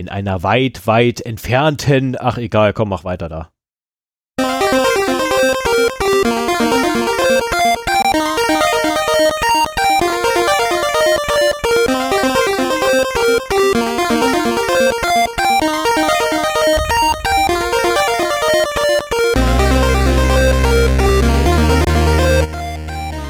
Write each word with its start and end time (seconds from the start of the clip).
In 0.00 0.08
einer 0.08 0.44
weit, 0.44 0.86
weit 0.86 1.20
entfernten, 1.20 2.16
ach 2.16 2.38
egal, 2.38 2.72
komm, 2.72 2.90
mach 2.90 3.02
weiter 3.02 3.28
da. 3.28 3.50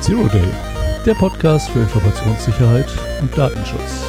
Zero 0.02 0.28
Day, 0.28 0.42
der 1.06 1.14
Podcast 1.14 1.70
für 1.70 1.78
Informationssicherheit 1.78 2.92
und 3.22 3.38
Datenschutz. 3.38 4.04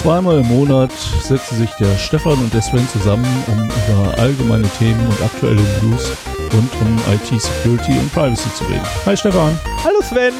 Zweimal 0.00 0.38
im 0.40 0.48
Monat 0.48 0.92
setzen 1.22 1.58
sich 1.58 1.70
der 1.72 1.98
Stefan 1.98 2.32
und 2.38 2.54
der 2.54 2.62
Sven 2.62 2.88
zusammen, 2.88 3.26
um 3.48 3.64
über 3.64 4.18
allgemeine 4.18 4.66
Themen 4.78 4.98
und 5.06 5.22
aktuelle 5.22 5.60
News 5.82 6.12
rund 6.54 6.72
um 6.80 7.12
IT 7.12 7.38
Security 7.38 7.92
und 7.98 8.10
Privacy 8.10 8.48
zu 8.54 8.64
reden. 8.64 8.80
Hi 9.04 9.14
Stefan. 9.14 9.60
Hallo 9.84 10.00
Sven. 10.00 10.32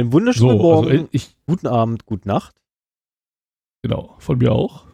Ein 0.00 0.14
wunderschönen 0.14 0.56
So, 0.56 0.62
Morgen, 0.62 0.90
also 0.90 1.08
ich, 1.12 1.36
guten 1.46 1.66
Abend, 1.66 2.06
gute 2.06 2.26
Nacht. 2.26 2.56
genau, 3.82 4.16
von 4.18 4.38
mir 4.38 4.52
auch. 4.52 4.86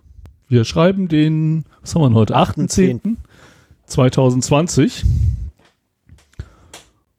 Wir 0.48 0.64
schreiben 0.64 1.06
den, 1.06 1.64
was 1.80 1.94
haben 1.94 2.02
wir 2.02 2.18
heute? 2.18 2.36
8.10. 2.36 3.14
2020. 3.86 5.04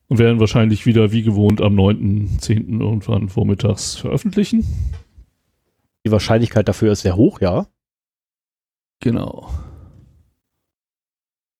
Und 0.09 0.19
werden 0.19 0.41
wahrscheinlich 0.41 0.85
wieder 0.85 1.13
wie 1.13 1.23
gewohnt 1.23 1.61
am 1.61 1.75
9.10. 1.75 2.81
irgendwann 2.81 3.29
vormittags 3.29 3.95
veröffentlichen. 3.95 4.65
Die 6.05 6.11
Wahrscheinlichkeit 6.11 6.67
dafür 6.67 6.91
ist 6.91 7.01
sehr 7.01 7.15
hoch, 7.15 7.39
ja. 7.39 7.67
Genau. 8.99 9.49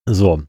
So. 0.05 0.43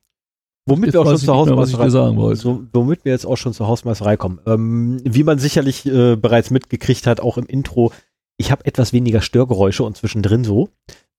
Womit 0.68 0.86
Jetzt 0.86 0.94
wir 0.94 1.00
auch 1.00 1.06
schon 1.06 1.18
zur 1.18 1.36
Hausmeisterei 1.36 2.16
wollte. 2.16 2.40
so, 2.40 2.62
womit 2.72 3.04
wir 3.04 3.12
jetzt 3.12 3.26
auch 3.26 3.36
schon 3.36 3.54
zur 3.54 3.68
Hausmeisterei 3.68 4.16
kommen. 4.16 4.38
Ähm, 4.46 5.00
wie 5.02 5.22
man 5.22 5.38
sicherlich 5.38 5.86
äh, 5.86 6.16
bereits 6.16 6.50
mitgekriegt 6.50 7.06
hat, 7.06 7.20
auch 7.20 7.38
im 7.38 7.46
Intro, 7.46 7.92
ich 8.36 8.50
habe 8.50 8.66
etwas 8.66 8.92
weniger 8.92 9.20
Störgeräusche 9.20 9.82
und 9.82 9.96
zwischendrin 9.96 10.44
so. 10.44 10.68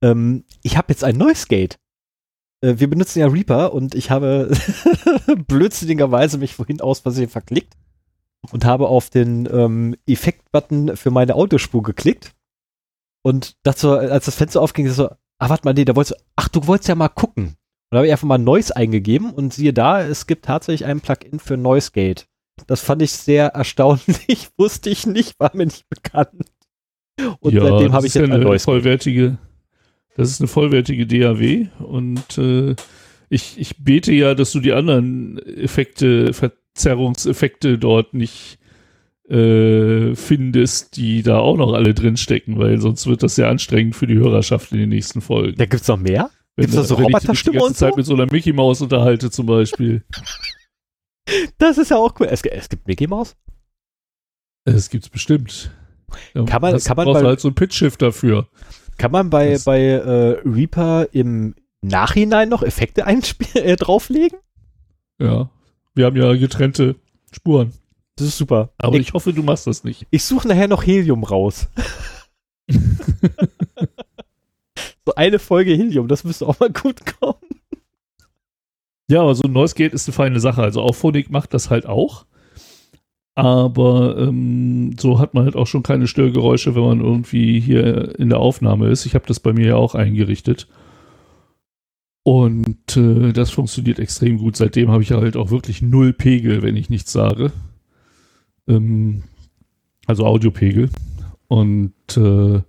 Ähm, 0.03 0.43
ich 0.61 0.77
habe 0.77 0.87
jetzt 0.89 1.03
ein 1.03 1.17
neues 1.17 1.47
Gate. 1.47 1.79
Äh, 2.61 2.75
wir 2.77 2.89
benutzen 2.89 3.19
ja 3.19 3.27
Reaper 3.27 3.73
und 3.73 3.95
ich 3.95 4.11
habe 4.11 4.51
blödsinnigerweise 5.47 6.37
mich 6.37 6.53
vorhin 6.53 6.81
aus 6.81 6.99
Versehen 6.99 7.29
verklickt 7.29 7.73
und 8.51 8.65
habe 8.65 8.87
auf 8.87 9.09
den 9.09 9.47
ähm, 9.51 9.95
Effekt-Button 10.05 10.95
für 10.95 11.11
meine 11.11 11.35
Autospur 11.35 11.83
geklickt. 11.83 12.35
Und 13.21 13.57
dazu, 13.63 13.91
als 13.91 14.25
das 14.25 14.35
Fenster 14.35 14.61
aufging, 14.61 14.89
so, 14.89 15.09
ah, 15.09 15.49
warte 15.49 15.65
mal, 15.65 15.73
nee, 15.73 15.85
da 15.85 15.95
wolltest 15.95 16.19
du, 16.19 16.23
ach, 16.35 16.47
du 16.49 16.67
wolltest 16.67 16.87
ja 16.87 16.95
mal 16.95 17.09
gucken. 17.09 17.55
Und 17.89 17.95
da 17.95 17.97
habe 17.97 18.07
ich 18.07 18.11
einfach 18.11 18.27
mal 18.27 18.37
Noise 18.37 18.75
eingegeben 18.75 19.31
und 19.31 19.51
siehe 19.51 19.73
da, 19.73 20.01
es 20.01 20.27
gibt 20.27 20.45
tatsächlich 20.45 20.85
ein 20.85 21.01
Plugin 21.01 21.39
für 21.39 21.57
Noise 21.57 21.91
Gate. 21.91 22.27
Das 22.67 22.81
fand 22.81 23.01
ich 23.01 23.11
sehr 23.11 23.47
erstaunlich, 23.47 24.49
wusste 24.57 24.91
ich 24.91 25.07
nicht, 25.07 25.39
war 25.39 25.51
mir 25.55 25.65
nicht 25.65 25.89
bekannt. 25.89 26.45
Und 27.39 27.53
seitdem 27.53 27.87
das 27.87 27.91
habe 27.93 28.05
ich 28.05 28.11
ist 28.11 28.15
ja 28.15 28.21
jetzt 28.21 28.31
ein 28.31 28.41
eine 28.41 28.45
Gate. 28.45 28.61
vollwertige, 28.61 29.37
das 30.15 30.29
ist 30.29 30.39
eine 30.39 30.47
vollwertige 30.47 31.07
DAW 31.07 31.67
und 31.79 32.37
äh, 32.37 32.75
ich, 33.29 33.59
ich 33.59 33.83
bete 33.83 34.13
ja, 34.13 34.35
dass 34.35 34.51
du 34.51 34.59
die 34.59 34.73
anderen 34.73 35.39
Effekte, 35.39 36.33
Verzerrungseffekte 36.33 37.77
dort 37.77 38.13
nicht 38.13 38.59
äh, 39.29 40.15
findest, 40.15 40.97
die 40.97 41.23
da 41.23 41.39
auch 41.39 41.57
noch 41.57 41.73
alle 41.73 41.93
drin 41.93 42.17
stecken, 42.17 42.57
weil 42.57 42.79
sonst 42.81 43.07
wird 43.07 43.23
das 43.23 43.35
sehr 43.35 43.49
anstrengend 43.49 43.95
für 43.95 44.07
die 44.07 44.17
Hörerschaft 44.17 44.71
in 44.71 44.79
den 44.79 44.89
nächsten 44.89 45.21
Folgen. 45.21 45.57
Da 45.57 45.65
gibt's 45.65 45.87
noch 45.87 45.99
mehr? 45.99 46.29
Wenn, 46.61 46.71
gibt's 46.71 46.75
da 46.75 46.83
so 46.83 46.97
mich 46.97 47.43
die 47.43 47.51
ganze 47.51 47.73
Zeit 47.73 47.95
mit 47.97 48.05
so 48.05 48.13
einer 48.13 48.25
Mickey 48.31 48.53
Maus 48.53 48.81
unterhalte 48.81 49.31
zum 49.31 49.45
Beispiel. 49.45 50.03
Das 51.59 51.77
ist 51.77 51.91
ja 51.91 51.97
auch 51.97 52.15
cool. 52.19 52.25
Es, 52.27 52.41
es 52.41 52.69
gibt 52.69 52.87
Mickey 52.87 53.05
Mouse? 53.05 53.35
Das 54.65 54.89
gibt's 54.89 55.09
bestimmt. 55.09 55.69
Kann 56.33 56.59
man- 56.59 56.73
das 56.73 56.85
kann 56.85 56.97
man 56.97 57.05
brauchst 57.05 57.21
bei- 57.21 57.27
halt 57.27 57.39
so 57.39 57.49
ein 57.49 57.53
Pitch-Shift 57.53 58.01
dafür. 58.01 58.47
Kann 58.97 59.11
man 59.11 59.29
bei, 59.29 59.51
Das- 59.51 59.63
bei 59.65 59.79
äh, 59.79 60.39
Reaper 60.43 61.07
im 61.11 61.53
Nachhinein 61.81 62.49
noch 62.49 62.63
Effekte 62.63 63.03
äh, 63.05 63.75
drauflegen? 63.75 64.39
Ja. 65.19 65.51
Wir 65.93 66.05
haben 66.07 66.15
ja 66.15 66.33
getrennte 66.35 66.95
Spuren. 67.31 67.73
Das 68.15 68.25
ist 68.27 68.37
super. 68.39 68.71
Aber 68.79 68.95
ich 68.97 69.09
ich 69.09 69.13
hoffe, 69.13 69.31
du 69.31 69.43
machst 69.43 69.67
das 69.67 69.83
nicht. 69.83 70.07
ich 70.09 70.23
suche 70.23 70.47
nachher 70.47 70.67
noch 70.67 70.83
Helium 70.83 71.23
raus. 71.23 71.67
so 75.09 75.15
eine 75.15 75.39
Folge 75.39 75.71
Helium, 75.71 76.07
das 76.07 76.23
müsste 76.23 76.47
auch 76.47 76.59
mal 76.59 76.71
gut 76.71 77.01
kommen. 77.19 77.35
Ja, 79.09 79.21
aber 79.21 79.33
so 79.33 79.43
ein 79.43 79.53
Noise 79.53 79.73
Gate 79.73 79.93
ist 79.93 80.07
eine 80.07 80.13
feine 80.13 80.39
Sache. 80.39 80.61
Also 80.61 80.81
Auphonic 80.81 81.31
macht 81.31 81.53
das 81.53 81.71
halt 81.71 81.87
auch. 81.87 82.25
Aber 83.33 84.17
ähm, 84.19 84.95
so 84.99 85.17
hat 85.17 85.33
man 85.33 85.45
halt 85.45 85.55
auch 85.55 85.65
schon 85.65 85.81
keine 85.81 86.07
Störgeräusche, 86.07 86.75
wenn 86.75 86.83
man 86.83 87.01
irgendwie 87.01 87.59
hier 87.59 88.19
in 88.19 88.29
der 88.29 88.39
Aufnahme 88.39 88.89
ist. 88.89 89.05
Ich 89.05 89.15
habe 89.15 89.25
das 89.25 89.39
bei 89.39 89.53
mir 89.53 89.67
ja 89.67 89.75
auch 89.77 89.95
eingerichtet. 89.95 90.67
Und 92.23 92.97
äh, 92.97 93.33
das 93.33 93.49
funktioniert 93.49 93.97
extrem 93.97 94.37
gut. 94.37 94.57
Seitdem 94.57 94.91
habe 94.91 95.01
ich 95.01 95.11
halt 95.11 95.37
auch 95.37 95.49
wirklich 95.49 95.81
null 95.81 96.13
Pegel, 96.13 96.61
wenn 96.61 96.75
ich 96.75 96.91
nichts 96.91 97.11
sage. 97.11 97.51
Ähm, 98.67 99.23
also 100.05 100.25
Audiopegel. 100.25 100.89
Und 101.47 101.93
äh, 102.15 102.61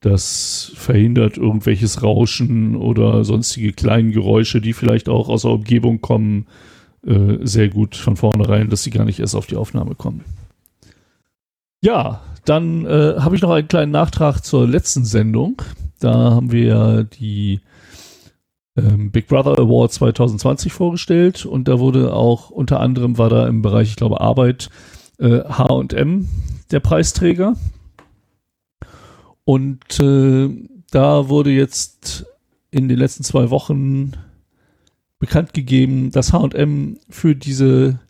das 0.00 0.72
verhindert 0.74 1.36
irgendwelches 1.36 2.02
Rauschen 2.02 2.76
oder 2.76 3.24
sonstige 3.24 3.72
kleinen 3.72 4.12
Geräusche, 4.12 4.60
die 4.60 4.72
vielleicht 4.72 5.08
auch 5.08 5.28
aus 5.28 5.42
der 5.42 5.52
Umgebung 5.52 6.00
kommen, 6.00 6.46
äh, 7.06 7.38
sehr 7.42 7.68
gut 7.68 7.96
von 7.96 8.16
vornherein, 8.16 8.68
dass 8.68 8.82
sie 8.82 8.90
gar 8.90 9.04
nicht 9.04 9.20
erst 9.20 9.34
auf 9.34 9.46
die 9.46 9.56
Aufnahme 9.56 9.94
kommen. 9.94 10.24
Ja, 11.82 12.22
dann 12.44 12.84
äh, 12.86 13.14
habe 13.18 13.36
ich 13.36 13.42
noch 13.42 13.50
einen 13.50 13.68
kleinen 13.68 13.92
Nachtrag 13.92 14.44
zur 14.44 14.66
letzten 14.66 15.04
Sendung. 15.04 15.62
Da 16.00 16.12
haben 16.12 16.52
wir 16.52 17.04
die 17.04 17.60
ähm, 18.76 19.10
Big 19.10 19.28
Brother 19.28 19.58
Award 19.58 19.92
2020 19.92 20.72
vorgestellt 20.72 21.46
und 21.46 21.68
da 21.68 21.78
wurde 21.78 22.12
auch 22.12 22.50
unter 22.50 22.80
anderem 22.80 23.18
war 23.18 23.30
da 23.30 23.46
im 23.46 23.62
Bereich, 23.62 23.90
ich 23.90 23.96
glaube, 23.96 24.20
Arbeit 24.20 24.70
äh, 25.18 25.40
H&M 25.40 26.28
der 26.70 26.80
Preisträger. 26.80 27.54
Und 29.46 30.00
äh, 30.00 30.50
da 30.90 31.28
wurde 31.28 31.50
jetzt 31.50 32.26
in 32.72 32.88
den 32.88 32.98
letzten 32.98 33.22
zwei 33.22 33.50
Wochen 33.50 34.12
bekannt 35.20 35.54
gegeben, 35.54 36.10
dass 36.10 36.32
H&M 36.32 36.98
für 37.08 37.36
diese, 37.36 38.00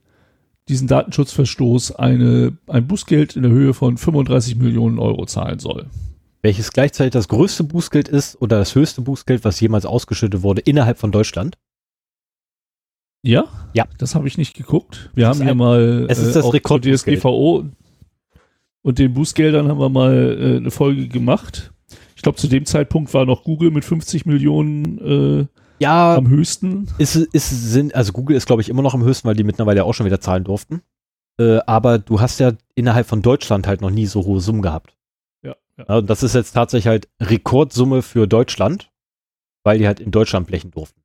diesen 0.69 0.89
Datenschutzverstoß 0.89 1.97
eine, 1.97 2.57
ein 2.67 2.87
Bußgeld 2.87 3.37
in 3.37 3.43
der 3.43 3.53
Höhe 3.53 3.75
von 3.75 3.99
35 3.99 4.57
Millionen 4.57 4.99
Euro 4.99 5.27
zahlen 5.27 5.59
soll. 5.59 5.87
Welches 6.41 6.73
gleichzeitig 6.73 7.13
das 7.13 7.29
größte 7.29 7.65
Bußgeld 7.65 8.09
ist 8.09 8.41
oder 8.41 8.59
das 8.59 8.75
höchste 8.75 9.03
Bußgeld, 9.03 9.45
was 9.45 9.61
jemals 9.61 9.85
ausgeschüttet 9.85 10.43
wurde 10.43 10.63
innerhalb 10.63 10.99
von 10.99 11.13
Deutschland. 11.13 11.59
Ja? 13.23 13.45
Ja. 13.75 13.87
Das 13.99 14.15
habe 14.15 14.27
ich 14.27 14.39
nicht 14.39 14.55
geguckt. 14.55 15.11
Wir 15.15 15.31
ist 15.31 15.39
haben 15.39 15.47
ja 15.47 15.55
mal 15.55 16.07
es 16.09 16.19
ist 16.19 16.35
das 16.35 16.45
zur 16.45 16.55
Rekordbußgeld. 16.55 17.19
DSGVO 17.19 17.65
und 18.87 19.01
den 19.01 19.15
Bußgeldern 19.15 19.67
haben 19.67 19.81
wir 19.81 19.89
mal 19.89 20.39
äh, 20.41 20.57
eine 20.59 20.71
Folge 20.71 21.09
gemacht. 21.09 21.73
Ich 22.15 22.23
glaube, 22.23 22.39
zu 22.39 22.47
dem 22.47 22.67
Zeitpunkt 22.67 23.13
war 23.15 23.27
noch 23.27 23.43
Google 23.43 23.73
mit 23.73 23.85
50 23.85 24.27
Millionen 24.27 25.41
äh, 25.41 25.47
Ja, 25.81 26.15
am 26.15 26.29
höchsten. 26.29 26.87
ist, 26.97 27.17
ist 27.17 27.73
sind, 27.73 27.97
also 27.97 28.13
Google 28.13 28.37
ist 28.37 28.47
glaube 28.47 28.63
ich 28.63 28.69
immer 28.69 28.83
noch 28.83 28.95
am 28.95 29.03
höchsten, 29.03 29.27
weil 29.27 29.35
die 29.35 29.43
mittlerweile 29.43 29.83
auch 29.85 29.93
schon 29.93 30.07
wieder 30.07 30.21
zahlen 30.21 30.45
durften. 30.45 30.83
Äh, 31.41 31.59
aber 31.67 31.99
du 31.99 32.21
hast 32.21 32.39
ja 32.39 32.53
innerhalb 32.77 33.09
von 33.09 33.23
Deutschland 33.23 33.67
halt 33.67 33.81
noch 33.81 33.91
nie 33.91 34.07
so 34.07 34.25
hohe 34.25 34.41
Summen 34.41 34.63
gehabt. 34.63 34.97
Ja, 35.43 35.57
ja. 35.79 35.85
Ja, 35.89 35.97
und 35.97 36.09
das 36.09 36.23
ist 36.23 36.37
jetzt 36.37 36.53
tatsächlich 36.53 36.87
halt 36.87 37.09
Rekordsumme 37.21 38.03
für 38.03 38.29
Deutschland, 38.29 38.93
weil 39.65 39.79
die 39.81 39.89
halt 39.89 39.99
in 39.99 40.13
Deutschland 40.13 40.47
blechen 40.47 40.71
durften. 40.71 41.01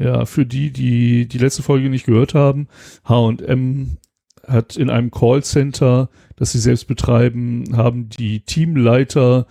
Ja, 0.00 0.24
für 0.24 0.46
die, 0.46 0.70
die 0.70 1.28
die 1.28 1.38
letzte 1.38 1.62
Folge 1.62 1.90
nicht 1.90 2.06
gehört 2.06 2.32
haben, 2.32 2.68
H&M 3.04 3.98
hat 4.48 4.76
in 4.76 4.90
einem 4.90 5.10
Callcenter, 5.10 6.08
das 6.36 6.52
sie 6.52 6.58
selbst 6.58 6.86
betreiben, 6.86 7.76
haben 7.76 8.08
die 8.08 8.40
Teamleiter 8.40 9.46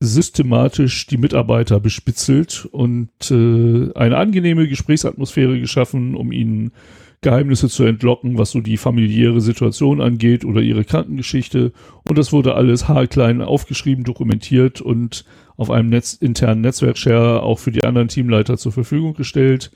systematisch 0.00 1.06
die 1.06 1.16
Mitarbeiter 1.16 1.80
bespitzelt 1.80 2.66
und 2.70 3.10
äh, 3.30 3.92
eine 3.94 4.16
angenehme 4.16 4.68
Gesprächsatmosphäre 4.68 5.58
geschaffen, 5.58 6.14
um 6.14 6.30
ihnen 6.30 6.72
Geheimnisse 7.20 7.68
zu 7.68 7.82
entlocken, 7.82 8.38
was 8.38 8.52
so 8.52 8.60
die 8.60 8.76
familiäre 8.76 9.40
Situation 9.40 10.00
angeht 10.00 10.44
oder 10.44 10.60
ihre 10.60 10.84
Krankengeschichte. 10.84 11.72
Und 12.08 12.16
das 12.16 12.32
wurde 12.32 12.54
alles 12.54 12.86
haarklein 12.86 13.42
aufgeschrieben, 13.42 14.04
dokumentiert 14.04 14.80
und 14.80 15.24
auf 15.56 15.70
einem 15.70 15.88
Netz, 15.88 16.12
internen 16.12 16.60
Netzwerkshare 16.60 17.42
auch 17.42 17.58
für 17.58 17.72
die 17.72 17.82
anderen 17.82 18.06
Teamleiter 18.06 18.56
zur 18.56 18.70
Verfügung 18.70 19.14
gestellt. 19.14 19.72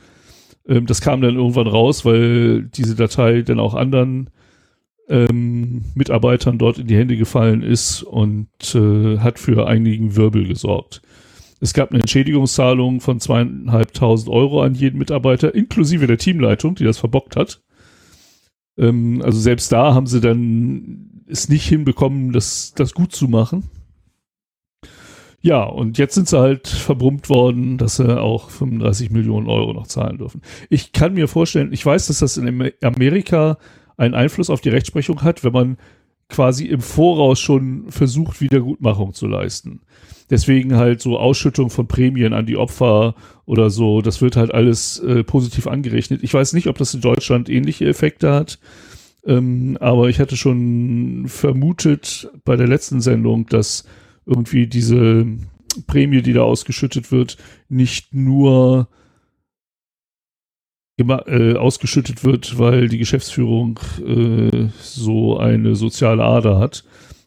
Ähm, 0.69 0.87
das 0.87 1.01
kam 1.01 1.21
dann 1.21 1.35
irgendwann 1.35 1.67
raus, 1.67 2.05
weil 2.05 2.63
diese 2.63 2.95
Datei 2.95 3.43
dann 3.43 3.59
auch 3.59 3.75
anderen 3.75 4.31
ähm, 5.09 5.83
Mitarbeitern 5.95 6.59
dort 6.59 6.79
in 6.79 6.87
die 6.87 6.97
Hände 6.97 7.17
gefallen 7.17 7.63
ist 7.63 8.03
und 8.03 8.49
äh, 8.75 9.19
hat 9.19 9.39
für 9.39 9.67
einigen 9.67 10.17
Wirbel 10.17 10.47
gesorgt. 10.47 11.03
Es 11.61 11.75
gab 11.75 11.91
eine 11.91 12.01
Entschädigungszahlung 12.01 13.01
von 13.01 13.21
zweieinhalbtausend 13.21 14.29
Euro 14.29 14.63
an 14.63 14.75
jeden 14.75 14.99
Mitarbeiter, 14.99 15.55
inklusive 15.55 16.07
der 16.07 16.19
Teamleitung, 16.19 16.75
die 16.75 16.85
das 16.85 16.99
verbockt 16.99 17.37
hat. 17.37 17.63
Ähm, 18.77 19.23
also 19.25 19.39
selbst 19.39 19.71
da 19.71 19.95
haben 19.95 20.07
sie 20.07 20.21
dann 20.21 21.25
es 21.29 21.49
nicht 21.49 21.67
hinbekommen, 21.67 22.33
das, 22.33 22.73
das 22.75 22.95
gut 22.95 23.13
zu 23.13 23.29
machen. 23.29 23.71
Ja, 25.41 25.65
und 25.65 25.99
jetzt 25.99 26.15
sind 26.15 26.29
sie 26.29 26.39
halt 26.39 26.69
verbrummt 26.69 27.29
worden, 27.29 27.77
dass 27.77 27.97
sie 27.97 28.21
auch 28.21 28.51
35 28.51 29.11
Millionen 29.11 29.49
Euro 29.49 29.73
noch 29.73 29.89
zahlen 29.89 30.19
dürfen. 30.19 30.41
Ich 30.71 30.93
kann 30.93 31.15
mir 31.15 31.27
vorstellen, 31.27 31.73
ich 31.73 31.85
weiß, 31.85 32.07
dass 32.07 32.21
das 32.21 32.37
in 32.37 32.73
Amerika 32.83 33.59
einen 33.97 34.15
Einfluss 34.15 34.51
auf 34.51 34.61
die 34.61 34.71
Rechtsprechung 34.71 35.23
hat, 35.23 35.45
wenn 35.45 35.53
man 35.53 35.77
quasi 36.29 36.67
im 36.67 36.81
Voraus 36.81 37.39
schon 37.39 37.91
versucht, 37.91 38.41
Wiedergutmachung 38.41 39.13
zu 39.13 39.27
leisten. 39.27 39.81
Deswegen 40.31 40.77
halt 40.77 41.03
so 41.03 41.19
Ausschüttung 41.19 41.69
von 41.69 41.87
Prämien 41.87 42.33
an 42.33 42.47
die 42.47 42.57
Opfer 42.57 43.15
oder 43.45 43.69
so, 43.69 44.01
das 44.01 44.23
wird 44.23 44.37
halt 44.37 44.53
alles 44.53 44.99
äh, 45.01 45.25
positiv 45.25 45.67
angerechnet. 45.67 46.23
Ich 46.23 46.33
weiß 46.33 46.55
nicht, 46.55 46.69
ob 46.69 46.79
das 46.79 46.95
in 46.95 47.03
Deutschland 47.03 47.51
ähnliche 47.51 47.87
Effekte 47.87 48.33
hat, 48.33 48.59
ähm, 49.27 49.77
aber 49.79 50.09
ich 50.09 50.21
hatte 50.21 50.37
schon 50.37 51.27
vermutet 51.29 52.31
bei 52.45 52.57
der 52.57 52.67
letzten 52.67 53.01
Sendung, 53.01 53.47
dass 53.47 53.85
irgendwie 54.25 54.67
diese 54.67 55.27
Prämie, 55.87 56.23
die 56.23 56.33
da 56.33 56.43
ausgeschüttet 56.43 57.13
wird, 57.13 57.37
nicht 57.69 58.15
nur 58.15 58.89
äh, 61.11 61.57
ausgeschüttet 61.57 62.25
wird, 62.25 62.59
weil 62.59 62.89
die 62.89 62.99
Geschäftsführung 62.99 63.79
äh, 64.07 64.69
so 64.81 65.39
eine 65.39 65.75
soziale 65.75 66.25
Ader 66.25 66.59
hat, 66.59 66.85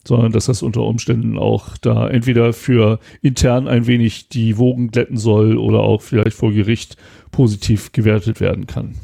sondern 0.07 0.31
dass 0.31 0.45
das 0.45 0.61
unter 0.61 0.81
Umständen 0.81 1.37
auch 1.37 1.77
da 1.77 2.07
entweder 2.07 2.53
für 2.53 2.99
intern 3.21 3.67
ein 3.67 3.87
wenig 3.87 4.29
die 4.29 4.57
Wogen 4.57 4.91
glätten 4.91 5.17
soll 5.17 5.57
oder 5.57 5.79
auch 5.79 6.01
vielleicht 6.01 6.35
vor 6.35 6.51
Gericht 6.51 6.97
positiv 7.31 7.91
gewertet 7.91 8.39
werden 8.39 8.67
kann. 8.67 8.95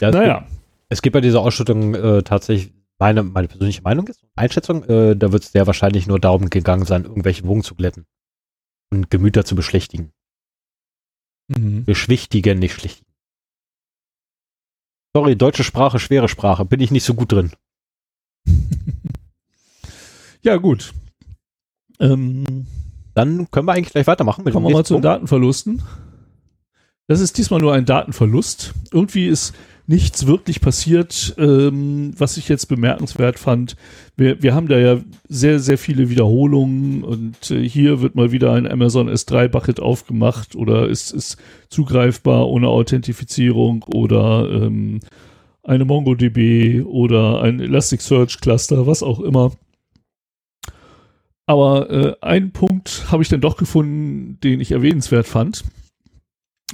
Ja, 0.00 0.10
naja. 0.10 0.46
Es 0.88 1.02
gibt 1.02 1.12
bei 1.12 1.20
dieser 1.20 1.40
Ausschüttung 1.40 1.94
äh, 1.94 2.22
tatsächlich 2.22 2.72
meine, 2.98 3.22
meine 3.22 3.48
persönliche 3.48 3.82
Meinung 3.82 4.06
ist, 4.08 4.24
Einschätzung, 4.34 4.84
äh, 4.84 5.14
da 5.16 5.32
wird 5.32 5.44
es 5.44 5.52
sehr 5.52 5.66
wahrscheinlich 5.66 6.06
nur 6.06 6.18
darum 6.18 6.50
gegangen 6.50 6.84
sein, 6.84 7.04
irgendwelche 7.04 7.46
Wogen 7.46 7.62
zu 7.62 7.74
glätten 7.74 8.06
und 8.90 9.10
Gemüter 9.10 9.44
zu 9.44 9.54
beschlichtigen. 9.54 10.12
Mhm. 11.48 11.84
Beschwichtigen, 11.84 12.58
nicht 12.58 12.74
schlichtigen. 12.74 13.06
Sorry, 15.14 15.36
deutsche 15.36 15.64
Sprache, 15.64 15.98
schwere 15.98 16.28
Sprache, 16.28 16.64
bin 16.64 16.80
ich 16.80 16.90
nicht 16.90 17.04
so 17.04 17.14
gut 17.14 17.32
drin. 17.32 17.52
ja, 20.42 20.56
gut. 20.56 20.92
Ähm, 21.98 22.66
Dann 23.14 23.50
können 23.50 23.66
wir 23.66 23.72
eigentlich 23.72 23.92
gleich 23.92 24.06
weitermachen. 24.06 24.44
Mit 24.44 24.52
kommen 24.52 24.66
wir 24.66 24.72
mal 24.72 24.84
zu 24.84 24.94
den 24.94 25.02
Datenverlusten. 25.02 25.82
Das 27.08 27.20
ist 27.20 27.38
diesmal 27.38 27.60
nur 27.60 27.72
ein 27.72 27.86
Datenverlust. 27.86 28.74
Irgendwie 28.92 29.26
ist 29.26 29.54
nichts 29.88 30.26
wirklich 30.26 30.60
passiert, 30.60 31.34
ähm, 31.38 32.12
was 32.16 32.36
ich 32.36 32.48
jetzt 32.48 32.66
bemerkenswert 32.66 33.38
fand. 33.38 33.74
Wir, 34.16 34.42
wir 34.42 34.54
haben 34.54 34.68
da 34.68 34.78
ja 34.78 35.00
sehr, 35.28 35.60
sehr 35.60 35.78
viele 35.78 36.10
Wiederholungen 36.10 37.02
und 37.02 37.50
äh, 37.50 37.66
hier 37.66 38.02
wird 38.02 38.14
mal 38.14 38.30
wieder 38.30 38.52
ein 38.52 38.70
Amazon 38.70 39.08
S3 39.08 39.48
Bucket 39.48 39.80
aufgemacht 39.80 40.54
oder 40.54 40.88
ist, 40.88 41.10
ist 41.10 41.38
zugreifbar 41.70 42.48
ohne 42.48 42.68
Authentifizierung 42.68 43.82
oder 43.84 44.50
ähm, 44.50 45.00
eine 45.62 45.86
MongoDB 45.86 46.84
oder 46.84 47.40
ein 47.40 47.58
Elasticsearch 47.58 48.40
Cluster, 48.40 48.86
was 48.86 49.02
auch 49.02 49.20
immer. 49.20 49.52
Aber 51.46 51.90
äh, 51.90 52.14
einen 52.20 52.52
Punkt 52.52 53.06
habe 53.10 53.22
ich 53.22 53.30
dann 53.30 53.40
doch 53.40 53.56
gefunden, 53.56 54.38
den 54.44 54.60
ich 54.60 54.70
erwähnenswert 54.70 55.26
fand. 55.26 55.64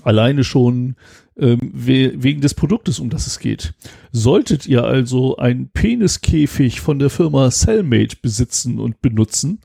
Alleine 0.02 0.42
schon 0.42 0.96
ähm, 1.36 1.70
we 1.72 2.12
wegen 2.16 2.40
des 2.40 2.54
Produktes, 2.54 3.00
um 3.00 3.10
das 3.10 3.26
es 3.26 3.38
geht. 3.38 3.74
Solltet 4.12 4.66
ihr 4.66 4.84
also 4.84 5.36
einen 5.36 5.68
Peniskäfig 5.68 6.80
von 6.80 6.98
der 6.98 7.10
Firma 7.10 7.50
Cellmate 7.50 8.16
besitzen 8.20 8.78
und 8.78 9.02
benutzen, 9.02 9.60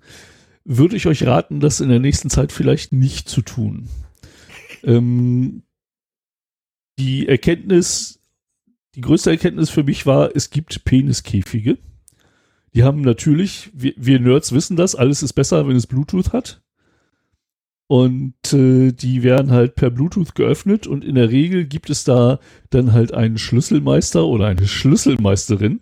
würde 0.66 0.95
ich 0.95 1.07
euch 1.07 1.25
raten, 1.25 1.60
das 1.60 1.80
in 1.80 1.89
der 1.89 2.00
nächsten 2.00 2.30
Zeit 2.30 2.51
vielleicht 2.51 2.92
nicht 2.92 3.30
zu 3.30 3.42
tun. 3.42 3.88
Ähm, 4.83 5.63
die 6.98 7.27
Erkenntnis, 7.27 8.19
die 8.95 9.01
größte 9.01 9.31
Erkenntnis 9.31 9.69
für 9.69 9.83
mich 9.83 10.06
war, 10.06 10.36
es 10.36 10.50
gibt 10.50 10.83
Peniskäfige. 10.86 11.77
Die 12.74 12.83
haben 12.83 13.01
natürlich, 13.01 13.71
wir, 13.74 13.94
wir 13.95 14.19
Nerds 14.19 14.51
wissen 14.51 14.75
das, 14.75 14.95
alles 14.95 15.24
ist 15.24 15.33
besser, 15.33 15.68
wenn 15.68 15.75
es 15.75 15.88
Bluetooth 15.88 16.33
hat. 16.33 16.62
Und 17.89 18.53
äh, 18.53 18.91
die 18.91 19.24
werden 19.24 19.50
halt 19.50 19.74
per 19.74 19.89
Bluetooth 19.89 20.36
geöffnet 20.36 20.86
und 20.86 21.03
in 21.03 21.15
der 21.15 21.31
Regel 21.31 21.65
gibt 21.65 21.89
es 21.89 22.03
da 22.03 22.39
dann 22.69 22.94
halt 22.94 23.15
einen 23.15 23.39
Schlüsselmeister 23.39 24.27
oder 24.27 24.45
eine 24.45 24.68
Schlüsselmeisterin, 24.68 25.81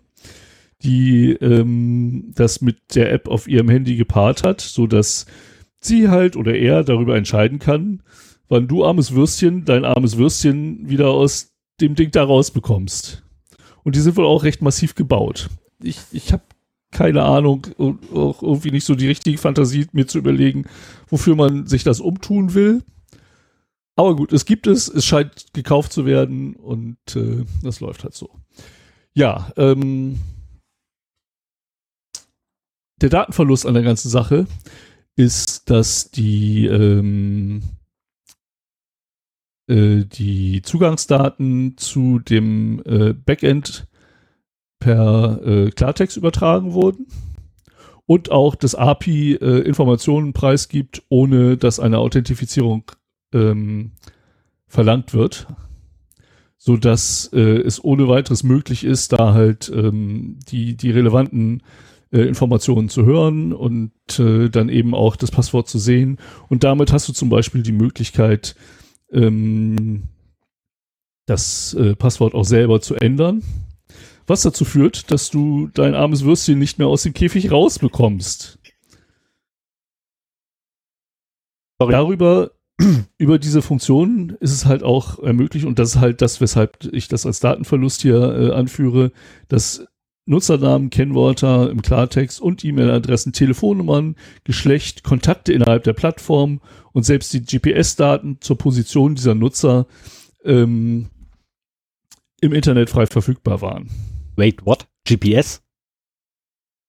die 0.82 1.32
ähm, 1.32 2.32
das 2.34 2.62
mit 2.62 2.94
der 2.94 3.12
App 3.12 3.28
auf 3.28 3.46
ihrem 3.46 3.68
Handy 3.68 3.96
gepaart 3.96 4.42
hat, 4.42 4.62
so 4.62 4.86
dass 4.86 5.26
sie 5.80 6.08
halt 6.08 6.34
oder 6.34 6.54
er 6.54 6.82
darüber 6.82 7.14
entscheiden 7.14 7.58
kann, 7.58 8.02
wann 8.48 8.68
du 8.68 8.86
armes 8.86 9.12
Würstchen 9.12 9.66
dein 9.66 9.84
armes 9.84 10.16
Würstchen 10.16 10.88
wieder 10.88 11.10
aus 11.10 11.52
dem 11.78 11.94
Ding 11.94 12.10
da 12.10 12.24
rausbekommst. 12.24 13.22
Und 13.84 13.96
die 13.96 14.00
sind 14.00 14.16
wohl 14.16 14.24
auch 14.24 14.44
recht 14.44 14.62
massiv 14.62 14.94
gebaut. 14.94 15.50
Ich, 15.82 15.98
ich 16.12 16.32
habe 16.32 16.42
keine 16.90 17.22
Ahnung, 17.22 17.66
auch 18.14 18.42
irgendwie 18.42 18.70
nicht 18.70 18.84
so 18.84 18.94
die 18.94 19.08
richtige 19.08 19.38
Fantasie, 19.38 19.86
mir 19.92 20.06
zu 20.06 20.18
überlegen, 20.18 20.64
wofür 21.08 21.36
man 21.36 21.66
sich 21.66 21.84
das 21.84 22.00
umtun 22.00 22.54
will. 22.54 22.82
Aber 23.96 24.14
gut, 24.14 24.32
es 24.32 24.44
gibt 24.44 24.66
es, 24.66 24.88
es 24.88 25.04
scheint 25.04 25.52
gekauft 25.52 25.92
zu 25.92 26.06
werden 26.06 26.54
und 26.54 26.98
äh, 27.16 27.44
das 27.62 27.80
läuft 27.80 28.04
halt 28.04 28.14
so. 28.14 28.30
Ja, 29.12 29.52
ähm, 29.56 30.20
der 33.00 33.08
Datenverlust 33.08 33.66
an 33.66 33.74
der 33.74 33.82
ganzen 33.82 34.08
Sache 34.08 34.46
ist, 35.16 35.68
dass 35.68 36.12
die, 36.12 36.66
ähm, 36.66 37.62
äh, 39.68 40.04
die 40.04 40.62
Zugangsdaten 40.62 41.76
zu 41.76 42.20
dem 42.20 42.82
äh, 42.84 43.14
Backend 43.14 43.88
per 44.78 45.40
äh, 45.44 45.70
Klartext 45.70 46.16
übertragen 46.16 46.72
wurden 46.72 47.06
und 48.06 48.30
auch 48.30 48.54
das 48.54 48.74
API 48.74 49.34
äh, 49.34 49.60
Informationen 49.60 50.32
preisgibt, 50.32 51.02
ohne 51.08 51.56
dass 51.56 51.80
eine 51.80 51.98
Authentifizierung 51.98 52.90
ähm, 53.32 53.92
verlangt 54.66 55.14
wird, 55.14 55.46
so 56.56 56.76
dass 56.76 57.30
äh, 57.32 57.58
es 57.60 57.82
ohne 57.82 58.08
weiteres 58.08 58.42
möglich 58.42 58.84
ist, 58.84 59.12
da 59.12 59.34
halt 59.34 59.70
ähm, 59.74 60.38
die 60.48 60.76
die 60.76 60.90
relevanten 60.90 61.62
äh, 62.10 62.22
Informationen 62.22 62.88
zu 62.88 63.04
hören 63.04 63.52
und 63.52 63.92
äh, 64.18 64.48
dann 64.48 64.68
eben 64.68 64.94
auch 64.94 65.16
das 65.16 65.30
Passwort 65.30 65.68
zu 65.68 65.78
sehen. 65.78 66.18
Und 66.48 66.64
damit 66.64 66.92
hast 66.92 67.08
du 67.08 67.12
zum 67.12 67.28
Beispiel 67.28 67.62
die 67.62 67.72
Möglichkeit, 67.72 68.56
ähm, 69.12 70.04
das 71.26 71.74
äh, 71.74 71.94
Passwort 71.94 72.34
auch 72.34 72.44
selber 72.44 72.80
zu 72.80 72.94
ändern 72.94 73.42
was 74.28 74.42
dazu 74.42 74.64
führt, 74.64 75.10
dass 75.10 75.30
du 75.30 75.68
dein 75.72 75.94
armes 75.94 76.24
Würstchen 76.24 76.58
nicht 76.58 76.78
mehr 76.78 76.88
aus 76.88 77.02
dem 77.02 77.14
Käfig 77.14 77.50
rausbekommst. 77.50 78.58
Darüber, 81.78 82.50
über 83.18 83.38
diese 83.38 83.62
Funktion 83.62 84.36
ist 84.40 84.52
es 84.52 84.66
halt 84.66 84.82
auch 84.82 85.18
ermöglicht, 85.18 85.66
und 85.66 85.78
das 85.78 85.90
ist 85.90 86.00
halt 86.00 86.22
das, 86.22 86.40
weshalb 86.40 86.84
ich 86.92 87.08
das 87.08 87.24
als 87.24 87.40
Datenverlust 87.40 88.02
hier 88.02 88.16
äh, 88.16 88.52
anführe, 88.52 89.12
dass 89.48 89.86
Nutzernamen, 90.26 90.90
Kennwörter 90.90 91.70
im 91.70 91.80
Klartext 91.80 92.38
und 92.38 92.62
E-Mail-Adressen, 92.62 93.32
Telefonnummern, 93.32 94.14
Geschlecht, 94.44 95.02
Kontakte 95.02 95.54
innerhalb 95.54 95.84
der 95.84 95.94
Plattform 95.94 96.60
und 96.92 97.04
selbst 97.04 97.32
die 97.32 97.42
GPS-Daten 97.42 98.38
zur 98.40 98.58
Position 98.58 99.14
dieser 99.14 99.34
Nutzer 99.34 99.86
ähm, 100.44 101.08
im 102.42 102.52
Internet 102.52 102.90
frei 102.90 103.06
verfügbar 103.06 103.62
waren. 103.62 103.88
Wait, 104.38 104.64
what? 104.64 104.86
GPS? 105.04 105.62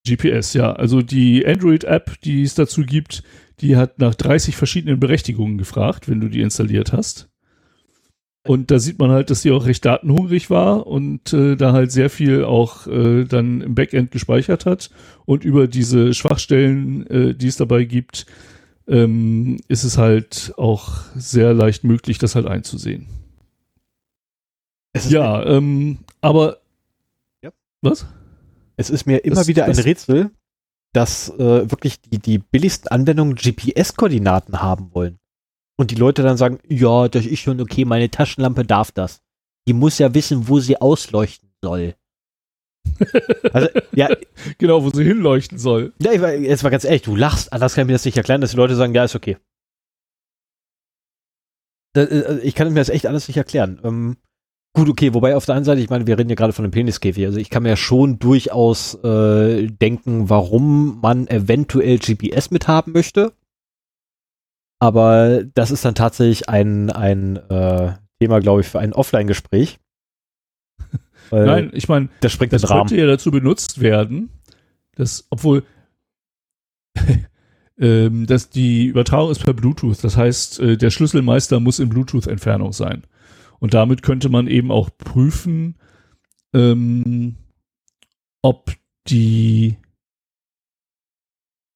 GPS, 0.08 0.54
ja. 0.54 0.72
Also 0.72 1.02
die 1.02 1.46
Android-App, 1.46 2.22
die 2.22 2.44
es 2.44 2.54
dazu 2.54 2.84
gibt, 2.84 3.24
die 3.60 3.76
hat 3.76 3.98
nach 3.98 4.14
30 4.14 4.56
verschiedenen 4.56 5.00
Berechtigungen 5.00 5.58
gefragt, 5.58 6.08
wenn 6.08 6.22
du 6.22 6.30
die 6.30 6.42
installiert 6.42 6.94
hast. 6.94 7.28
Und 8.48 8.70
da 8.70 8.78
sieht 8.78 9.00
man 9.00 9.10
halt, 9.10 9.32
dass 9.32 9.42
die 9.42 9.52
auch 9.52 9.66
recht 9.66 9.84
datenhungrig 9.84 10.52
war 10.52 10.86
und 10.86 11.34
äh, 11.34 11.56
da 11.56 11.74
halt 11.74 11.92
sehr 11.92 12.12
viel 12.12 12.44
auch 12.46 12.86
äh, 12.86 13.26
dann 13.26 13.62
im 13.62 13.76
Backend 13.76 14.12
gespeichert 14.12 14.68
hat. 14.68 14.92
Und 15.26 15.44
über 15.44 15.68
diese 15.68 16.14
Schwachstellen, 16.14 17.06
äh, 17.08 17.34
die 17.34 17.48
es 17.48 17.58
dabei 17.58 17.84
gibt, 17.84 18.28
ähm, 18.88 19.58
ist 19.68 19.84
es 19.84 19.98
halt 19.98 20.54
auch 20.58 21.02
sehr 21.16 21.54
leicht 21.56 21.84
möglich, 21.84 22.20
das 22.20 22.36
halt 22.36 22.46
einzusehen. 22.46 23.08
ja, 25.10 25.44
ähm, 25.46 26.00
aber. 26.22 26.60
Was? 27.82 28.06
Es 28.78 28.90
ist 28.90 29.06
mir 29.06 29.18
immer 29.26 29.36
Das- 29.38 29.48
wieder 29.48 29.66
ein 29.66 29.72
das- 29.74 29.86
Rätsel, 29.86 30.32
dass 30.94 31.30
äh, 31.30 31.70
wirklich 31.70 32.02
die, 32.02 32.18
die 32.20 32.40
billigsten 32.40 32.88
Anwendungen 32.90 33.36
GPS-Koordinaten 33.36 34.62
haben 34.62 34.94
wollen. 34.94 35.20
Und 35.78 35.92
die 35.92 35.96
Leute 35.96 36.24
dann 36.24 36.36
sagen, 36.38 36.60
ja, 36.68 37.08
das 37.08 37.26
ist 37.26 37.40
schon 37.40 37.62
okay, 37.62 37.86
meine 37.86 38.10
Taschenlampe 38.10 38.64
darf 38.66 38.92
das. 38.92 39.22
Die 39.68 39.74
muss 39.74 39.98
ja 40.00 40.14
wissen, 40.14 40.48
wo 40.48 40.60
sie 40.60 40.82
ausleuchten 40.82 41.52
soll. 41.64 41.96
also, 43.54 43.70
ja, 43.94 44.10
Genau, 44.58 44.84
wo 44.84 44.90
sie 44.90 45.04
hinleuchten 45.04 45.58
soll. 45.60 45.94
ja, 46.02 46.12
ich 46.12 46.22
war, 46.22 46.34
jetzt 46.34 46.64
mal 46.64 46.70
ganz 46.70 46.84
ehrlich, 46.86 47.04
du 47.04 47.16
lachst, 47.16 47.54
anders 47.54 47.76
kann 47.76 47.84
ich 47.84 47.88
mir 47.88 47.94
das 47.94 48.06
nicht 48.06 48.18
erklären, 48.18 48.42
dass 48.42 48.52
die 48.52 48.58
Leute 48.58 48.76
sagen, 48.76 48.96
ja, 48.96 49.04
ist 49.04 49.16
okay. 49.16 49.38
Da, 51.94 52.04
äh, 52.04 52.40
ich 52.42 52.56
kann 52.56 52.68
mir 52.74 52.80
das 52.80 52.90
echt 52.90 53.06
alles 53.06 53.28
nicht 53.28 53.38
erklären. 53.38 53.80
Ähm, 53.84 54.18
gut, 54.80 54.90
okay, 54.90 55.14
wobei 55.14 55.36
auf 55.36 55.46
der 55.46 55.56
einen 55.56 55.66
Seite, 55.66 55.82
ich 55.82 55.90
meine, 55.90 56.08
wir 56.08 56.18
reden 56.18 56.30
ja 56.30 56.36
gerade 56.36 56.54
von 56.54 56.64
einem 56.64 56.72
Peniskäfig, 56.72 57.26
also 57.26 57.38
ich 57.38 57.50
kann 57.50 57.64
mir 57.64 57.76
schon 57.76 58.18
durchaus 58.20 58.96
äh, 59.04 59.68
denken, 59.68 60.30
warum 60.30 61.00
man 61.02 61.28
eventuell 61.28 62.00
GPS 62.00 62.50
mithaben 62.52 62.94
möchte. 62.94 63.34
Aber 64.80 65.44
das 65.54 65.72
ist 65.72 65.84
dann 65.84 65.96
tatsächlich 65.96 66.48
ein, 66.48 66.90
ein 66.90 67.36
äh, 67.36 67.94
Thema, 68.22 68.40
glaube 68.40 68.62
ich, 68.62 68.68
für 68.68 68.80
ein 68.80 68.94
Offline-Gespräch. 68.94 69.80
Nein, 71.32 71.72
ich 71.74 71.90
meine, 71.90 72.08
das 72.22 72.32
springt 72.32 72.54
das 72.54 72.66
könnte 72.66 72.96
ja 72.96 73.06
dazu 73.06 73.32
benutzt 73.32 73.82
werden, 73.82 74.30
dass, 74.96 75.28
obwohl 75.30 75.64
ähm, 77.78 78.26
dass 78.26 78.50
die 78.50 78.86
Übertragung 78.86 79.32
ist 79.32 79.44
per 79.44 79.54
Bluetooth. 79.54 80.02
Das 80.02 80.16
heißt, 80.16 80.60
äh, 80.62 80.78
der 80.78 80.90
Schlüsselmeister 80.90 81.60
muss 81.60 81.80
in 81.80 81.90
Bluetooth-Entfernung 81.90 82.72
sein. 82.72 83.04
Und 83.60 83.74
damit 83.74 84.04
könnte 84.04 84.30
man 84.30 84.48
eben 84.48 84.72
auch 84.72 84.90
prüfen, 84.98 85.76
ähm, 86.54 87.36
ob 88.42 88.72
die 89.10 89.78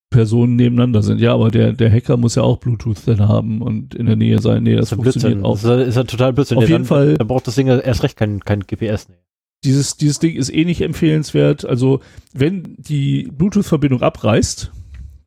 Personen 0.09 0.55
nebeneinander 0.55 1.01
sind. 1.01 1.19
Ja, 1.19 1.33
aber 1.33 1.49
der, 1.49 1.73
der 1.73 1.91
Hacker 1.91 2.17
muss 2.17 2.35
ja 2.35 2.43
auch 2.43 2.57
Bluetooth 2.57 2.99
dann 3.07 3.19
haben 3.27 3.61
und 3.61 3.95
in 3.95 4.05
der 4.05 4.15
Nähe 4.15 4.39
sein. 4.39 4.61
Nee, 4.63 4.75
das, 4.75 4.89
Das 4.89 4.91
ist 4.91 4.93
ein 4.93 5.03
funktioniert 5.03 5.41
Blödsinn. 5.41 5.45
auch. 5.45 5.77
Das 5.77 5.87
ist, 5.87 5.97
ein 5.97 6.07
total 6.07 6.33
Blödsinn. 6.33 6.57
Auf 6.59 6.63
Ja, 6.65 6.69
jeden 6.69 6.83
dann, 6.83 6.87
Fall- 6.87 7.13
Dann 7.15 7.27
braucht 7.27 7.47
das 7.47 7.55
Ding 7.55 7.67
ja 7.67 7.79
erst 7.79 8.03
recht 8.03 8.15
kein, 8.17 8.39
kein 8.41 8.61
GPS. 8.61 9.09
Nee. 9.09 9.15
dieses, 9.63 9.97
dieses 9.97 10.19
Ding 10.19 10.35
ist 10.35 10.53
eh 10.53 10.65
nicht 10.65 10.81
empfehlenswert. 10.81 11.65
Also, 11.65 11.99
wenn 12.33 12.75
die 12.77 13.23
Bluetooth-Verbindung 13.31 14.01
abreißt, 14.03 14.71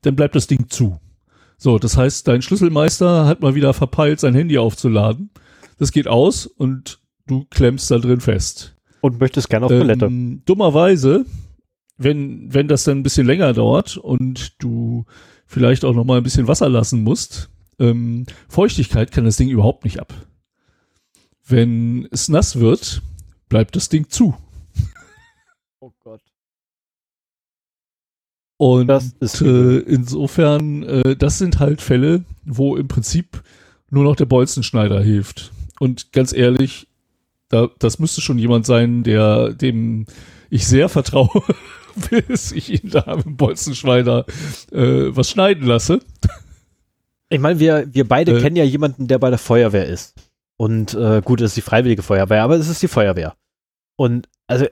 dann 0.03 0.15
bleibt 0.15 0.37
das 0.37 0.47
Ding 0.47 0.69
zu. 0.69 1.01
So, 1.59 1.79
das 1.79 1.97
heißt, 1.97 2.29
dein 2.29 2.43
Schlüsselmeister 2.43 3.27
hat 3.27 3.41
mal 3.41 3.55
wieder 3.57 3.75
verpeilt, 3.75 4.21
sein 4.21 4.35
Handy 4.35 4.57
aufzuladen. 4.59 5.31
Das 5.78 5.92
geht 5.92 6.09
aus 6.09 6.47
und 6.47 7.00
du 7.26 7.45
klemmst 7.50 7.90
da 7.90 7.99
drin 7.99 8.21
fest. 8.21 8.76
Und 9.00 9.21
möchtest 9.21 9.50
gerne 9.50 9.66
auf 9.66 9.73
Toilette. 9.73 10.06
Ähm, 10.06 10.42
dummerweise, 10.45 11.26
wenn, 11.97 12.52
wenn 12.52 12.68
das 12.68 12.85
dann 12.85 12.99
ein 12.99 13.02
bisschen 13.02 13.26
länger 13.26 13.52
dauert 13.52 13.97
und 13.97 14.61
du 14.62 15.04
vielleicht 15.47 15.85
auch 15.85 15.95
noch 15.95 16.04
mal 16.04 16.18
ein 16.18 16.23
bisschen 16.23 16.49
Wasser 16.49 16.68
lassen 16.68 17.02
musst, 17.02 17.50
ähm, 17.78 18.26
Feuchtigkeit 18.49 19.12
kann 19.12 19.25
das 19.25 19.37
Ding 19.37 19.49
überhaupt 19.49 19.85
nicht 19.85 20.00
ab. 20.00 20.14
Wenn 21.47 22.09
es 22.11 22.28
nass 22.28 22.59
wird, 22.59 23.02
bleibt 23.49 23.76
das 23.76 23.88
Ding 23.88 24.09
zu. 24.09 24.35
Oh 25.80 25.92
Gott. 26.00 26.23
Und 28.56 28.88
Das 28.88 29.14
ist 29.21 29.42
äh, 29.42 29.78
insofern, 29.78 30.83
äh, 30.83 31.16
das 31.16 31.38
sind 31.38 31.61
halt 31.61 31.83
Fälle, 31.83 32.25
wo 32.45 32.76
im 32.76 32.88
Prinzip 32.88 33.42
nur 33.90 34.02
noch 34.02 34.16
der 34.16 34.25
Bolzenschneider 34.25 35.00
hilft. 35.00 35.52
Und 35.78 36.12
ganz 36.12 36.33
ehrlich, 36.33 36.88
da, 37.49 37.68
das 37.78 37.99
müsste 37.99 38.21
schon 38.21 38.38
jemand 38.38 38.66
sein, 38.66 39.02
der 39.02 39.52
dem 39.52 40.06
ich 40.50 40.66
sehr 40.66 40.88
vertraue, 40.88 41.42
bis 42.11 42.52
ich 42.52 42.71
ihn 42.71 42.90
da 42.90 43.16
mit 43.16 43.26
dem 43.26 43.37
Bolzenschneider 43.37 44.25
äh, 44.73 45.16
was 45.16 45.30
schneiden 45.30 45.66
lasse. 45.66 46.00
Ich 47.28 47.40
meine, 47.40 47.59
wir, 47.59 47.92
wir 47.92 48.06
beide 48.06 48.38
Äh. 48.38 48.40
kennen 48.40 48.56
ja 48.56 48.64
jemanden, 48.64 49.09
der 49.09 49.18
bei 49.18 49.30
der 49.30 49.38
Feuerwehr 49.38 49.87
ist. 49.87 50.14
Und 50.56 50.95
äh, 50.95 51.21
gut, 51.25 51.40
es 51.40 51.50
ist 51.50 51.56
die 51.56 51.62
Freiwillige 51.62 52.02
Feuerwehr, 52.02 52.42
aber 52.42 52.56
es 52.56 52.68
ist 52.68 52.83
die 52.83 52.88
Feuerwehr. 52.88 53.37
Und 53.97 54.28
also, 54.47 54.66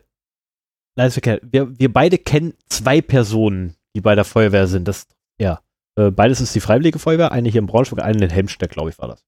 nein, 0.97 1.09
ist. 1.09 1.21
Wir, 1.25 1.79
wir 1.79 1.93
beide 1.93 2.19
kennen 2.19 2.55
zwei 2.69 3.01
Personen, 3.01 3.75
die 3.95 4.01
bei 4.01 4.15
der 4.15 4.25
Feuerwehr 4.25 4.67
sind. 4.67 4.89
Das, 4.89 5.07
ja. 5.39 5.61
Äh, 5.97 6.11
beides 6.11 6.41
ist 6.41 6.55
die 6.55 6.61
Freiwillige 6.61 6.99
Feuerwehr, 6.99 7.33
eine 7.33 7.49
hier 7.49 7.61
in 7.61 7.67
Braunschweig, 7.67 8.03
eine 8.03 8.25
in 8.25 8.31
Helmstedt, 8.31 8.71
glaube 8.71 8.91
ich, 8.91 8.99
war 8.99 9.09
das. 9.09 9.25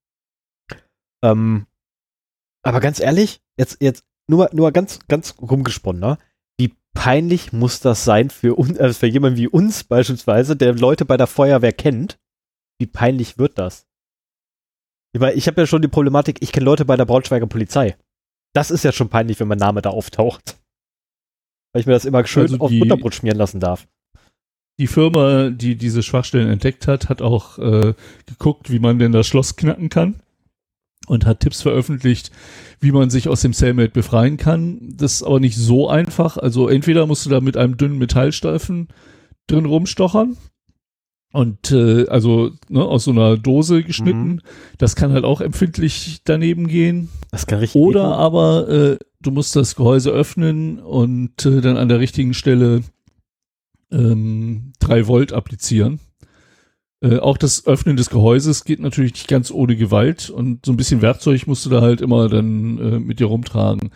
Ähm, 1.27 1.67
aber 2.63 2.81
ganz 2.81 3.01
ehrlich, 3.01 3.41
jetzt, 3.59 3.79
jetzt 3.81 4.05
nur 4.29 4.41
mal, 4.41 4.51
nur 4.53 4.67
mal 4.67 4.73
ganz, 4.73 5.01
ganz 5.09 5.35
rumgesponnen, 5.41 6.01
ne? 6.01 6.19
Wie 6.59 6.75
peinlich 6.95 7.53
muss 7.53 7.81
das 7.81 8.05
sein 8.05 8.31
für 8.31 8.57
uns, 8.57 8.79
also 8.79 8.99
für 8.99 9.07
jemanden 9.07 9.39
wie 9.39 9.49
uns 9.49 9.85
beispielsweise, 9.85 10.57
der 10.57 10.75
Leute 10.75 11.05
bei 11.05 11.17
der 11.17 11.27
Feuerwehr 11.27 11.73
kennt? 11.73 12.19
Wie 12.79 12.87
peinlich 12.87 13.39
wird 13.39 13.59
das? 13.59 13.87
Ich 15.15 15.21
meine, 15.21 15.35
ich 15.35 15.47
habe 15.47 15.61
ja 15.61 15.67
schon 15.67 15.83
die 15.83 15.89
Problematik, 15.89 16.39
ich 16.43 16.53
kenne 16.53 16.67
Leute 16.67 16.85
bei 16.85 16.97
der 16.97 17.07
Braunschweiger 17.07 17.47
Polizei. 17.47 17.97
Das 18.55 18.71
ist 18.71 18.85
ja 18.85 18.93
schon 18.93 19.09
peinlich, 19.09 19.41
wenn 19.41 19.49
mein 19.49 19.59
Name 19.59 19.83
da 19.83 19.91
auftaucht. 19.91 20.59
Weil 21.73 21.81
ich 21.81 21.87
mir 21.87 21.93
das 21.93 22.05
immer 22.05 22.27
schön 22.27 22.43
Also 22.43 22.59
auf 22.59 22.71
Butterbrot 22.71 23.15
schmieren 23.15 23.39
lassen 23.39 23.61
darf. 23.61 23.87
Die 24.79 24.87
Firma, 24.87 25.49
die 25.51 25.77
diese 25.77 26.03
Schwachstellen 26.03 26.51
entdeckt 26.51 26.87
hat, 26.87 27.09
hat 27.09 27.23
auch 27.23 27.59
äh, 27.59 27.95
geguckt, 28.27 28.71
wie 28.71 28.79
man 28.79 28.99
denn 28.99 29.13
das 29.13 29.27
Schloss 29.27 29.57
knacken 29.57 29.89
kann 29.89 30.21
und 31.07 31.27
hat 31.27 31.41
Tipps 31.41 31.63
veröffentlicht, 31.63 32.31
wie 32.81 32.93
man 32.93 33.11
sich 33.11 33.29
aus 33.29 33.41
dem 33.41 33.53
Cellmate 33.53 33.93
befreien 33.93 34.37
kann. 34.37 34.79
Das 34.97 35.15
ist 35.15 35.23
aber 35.23 35.41
nicht 35.41 35.57
so 35.57 35.89
einfach. 35.89 36.37
Also 36.37 36.69
entweder 36.69 37.07
musst 37.07 37.25
du 37.27 37.31
da 37.31 37.41
mit 37.41 37.57
einem 37.57 37.77
dünnen 37.77 37.99
Metallstreifen 37.99 38.89
drin 39.47 39.65
rumstochern 39.65 40.37
und 41.33 41.71
äh, 41.71 42.07
also 42.09 42.51
ne, 42.69 42.83
aus 42.83 43.05
so 43.05 43.11
einer 43.11 43.37
Dose 43.37 43.83
geschnitten. 43.83 44.29
Mhm. 44.29 44.41
Das 44.79 44.97
kann 44.97 45.13
halt 45.13 45.25
auch 45.25 45.41
empfindlich 45.41 46.21
daneben 46.25 46.67
gehen. 46.67 47.11
Das 47.31 47.47
kann 47.47 47.59
richtig 47.59 47.81
Oder 47.81 48.05
wehtun. 48.05 48.13
aber 48.13 48.69
äh, 48.69 48.99
du 49.21 49.31
musst 49.31 49.55
das 49.55 49.77
Gehäuse 49.77 50.11
öffnen 50.11 50.79
und 50.79 51.45
äh, 51.45 51.61
dann 51.61 51.77
an 51.77 51.89
der 51.89 52.01
richtigen 52.01 52.33
Stelle 52.33 52.83
ähm, 53.91 54.73
3 54.81 55.07
Volt 55.09 55.33
applizieren. 55.33 56.01
Äh, 57.03 57.19
auch 57.19 57.37
das 57.37 57.67
Öffnen 57.67 57.97
des 57.97 58.09
Gehäuses 58.11 58.65
geht 58.65 58.81
natürlich 58.81 59.13
nicht 59.13 59.29
ganz 59.29 59.51
ohne 59.51 59.77
Gewalt 59.77 60.31
und 60.31 60.65
so 60.65 60.73
ein 60.73 60.77
bisschen 60.77 61.03
Werkzeug 61.03 61.47
musst 61.47 61.67
du 61.67 61.71
da 61.71 61.81
halt 61.83 62.01
immer 62.01 62.29
dann 62.29 62.79
äh, 62.79 62.99
mit 62.99 63.21
dir 63.21 63.27
rumtragen. 63.27 63.91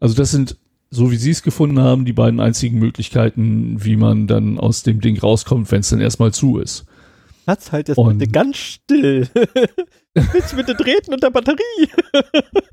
Also 0.00 0.14
das 0.16 0.32
sind, 0.32 0.56
so 0.90 1.10
wie 1.12 1.16
sie 1.16 1.30
es 1.30 1.42
gefunden 1.44 1.78
haben, 1.78 2.04
die 2.04 2.12
beiden 2.12 2.40
einzigen 2.40 2.78
Möglichkeiten, 2.80 3.84
wie 3.84 3.96
man 3.96 4.26
dann 4.26 4.58
aus 4.58 4.82
dem 4.82 5.00
Ding 5.00 5.18
rauskommt, 5.18 5.70
wenn 5.70 5.80
es 5.80 5.90
dann 5.90 6.00
erstmal 6.00 6.32
zu 6.32 6.58
ist. 6.58 6.84
Hat's 7.46 7.70
halt 7.72 7.88
jetzt 7.88 7.98
Und- 7.98 8.18
bitte 8.18 8.30
ganz 8.32 8.56
still. 8.56 9.28
Willst 10.14 10.52
du 10.52 10.56
bitte 10.56 10.76
treten 10.76 11.14
unter 11.14 11.30
Batterie? 11.30 11.88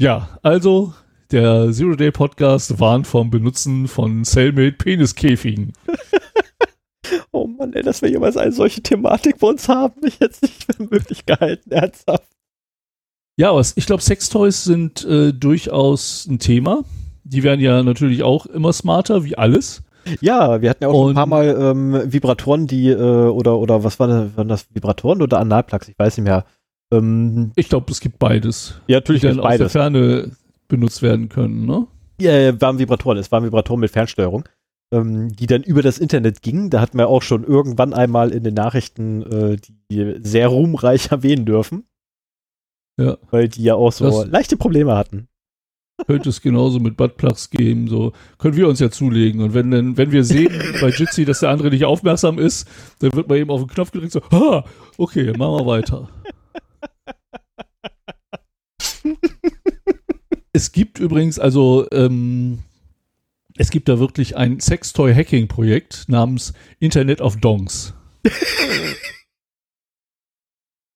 Ja, 0.00 0.38
also 0.42 0.94
der 1.32 1.72
Zero 1.72 1.96
Day 1.96 2.12
Podcast 2.12 2.78
warnt 2.78 3.06
vom 3.06 3.30
Benutzen 3.30 3.88
von 3.88 4.24
Cellmate 4.24 4.76
Peniskäfigen. 4.78 5.72
Oh 7.32 7.46
Mann, 7.46 7.72
ey, 7.72 7.82
dass 7.82 8.02
wir 8.02 8.10
jemals 8.10 8.36
eine 8.36 8.52
solche 8.52 8.82
Thematik 8.82 9.38
bei 9.38 9.48
uns 9.48 9.68
haben, 9.68 9.94
ich 10.04 10.18
jetzt 10.20 10.42
nicht 10.42 10.64
für 10.64 10.82
möglich 10.82 11.26
gehalten, 11.26 11.70
ernsthaft. 11.70 12.28
Ja, 13.36 13.50
aber 13.50 13.60
es- 13.60 13.76
ich 13.76 13.86
glaube, 13.86 14.02
Sextoys 14.02 14.64
sind 14.64 15.04
äh, 15.04 15.32
durchaus 15.32 16.26
ein 16.26 16.38
Thema. 16.38 16.82
Die 17.24 17.42
werden 17.42 17.60
ja 17.60 17.82
natürlich 17.82 18.22
auch 18.22 18.46
immer 18.46 18.72
smarter, 18.72 19.24
wie 19.24 19.36
alles. 19.38 19.82
Ja, 20.20 20.62
wir 20.62 20.70
hatten 20.70 20.84
ja 20.84 20.88
auch 20.88 20.94
schon 20.94 21.02
ein 21.04 21.08
Und- 21.10 21.14
paar 21.14 21.26
Mal 21.26 21.56
ähm, 21.60 22.12
Vibratoren, 22.12 22.66
die, 22.66 22.88
äh, 22.88 22.94
oder, 22.96 23.58
oder 23.58 23.84
was 23.84 24.00
war 24.00 24.08
das, 24.08 24.36
waren 24.36 24.48
das 24.48 24.66
Vibratoren 24.74 25.20
oder 25.22 25.38
Analplugs? 25.38 25.88
Ich 25.88 25.98
weiß 25.98 26.16
nicht 26.16 26.24
mehr. 26.24 26.44
Ähm, 26.92 27.52
Ich 27.56 27.68
glaube, 27.68 27.92
es 27.92 28.00
gibt 28.00 28.18
beides. 28.18 28.80
ja, 28.86 28.96
natürlich 28.96 29.20
die 29.20 29.26
dann 29.28 29.36
gibt's 29.36 29.46
aus 29.46 29.52
der 29.52 29.58
beides. 29.64 29.72
Ferne 29.72 30.30
benutzt 30.68 31.02
werden 31.02 31.28
können, 31.28 31.66
ne? 31.66 31.86
Ja, 32.20 32.32
ja, 32.36 32.60
waren 32.60 32.78
Vibratoren. 32.78 33.18
Es 33.18 33.30
waren 33.30 33.44
Vibratoren 33.44 33.80
mit 33.80 33.90
Fernsteuerung, 33.90 34.44
ähm, 34.92 35.34
die 35.36 35.46
dann 35.46 35.62
über 35.62 35.82
das 35.82 35.98
Internet 35.98 36.42
gingen. 36.42 36.70
Da 36.70 36.80
hatten 36.80 36.98
wir 36.98 37.08
auch 37.08 37.22
schon 37.22 37.44
irgendwann 37.44 37.92
einmal 37.94 38.30
in 38.32 38.42
den 38.44 38.54
Nachrichten 38.54 39.22
äh, 39.22 39.56
die 39.90 40.16
sehr 40.20 40.48
ruhmreich 40.48 41.08
erwähnen 41.12 41.44
dürfen. 41.46 41.84
Ja. 43.00 43.16
Weil 43.30 43.48
die 43.48 43.62
ja 43.62 43.74
auch 43.74 43.92
so 43.92 44.04
Das- 44.06 44.26
leichte 44.30 44.56
Probleme 44.56 44.96
hatten. 44.96 45.28
könnte 46.06 46.28
es 46.30 46.40
genauso 46.42 46.78
mit 46.80 46.96
Buttplugs 46.96 47.50
geben. 47.50 47.88
So 47.88 48.12
können 48.38 48.56
wir 48.56 48.68
uns 48.68 48.80
ja 48.80 48.90
zulegen. 48.90 49.40
Und 49.42 49.54
wenn, 49.54 49.70
dann, 49.70 49.96
wenn 49.96 50.10
wir 50.12 50.24
sehen 50.24 50.52
bei 50.80 50.88
Jitsi, 50.90 51.24
dass 51.24 51.40
der 51.40 51.50
andere 51.50 51.70
nicht 51.70 51.84
aufmerksam 51.84 52.38
ist, 52.38 52.68
dann 53.00 53.12
wird 53.12 53.28
man 53.28 53.38
eben 53.38 53.50
auf 53.50 53.60
den 53.60 53.68
Knopf 53.68 53.90
gedrückt 53.92 54.12
so, 54.12 54.22
ah, 54.30 54.64
okay, 54.96 55.32
machen 55.36 55.58
wir 55.60 55.66
weiter. 55.66 56.08
es 60.52 60.72
gibt 60.72 60.98
übrigens, 60.98 61.38
also 61.38 61.86
ähm, 61.92 62.60
es 63.58 63.70
gibt 63.70 63.88
da 63.88 63.98
wirklich 63.98 64.36
ein 64.36 64.60
Sextoy-Hacking-Projekt 64.60 66.08
namens 66.08 66.54
Internet 66.78 67.20
of 67.20 67.36
Dongs. 67.38 67.92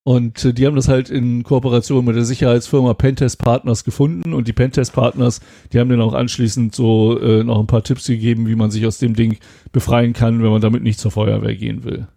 Und 0.04 0.44
äh, 0.44 0.52
die 0.52 0.66
haben 0.66 0.74
das 0.74 0.88
halt 0.88 1.10
in 1.10 1.44
Kooperation 1.44 2.04
mit 2.04 2.16
der 2.16 2.24
Sicherheitsfirma 2.24 2.94
Pentest 2.94 3.38
Partners 3.38 3.84
gefunden 3.84 4.34
und 4.34 4.48
die 4.48 4.52
Pentest 4.52 4.92
Partners, 4.94 5.40
die 5.72 5.78
haben 5.78 5.90
dann 5.90 6.00
auch 6.00 6.12
anschließend 6.14 6.74
so 6.74 7.20
äh, 7.20 7.44
noch 7.44 7.60
ein 7.60 7.68
paar 7.68 7.84
Tipps 7.84 8.08
gegeben, 8.08 8.48
wie 8.48 8.56
man 8.56 8.72
sich 8.72 8.84
aus 8.84 8.98
dem 8.98 9.14
Ding 9.14 9.38
befreien 9.70 10.12
kann, 10.12 10.42
wenn 10.42 10.50
man 10.50 10.60
damit 10.60 10.82
nicht 10.82 10.98
zur 10.98 11.12
Feuerwehr 11.12 11.54
gehen 11.54 11.84
will. 11.84 12.08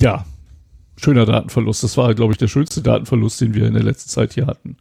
Ja, 0.00 0.24
schöner 0.96 1.26
Datenverlust. 1.26 1.82
Das 1.82 1.96
war, 1.96 2.14
glaube 2.14 2.32
ich, 2.32 2.38
der 2.38 2.48
schönste 2.48 2.80
Datenverlust, 2.80 3.40
den 3.40 3.54
wir 3.54 3.66
in 3.66 3.74
der 3.74 3.82
letzten 3.82 4.08
Zeit 4.08 4.34
hier 4.34 4.46
hatten. 4.46 4.76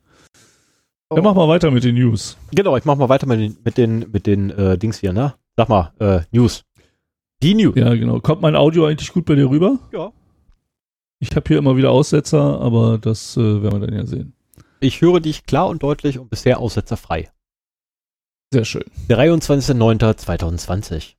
Oh. 1.09 1.15
Dann 1.15 1.23
mach 1.23 1.33
mal 1.33 1.47
weiter 1.47 1.71
mit 1.71 1.83
den 1.83 1.95
News. 1.95 2.37
Genau, 2.51 2.77
ich 2.77 2.85
mach 2.85 2.95
mal 2.95 3.09
weiter 3.09 3.25
mit 3.25 3.39
den, 3.39 3.57
mit 3.63 3.77
den, 3.77 4.11
mit 4.11 4.27
den 4.27 4.51
äh, 4.51 4.77
Dings 4.77 4.99
hier, 4.99 5.11
ne? 5.11 5.33
Sag 5.57 5.67
mal, 5.67 5.91
äh, 5.99 6.21
News. 6.31 6.63
Die 7.41 7.55
News. 7.55 7.75
Ja, 7.75 7.93
genau. 7.95 8.19
Kommt 8.19 8.41
mein 8.41 8.55
Audio 8.55 8.85
eigentlich 8.85 9.11
gut 9.11 9.25
bei 9.25 9.35
dir 9.35 9.49
rüber? 9.49 9.79
Ja. 9.91 10.11
Ich 11.19 11.35
habe 11.35 11.47
hier 11.47 11.57
immer 11.57 11.75
wieder 11.75 11.91
Aussetzer, 11.91 12.61
aber 12.61 12.97
das 12.97 13.35
äh, 13.37 13.63
werden 13.63 13.81
wir 13.81 13.87
dann 13.87 13.97
ja 13.97 14.05
sehen. 14.05 14.33
Ich 14.81 15.01
höre 15.01 15.19
dich 15.19 15.45
klar 15.45 15.67
und 15.67 15.83
deutlich 15.83 16.19
und 16.19 16.29
bisher 16.29 16.59
aussetzerfrei. 16.59 17.29
Sehr 18.53 18.65
schön. 18.65 18.85
23.09.2020. 19.09 21.15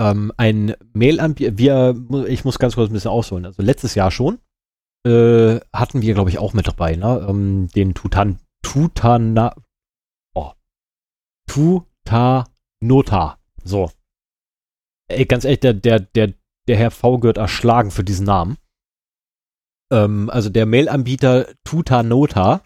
Ähm, 0.00 0.32
ein 0.36 0.74
Mail-Anbieter, 0.94 1.58
wir, 1.58 2.26
ich 2.26 2.44
muss 2.44 2.58
ganz 2.58 2.76
kurz 2.76 2.90
ein 2.90 2.94
bisschen 2.94 3.10
ausholen. 3.10 3.44
Also 3.44 3.62
letztes 3.62 3.94
Jahr 3.94 4.10
schon 4.10 4.38
äh, 5.06 5.60
hatten 5.72 6.02
wir, 6.02 6.14
glaube 6.14 6.30
ich, 6.30 6.38
auch 6.38 6.54
mit 6.54 6.66
dabei, 6.66 6.96
ne? 6.96 7.26
Ähm, 7.28 7.68
den 7.74 7.94
Tutan, 7.94 8.38
Tutana, 8.62 9.54
oh, 10.34 10.52
Tutanota. 11.46 13.38
So. 13.64 13.90
Ey, 15.08 15.26
ganz 15.26 15.44
ehrlich, 15.44 15.60
der, 15.60 15.74
der, 15.74 16.00
der, 16.00 16.34
der 16.68 16.76
Herr 16.76 16.90
V 16.90 17.18
gehört 17.18 17.38
erschlagen 17.38 17.90
für 17.90 18.04
diesen 18.04 18.26
Namen. 18.26 18.56
Ähm, 19.92 20.30
also 20.30 20.50
der 20.50 20.66
Mail-Anbieter 20.66 21.48
Tutanota, 21.64 22.62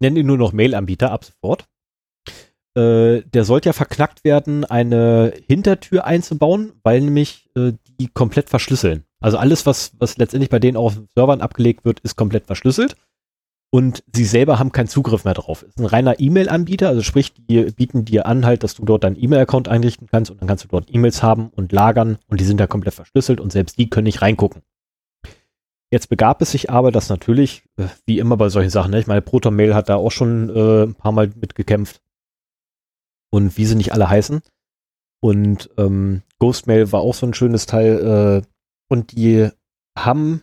nennen 0.00 0.16
ihn 0.16 0.26
nur 0.26 0.38
noch 0.38 0.52
Mail-Anbieter 0.52 1.10
ab 1.10 1.24
sofort. 1.24 1.68
Äh, 2.74 3.22
der 3.22 3.44
sollte 3.44 3.68
ja 3.68 3.72
verknackt 3.72 4.24
werden, 4.24 4.64
eine 4.64 5.34
Hintertür 5.46 6.04
einzubauen, 6.04 6.72
weil 6.82 7.00
nämlich 7.00 7.50
äh, 7.56 7.72
die 8.00 8.08
komplett 8.08 8.48
verschlüsseln. 8.48 9.04
Also 9.20 9.38
alles, 9.38 9.66
was, 9.66 9.92
was 9.98 10.16
letztendlich 10.16 10.50
bei 10.50 10.58
denen 10.58 10.76
auf 10.76 10.98
Servern 11.14 11.40
abgelegt 11.40 11.84
wird, 11.84 12.00
ist 12.00 12.16
komplett 12.16 12.46
verschlüsselt 12.46 12.96
und 13.74 14.04
sie 14.14 14.26
selber 14.26 14.58
haben 14.58 14.70
keinen 14.70 14.88
Zugriff 14.88 15.24
mehr 15.24 15.32
drauf. 15.32 15.62
Es 15.62 15.70
ist 15.70 15.78
ein 15.78 15.86
reiner 15.86 16.20
E-Mail-Anbieter, 16.20 16.88
also 16.88 17.02
sprich, 17.02 17.32
die 17.32 17.64
bieten 17.70 18.04
dir 18.04 18.26
an, 18.26 18.44
halt, 18.44 18.62
dass 18.62 18.74
du 18.74 18.84
dort 18.84 19.02
deinen 19.02 19.16
E-Mail-Account 19.16 19.66
einrichten 19.68 20.08
kannst 20.08 20.30
und 20.30 20.40
dann 20.40 20.48
kannst 20.48 20.64
du 20.64 20.68
dort 20.68 20.94
E-Mails 20.94 21.22
haben 21.22 21.48
und 21.56 21.72
lagern 21.72 22.18
und 22.28 22.38
die 22.38 22.44
sind 22.44 22.60
da 22.60 22.66
komplett 22.66 22.92
verschlüsselt 22.92 23.40
und 23.40 23.50
selbst 23.50 23.78
die 23.78 23.88
können 23.88 24.04
nicht 24.04 24.20
reingucken. 24.20 24.62
Jetzt 25.90 26.10
begab 26.10 26.42
es 26.42 26.52
sich 26.52 26.70
aber, 26.70 26.92
dass 26.92 27.08
natürlich, 27.08 27.64
äh, 27.78 27.86
wie 28.04 28.18
immer 28.18 28.36
bei 28.36 28.50
solchen 28.50 28.70
Sachen, 28.70 28.90
ne, 28.90 29.00
ich 29.00 29.06
meine, 29.06 29.22
Proton-Mail 29.22 29.74
hat 29.74 29.88
da 29.88 29.96
auch 29.96 30.12
schon 30.12 30.50
äh, 30.50 30.82
ein 30.84 30.94
paar 30.94 31.12
Mal 31.12 31.28
mitgekämpft 31.34 32.02
und 33.30 33.56
wie 33.56 33.64
sie 33.64 33.74
nicht 33.74 33.92
alle 33.92 34.08
heißen. 34.08 34.42
Und 35.22 35.70
ähm, 35.78 36.22
Ghostmail 36.40 36.92
war 36.92 37.00
auch 37.00 37.14
so 37.14 37.26
ein 37.26 37.34
schönes 37.34 37.64
Teil 37.64 38.42
äh, 38.42 38.48
und 38.90 39.12
die 39.12 39.48
haben 39.96 40.42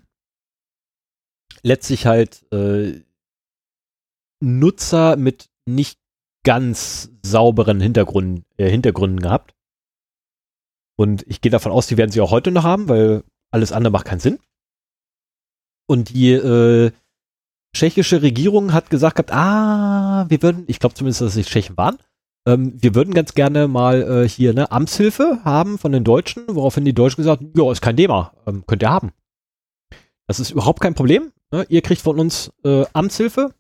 letztlich 1.62 2.06
halt 2.06 2.46
äh, 2.52 3.02
Nutzer 4.40 5.16
mit 5.16 5.50
nicht 5.66 6.00
ganz 6.44 7.12
sauberen 7.24 7.82
Hintergrund, 7.82 8.44
äh, 8.58 8.70
Hintergründen 8.70 9.20
gehabt. 9.20 9.54
Und 10.98 11.26
ich 11.28 11.42
gehe 11.42 11.52
davon 11.52 11.72
aus, 11.72 11.88
die 11.88 11.98
werden 11.98 12.12
sie 12.12 12.22
auch 12.22 12.32
heute 12.32 12.52
noch 12.52 12.64
haben, 12.64 12.90
weil 12.90 13.24
alles 13.52 13.72
andere 13.72 13.92
macht 13.92 14.06
keinen 14.06 14.20
Sinn. 14.20 14.40
Und 15.88 16.10
die 16.10 16.32
äh, 16.32 16.92
tschechische 17.76 18.22
Regierung 18.22 18.74
hat 18.74 18.90
gesagt 18.90 19.16
gehabt, 19.16 19.32
ah, 19.32 20.26
wir 20.30 20.42
würden, 20.42 20.64
ich 20.68 20.80
glaube 20.80 20.96
zumindest, 20.96 21.22
dass 21.22 21.36
es 21.36 21.48
Tschechen 21.48 21.78
waren, 21.78 21.98
ähm, 22.46 22.74
wir 22.82 22.96
würden 22.96 23.14
ganz 23.14 23.34
gerne 23.34 23.68
mal 23.68 24.02
äh, 24.02 24.30
hier 24.30 24.52
eine 24.52 24.72
Amtshilfe 24.72 25.40
haben 25.44 25.78
von 25.78 25.92
den 25.92 26.04
Deutschen, 26.04 26.44
woraufhin 26.48 26.86
die 26.86 26.94
Deutschen 26.94 27.22
gesagt 27.22 27.44
ja, 27.56 27.72
ist 27.72 27.82
kein 27.82 27.98
Thema, 27.98 28.34
ähm, 28.46 28.64
könnt 28.66 28.84
ihr 28.84 28.90
haben. 28.90 29.12
Das 30.28 30.40
ist 30.40 30.52
überhaupt 30.52 30.80
kein 30.82 30.96
Problem. 30.96 31.32
Ne? 31.52 31.66
Ihr 31.70 31.82
kriegt 31.82 32.02
von 32.02 32.20
uns 32.20 32.52
äh, 32.64 32.86
Amtshilfe, 32.94 33.54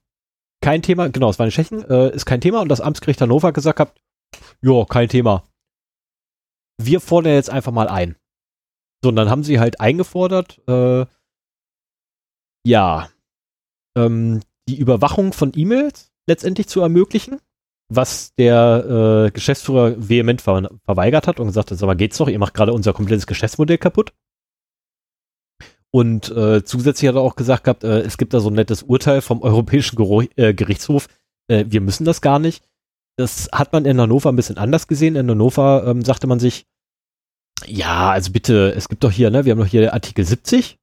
kein 0.61 0.81
Thema, 0.81 1.09
genau, 1.09 1.29
es 1.29 1.39
war 1.39 1.45
in 1.45 1.51
Tschechien, 1.51 1.83
äh, 1.89 2.13
ist 2.13 2.25
kein 2.25 2.41
Thema 2.41 2.61
und 2.61 2.69
das 2.69 2.81
Amtsgericht 2.81 3.21
Hannover 3.21 3.53
gesagt 3.53 3.79
hat, 3.79 3.93
ja, 4.61 4.85
kein 4.85 5.09
Thema. 5.09 5.43
Wir 6.81 6.99
fordern 6.99 7.33
jetzt 7.33 7.49
einfach 7.49 7.71
mal 7.71 7.87
ein. 7.87 8.15
So, 9.03 9.09
und 9.09 9.15
dann 9.15 9.29
haben 9.29 9.43
sie 9.43 9.59
halt 9.59 9.79
eingefordert, 9.79 10.61
äh, 10.67 11.05
ja, 12.65 13.09
ähm, 13.97 14.41
die 14.67 14.77
Überwachung 14.77 15.33
von 15.33 15.51
E-Mails 15.55 16.11
letztendlich 16.27 16.67
zu 16.67 16.81
ermöglichen, 16.81 17.39
was 17.89 18.35
der 18.35 19.25
äh, 19.27 19.31
Geschäftsführer 19.31 19.95
vehement 19.97 20.41
ver 20.41 20.69
verweigert 20.85 21.27
hat 21.27 21.39
und 21.39 21.47
gesagt 21.47 21.71
hat, 21.71 21.81
aber 21.81 21.95
geht's 21.95 22.17
doch, 22.17 22.27
ihr 22.27 22.39
macht 22.39 22.53
gerade 22.53 22.73
unser 22.73 22.93
komplettes 22.93 23.27
Geschäftsmodell 23.27 23.77
kaputt. 23.77 24.13
Und 25.91 26.29
äh, 26.29 26.63
zusätzlich 26.63 27.09
hat 27.09 27.15
er 27.15 27.21
auch 27.21 27.35
gesagt 27.35 27.63
gehabt, 27.63 27.83
äh, 27.83 28.01
es 28.01 28.17
gibt 28.17 28.33
da 28.33 28.39
so 28.39 28.49
ein 28.49 28.55
nettes 28.55 28.83
Urteil 28.83 29.21
vom 29.21 29.41
Europäischen 29.41 29.95
Gero 29.95 30.23
äh, 30.35 30.53
Gerichtshof, 30.53 31.07
äh, 31.47 31.65
wir 31.67 31.81
müssen 31.81 32.05
das 32.05 32.21
gar 32.21 32.39
nicht. 32.39 32.63
Das 33.17 33.49
hat 33.51 33.73
man 33.73 33.85
in 33.85 33.99
Hannover 33.99 34.31
ein 34.31 34.35
bisschen 34.35 34.57
anders 34.57 34.87
gesehen. 34.87 35.15
In 35.15 35.29
Hannover 35.29 35.83
ähm, 35.87 36.05
sagte 36.05 36.27
man 36.27 36.39
sich, 36.39 36.67
ja, 37.65 38.11
also 38.11 38.31
bitte, 38.31 38.73
es 38.75 38.87
gibt 38.87 39.03
doch 39.03 39.11
hier, 39.11 39.29
ne, 39.31 39.43
wir 39.43 39.51
haben 39.51 39.59
doch 39.59 39.65
hier 39.65 39.93
Artikel 39.93 40.23
70, 40.23 40.77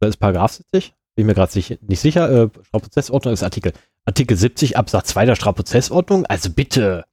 da 0.00 0.08
ist 0.08 0.16
Paragraph 0.16 0.52
70, 0.52 0.94
bin 1.14 1.26
mir 1.26 1.34
gerade 1.34 1.52
nicht 1.54 2.00
sicher, 2.00 2.30
äh, 2.30 2.48
Strafprozessordnung 2.62 3.34
ist 3.34 3.42
Artikel, 3.42 3.72
Artikel 4.06 4.36
70 4.36 4.78
Absatz 4.78 5.08
2 5.08 5.26
der 5.26 5.34
Strafprozessordnung, 5.34 6.24
also 6.24 6.48
bitte, 6.50 7.04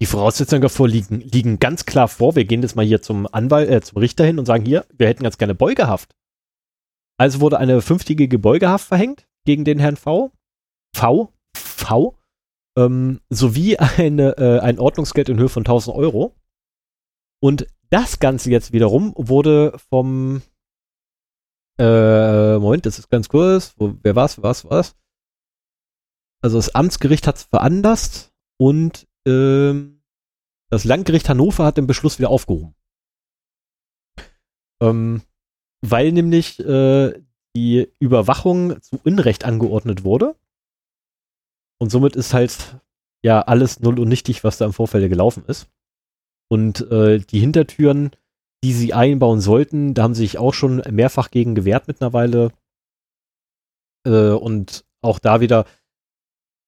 die 0.00 0.06
Voraussetzungen 0.06 0.60
davor 0.60 0.88
liegen, 0.88 1.20
liegen 1.20 1.58
ganz 1.58 1.86
klar 1.86 2.08
vor, 2.08 2.36
wir 2.36 2.44
gehen 2.44 2.62
jetzt 2.62 2.76
mal 2.76 2.84
hier 2.84 3.00
zum 3.00 3.26
Anwalt, 3.32 3.70
äh, 3.70 3.80
zum 3.80 3.98
Richter 3.98 4.24
hin 4.24 4.38
und 4.38 4.44
sagen, 4.44 4.66
hier, 4.66 4.84
wir 4.92 5.08
hätten 5.08 5.22
ganz 5.22 5.38
gerne 5.38 5.54
Beugehaft. 5.54 6.14
Also 7.16 7.40
wurde 7.40 7.58
eine 7.58 7.80
fünftägige 7.80 8.38
Beugehaft 8.38 8.88
verhängt 8.88 9.26
gegen 9.44 9.64
den 9.64 9.78
Herrn 9.78 9.96
V. 9.96 10.32
V. 10.94 11.32
V. 11.54 12.18
Ähm, 12.76 13.20
sowie 13.30 13.76
eine, 13.78 14.36
äh, 14.38 14.60
ein 14.60 14.78
Ordnungsgeld 14.78 15.28
in 15.28 15.38
Höhe 15.38 15.48
von 15.48 15.62
1000 15.62 15.96
Euro. 15.96 16.34
Und 17.40 17.66
das 17.90 18.18
Ganze 18.18 18.50
jetzt 18.50 18.72
wiederum 18.72 19.12
wurde 19.16 19.78
vom 19.90 20.42
äh, 21.78 22.58
Moment, 22.58 22.86
das 22.86 22.98
ist 22.98 23.10
ganz 23.10 23.28
kurz. 23.28 23.74
Wo, 23.76 23.94
wer 24.02 24.16
war's? 24.16 24.42
Was 24.42 24.64
war's? 24.64 24.96
Also 26.42 26.58
das 26.58 26.74
Amtsgericht 26.74 27.26
hat 27.26 27.36
es 27.36 27.44
veranlasst 27.44 28.32
und 28.58 29.06
ähm, 29.26 30.02
das 30.70 30.84
Landgericht 30.84 31.28
Hannover 31.28 31.64
hat 31.64 31.76
den 31.76 31.86
Beschluss 31.86 32.18
wieder 32.18 32.30
aufgehoben. 32.30 32.74
Ähm, 34.80 35.22
weil 35.90 36.12
nämlich 36.12 36.58
äh, 36.60 37.12
die 37.54 37.88
Überwachung 37.98 38.80
zu 38.80 38.98
Unrecht 39.04 39.44
angeordnet 39.44 40.04
wurde. 40.04 40.34
Und 41.80 41.90
somit 41.90 42.16
ist 42.16 42.32
halt 42.32 42.80
ja 43.22 43.42
alles 43.42 43.80
null 43.80 43.98
und 44.00 44.08
nichtig, 44.08 44.44
was 44.44 44.58
da 44.58 44.64
im 44.64 44.72
Vorfeld 44.72 45.08
gelaufen 45.08 45.44
ist. 45.46 45.68
Und 46.50 46.90
äh, 46.90 47.18
die 47.18 47.40
Hintertüren, 47.40 48.10
die 48.62 48.72
sie 48.72 48.94
einbauen 48.94 49.40
sollten, 49.40 49.94
da 49.94 50.04
haben 50.04 50.14
sie 50.14 50.22
sich 50.22 50.38
auch 50.38 50.54
schon 50.54 50.82
mehrfach 50.90 51.30
gegen 51.30 51.54
gewehrt 51.54 51.86
mittlerweile. 51.86 52.50
Äh, 54.06 54.30
und 54.30 54.84
auch 55.02 55.18
da 55.18 55.40
wieder, 55.40 55.66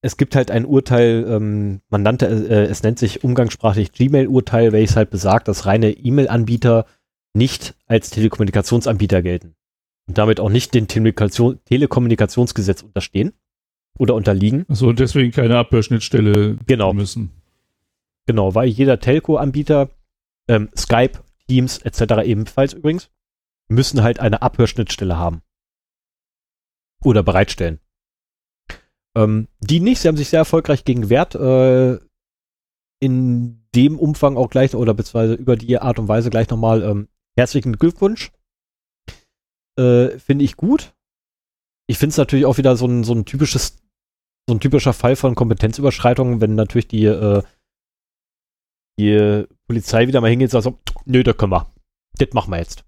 es 0.03 0.17
gibt 0.17 0.37
halt 0.37 0.51
ein 0.51 0.67
Urteil, 0.67 1.25
ähm, 1.29 1.81
man 1.89 2.03
nannte, 2.03 2.27
äh, 2.27 2.65
es 2.65 2.83
nennt 2.83 2.99
sich 2.99 3.25
umgangssprachlich 3.25 3.93
Gmail-Urteil, 3.93 4.73
welches 4.73 4.97
halt 4.97 5.11
besagt, 5.11 5.49
dass 5.49 5.67
reine 5.67 5.91
E-Mail-Anbieter 5.91 6.87
nicht 7.37 7.75
als 7.87 8.11
Telekommunikationsanbieter 8.11 9.23
gelten 9.23 9.55
und 10.09 10.19
damit 10.19 10.41
auch 10.41 10.49
nicht 10.49 10.75
dem 10.75 10.89
Telekommunikation 10.89 11.61
Telekommunikationsgesetz 11.65 12.83
unterstehen 12.83 13.33
oder 13.99 14.15
unterliegen. 14.15 14.65
Und 14.65 14.99
deswegen 14.99 15.33
keine 15.33 15.59
Abhörschnittstelle 15.59 16.59
genau. 16.67 16.93
müssen. 16.93 17.31
Genau, 18.27 18.55
weil 18.55 18.69
jeder 18.69 18.99
Telco-Anbieter, 18.99 19.91
ähm, 20.49 20.69
Skype, 20.77 21.21
Teams 21.49 21.79
etc. 21.79 22.25
ebenfalls 22.25 22.73
übrigens, 22.73 23.11
müssen 23.69 24.03
halt 24.03 24.19
eine 24.19 24.43
Abhörschnittstelle 24.43 25.17
haben. 25.17 25.43
Oder 27.05 27.23
bereitstellen. 27.23 27.79
Ähm, 29.15 29.49
die 29.61 29.81
nicht, 29.81 30.01
sie 30.01 30.09
haben 30.09 30.17
sich 30.17 30.29
sehr 30.29 30.41
erfolgreich 30.41 30.85
gegen 30.85 31.03
gewehrt. 31.03 31.35
Äh, 31.35 31.99
in 32.99 33.67
dem 33.75 33.99
Umfang 33.99 34.37
auch 34.37 34.49
gleich 34.49 34.75
oder 34.75 34.95
beziehungsweise 34.95 35.35
über 35.35 35.57
die 35.57 35.79
Art 35.79 35.99
und 35.99 36.09
Weise 36.09 36.31
gleich 36.31 36.49
nochmal 36.49 36.83
ähm, 36.83 37.09
herzlichen 37.37 37.77
Glückwunsch. 37.77 38.33
Äh, 39.79 40.19
finde 40.19 40.45
ich 40.45 40.57
gut. 40.57 40.95
Ich 41.87 41.99
finde 41.99 42.13
es 42.13 42.17
natürlich 42.17 42.47
auch 42.47 42.59
wieder 42.59 42.77
so 42.77 42.87
ein, 42.87 43.05
so 43.05 43.13
ein 43.13 43.25
typisches, 43.25 43.77
so 44.49 44.55
ein 44.55 44.61
typischer 44.61 44.93
Fall 44.93 45.17
von 45.17 45.35
Kompetenzüberschreitung, 45.35 46.41
wenn 46.41 46.55
natürlich 46.55 46.89
die, 46.89 47.05
äh, 47.05 47.43
die 48.99 49.45
Polizei 49.69 50.09
wieder 50.09 50.21
mal 50.21 50.31
hingeht 50.31 50.55
und 50.55 50.63
sagt 50.63 50.89
so, 50.89 51.01
nö, 51.05 51.23
da 51.23 51.33
können 51.33 51.53
wir. 51.53 51.73
Das 52.19 52.33
machen 52.33 52.51
wir 52.51 52.59
jetzt. 52.59 52.85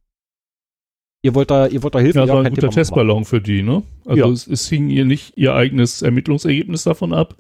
Ihr 1.23 1.35
wollt 1.35 1.51
da, 1.51 1.67
ihr 1.67 1.83
wollt 1.83 1.95
da 1.95 1.99
Hilfe? 1.99 2.21
Ja, 2.21 2.27
das 2.27 2.35
war 2.35 2.45
ein 2.45 2.55
guter 2.55 2.71
Testballon 2.71 3.25
für 3.25 3.41
die, 3.41 3.63
ne? 3.63 3.83
Also 4.07 4.23
ja. 4.23 4.29
es, 4.29 4.47
es 4.47 4.69
hing 4.69 4.89
ihr 4.89 5.05
nicht 5.05 5.37
ihr 5.37 5.55
eigenes 5.55 6.01
Ermittlungsergebnis 6.01 6.85
davon 6.85 7.13
ab. 7.13 7.37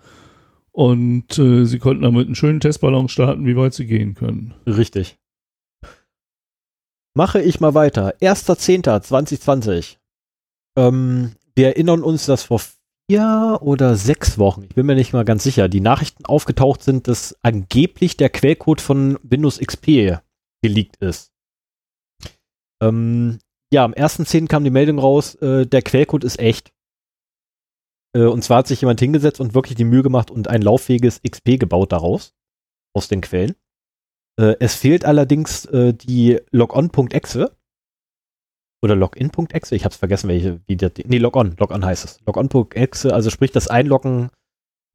Und 0.72 1.38
äh, 1.38 1.64
sie 1.64 1.78
konnten 1.78 2.02
damit 2.02 2.26
einen 2.26 2.34
schönen 2.34 2.60
Testballon 2.60 3.08
starten, 3.08 3.46
wie 3.46 3.56
weit 3.56 3.74
sie 3.74 3.86
gehen 3.86 4.14
können. 4.14 4.54
Richtig. 4.66 5.18
Mache 7.18 7.42
ich 7.42 7.58
mal 7.58 7.74
weiter. 7.74 8.14
1.10.2020. 8.20 9.96
Ähm, 10.78 11.34
wir 11.56 11.66
erinnern 11.66 12.04
uns, 12.04 12.26
dass 12.26 12.44
vor 12.44 12.60
vier 13.10 13.58
oder 13.60 13.96
sechs 13.96 14.38
Wochen, 14.38 14.62
ich 14.62 14.76
bin 14.76 14.86
mir 14.86 14.94
nicht 14.94 15.12
mal 15.12 15.24
ganz 15.24 15.42
sicher, 15.42 15.68
die 15.68 15.80
Nachrichten 15.80 16.26
aufgetaucht 16.26 16.84
sind, 16.84 17.08
dass 17.08 17.36
angeblich 17.42 18.16
der 18.16 18.30
Quellcode 18.30 18.80
von 18.80 19.18
Windows 19.24 19.58
XP 19.58 20.20
geleakt 20.62 20.98
ist. 20.98 21.32
Ähm, 22.80 23.40
ja, 23.72 23.82
am 23.82 23.94
1.10. 23.94 24.46
kam 24.46 24.62
die 24.62 24.70
Meldung 24.70 25.00
raus, 25.00 25.34
äh, 25.42 25.66
der 25.66 25.82
Quellcode 25.82 26.22
ist 26.22 26.38
echt. 26.38 26.72
Äh, 28.14 28.26
und 28.26 28.44
zwar 28.44 28.58
hat 28.58 28.68
sich 28.68 28.82
jemand 28.82 29.00
hingesetzt 29.00 29.40
und 29.40 29.54
wirklich 29.54 29.74
die 29.74 29.82
Mühe 29.82 30.04
gemacht 30.04 30.30
und 30.30 30.46
ein 30.46 30.62
lauffähiges 30.62 31.20
XP 31.28 31.58
gebaut 31.58 31.90
daraus, 31.90 32.36
aus 32.94 33.08
den 33.08 33.22
Quellen. 33.22 33.56
Äh, 34.38 34.56
es 34.60 34.74
fehlt 34.74 35.04
allerdings 35.04 35.64
äh, 35.66 35.92
die 35.92 36.40
logon.exe 36.50 37.56
oder 38.80 38.94
login.exe, 38.94 39.74
ich 39.74 39.84
hab's 39.84 39.96
vergessen, 39.96 40.28
welche, 40.28 40.60
wie 40.66 40.76
der, 40.76 40.92
nee, 41.04 41.18
logon, 41.18 41.56
logon 41.58 41.84
heißt 41.84 42.04
es. 42.04 42.20
Logon.exe, 42.24 43.12
also 43.12 43.30
sprich 43.30 43.50
das 43.50 43.68
Einloggen 43.68 44.30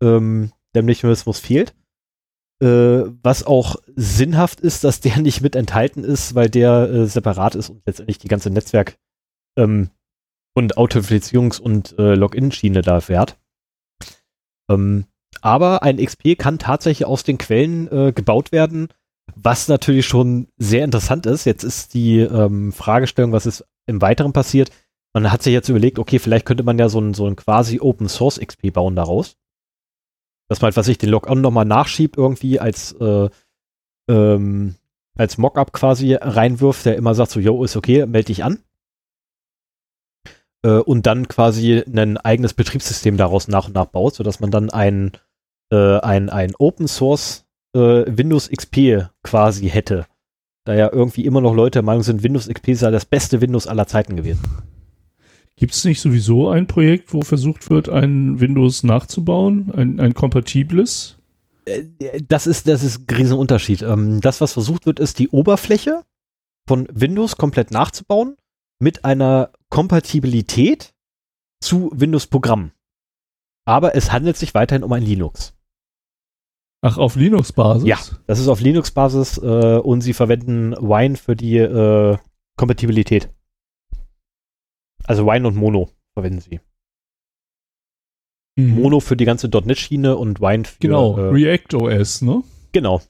ähm, 0.02 0.54
der 0.74 0.84
Mechanismus 0.84 1.40
fehlt. 1.40 1.76
Äh, 2.62 3.04
was 3.22 3.46
auch 3.46 3.76
sinnhaft 3.96 4.62
ist, 4.62 4.86
dass 4.86 5.02
der 5.02 5.18
nicht 5.22 5.42
mit 5.42 5.56
enthalten 5.56 6.06
ist, 6.06 6.36
weil 6.36 6.50
der 6.50 6.90
äh, 6.90 7.06
separat 7.08 7.56
ist 7.56 7.70
und 7.70 7.84
letztendlich 7.86 8.20
die 8.20 8.30
ganze 8.30 8.50
Netzwerk 8.50 8.98
ähm, 9.58 9.90
und 10.56 10.78
Authentifizierungs- 10.78 11.60
und 11.60 11.98
äh, 12.00 12.16
Login-Schiene 12.16 12.82
da 12.82 13.02
fährt. 13.02 13.38
Ähm, 14.70 15.06
aber 15.42 15.84
ein 15.84 15.98
XP 15.98 16.38
kann 16.38 16.60
tatsächlich 16.60 17.06
aus 17.06 17.24
den 17.24 17.38
Quellen 17.38 17.92
äh, 17.92 18.14
gebaut 18.14 18.54
werden, 18.54 18.88
was 19.36 19.67
natürlich 19.67 20.06
schon 20.06 20.48
sehr 20.58 20.84
interessant 20.84 21.26
ist. 21.26 21.46
Jetzt 21.46 21.63
ist 21.63 21.93
die 21.93 22.19
ähm, 22.19 22.72
Fragestellung, 22.72 23.32
was 23.32 23.46
ist 23.46 23.65
im 23.86 24.02
Weiteren 24.02 24.34
passiert. 24.34 24.72
Man 25.13 25.32
hat 25.32 25.43
sich 25.43 25.54
jetzt 25.54 25.69
überlegt, 25.69 26.00
okay, 26.00 26.19
vielleicht 26.19 26.46
könnte 26.46 26.63
man 26.63 26.80
ja 26.80 26.89
so 26.89 27.00
ein, 27.00 27.13
so 27.13 27.28
ein 27.28 27.36
quasi 27.36 27.80
Open 27.80 28.10
Source 28.10 28.39
XP 28.39 28.74
bauen 28.74 28.96
daraus. 28.96 29.38
Dass 30.50 30.62
man 30.62 30.67
halt, 30.67 30.78
was 30.78 30.88
ich, 30.88 30.98
den 30.98 31.10
Logon 31.10 31.41
nochmal 31.41 31.65
nachschiebt 31.65 32.17
irgendwie 32.17 32.60
als, 32.60 32.93
äh, 32.93 33.30
ähm, 34.10 34.76
als 35.15 35.38
Mockup 35.38 35.72
quasi 35.72 36.15
reinwirft, 36.15 36.86
der 36.86 36.96
immer 36.96 37.15
sagt 37.15 37.32
so, 37.32 37.39
yo, 37.39 37.63
ist 37.63 37.76
okay, 37.76 38.06
melde 38.06 38.28
dich 38.28 38.43
an. 38.43 38.60
Äh, 40.63 40.80
und 40.80 41.06
dann 41.06 41.28
quasi 41.28 41.84
ein 41.86 42.17
eigenes 42.17 42.54
Betriebssystem 42.54 43.17
daraus 43.17 43.48
nach 43.48 43.67
und 43.67 43.76
nach 43.76 43.86
baut, 43.86 44.15
sodass 44.15 44.39
man 44.39 44.52
dann 44.52 44.69
ein, 44.69 45.12
äh, 45.72 46.00
ein, 46.00 46.30
ein 46.30 46.56
Open 46.58 46.88
Source 46.88 47.43
äh, 47.74 48.06
Windows 48.08 48.50
XP 48.50 49.08
quasi 49.24 49.70
hätte. 49.70 50.06
Da 50.66 50.74
ja 50.74 50.92
irgendwie 50.92 51.26
immer 51.26 51.42
noch 51.42 51.54
Leute 51.54 51.78
der 51.78 51.82
Meinung 51.84 52.04
sind, 52.04 52.24
Windows 52.24 52.48
XP 52.48 52.76
sei 52.76 52.92
das 52.92 53.06
beste 53.06 53.42
Windows 53.42 53.68
aller 53.68 53.88
Zeiten 53.88 54.16
gewesen. 54.16 54.42
Gibt 55.56 55.74
es 55.74 55.84
nicht 55.84 56.00
sowieso 56.00 56.50
ein 56.50 56.68
Projekt, 56.68 57.14
wo 57.14 57.22
versucht 57.22 57.70
wird, 57.70 57.90
ein 57.90 58.40
Windows 58.40 58.84
nachzubauen, 58.84 59.72
ein, 59.76 60.00
ein 60.00 60.14
kompatibles? 60.14 61.18
Äh, 61.66 61.84
das 62.28 62.48
ist, 62.48 62.68
das 62.68 62.84
ist 62.84 63.02
ein 63.10 63.16
Riesenunterschied. 63.16 63.82
Ähm, 63.82 64.22
das, 64.22 64.42
was 64.42 64.54
versucht 64.54 64.86
wird, 64.86 65.00
ist 65.00 65.20
die 65.20 65.30
Oberfläche 65.30 66.04
von 66.68 66.88
Windows 66.92 67.38
komplett 67.38 67.72
nachzubauen 67.72 68.36
mit 68.80 69.06
einer 69.06 69.52
Kompatibilität 69.70 70.94
zu 71.62 71.92
Windows-Programmen. 71.94 72.72
Aber 73.66 73.96
es 73.96 74.12
handelt 74.12 74.38
sich 74.38 74.54
weiterhin 74.54 74.84
um 74.84 74.92
ein 74.92 75.04
Linux. 75.04 75.54
Ach, 76.86 76.98
auf 76.98 77.15
Linux-Basis? 77.15 77.88
Ja, 77.88 77.98
das 78.28 78.39
ist 78.39 78.50
auf 78.50 78.60
Linux-Basis 78.60 79.38
äh, 79.38 79.78
und 79.78 80.02
sie 80.02 80.12
verwenden 80.12 80.74
Wine 80.74 81.15
für 81.15 81.34
die 81.34 81.56
äh, 81.56 82.17
Kompatibilität. 82.58 83.30
Also 85.06 85.26
Wine 85.26 85.48
und 85.48 85.56
Mono 85.56 85.89
verwenden 86.13 86.41
sie. 86.41 86.60
Mhm. 88.58 88.82
Mono 88.82 89.00
für 89.00 89.15
die 89.15 89.24
ganze 89.24 89.48
.NET-Schiene 89.48 90.17
und 90.17 90.41
Wine 90.41 90.65
für 90.65 90.78
Genau, 90.80 91.17
äh, 91.17 91.30
React 91.30 91.76
OS, 91.76 92.22
ne? 92.22 92.43
Genau. 92.74 93.02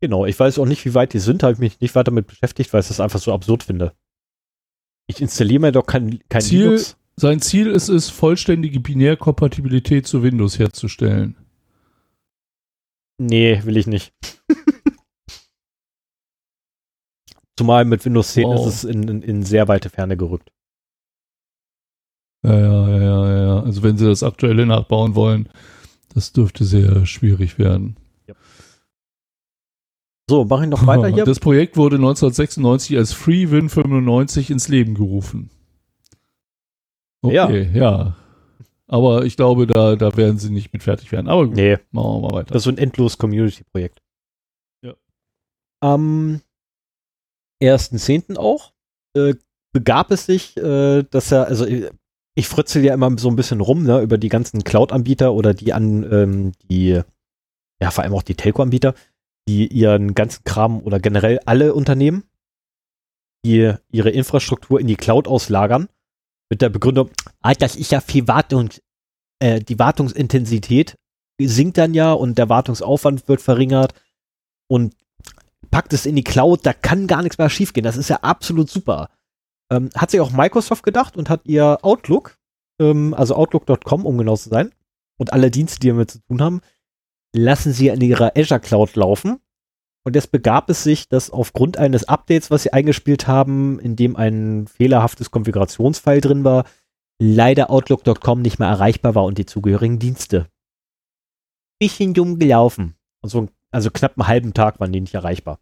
Genau, 0.00 0.26
ich 0.26 0.38
weiß 0.38 0.58
auch 0.58 0.66
nicht, 0.66 0.84
wie 0.84 0.94
weit 0.94 1.12
die 1.12 1.20
sind, 1.20 1.44
habe 1.44 1.52
ich 1.52 1.58
mich 1.60 1.80
nicht 1.80 1.94
weiter 1.94 2.10
damit 2.10 2.26
beschäftigt, 2.26 2.72
weil 2.72 2.80
ich 2.80 2.88
das 2.88 2.98
einfach 2.98 3.20
so 3.20 3.32
absurd 3.32 3.62
finde. 3.62 3.92
Ich 5.06 5.20
installiere 5.20 5.60
mir 5.60 5.72
doch 5.72 5.86
kein, 5.86 6.18
kein 6.28 6.42
Ziel, 6.42 6.64
Linux. 6.64 6.96
Sein 7.18 7.40
Ziel 7.40 7.66
ist 7.66 7.88
es, 7.88 8.10
vollständige 8.10 8.78
Binärkompatibilität 8.78 10.06
zu 10.06 10.22
Windows 10.22 10.60
herzustellen. 10.60 11.36
Nee, 13.20 13.60
will 13.64 13.76
ich 13.76 13.88
nicht. 13.88 14.12
Zumal 17.58 17.84
mit 17.86 18.04
Windows 18.04 18.34
10 18.34 18.44
wow. 18.44 18.68
ist 18.68 18.72
es 18.72 18.84
in, 18.84 19.08
in, 19.08 19.22
in, 19.22 19.42
sehr 19.42 19.66
weite 19.66 19.90
Ferne 19.90 20.16
gerückt. 20.16 20.52
Ja, 22.44 22.56
ja, 22.56 22.98
ja, 22.98 23.40
ja. 23.40 23.62
Also 23.64 23.82
wenn 23.82 23.98
sie 23.98 24.06
das 24.06 24.22
aktuelle 24.22 24.64
nachbauen 24.64 25.16
wollen, 25.16 25.48
das 26.14 26.32
dürfte 26.32 26.64
sehr 26.64 27.04
schwierig 27.04 27.58
werden. 27.58 27.96
Ja. 28.28 28.36
So, 30.30 30.44
mache 30.44 30.62
ich 30.62 30.70
noch 30.70 30.86
weiter 30.86 31.08
hier. 31.12 31.24
Das 31.24 31.40
Projekt 31.40 31.76
wurde 31.76 31.96
1996 31.96 32.96
als 32.96 33.12
FreeWin 33.12 33.68
95 33.68 34.50
ins 34.50 34.68
Leben 34.68 34.94
gerufen. 34.94 35.50
Okay, 37.22 37.70
ja. 37.74 37.80
ja. 37.80 38.16
Aber 38.86 39.24
ich 39.24 39.36
glaube, 39.36 39.66
da, 39.66 39.96
da 39.96 40.16
werden 40.16 40.38
sie 40.38 40.50
nicht 40.50 40.72
mit 40.72 40.82
fertig 40.82 41.12
werden. 41.12 41.28
Aber 41.28 41.46
gut, 41.46 41.56
nee. 41.56 41.76
machen 41.90 42.22
wir 42.22 42.28
mal 42.28 42.32
weiter. 42.32 42.54
Das 42.54 42.60
ist 42.60 42.64
so 42.64 42.70
ein 42.70 42.78
endlos 42.78 43.18
Community-Projekt. 43.18 44.00
Ja. 44.82 44.94
Am 45.80 46.40
1.10. 47.62 48.36
auch 48.38 48.72
äh, 49.14 49.34
begab 49.72 50.10
es 50.10 50.24
sich, 50.24 50.56
äh, 50.56 51.02
dass 51.02 51.32
er, 51.32 51.46
also 51.46 51.66
ich 51.66 52.48
frötzel 52.48 52.82
ja 52.84 52.94
immer 52.94 53.16
so 53.18 53.28
ein 53.28 53.36
bisschen 53.36 53.60
rum, 53.60 53.82
ne, 53.82 54.00
über 54.00 54.16
die 54.16 54.30
ganzen 54.30 54.64
Cloud-Anbieter 54.64 55.34
oder 55.34 55.52
die 55.52 55.72
an, 55.72 56.10
ähm, 56.10 56.52
die, 56.70 57.00
ja, 57.80 57.90
vor 57.90 58.04
allem 58.04 58.14
auch 58.14 58.22
die 58.22 58.36
Telco-Anbieter, 58.36 58.94
die 59.48 59.66
ihren 59.66 60.14
ganzen 60.14 60.44
Kram 60.44 60.80
oder 60.80 60.98
generell 60.98 61.40
alle 61.44 61.74
Unternehmen, 61.74 62.24
die 63.44 63.74
ihre 63.90 64.10
Infrastruktur 64.10 64.80
in 64.80 64.86
die 64.86 64.96
Cloud 64.96 65.28
auslagern, 65.28 65.88
mit 66.50 66.62
der 66.62 66.68
Begründung, 66.68 67.10
ah, 67.42 67.54
das 67.54 67.76
ist 67.76 67.92
ja 67.92 68.00
viel 68.00 68.26
Wartung, 68.28 68.70
äh, 69.40 69.60
die 69.60 69.78
Wartungsintensität 69.78 70.96
sinkt 71.40 71.78
dann 71.78 71.94
ja 71.94 72.12
und 72.12 72.36
der 72.38 72.48
Wartungsaufwand 72.48 73.28
wird 73.28 73.40
verringert 73.40 73.94
und 74.68 74.94
packt 75.70 75.92
es 75.92 76.06
in 76.06 76.16
die 76.16 76.24
Cloud, 76.24 76.64
da 76.64 76.72
kann 76.72 77.06
gar 77.06 77.22
nichts 77.22 77.38
mehr 77.38 77.50
schiefgehen. 77.50 77.84
Das 77.84 77.96
ist 77.96 78.08
ja 78.08 78.16
absolut 78.16 78.68
super. 78.70 79.10
Ähm, 79.70 79.90
hat 79.94 80.10
sich 80.10 80.20
auch 80.20 80.32
Microsoft 80.32 80.82
gedacht 80.82 81.16
und 81.16 81.28
hat 81.28 81.42
ihr 81.44 81.78
Outlook, 81.82 82.38
ähm, 82.80 83.14
also 83.14 83.34
Outlook.com, 83.36 84.06
um 84.06 84.18
genau 84.18 84.36
zu 84.36 84.48
sein, 84.48 84.72
und 85.18 85.32
alle 85.32 85.50
Dienste, 85.50 85.78
die 85.80 85.88
damit 85.88 86.10
zu 86.10 86.20
tun 86.20 86.40
haben, 86.40 86.60
lassen 87.34 87.72
sie 87.72 87.88
in 87.88 88.00
ihrer 88.00 88.32
Azure 88.36 88.60
Cloud 88.60 88.96
laufen. 88.96 89.40
Und 90.08 90.16
jetzt 90.16 90.32
begab 90.32 90.70
es 90.70 90.82
sich, 90.82 91.10
dass 91.10 91.28
aufgrund 91.28 91.76
eines 91.76 92.08
Updates, 92.08 92.50
was 92.50 92.62
sie 92.62 92.72
eingespielt 92.72 93.26
haben, 93.26 93.78
in 93.78 93.94
dem 93.94 94.16
ein 94.16 94.66
fehlerhaftes 94.66 95.30
Konfigurationsfile 95.30 96.22
drin 96.22 96.44
war, 96.44 96.64
leider 97.20 97.68
Outlook.com 97.68 98.40
nicht 98.40 98.58
mehr 98.58 98.68
erreichbar 98.68 99.14
war 99.14 99.24
und 99.24 99.36
die 99.36 99.44
zugehörigen 99.44 99.98
Dienste. 99.98 100.46
Bisschen 101.78 102.14
dumm 102.14 102.38
gelaufen. 102.38 102.94
Also, 103.22 103.48
also 103.70 103.90
knapp 103.90 104.14
einen 104.16 104.28
halben 104.28 104.54
Tag 104.54 104.80
waren 104.80 104.92
die 104.92 105.02
nicht 105.02 105.12
erreichbar. 105.12 105.60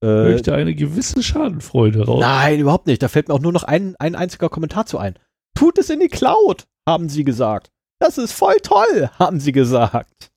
Äh, 0.00 0.30
Möchte 0.30 0.54
eine 0.54 0.76
gewisse 0.76 1.20
Schadenfreude 1.20 2.06
raus. 2.06 2.20
Nein, 2.20 2.60
überhaupt 2.60 2.86
nicht. 2.86 3.02
Da 3.02 3.08
fällt 3.08 3.26
mir 3.26 3.34
auch 3.34 3.40
nur 3.40 3.52
noch 3.52 3.64
ein, 3.64 3.96
ein 3.96 4.14
einziger 4.14 4.50
Kommentar 4.50 4.86
zu 4.86 4.98
ein. 4.98 5.18
Tut 5.56 5.78
es 5.78 5.90
in 5.90 5.98
die 5.98 6.06
Cloud, 6.06 6.68
haben 6.88 7.08
sie 7.08 7.24
gesagt. 7.24 7.72
Das 7.98 8.18
ist 8.18 8.30
voll 8.34 8.58
toll, 8.62 9.10
haben 9.18 9.40
sie 9.40 9.50
gesagt. 9.50 10.30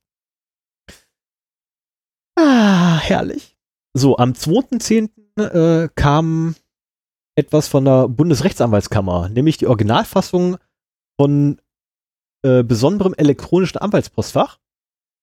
Ah, 2.37 2.97
herrlich. 2.99 3.57
So, 3.93 4.17
am 4.17 4.33
2.10. 4.33 5.09
Äh, 5.37 5.89
kam 5.95 6.55
etwas 7.37 7.67
von 7.67 7.85
der 7.85 8.07
Bundesrechtsanwaltskammer, 8.09 9.29
nämlich 9.29 9.57
die 9.57 9.67
Originalfassung 9.67 10.57
von 11.19 11.61
äh, 12.45 12.63
besonderem 12.63 13.13
elektronischen 13.15 13.77
Anwaltspostfach, 13.79 14.59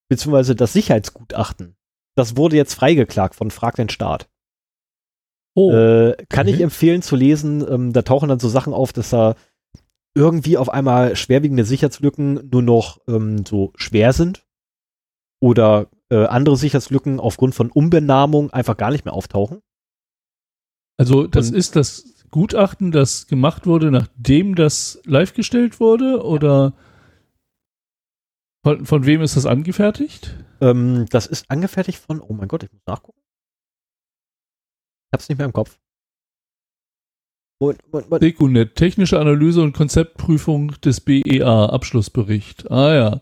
beziehungsweise 0.09 0.57
das 0.57 0.73
Sicherheitsgutachten. 0.73 1.77
Das 2.17 2.37
wurde 2.37 2.57
jetzt 2.57 2.75
freigeklagt 2.75 3.35
von 3.35 3.51
Frag 3.51 3.77
den 3.77 3.91
Staat. 3.91 4.29
Oh, 5.55 5.71
Äh, 5.73 6.17
kann 6.29 6.47
okay. 6.47 6.57
ich 6.57 6.61
empfehlen 6.63 7.03
zu 7.03 7.17
lesen. 7.17 7.67
Ähm, 7.69 7.93
da 7.93 8.03
tauchen 8.03 8.29
dann 8.29 8.41
so 8.41 8.49
Sachen 8.49 8.73
auf, 8.73 8.93
dass 8.93 9.11
da 9.11 9.35
irgendwie 10.17 10.57
auf 10.57 10.69
einmal 10.69 11.17
schwerwiegende 11.17 11.65
Sicherheitslücken 11.65 12.49
nur 12.51 12.63
noch 12.63 13.01
ähm, 13.09 13.45
so 13.45 13.73
schwer 13.77 14.13
sind 14.13 14.47
oder 15.41 15.89
äh, 16.11 16.25
andere 16.27 16.57
Sicherheitslücken 16.57 17.21
aufgrund 17.21 17.55
von 17.55 17.71
Umbenamung 17.71 18.51
einfach 18.51 18.77
gar 18.77 18.91
nicht 18.91 19.05
mehr 19.05 19.15
auftauchen. 19.15 19.61
also 20.99 21.27
das 21.27 21.51
und- 21.51 21.57
ist 21.57 21.77
das 21.77 22.15
Gutachten, 22.31 22.93
das 22.93 23.27
gemacht 23.27 23.67
wurde, 23.67 23.91
nachdem 23.91 24.55
das 24.55 25.01
live 25.05 25.33
gestellt 25.33 25.81
wurde? 25.81 26.23
Oder 26.23 26.75
von, 28.65 28.85
von 28.85 29.07
wem 29.07 29.23
ist 29.23 29.37
das 29.37 29.47
angefertigt? 29.47 30.35
Ähm, 30.61 31.07
das 31.11 31.27
ist 31.27 31.51
angefertigt 31.51 31.99
von, 31.99 32.21
oh 32.21 32.33
mein 32.35 32.49
Gott, 32.49 32.65
ich 32.65 32.73
muss 32.73 32.83
nachgucken. 32.87 33.21
Ich 35.11 35.13
hab's 35.17 35.29
nicht 35.31 35.39
mehr 35.39 35.47
im 35.47 35.53
Kopf. 35.55 35.79
Moment, 37.61 37.81
Moment, 37.93 38.41
Moment. 38.41 38.75
Technische 38.77 39.19
Analyse 39.19 39.63
und 39.63 39.73
Konzeptprüfung 39.73 40.73
des 40.83 41.01
BEA, 41.01 41.67
Abschlussbericht. 41.71 42.71
Ah 42.71 42.95
ja. 42.95 43.21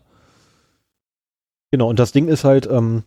Genau, 1.71 1.89
und 1.89 1.99
das 1.99 2.11
Ding 2.11 2.27
ist 2.27 2.43
halt, 2.43 2.67
ähm, 2.67 3.03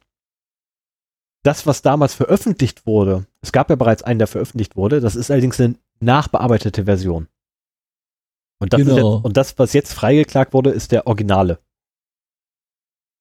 das, 1.43 1.67
was 1.67 1.81
damals 1.83 2.13
veröffentlicht 2.15 2.87
wurde, 2.87 3.27
es 3.41 3.53
gab 3.53 3.71
ja 3.71 3.77
bereits 3.77 4.03
einen, 4.03 4.19
der 4.19 4.29
veröffentlicht 4.29 4.77
wurde, 4.77 5.01
das 5.01 5.17
ist 5.17 5.31
allerdings 5.31 5.59
eine 5.61 5.77
nachbearbeitete 6.01 6.85
Version. 6.85 7.29
Und 8.61 8.73
das, 8.75 8.81
Genau. 8.83 9.17
jetzt, 9.17 9.25
und 9.25 9.37
das 9.37 9.59
was 9.59 9.73
jetzt 9.73 9.95
freigeklagt 9.95 10.53
wurde, 10.53 10.71
ist 10.71 10.93
der 10.93 11.07
Originale. 11.07 11.59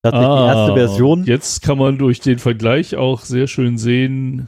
Tatsächlich 0.03 0.29
die 0.29 0.45
erste 0.45 0.73
Version, 0.75 1.21
Ah, 1.21 1.25
Jetzt 1.25 1.61
kann 1.61 1.77
man 1.77 1.97
durch 1.97 2.19
den 2.19 2.39
Vergleich 2.39 2.95
auch 2.95 3.21
sehr 3.21 3.47
schön 3.47 3.77
sehen, 3.77 4.47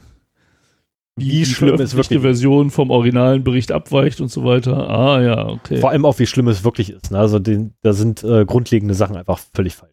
wie 1.16 1.28
die 1.30 1.46
schlimm 1.46 1.78
es 1.80 1.94
wirklich 1.94 2.20
Version 2.20 2.70
vom 2.70 2.90
originalen 2.90 3.44
Bericht 3.44 3.70
abweicht 3.70 4.20
und 4.22 4.28
so 4.28 4.44
weiter. 4.44 4.88
Ah 4.88 5.20
ja, 5.22 5.48
okay. 5.48 5.78
Vor 5.78 5.90
allem 5.90 6.06
auch, 6.06 6.18
wie 6.18 6.26
schlimm 6.26 6.48
es 6.48 6.64
wirklich 6.64 6.90
ist. 6.90 7.10
Ne? 7.10 7.18
Also 7.18 7.38
den, 7.38 7.74
da 7.82 7.92
sind 7.92 8.22
äh, 8.24 8.46
grundlegende 8.46 8.94
Sachen 8.94 9.16
einfach 9.16 9.38
völlig 9.54 9.74
falsch. 9.74 9.92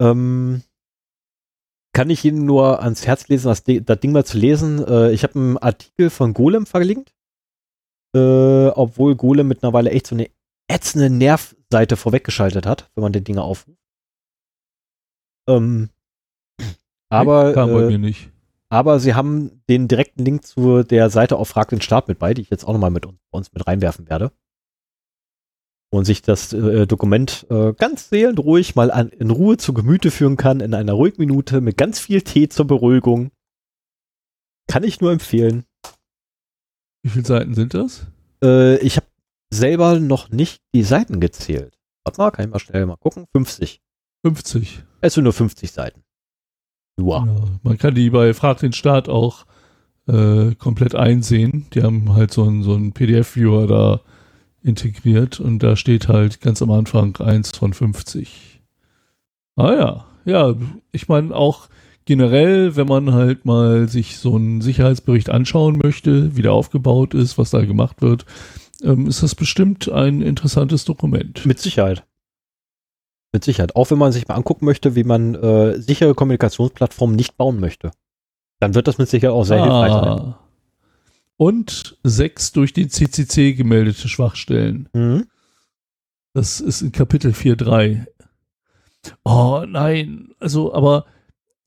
Ähm, 0.00 0.62
kann 1.92 2.10
ich 2.10 2.24
Ihnen 2.24 2.44
nur 2.44 2.82
ans 2.82 3.06
Herz 3.06 3.28
lesen, 3.28 3.48
das, 3.48 3.64
das 3.64 4.00
Ding 4.00 4.12
mal 4.12 4.24
zu 4.24 4.38
lesen. 4.38 4.84
Äh, 4.86 5.12
ich 5.12 5.22
habe 5.22 5.38
einen 5.38 5.58
Artikel 5.58 6.10
von 6.10 6.34
Golem 6.34 6.66
verlinkt, 6.66 7.12
äh, 8.14 8.68
obwohl 8.68 9.16
Golem 9.16 9.48
mittlerweile 9.48 9.90
echt 9.90 10.06
so 10.06 10.14
eine 10.14 10.30
ätzende 10.68 11.10
Nervseite 11.10 11.96
vorweggeschaltet 11.96 12.64
hat, 12.66 12.90
wenn 12.94 13.02
man 13.02 13.12
die 13.12 13.24
Dinge 13.24 13.42
aufruft. 13.42 13.78
Ähm, 15.48 15.90
aber 17.08 17.50
äh, 17.56 18.14
aber 18.72 19.00
sie 19.00 19.14
haben 19.14 19.62
den 19.68 19.88
direkten 19.88 20.24
Link 20.24 20.44
zu 20.44 20.84
der 20.84 21.10
Seite 21.10 21.36
auf 21.36 21.48
Frag 21.48 21.70
den 21.70 21.80
Staat 21.80 22.06
mit 22.06 22.20
bei, 22.20 22.34
die 22.34 22.42
ich 22.42 22.50
jetzt 22.50 22.64
auch 22.64 22.72
nochmal 22.72 22.92
mit 22.92 23.04
uns, 23.04 23.18
bei 23.30 23.36
uns 23.36 23.52
mit 23.52 23.66
reinwerfen 23.66 24.08
werde. 24.08 24.30
Und 25.92 26.04
sich 26.04 26.22
das 26.22 26.52
äh, 26.52 26.86
Dokument 26.86 27.46
äh, 27.50 27.72
ganz 27.72 28.10
seelenruhig 28.10 28.76
mal 28.76 28.92
an, 28.92 29.08
in 29.08 29.30
Ruhe 29.30 29.56
zu 29.56 29.74
Gemüte 29.74 30.12
führen 30.12 30.36
kann, 30.36 30.60
in 30.60 30.72
einer 30.72 30.92
ruhigen 30.92 31.20
Minute, 31.20 31.60
mit 31.60 31.76
ganz 31.76 31.98
viel 31.98 32.22
Tee 32.22 32.48
zur 32.48 32.66
Beruhigung. 32.66 33.32
Kann 34.68 34.84
ich 34.84 35.00
nur 35.00 35.10
empfehlen. 35.10 35.64
Wie 37.02 37.10
viele 37.10 37.24
Seiten 37.24 37.54
sind 37.54 37.74
das? 37.74 38.06
Äh, 38.42 38.78
ich 38.78 38.96
habe 38.96 39.06
selber 39.52 39.98
noch 39.98 40.30
nicht 40.30 40.62
die 40.74 40.84
Seiten 40.84 41.18
gezählt. 41.18 41.76
Warte 42.04 42.20
mal, 42.20 42.30
kann 42.30 42.44
ich 42.44 42.50
mal 42.52 42.58
schnell 42.60 42.86
mal 42.86 42.96
gucken. 42.96 43.26
50. 43.32 43.80
50. 44.24 44.84
Es 45.00 45.14
sind 45.14 45.24
nur 45.24 45.32
50 45.32 45.72
Seiten. 45.72 46.02
Nur. 46.98 47.26
Ja, 47.26 47.44
man 47.62 47.78
kann 47.78 47.94
die 47.94 48.10
bei 48.10 48.34
Frag 48.34 48.58
den 48.58 48.72
Staat 48.72 49.08
auch 49.08 49.46
äh, 50.06 50.54
komplett 50.54 50.94
einsehen. 50.94 51.66
Die 51.74 51.82
haben 51.82 52.14
halt 52.14 52.32
so 52.32 52.44
einen, 52.44 52.62
so 52.62 52.74
einen 52.74 52.92
PDF-Viewer 52.92 53.66
da 53.66 54.00
integriert 54.62 55.40
und 55.40 55.60
da 55.60 55.76
steht 55.76 56.08
halt 56.08 56.40
ganz 56.40 56.62
am 56.62 56.70
Anfang 56.70 57.16
1 57.16 57.56
von 57.56 57.72
50. 57.72 58.60
Ah 59.56 59.72
ja, 59.72 60.04
ja, 60.24 60.54
ich 60.92 61.08
meine 61.08 61.34
auch 61.34 61.68
generell, 62.04 62.76
wenn 62.76 62.86
man 62.86 63.12
halt 63.12 63.44
mal 63.44 63.88
sich 63.88 64.18
so 64.18 64.34
einen 64.34 64.60
Sicherheitsbericht 64.60 65.30
anschauen 65.30 65.78
möchte, 65.82 66.36
wie 66.36 66.42
der 66.42 66.52
aufgebaut 66.52 67.14
ist, 67.14 67.38
was 67.38 67.50
da 67.50 67.64
gemacht 67.64 68.02
wird, 68.02 68.26
ähm, 68.82 69.06
ist 69.06 69.22
das 69.22 69.34
bestimmt 69.34 69.90
ein 69.90 70.22
interessantes 70.22 70.84
Dokument. 70.84 71.44
Mit 71.46 71.58
Sicherheit. 71.58 72.04
Mit 73.32 73.44
Sicherheit. 73.44 73.76
Auch 73.76 73.90
wenn 73.90 73.98
man 73.98 74.12
sich 74.12 74.26
mal 74.26 74.34
angucken 74.34 74.64
möchte, 74.64 74.96
wie 74.96 75.04
man 75.04 75.34
äh, 75.36 75.80
sichere 75.80 76.14
Kommunikationsplattformen 76.14 77.14
nicht 77.14 77.36
bauen 77.36 77.60
möchte. 77.60 77.92
Dann 78.58 78.74
wird 78.74 78.88
das 78.88 78.98
mit 78.98 79.08
Sicherheit 79.08 79.34
auch 79.34 79.44
sehr 79.44 79.62
hilfreich 79.62 79.92
sein. 79.92 80.34
Und 81.40 81.96
sechs 82.02 82.52
durch 82.52 82.74
den 82.74 82.90
CCC 82.90 83.54
gemeldete 83.54 84.08
Schwachstellen. 84.10 84.90
Mhm. 84.92 85.26
Das 86.34 86.60
ist 86.60 86.82
in 86.82 86.92
Kapitel 86.92 87.30
4.3. 87.32 88.04
Oh 89.24 89.64
nein, 89.66 90.34
also 90.38 90.74
aber 90.74 91.06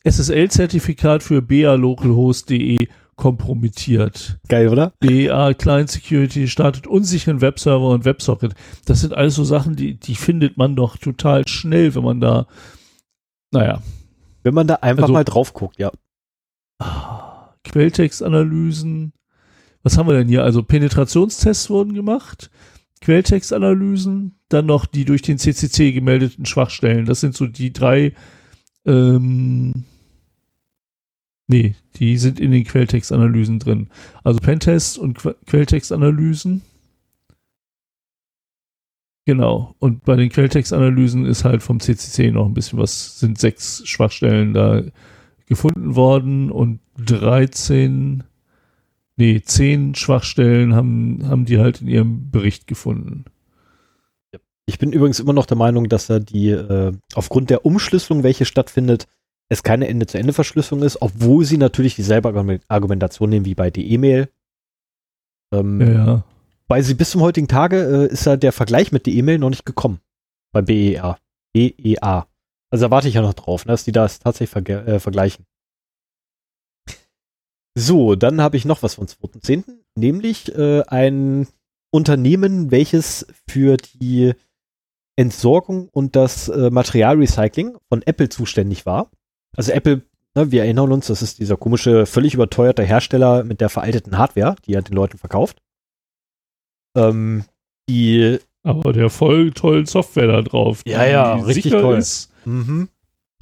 SSL-Zertifikat 0.03 1.23
für 1.23 1.41
balocalhost.de 1.41 2.87
kompromittiert. 3.15 4.37
Geil, 4.47 4.67
oder? 4.67 4.93
BA 4.99 5.55
Client 5.55 5.89
Security 5.89 6.47
startet 6.47 6.85
unsicheren 6.85 7.41
Webserver 7.41 7.89
und 7.89 8.05
Websocket. 8.05 8.53
Das 8.85 9.01
sind 9.01 9.15
alles 9.15 9.33
so 9.33 9.43
Sachen, 9.43 9.75
die, 9.75 9.95
die 9.99 10.13
findet 10.13 10.55
man 10.55 10.75
doch 10.75 10.97
total 10.97 11.47
schnell, 11.47 11.95
wenn 11.95 12.03
man 12.03 12.21
da, 12.21 12.45
naja, 13.49 13.81
Wenn 14.43 14.53
man 14.53 14.67
da 14.67 14.75
einfach 14.75 15.03
Also- 15.05 15.13
mal 15.13 15.23
drauf 15.23 15.53
guckt, 15.55 15.79
ja. 15.79 15.91
Ah, 16.77 17.55
Quelltextanalysen. 17.63 19.13
Was 19.83 19.97
haben 19.97 20.07
wir 20.07 20.13
denn 20.13 20.29
hier? 20.29 20.43
Also 20.43 20.63
Penetrationstests 20.63 21.69
wurden 21.69 21.93
gemacht, 21.93 22.49
Quelltextanalysen, 23.01 24.39
dann 24.47 24.65
noch 24.65 24.85
die 24.85 25.03
durch 25.05 25.21
den 25.21 25.37
CCC 25.37 25.91
gemeldeten 25.91 26.45
Schwachstellen. 26.45 27.05
Das 27.05 27.19
sind 27.19 27.35
so 27.35 27.47
die 27.47 27.73
drei. 27.73 28.13
Ähm, 28.85 29.83
nee, 31.47 31.75
die 31.95 32.17
sind 32.17 32.39
in 32.39 32.51
den 32.51 32.63
Quelltextanalysen 32.63 33.59
drin. 33.59 33.89
Also 34.23 34.39
Pentest 34.39 34.97
und 34.97 35.17
Que 35.17 35.35
Quelltextanalysen. 35.45 36.61
Genau. 39.25 39.75
Und 39.79 40.03
bei 40.05 40.15
den 40.15 40.29
Quelltextanalysen 40.29 41.25
ist 41.25 41.45
halt 41.45 41.61
vom 41.63 41.79
CCC 41.79 42.31
noch 42.31 42.45
ein 42.45 42.53
bisschen 42.53 42.79
was, 42.79 43.19
sind 43.19 43.37
sechs 43.37 43.81
Schwachstellen 43.85 44.53
da 44.53 44.81
gefunden 45.45 45.95
worden 45.95 46.51
und 46.51 46.79
13, 46.97 48.23
nee, 49.17 49.41
10 49.41 49.95
Schwachstellen 49.95 50.75
haben, 50.75 51.27
haben 51.27 51.45
die 51.45 51.59
halt 51.59 51.81
in 51.81 51.87
ihrem 51.87 52.31
Bericht 52.31 52.67
gefunden. 52.67 53.25
Ich 54.65 54.79
bin 54.79 54.93
übrigens 54.93 55.19
immer 55.19 55.33
noch 55.33 55.45
der 55.45 55.57
Meinung, 55.57 55.89
dass 55.89 56.07
da 56.07 56.19
die, 56.19 56.49
äh, 56.49 56.93
aufgrund 57.15 57.49
der 57.49 57.65
Umschlüsselung, 57.65 58.23
welche 58.23 58.45
stattfindet, 58.45 59.07
es 59.49 59.61
keine 59.61 59.87
Ende-zu-Ende-Verschlüsselung 59.89 60.83
ist, 60.83 61.01
obwohl 61.01 61.43
sie 61.43 61.57
natürlich 61.57 61.95
dieselbe 61.95 62.29
Argument- 62.29 62.63
Argumentation 62.69 63.29
nehmen 63.29 63.45
wie 63.45 63.55
bei 63.55 63.69
der 63.71 63.83
E-Mail. 63.83 64.29
Ähm, 65.53 65.81
Ja. 65.81 66.23
Weil 66.69 66.81
sie 66.81 66.93
bis 66.93 67.11
zum 67.11 67.21
heutigen 67.21 67.49
Tage 67.49 68.07
äh, 68.09 68.11
ist 68.13 68.25
ja 68.25 68.37
der 68.37 68.53
Vergleich 68.53 68.91
mit 68.93 69.05
der 69.05 69.13
E-Mail 69.13 69.37
noch 69.37 69.49
nicht 69.49 69.65
gekommen. 69.65 69.99
Bei 70.53 70.61
BEA. 70.61 71.17
BEA. 71.53 72.25
Also 72.71 72.85
da 72.85 72.89
warte 72.91 73.09
ich 73.09 73.15
ja 73.15 73.21
noch 73.21 73.33
drauf, 73.33 73.65
ne, 73.65 73.73
dass 73.73 73.83
die 73.83 73.91
das 73.91 74.19
tatsächlich 74.19 74.55
verge- 74.57 74.85
äh, 74.85 74.99
vergleichen. 74.99 75.45
So, 77.75 78.15
dann 78.15 78.41
habe 78.41 78.57
ich 78.57 78.65
noch 78.65 78.83
was 78.83 78.95
vom 78.95 79.05
2.10., 79.05 79.63
nämlich 79.95 80.53
äh, 80.55 80.83
ein 80.87 81.47
Unternehmen, 81.91 82.71
welches 82.71 83.27
für 83.47 83.77
die 83.77 84.33
Entsorgung 85.15 85.89
und 85.89 86.15
das 86.15 86.49
äh, 86.49 86.69
Materialrecycling 86.69 87.77
von 87.89 88.01
Apple 88.03 88.29
zuständig 88.29 88.85
war. 88.85 89.11
Also 89.55 89.71
Apple, 89.71 90.01
ne, 90.35 90.51
wir 90.51 90.63
erinnern 90.63 90.91
uns, 90.91 91.07
das 91.07 91.21
ist 91.21 91.39
dieser 91.39 91.57
komische, 91.57 92.05
völlig 92.05 92.33
überteuerte 92.33 92.83
Hersteller 92.83 93.43
mit 93.43 93.61
der 93.61 93.69
veralteten 93.69 94.17
Hardware, 94.17 94.55
die 94.65 94.73
er 94.73 94.81
den 94.81 94.95
Leuten 94.95 95.17
verkauft. 95.17 95.61
Ähm, 96.95 97.45
die, 97.89 98.39
Aber 98.63 98.93
der 98.93 99.09
voll 99.09 99.51
tollen 99.51 99.85
Software 99.85 100.27
da 100.27 100.41
drauf. 100.41 100.81
Ja, 100.85 101.05
ja, 101.05 101.35
richtig 101.35 101.71
toll. 101.71 101.97
Ist. 101.97 102.31
mhm. 102.45 102.89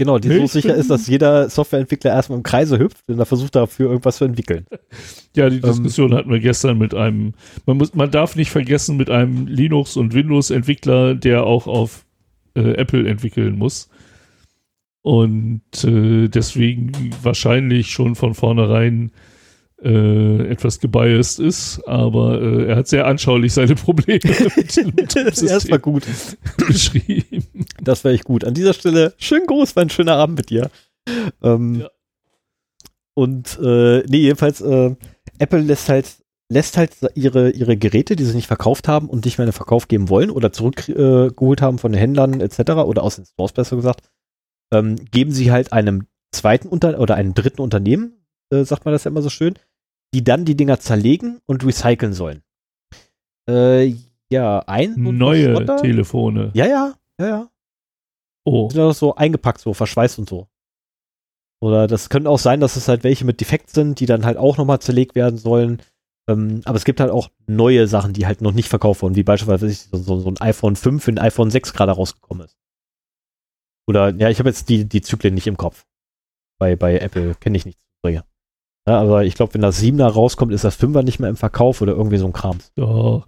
Genau, 0.01 0.17
die 0.17 0.29
so 0.29 0.33
ich 0.33 0.51
sicher 0.51 0.73
ist, 0.73 0.89
dass 0.89 1.05
jeder 1.05 1.47
Softwareentwickler 1.47 2.09
erstmal 2.09 2.39
im 2.39 2.43
Kreise 2.43 2.79
hüpft 2.79 3.07
und 3.07 3.19
er 3.19 3.27
versucht 3.27 3.55
dafür 3.55 3.89
irgendwas 3.91 4.17
zu 4.17 4.25
entwickeln. 4.25 4.65
Ja, 5.33 5.49
die 5.49 5.57
Ähm, 5.57 5.61
Diskussion 5.61 6.13
hatten 6.13 6.29
wir 6.29 6.41
gestern 6.41 6.77
mit 6.77 6.93
einem, 6.93 7.35
man 7.65 7.77
muss, 7.77 7.93
man 7.93 8.11
darf 8.11 8.35
nicht 8.35 8.51
vergessen, 8.51 8.97
mit 8.97 9.09
einem 9.09 9.47
Linux- 9.47 9.95
und 9.95 10.13
Windows-Entwickler, 10.13 11.15
der 11.15 11.45
auch 11.45 11.67
auf 11.67 12.03
äh, 12.53 12.73
Apple 12.73 13.07
entwickeln 13.07 13.57
muss. 13.57 13.89
Und 15.03 15.61
äh, 15.85 16.27
deswegen 16.27 16.91
wahrscheinlich 17.23 17.91
schon 17.91 18.15
von 18.15 18.33
vornherein 18.33 19.11
äh, 19.83 20.47
etwas 20.47 20.79
gebiased 20.79 21.39
ist, 21.39 21.81
aber 21.87 22.41
äh, 22.41 22.65
er 22.67 22.75
hat 22.75 22.87
sehr 22.87 23.07
anschaulich 23.07 23.53
seine 23.53 23.75
Probleme 23.75 24.19
mit 24.55 24.75
dem 24.75 25.25
das 25.25 25.69
war 25.69 25.79
gut. 25.79 26.05
beschrieben. 26.57 27.45
Das 27.81 28.03
war 28.03 28.11
echt 28.11 28.25
gut. 28.25 28.43
An 28.43 28.53
dieser 28.53 28.73
Stelle, 28.73 29.13
schönen 29.17 29.47
Gruß, 29.47 29.75
war 29.75 29.83
ein 29.83 29.89
schöner 29.89 30.15
Abend 30.15 30.37
mit 30.37 30.49
dir. 30.49 30.69
Ähm, 31.41 31.81
ja. 31.81 31.89
Und 33.13 33.59
äh, 33.61 34.03
nee, 34.07 34.19
jedenfalls, 34.19 34.61
äh, 34.61 34.95
Apple 35.39 35.61
lässt 35.61 35.89
halt 35.89 36.05
lässt 36.51 36.75
halt 36.75 36.91
ihre, 37.15 37.51
ihre 37.51 37.77
Geräte, 37.77 38.17
die 38.17 38.25
sie 38.25 38.35
nicht 38.35 38.47
verkauft 38.47 38.89
haben 38.89 39.09
und 39.09 39.23
nicht 39.23 39.37
mehr 39.37 39.45
in 39.45 39.51
den 39.51 39.55
Verkauf 39.55 39.87
geben 39.87 40.09
wollen 40.09 40.29
oder 40.29 40.51
zurückgeholt 40.51 41.61
äh, 41.61 41.63
haben 41.63 41.77
von 41.77 41.93
den 41.93 41.99
Händlern 41.99 42.41
etc. 42.41 42.71
oder 42.71 43.03
aus 43.03 43.15
den 43.15 43.25
Stores 43.25 43.53
besser 43.53 43.77
gesagt, 43.77 44.01
ähm, 44.73 44.97
geben 45.11 45.31
sie 45.31 45.49
halt 45.49 45.71
einem 45.71 46.07
zweiten 46.33 46.67
Unter 46.67 46.99
oder 46.99 47.15
einem 47.15 47.33
dritten 47.33 47.61
Unternehmen, 47.61 48.25
äh, 48.51 48.65
sagt 48.65 48.83
man 48.83 48.93
das 48.93 49.05
ja 49.05 49.11
immer 49.11 49.21
so 49.21 49.29
schön, 49.29 49.53
die 50.13 50.23
dann 50.23 50.45
die 50.45 50.55
Dinger 50.55 50.79
zerlegen 50.79 51.39
und 51.45 51.65
recyceln 51.65 52.13
sollen. 52.13 52.43
Äh, 53.49 53.95
ja, 54.29 54.59
ein 54.59 54.95
neue 54.97 55.55
Schrotter. 55.55 55.77
Telefone. 55.77 56.51
Ja, 56.53 56.65
ja, 56.65 56.93
ja, 57.19 57.27
ja. 57.27 57.49
Oh. 58.45 58.69
Sind 58.69 58.81
auch 58.81 58.93
so 58.93 59.15
eingepackt, 59.15 59.61
so 59.61 59.73
verschweißt 59.73 60.19
und 60.19 60.29
so. 60.29 60.47
Oder 61.61 61.87
das 61.87 62.09
könnte 62.09 62.29
auch 62.29 62.39
sein, 62.39 62.59
dass 62.59 62.75
es 62.75 62.87
halt 62.87 63.03
welche 63.03 63.23
mit 63.23 63.39
Defekt 63.39 63.69
sind, 63.69 63.99
die 63.99 64.07
dann 64.07 64.25
halt 64.25 64.37
auch 64.37 64.57
nochmal 64.57 64.79
zerlegt 64.79 65.15
werden 65.15 65.37
sollen. 65.37 65.81
Ähm, 66.27 66.61
aber 66.65 66.77
es 66.77 66.85
gibt 66.85 66.99
halt 66.99 67.11
auch 67.11 67.29
neue 67.45 67.87
Sachen, 67.87 68.13
die 68.13 68.25
halt 68.25 68.41
noch 68.41 68.53
nicht 68.53 68.67
verkauft 68.67 69.01
wurden, 69.03 69.15
wie 69.15 69.23
beispielsweise 69.23 69.69
so, 69.91 70.19
so, 70.19 70.29
ein 70.29 70.41
iPhone 70.41 70.75
5 70.75 71.07
in 71.07 71.19
iPhone 71.19 71.51
6 71.51 71.73
gerade 71.73 71.91
rausgekommen 71.91 72.45
ist. 72.45 72.57
Oder, 73.87 74.13
ja, 74.15 74.29
ich 74.29 74.39
habe 74.39 74.49
jetzt 74.49 74.69
die, 74.69 74.85
die 74.85 75.01
Zyklen 75.01 75.33
nicht 75.33 75.47
im 75.47 75.57
Kopf. 75.57 75.85
Bei, 76.57 76.75
bei 76.75 76.97
Apple 76.97 77.35
kenne 77.35 77.57
ich 77.57 77.65
nichts. 77.65 77.81
Ja, 78.07 78.23
aber 78.85 79.25
ich 79.25 79.35
glaube, 79.35 79.53
wenn 79.53 79.61
das 79.61 79.81
7er 79.81 80.07
rauskommt, 80.07 80.53
ist 80.53 80.63
das 80.63 80.79
5er 80.79 81.03
nicht 81.03 81.19
mehr 81.19 81.29
im 81.29 81.35
Verkauf 81.35 81.81
oder 81.81 81.93
irgendwie 81.93 82.17
so 82.17 82.25
ein 82.25 82.33
Kram. 82.33 82.57
Ja, 82.75 83.23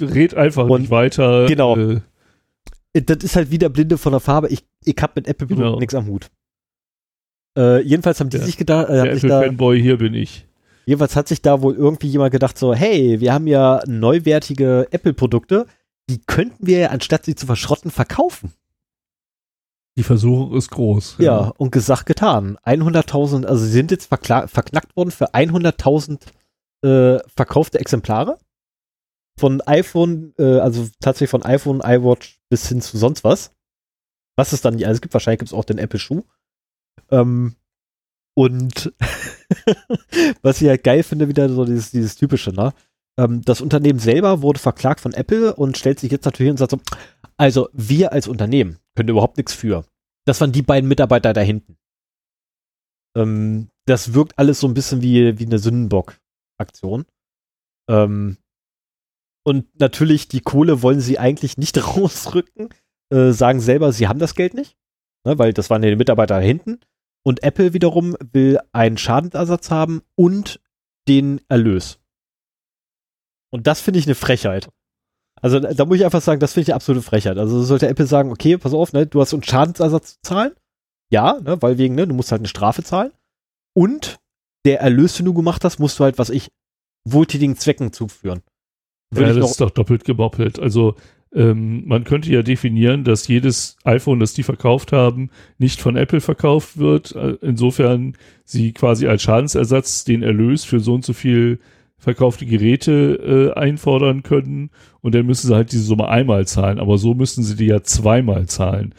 red 0.00 0.34
einfach 0.34 0.68
Und 0.68 0.82
nicht 0.82 0.90
weiter. 0.90 1.46
Genau. 1.46 1.76
Äh, 1.76 2.00
das 2.92 3.18
ist 3.24 3.36
halt 3.36 3.50
wieder 3.50 3.68
Blinde 3.68 3.98
von 3.98 4.12
der 4.12 4.20
Farbe. 4.20 4.48
Ich, 4.48 4.64
ich 4.84 4.96
habe 5.00 5.12
mit 5.16 5.28
Apple 5.28 5.46
genau. 5.46 5.78
nichts 5.78 5.94
am 5.94 6.06
Hut. 6.06 6.30
Äh, 7.56 7.82
jedenfalls 7.82 8.20
haben 8.20 8.30
die 8.30 8.38
der, 8.38 8.46
sich 8.46 8.56
gedacht, 8.56 8.88
äh, 8.88 9.02
der 9.02 9.12
Apple-Fanboy 9.12 9.80
hier 9.80 9.98
bin 9.98 10.14
ich. 10.14 10.46
Jedenfalls 10.86 11.16
hat 11.16 11.28
sich 11.28 11.40
da 11.40 11.62
wohl 11.62 11.74
irgendwie 11.74 12.08
jemand 12.08 12.32
gedacht, 12.32 12.58
so, 12.58 12.74
hey, 12.74 13.20
wir 13.20 13.32
haben 13.32 13.46
ja 13.46 13.82
neuwertige 13.86 14.88
Apple-Produkte, 14.90 15.66
die 16.10 16.20
könnten 16.26 16.66
wir 16.66 16.78
ja, 16.78 16.88
anstatt 16.88 17.24
sie 17.24 17.34
zu 17.34 17.46
verschrotten, 17.46 17.90
verkaufen. 17.90 18.52
Die 19.96 20.02
Versuchung 20.02 20.56
ist 20.56 20.70
groß. 20.70 21.16
Ja, 21.18 21.24
ja 21.24 21.52
und 21.56 21.70
gesagt, 21.70 22.06
getan. 22.06 22.58
100.000, 22.64 23.46
also 23.46 23.64
sie 23.64 23.70
sind 23.70 23.90
jetzt 23.90 24.06
verknackt 24.06 24.96
worden 24.96 25.10
für 25.10 25.32
100.000 25.34 26.20
äh, 26.82 27.20
verkaufte 27.34 27.78
Exemplare. 27.78 28.38
Von 29.38 29.60
iPhone, 29.62 30.32
äh, 30.38 30.58
also 30.58 30.88
tatsächlich 31.00 31.30
von 31.30 31.44
iPhone, 31.44 31.80
iWatch 31.84 32.40
bis 32.48 32.68
hin 32.68 32.80
zu 32.80 32.98
sonst 32.98 33.24
was. 33.24 33.52
Was 34.36 34.52
es 34.52 34.60
dann 34.60 34.74
nicht 34.74 34.86
alles 34.86 35.00
gibt. 35.00 35.14
Wahrscheinlich 35.14 35.40
gibt 35.40 35.50
es 35.50 35.54
auch 35.54 35.64
den 35.64 35.78
Apple 35.78 35.98
Schuh. 35.98 36.22
Ähm, 37.10 37.54
und 38.36 38.92
was 40.42 40.60
ich 40.60 40.68
halt 40.68 40.82
geil 40.82 41.04
finde, 41.04 41.28
wieder 41.28 41.48
so 41.48 41.64
dieses, 41.64 41.92
dieses 41.92 42.16
typische, 42.16 42.50
ne? 42.50 42.72
Ähm, 43.16 43.42
das 43.42 43.60
Unternehmen 43.60 44.00
selber 44.00 44.42
wurde 44.42 44.58
verklagt 44.58 45.00
von 45.00 45.12
Apple 45.12 45.54
und 45.54 45.78
stellt 45.78 46.00
sich 46.00 46.10
jetzt 46.10 46.24
natürlich 46.24 46.48
hin 46.48 46.54
und 46.54 46.58
sagt 46.58 46.72
so, 46.72 46.80
also 47.36 47.68
wir 47.72 48.12
als 48.12 48.28
Unternehmen 48.28 48.78
können 48.94 49.08
überhaupt 49.08 49.36
nichts 49.36 49.52
für. 49.52 49.84
Das 50.26 50.40
waren 50.40 50.52
die 50.52 50.62
beiden 50.62 50.88
Mitarbeiter 50.88 51.32
da 51.32 51.40
hinten. 51.40 51.76
Ähm, 53.16 53.70
das 53.86 54.14
wirkt 54.14 54.38
alles 54.38 54.60
so 54.60 54.66
ein 54.66 54.74
bisschen 54.74 55.02
wie, 55.02 55.38
wie 55.38 55.46
eine 55.46 55.58
Sündenbock-Aktion. 55.58 57.04
Ähm, 57.90 58.38
und 59.46 59.78
natürlich, 59.78 60.28
die 60.28 60.40
Kohle 60.40 60.82
wollen 60.82 61.00
sie 61.00 61.18
eigentlich 61.18 61.58
nicht 61.58 61.76
rausrücken, 61.96 62.70
äh, 63.10 63.32
sagen 63.32 63.60
selber, 63.60 63.92
sie 63.92 64.08
haben 64.08 64.18
das 64.18 64.34
Geld 64.34 64.54
nicht, 64.54 64.76
ne, 65.26 65.38
weil 65.38 65.52
das 65.52 65.70
waren 65.70 65.82
ja 65.82 65.90
die 65.90 65.96
Mitarbeiter 65.96 66.36
da 66.36 66.40
hinten. 66.40 66.80
Und 67.26 67.42
Apple 67.42 67.72
wiederum 67.72 68.16
will 68.32 68.58
einen 68.72 68.98
Schadensersatz 68.98 69.70
haben 69.70 70.02
und 70.14 70.60
den 71.08 71.40
Erlös. 71.48 71.98
Und 73.50 73.66
das 73.66 73.80
finde 73.80 74.00
ich 74.00 74.06
eine 74.06 74.14
Frechheit. 74.14 74.68
Also 75.44 75.60
da 75.60 75.84
muss 75.84 75.98
ich 75.98 76.06
einfach 76.06 76.22
sagen, 76.22 76.40
das 76.40 76.54
finde 76.54 76.62
ich 76.62 76.68
eine 76.70 76.76
absolute 76.76 77.04
Frechheit. 77.04 77.36
Also 77.36 77.62
sollte 77.62 77.86
Apple 77.86 78.06
sagen, 78.06 78.32
okay, 78.32 78.56
pass 78.56 78.72
auf, 78.72 78.94
ne, 78.94 79.06
du 79.06 79.20
hast 79.20 79.34
einen 79.34 79.42
Schadensersatz 79.42 80.14
zu 80.14 80.22
zahlen. 80.22 80.52
Ja, 81.12 81.38
ne, 81.38 81.60
weil 81.60 81.76
wegen, 81.76 81.94
ne, 81.94 82.06
du 82.06 82.14
musst 82.14 82.32
halt 82.32 82.40
eine 82.40 82.48
Strafe 82.48 82.82
zahlen. 82.82 83.12
Und 83.74 84.20
der 84.64 84.80
Erlös, 84.80 85.18
den 85.18 85.26
du 85.26 85.34
gemacht 85.34 85.62
hast, 85.62 85.78
musst 85.78 85.98
du 85.98 86.04
halt, 86.04 86.16
was 86.16 86.30
ich, 86.30 86.48
wohltätigen 87.06 87.58
Zwecken 87.58 87.92
zuführen. 87.92 88.40
Würde 89.10 89.34
ja, 89.34 89.38
das 89.38 89.50
ist 89.50 89.60
doch 89.60 89.68
doppelt 89.68 90.06
geboppelt. 90.06 90.58
Also 90.58 90.96
ähm, 91.34 91.86
man 91.86 92.04
könnte 92.04 92.30
ja 92.30 92.40
definieren, 92.40 93.04
dass 93.04 93.28
jedes 93.28 93.76
iPhone, 93.84 94.20
das 94.20 94.32
die 94.32 94.44
verkauft 94.44 94.92
haben, 94.92 95.28
nicht 95.58 95.78
von 95.78 95.96
Apple 95.96 96.22
verkauft 96.22 96.78
wird. 96.78 97.14
Äh, 97.14 97.36
insofern 97.42 98.16
sie 98.44 98.72
quasi 98.72 99.08
als 99.08 99.20
Schadensersatz 99.20 100.04
den 100.04 100.22
Erlös 100.22 100.64
für 100.64 100.80
so 100.80 100.94
und 100.94 101.04
so 101.04 101.12
viel 101.12 101.60
verkaufte 102.04 102.46
Geräte 102.46 103.52
äh, 103.56 103.58
einfordern 103.58 104.22
können 104.22 104.70
und 105.00 105.14
dann 105.14 105.26
müssen 105.26 105.48
sie 105.48 105.54
halt 105.54 105.72
diese 105.72 105.84
Summe 105.84 106.08
einmal 106.08 106.46
zahlen, 106.46 106.78
aber 106.78 106.98
so 106.98 107.14
müssen 107.14 107.42
sie 107.42 107.56
die 107.56 107.66
ja 107.66 107.82
zweimal 107.82 108.46
zahlen. 108.46 108.94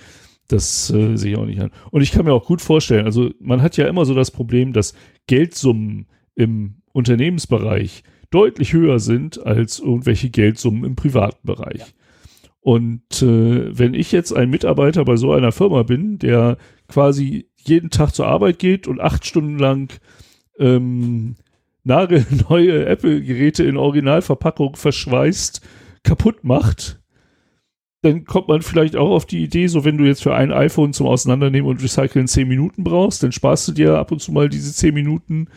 Das 0.48 0.92
äh, 0.92 1.16
sehe 1.16 1.32
ich 1.32 1.38
auch 1.38 1.46
nicht 1.46 1.62
an. 1.62 1.72
Und 1.92 2.02
ich 2.02 2.12
kann 2.12 2.26
mir 2.26 2.34
auch 2.34 2.46
gut 2.46 2.62
vorstellen, 2.62 3.06
also 3.06 3.32
man 3.40 3.62
hat 3.62 3.78
ja 3.78 3.88
immer 3.88 4.06
so 4.06 4.14
das 4.14 4.32
Problem, 4.32 4.74
dass 4.74 4.94
Geldsummen 5.28 6.08
im 6.36 6.76
Unternehmensbereich 6.94 8.04
deutlich 8.32 8.74
höher 8.74 9.00
sind 9.00 9.46
als 9.46 9.80
irgendwelche 9.80 10.30
Geldsummen 10.30 10.84
im 10.84 10.96
privaten 10.96 11.46
Bereich. 11.46 11.80
Ja. 11.80 11.86
Und 12.62 13.22
äh, 13.22 13.78
wenn 13.78 13.94
ich 13.94 14.12
jetzt 14.12 14.32
ein 14.34 14.50
Mitarbeiter 14.50 15.06
bei 15.06 15.18
so 15.18 15.32
einer 15.32 15.52
Firma 15.52 15.84
bin, 15.84 16.18
der 16.18 16.58
quasi 16.88 17.48
jeden 17.58 17.92
Tag 17.92 18.16
zur 18.16 18.26
Arbeit 18.28 18.58
geht 18.58 18.88
und 18.88 19.00
acht 19.00 19.26
Stunden 19.26 19.60
lang 19.60 19.94
ähm, 20.58 21.36
nagelneue 21.86 22.86
Apple-Geräte 22.88 23.64
in 23.64 23.78
Originalverpackung 23.78 24.76
verschweißt, 24.76 25.62
kaputt 26.04 26.44
macht, 26.44 27.00
dann 28.06 28.24
kommt 28.24 28.48
man 28.48 28.62
vielleicht 28.62 28.96
auch 28.96 29.10
auf 29.10 29.26
die 29.26 29.44
Idee, 29.44 29.66
so 29.66 29.84
wenn 29.84 29.98
du 29.98 30.06
jetzt 30.06 30.22
für 30.22 30.36
ein 30.36 30.52
iPhone 30.52 30.94
zum 30.94 31.08
Auseinandernehmen 31.08 31.70
und 31.70 31.82
Recyceln 31.82 32.28
zehn 32.28 32.48
Minuten 32.48 32.84
brauchst, 32.84 33.24
dann 33.24 33.32
sparst 33.32 33.68
du 33.68 33.72
dir 33.72 33.98
ab 33.98 34.12
und 34.12 34.22
zu 34.22 34.32
mal 34.32 34.48
diese 34.48 34.72
zehn 34.74 34.94
Minuten 34.94 35.48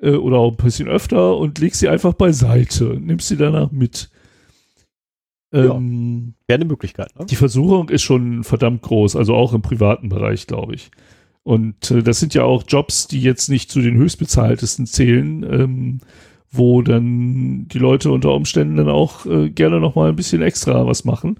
äh, 0.00 0.12
oder 0.12 0.38
auch 0.38 0.52
ein 0.52 0.64
bisschen 0.64 0.88
öfter 0.88 1.36
und 1.36 1.58
legst 1.58 1.80
sie 1.80 1.88
einfach 1.88 2.12
beiseite, 2.12 2.96
nimmst 3.00 3.28
sie 3.28 3.36
danach 3.36 3.72
mit. 3.72 4.10
Ähm, 5.52 6.34
Wäre 6.46 6.60
eine 6.60 6.66
Möglichkeit. 6.66 7.18
Ne? 7.18 7.26
Die 7.26 7.36
Versuchung 7.36 7.88
ist 7.88 8.02
schon 8.02 8.44
verdammt 8.44 8.82
groß, 8.82 9.16
also 9.16 9.34
auch 9.34 9.52
im 9.52 9.62
privaten 9.62 10.08
Bereich, 10.08 10.46
glaube 10.46 10.76
ich. 10.76 10.92
Und 11.44 11.90
äh, 11.90 12.02
das 12.02 12.20
sind 12.20 12.34
ja 12.34 12.44
auch 12.44 12.64
Jobs, 12.66 13.08
die 13.08 13.20
jetzt 13.20 13.48
nicht 13.48 13.70
zu 13.70 13.80
den 13.80 13.96
höchstbezahltesten 13.96 14.86
zählen, 14.86 15.42
ähm, 15.42 15.98
wo 16.50 16.82
dann 16.82 17.66
die 17.68 17.78
Leute 17.78 18.10
unter 18.10 18.34
Umständen 18.34 18.76
dann 18.76 18.88
auch 18.88 19.26
äh, 19.26 19.50
gerne 19.50 19.80
noch 19.80 19.94
mal 19.94 20.10
ein 20.10 20.16
bisschen 20.16 20.42
extra 20.42 20.86
was 20.86 21.04
machen 21.04 21.38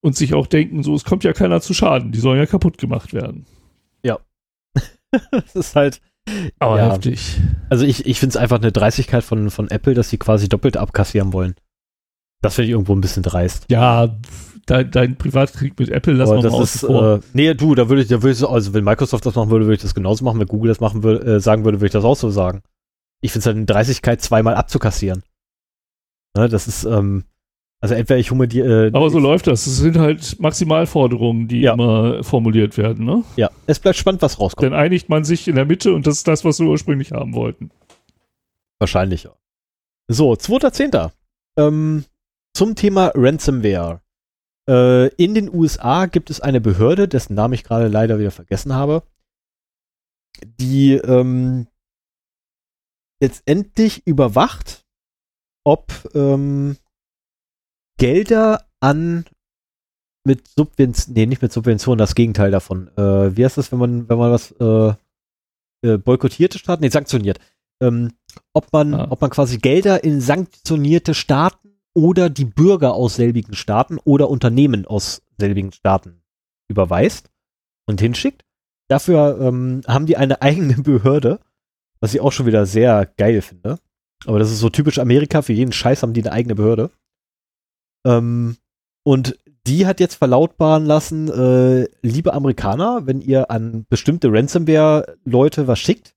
und 0.00 0.16
sich 0.16 0.34
auch 0.34 0.46
denken, 0.46 0.82
so 0.82 0.94
es 0.94 1.04
kommt 1.04 1.24
ja 1.24 1.32
keiner 1.32 1.60
zu 1.60 1.74
Schaden, 1.74 2.12
die 2.12 2.20
sollen 2.20 2.38
ja 2.38 2.46
kaputt 2.46 2.78
gemacht 2.78 3.12
werden. 3.12 3.46
Ja, 4.02 4.18
das 5.30 5.54
ist 5.54 5.76
halt. 5.76 6.00
Aber 6.60 6.78
ja. 6.78 6.92
heftig. 6.92 7.40
Also 7.68 7.84
ich, 7.84 8.06
ich 8.06 8.20
finde 8.20 8.30
es 8.30 8.36
einfach 8.36 8.60
eine 8.60 8.70
Dreistigkeit 8.70 9.24
von, 9.24 9.50
von 9.50 9.68
Apple, 9.68 9.94
dass 9.94 10.08
sie 10.08 10.18
quasi 10.18 10.48
doppelt 10.48 10.76
abkassieren 10.76 11.32
wollen. 11.32 11.54
Das 12.42 12.54
finde 12.54 12.66
ich 12.66 12.72
irgendwo 12.72 12.94
ein 12.94 13.00
bisschen 13.00 13.24
dreist. 13.24 13.66
Ja, 13.70 14.16
dein, 14.66 14.90
dein 14.90 15.16
Privatkrieg 15.16 15.78
mit 15.78 15.88
Apple, 15.88 16.14
lass 16.14 16.28
mal 16.28 16.42
das 16.42 16.74
ist, 16.74 16.80
vor. 16.80 17.16
Äh, 17.16 17.20
nee, 17.32 17.54
du, 17.54 17.74
da 17.74 17.88
würde 17.88 18.02
ich, 18.02 18.08
da 18.08 18.22
würde 18.22 18.36
ich, 18.36 18.44
also 18.44 18.74
wenn 18.74 18.84
Microsoft 18.84 19.26
das 19.26 19.34
machen 19.34 19.50
würde, 19.50 19.66
würde 19.66 19.76
ich 19.76 19.82
das 19.82 19.94
genauso 19.94 20.24
machen. 20.24 20.40
Wenn 20.40 20.46
Google 20.46 20.68
das 20.68 20.80
machen 20.80 21.02
würde, 21.02 21.36
äh, 21.36 21.40
sagen 21.40 21.64
würde, 21.64 21.78
würde 21.78 21.86
ich 21.86 21.92
das 21.92 22.04
auch 22.04 22.16
so 22.16 22.30
sagen. 22.30 22.62
Ich 23.20 23.32
finde 23.32 23.40
es 23.40 23.46
halt 23.46 23.56
eine 23.56 23.66
Dreistigkeit, 23.66 24.20
zweimal 24.20 24.54
abzukassieren. 24.54 25.22
Ne, 26.36 26.48
das 26.48 26.66
ist, 26.66 26.84
ähm, 26.84 27.24
also 27.80 27.94
entweder 27.94 28.18
ich 28.18 28.30
hole 28.30 28.46
die. 28.46 28.60
Äh, 28.60 28.90
Aber 28.92 29.10
so 29.10 29.18
läuft 29.18 29.48
das. 29.48 29.66
Es 29.66 29.78
sind 29.78 29.98
halt 29.98 30.38
Maximalforderungen, 30.40 31.48
die 31.48 31.62
ja. 31.62 31.72
immer 31.72 32.22
formuliert 32.22 32.78
werden, 32.78 33.04
ne? 33.04 33.24
Ja, 33.36 33.50
es 33.66 33.80
bleibt 33.80 33.96
spannend, 33.96 34.22
was 34.22 34.38
rauskommt. 34.38 34.72
Dann 34.72 34.78
einigt 34.78 35.08
man 35.08 35.24
sich 35.24 35.48
in 35.48 35.56
der 35.56 35.64
Mitte 35.64 35.92
und 35.92 36.06
das 36.06 36.18
ist 36.18 36.28
das, 36.28 36.44
was 36.44 36.60
wir 36.60 36.68
ursprünglich 36.68 37.12
haben 37.12 37.34
wollten. 37.34 37.70
Wahrscheinlich, 38.78 39.24
ja. 39.24 39.30
So, 40.08 40.32
2.10. 40.32 41.10
Ähm, 41.58 42.04
zum 42.54 42.74
Thema 42.74 43.12
Ransomware. 43.14 44.01
Äh, 44.68 45.08
in 45.16 45.34
den 45.34 45.52
USA 45.52 46.06
gibt 46.06 46.30
es 46.30 46.40
eine 46.40 46.60
Behörde, 46.60 47.08
dessen 47.08 47.34
Namen 47.34 47.54
ich 47.54 47.64
gerade 47.64 47.88
leider 47.88 48.18
wieder 48.18 48.30
vergessen 48.30 48.72
habe, 48.74 49.02
die 50.44 50.94
ähm, 50.94 51.66
letztendlich 53.20 54.06
überwacht, 54.06 54.84
ob 55.64 55.92
ähm, 56.14 56.76
Gelder 57.98 58.66
an 58.80 59.24
mit 60.24 60.46
Subventionen, 60.48 61.14
nee, 61.14 61.26
nicht 61.26 61.42
mit 61.42 61.52
Subventionen, 61.52 61.98
das 61.98 62.14
Gegenteil 62.14 62.50
davon. 62.50 62.88
Äh, 62.96 63.36
wie 63.36 63.44
heißt 63.44 63.58
das, 63.58 63.72
wenn 63.72 63.78
man, 63.78 64.08
wenn 64.08 64.18
man 64.18 64.30
was 64.30 64.52
äh, 64.52 64.94
äh, 65.84 65.98
boykottierte 65.98 66.58
Staaten, 66.58 66.82
nee, 66.82 66.88
sanktioniert. 66.90 67.38
ähm, 67.82 68.12
ob 68.54 68.72
man, 68.72 68.94
Ah. 68.94 69.08
ob 69.10 69.20
man 69.20 69.30
quasi 69.30 69.58
Gelder 69.58 70.04
in 70.04 70.20
sanktionierte 70.20 71.14
Staaten 71.14 71.71
oder 71.94 72.30
die 72.30 72.44
Bürger 72.44 72.94
aus 72.94 73.16
selbigen 73.16 73.54
Staaten 73.54 73.98
oder 74.04 74.30
Unternehmen 74.30 74.86
aus 74.86 75.22
selbigen 75.38 75.72
Staaten 75.72 76.22
überweist 76.68 77.30
und 77.86 78.00
hinschickt. 78.00 78.44
Dafür 78.88 79.38
ähm, 79.40 79.82
haben 79.86 80.06
die 80.06 80.16
eine 80.16 80.42
eigene 80.42 80.74
Behörde, 80.74 81.40
was 82.00 82.14
ich 82.14 82.20
auch 82.20 82.32
schon 82.32 82.46
wieder 82.46 82.66
sehr 82.66 83.06
geil 83.16 83.42
finde. 83.42 83.78
Aber 84.26 84.38
das 84.38 84.50
ist 84.50 84.60
so 84.60 84.70
typisch 84.70 84.98
Amerika, 84.98 85.42
für 85.42 85.52
jeden 85.52 85.72
Scheiß 85.72 86.02
haben 86.02 86.12
die 86.12 86.22
eine 86.22 86.32
eigene 86.32 86.54
Behörde. 86.54 86.90
Ähm, 88.06 88.56
und 89.04 89.36
die 89.66 89.86
hat 89.86 90.00
jetzt 90.00 90.14
verlautbaren 90.16 90.86
lassen, 90.86 91.28
äh, 91.28 91.88
liebe 92.02 92.32
Amerikaner, 92.32 93.06
wenn 93.06 93.20
ihr 93.20 93.50
an 93.50 93.84
bestimmte 93.88 94.32
Ransomware-Leute 94.32 95.66
was 95.66 95.78
schickt, 95.78 96.14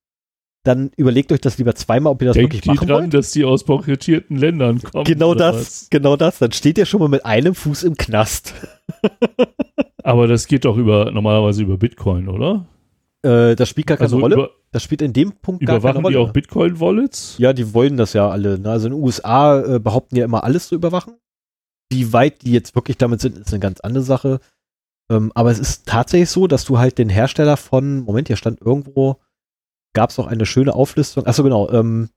dann 0.66 0.92
überlegt 0.98 1.32
euch 1.32 1.42
das 1.42 1.58
lieber 1.58 1.76
zweimal, 1.76 2.12
ob 2.12 2.22
ihr 2.22 2.28
das 2.28 2.34
Denkt 2.36 2.54
wirklich 2.54 2.66
machen 2.76 2.88
dran, 2.88 3.02
wollt. 3.04 3.14
dass 3.14 3.32
die 3.32 3.46
aus 3.46 3.64
bankrotierten 3.64 4.36
Ländern 4.38 4.82
kommen? 4.82 5.06
Genau 5.06 5.34
das, 5.36 5.56
was? 5.56 5.88
genau 5.90 6.16
das. 6.18 6.40
Dann 6.40 6.52
steht 6.52 6.78
ihr 6.78 6.86
schon 6.86 7.00
mal 7.00 7.08
mit 7.10 7.26
einem 7.26 7.56
Fuß 7.56 7.84
im 7.84 7.96
Knast. 7.96 8.54
Aber 10.04 10.28
das 10.28 10.48
geht 10.48 10.66
doch 10.66 10.78
über 10.78 11.12
normalerweise 11.12 11.64
über 11.64 11.78
Bitcoin, 11.78 12.28
oder? 12.30 12.66
Äh, 13.24 13.56
das 13.56 13.70
spielt 13.70 13.88
gar 13.88 13.98
keine 13.98 14.06
Also 14.06 14.20
Rolle. 14.20 14.36
über, 14.36 14.50
das 14.72 14.84
spielt 14.84 15.02
in 15.02 15.14
dem 15.14 15.32
Punkt 15.34 15.66
gar 15.66 15.76
keine 15.76 15.80
überwachen 15.80 16.04
Rolle. 16.04 16.14
die 16.14 16.20
auch 16.22 16.32
Bitcoin-Wallets? 16.34 17.36
Ja, 17.40 17.54
die 17.54 17.74
wollen 17.74 17.98
das 17.98 18.14
ja 18.14 18.30
alle. 18.30 18.60
Ne? 18.60 18.70
Also 18.70 18.88
in 18.88 18.94
den 18.94 19.02
USA 19.04 19.62
äh, 19.76 19.80
behaupten 19.80 20.16
ja 20.16 20.26
immer 20.26 20.44
alles 20.44 20.68
zu 20.68 20.76
überwachen. 20.76 21.16
Wie 21.92 22.14
weit 22.14 22.42
die 22.44 22.52
jetzt 22.52 22.76
wirklich 22.76 22.98
damit 22.98 23.22
sind, 23.22 23.38
ist 23.38 23.52
eine 23.54 23.60
ganz 23.60 23.80
andere 23.80 24.04
Sache. 24.04 24.40
Ähm, 25.12 25.32
aber 25.36 25.52
es 25.52 25.60
ist 25.60 25.88
tatsächlich 25.88 26.30
so, 26.30 26.48
dass 26.48 26.66
du 26.66 26.78
halt 26.80 26.98
den 26.98 27.10
Hersteller 27.10 27.58
von, 27.58 28.00
Moment, 28.00 28.28
hier 28.28 28.38
stand 28.38 28.60
irgendwo, 28.62 29.18
gab 29.96 30.12
es 30.12 30.20
auch 30.20 30.28
eine 30.28 30.46
schöne 30.46 30.76
Auflistung. 30.76 31.26
Achso, 31.26 31.42
genau. 31.42 31.68
Ähm, 31.72 32.10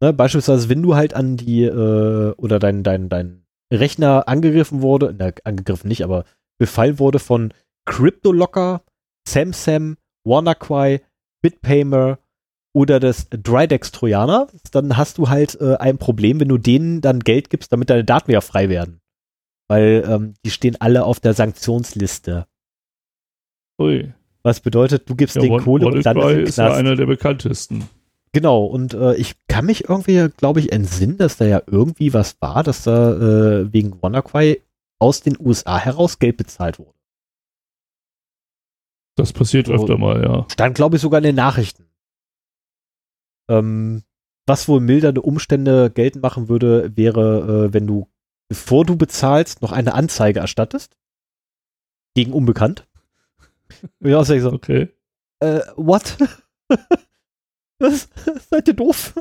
ne, 0.00 0.12
beispielsweise, 0.12 0.68
wenn 0.68 0.82
du 0.82 0.94
halt 0.94 1.14
an 1.14 1.36
die, 1.36 1.64
äh, 1.64 2.32
oder 2.36 2.60
dein, 2.60 2.84
dein, 2.84 3.08
dein 3.08 3.44
Rechner 3.72 4.28
angegriffen 4.28 4.82
wurde, 4.82 5.12
na, 5.18 5.32
angegriffen 5.42 5.88
nicht, 5.88 6.04
aber 6.04 6.24
befallen 6.58 7.00
wurde 7.00 7.18
von 7.18 7.52
CryptoLocker, 7.86 8.82
SamSam, 9.26 9.96
WannaCry, 10.24 11.00
BitPaymer 11.42 12.18
oder 12.72 13.00
das 13.00 13.28
Drydex 13.30 13.90
Trojaner, 13.90 14.46
dann 14.70 14.96
hast 14.96 15.18
du 15.18 15.28
halt 15.28 15.60
äh, 15.60 15.76
ein 15.76 15.98
Problem, 15.98 16.38
wenn 16.38 16.48
du 16.48 16.58
denen 16.58 17.00
dann 17.00 17.20
Geld 17.20 17.50
gibst, 17.50 17.72
damit 17.72 17.90
deine 17.90 18.04
Daten 18.04 18.28
wieder 18.28 18.42
frei 18.42 18.68
werden. 18.68 19.00
Weil 19.68 20.04
ähm, 20.06 20.34
die 20.44 20.50
stehen 20.50 20.76
alle 20.80 21.04
auf 21.04 21.20
der 21.20 21.34
Sanktionsliste. 21.34 22.46
Ui. 23.80 24.12
Was 24.42 24.60
bedeutet, 24.60 25.08
du 25.08 25.14
gibst 25.16 25.36
Ja, 25.36 25.42
Wall- 25.42 25.60
Kohle 25.62 25.86
und 25.86 26.04
dann 26.06 26.16
ist 26.18 26.48
ist 26.50 26.56
ja 26.58 26.72
einer 26.72 26.96
der 26.96 27.06
bekanntesten. 27.06 27.88
Genau, 28.32 28.64
und 28.64 28.94
äh, 28.94 29.14
ich 29.16 29.34
kann 29.48 29.66
mich 29.66 29.88
irgendwie, 29.88 30.28
glaube 30.36 30.60
ich, 30.60 30.70
entsinnen, 30.72 31.18
dass 31.18 31.36
da 31.36 31.44
ja 31.46 31.62
irgendwie 31.66 32.14
was 32.14 32.40
war, 32.40 32.62
dass 32.62 32.84
da 32.84 33.12
äh, 33.60 33.72
wegen 33.72 34.00
WannaCry 34.00 34.62
aus 35.00 35.20
den 35.20 35.36
USA 35.40 35.78
heraus 35.78 36.18
Geld 36.20 36.36
bezahlt 36.36 36.78
wurde. 36.78 36.94
Das 39.16 39.32
passiert 39.32 39.66
So. 39.66 39.74
öfter 39.74 39.98
mal, 39.98 40.22
ja. 40.22 40.46
Stand, 40.50 40.76
glaube 40.76 40.96
ich, 40.96 41.02
sogar 41.02 41.18
in 41.18 41.24
den 41.24 41.34
Nachrichten. 41.34 41.86
Ähm, 43.50 44.04
was 44.46 44.68
wohl 44.68 44.80
mildernde 44.80 45.22
Umstände 45.22 45.90
geltend 45.90 46.22
machen 46.22 46.48
würde, 46.48 46.96
wäre, 46.96 47.66
äh, 47.68 47.74
wenn 47.74 47.86
du, 47.86 48.08
bevor 48.48 48.84
du 48.84 48.96
bezahlst, 48.96 49.60
noch 49.60 49.72
eine 49.72 49.94
Anzeige 49.94 50.40
erstattest. 50.40 50.96
Gegen 52.14 52.32
Unbekannt. 52.32 52.86
Und 54.00 54.08
ich 54.10 54.14
auch 54.14 54.24
so, 54.24 54.34
Okay. 54.52 54.88
äh, 55.40 55.60
what? 55.76 56.16
Was? 57.78 58.08
Seid 58.50 58.68
ihr 58.68 58.74
doof? 58.74 59.14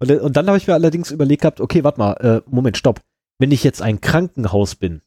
Und, 0.00 0.10
dann- 0.10 0.20
und 0.20 0.36
dann 0.36 0.46
habe 0.46 0.58
ich 0.58 0.66
mir 0.66 0.74
allerdings 0.74 1.10
überlegt 1.10 1.42
gehabt, 1.42 1.60
okay, 1.60 1.82
warte 1.84 1.98
mal, 1.98 2.12
äh, 2.14 2.42
Moment, 2.50 2.76
stopp. 2.76 3.00
Wenn 3.38 3.50
ich 3.52 3.64
jetzt 3.64 3.82
ein 3.82 4.00
Krankenhaus 4.00 4.74
bin, 4.74 5.02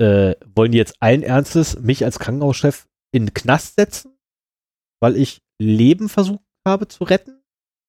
äh, 0.00 0.34
wollen 0.54 0.72
die 0.72 0.78
jetzt 0.78 0.96
allen 1.00 1.22
Ernstes 1.22 1.78
mich 1.80 2.04
als 2.04 2.18
Krankenhauschef 2.18 2.88
in 3.12 3.26
den 3.26 3.34
Knast 3.34 3.76
setzen, 3.76 4.12
weil 5.00 5.16
ich 5.16 5.42
Leben 5.60 6.08
versucht 6.08 6.42
habe 6.66 6.88
zu 6.88 7.04
retten? 7.04 7.42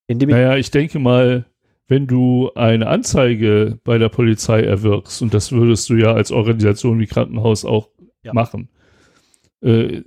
Indem 0.08 0.30
ich, 0.30 0.36
Naja, 0.36 0.56
ich 0.58 0.72
denke 0.72 1.00
mal, 1.00 1.46
wenn 1.88 2.08
du 2.08 2.52
eine 2.56 2.88
Anzeige 2.88 3.80
bei 3.84 3.98
der 3.98 4.10
Polizei 4.10 4.62
erwirkst, 4.62 5.22
und 5.22 5.34
das 5.34 5.52
würdest 5.52 5.90
du 5.90 5.96
ja 5.96 6.14
als 6.14 6.32
Organisation 6.32 7.00
wie 7.00 7.08
Krankenhaus 7.08 7.66
auch 7.66 7.90
Ja. 8.24 8.34
machen, 8.34 8.70
äh, 9.62 10.02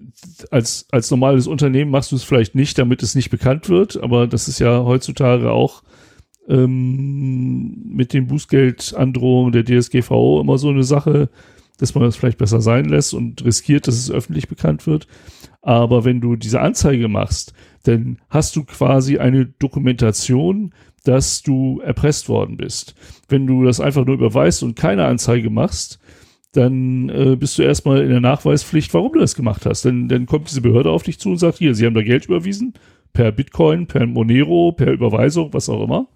als, 0.50 0.86
als 0.90 1.10
normales 1.10 1.46
Unternehmen 1.46 1.90
machst 1.90 2.12
du 2.12 2.16
es 2.16 2.24
vielleicht 2.24 2.54
nicht, 2.54 2.78
damit 2.78 3.02
es 3.02 3.14
nicht 3.14 3.30
bekannt 3.30 3.68
wird, 3.68 4.02
aber 4.02 4.26
das 4.26 4.48
ist 4.48 4.58
ja 4.58 4.84
heutzutage 4.84 5.52
auch 5.52 5.82
ähm, 6.48 7.82
mit 7.86 8.12
den 8.12 8.26
Bußgeldandrohungen 8.26 9.52
der 9.52 9.64
DSGVO 9.64 10.40
immer 10.40 10.58
so 10.58 10.68
eine 10.70 10.84
Sache, 10.84 11.30
dass 11.78 11.94
man 11.94 12.04
das 12.04 12.16
vielleicht 12.16 12.38
besser 12.38 12.60
sein 12.60 12.84
lässt 12.86 13.14
und 13.14 13.44
riskiert, 13.44 13.86
dass 13.88 13.96
es 13.96 14.10
öffentlich 14.10 14.48
bekannt 14.48 14.86
wird. 14.86 15.06
Aber 15.62 16.04
wenn 16.04 16.20
du 16.20 16.36
diese 16.36 16.60
Anzeige 16.60 17.08
machst, 17.08 17.54
dann 17.84 18.18
hast 18.28 18.54
du 18.56 18.64
quasi 18.64 19.18
eine 19.18 19.46
Dokumentation, 19.46 20.74
dass 21.04 21.42
du 21.42 21.80
erpresst 21.80 22.28
worden 22.28 22.56
bist. 22.56 22.94
Wenn 23.28 23.46
du 23.46 23.64
das 23.64 23.80
einfach 23.80 24.04
nur 24.04 24.16
überweist 24.16 24.62
und 24.62 24.76
keine 24.76 25.06
Anzeige 25.06 25.50
machst, 25.50 25.98
dann 26.54 27.08
äh, 27.08 27.36
bist 27.36 27.58
du 27.58 27.62
erstmal 27.62 28.02
in 28.02 28.10
der 28.10 28.20
Nachweispflicht, 28.20 28.94
warum 28.94 29.12
du 29.12 29.18
das 29.18 29.34
gemacht 29.34 29.66
hast. 29.66 29.84
Denn 29.84 30.08
dann 30.08 30.26
kommt 30.26 30.48
diese 30.48 30.60
Behörde 30.60 30.90
auf 30.90 31.02
dich 31.02 31.18
zu 31.18 31.30
und 31.30 31.38
sagt, 31.38 31.58
hier, 31.58 31.74
sie 31.74 31.84
haben 31.84 31.94
da 31.94 32.02
Geld 32.02 32.26
überwiesen, 32.26 32.74
per 33.12 33.32
Bitcoin, 33.32 33.86
per 33.86 34.06
Monero, 34.06 34.72
per 34.72 34.92
Überweisung, 34.92 35.52
was 35.52 35.68
auch 35.68 35.82
immer. 35.82 36.08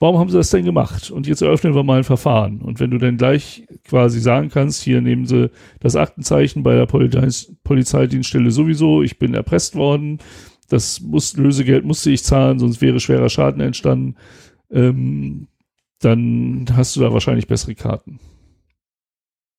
Warum 0.00 0.18
haben 0.18 0.30
sie 0.30 0.36
das 0.36 0.50
denn 0.50 0.64
gemacht? 0.64 1.12
Und 1.12 1.28
jetzt 1.28 1.42
eröffnen 1.42 1.76
wir 1.76 1.84
mal 1.84 1.98
ein 1.98 2.04
Verfahren. 2.04 2.60
Und 2.60 2.80
wenn 2.80 2.90
du 2.90 2.98
dann 2.98 3.18
gleich 3.18 3.68
quasi 3.84 4.18
sagen 4.18 4.48
kannst, 4.48 4.82
hier 4.82 5.00
nehmen 5.00 5.26
sie 5.26 5.48
das 5.78 5.94
Aktenzeichen 5.94 6.64
bei 6.64 6.74
der 6.74 6.86
Polizeis 6.86 7.54
Polizeidienststelle 7.62 8.50
sowieso, 8.50 9.04
ich 9.04 9.20
bin 9.20 9.34
erpresst 9.34 9.76
worden, 9.76 10.18
das 10.68 11.00
muss, 11.00 11.36
Lösegeld 11.36 11.84
musste 11.84 12.10
ich 12.10 12.24
zahlen, 12.24 12.58
sonst 12.58 12.80
wäre 12.80 12.98
schwerer 12.98 13.28
Schaden 13.28 13.60
entstanden, 13.60 14.16
ähm, 14.72 15.46
dann 16.00 16.66
hast 16.74 16.96
du 16.96 17.00
da 17.00 17.12
wahrscheinlich 17.12 17.46
bessere 17.46 17.76
Karten. 17.76 18.18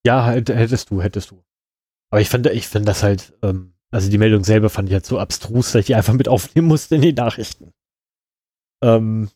Ja, 0.05 0.29
hättest 0.31 0.89
du, 0.91 1.01
hättest 1.01 1.31
du. 1.31 1.43
Aber 2.11 2.21
ich 2.21 2.29
finde, 2.29 2.51
ich 2.51 2.67
finde 2.67 2.87
das 2.87 3.03
halt, 3.03 3.33
ähm, 3.41 3.73
also 3.91 4.09
die 4.09 4.17
Meldung 4.17 4.43
selber 4.43 4.69
fand 4.69 4.89
ich 4.89 4.93
halt 4.93 5.05
so 5.05 5.19
abstrus, 5.19 5.71
dass 5.71 5.81
ich 5.81 5.85
die 5.87 5.95
einfach 5.95 6.13
mit 6.13 6.27
aufnehmen 6.27 6.67
musste 6.67 6.95
in 6.95 7.01
die 7.01 7.13
Nachrichten. 7.13 7.71
Ähm, 8.83 9.29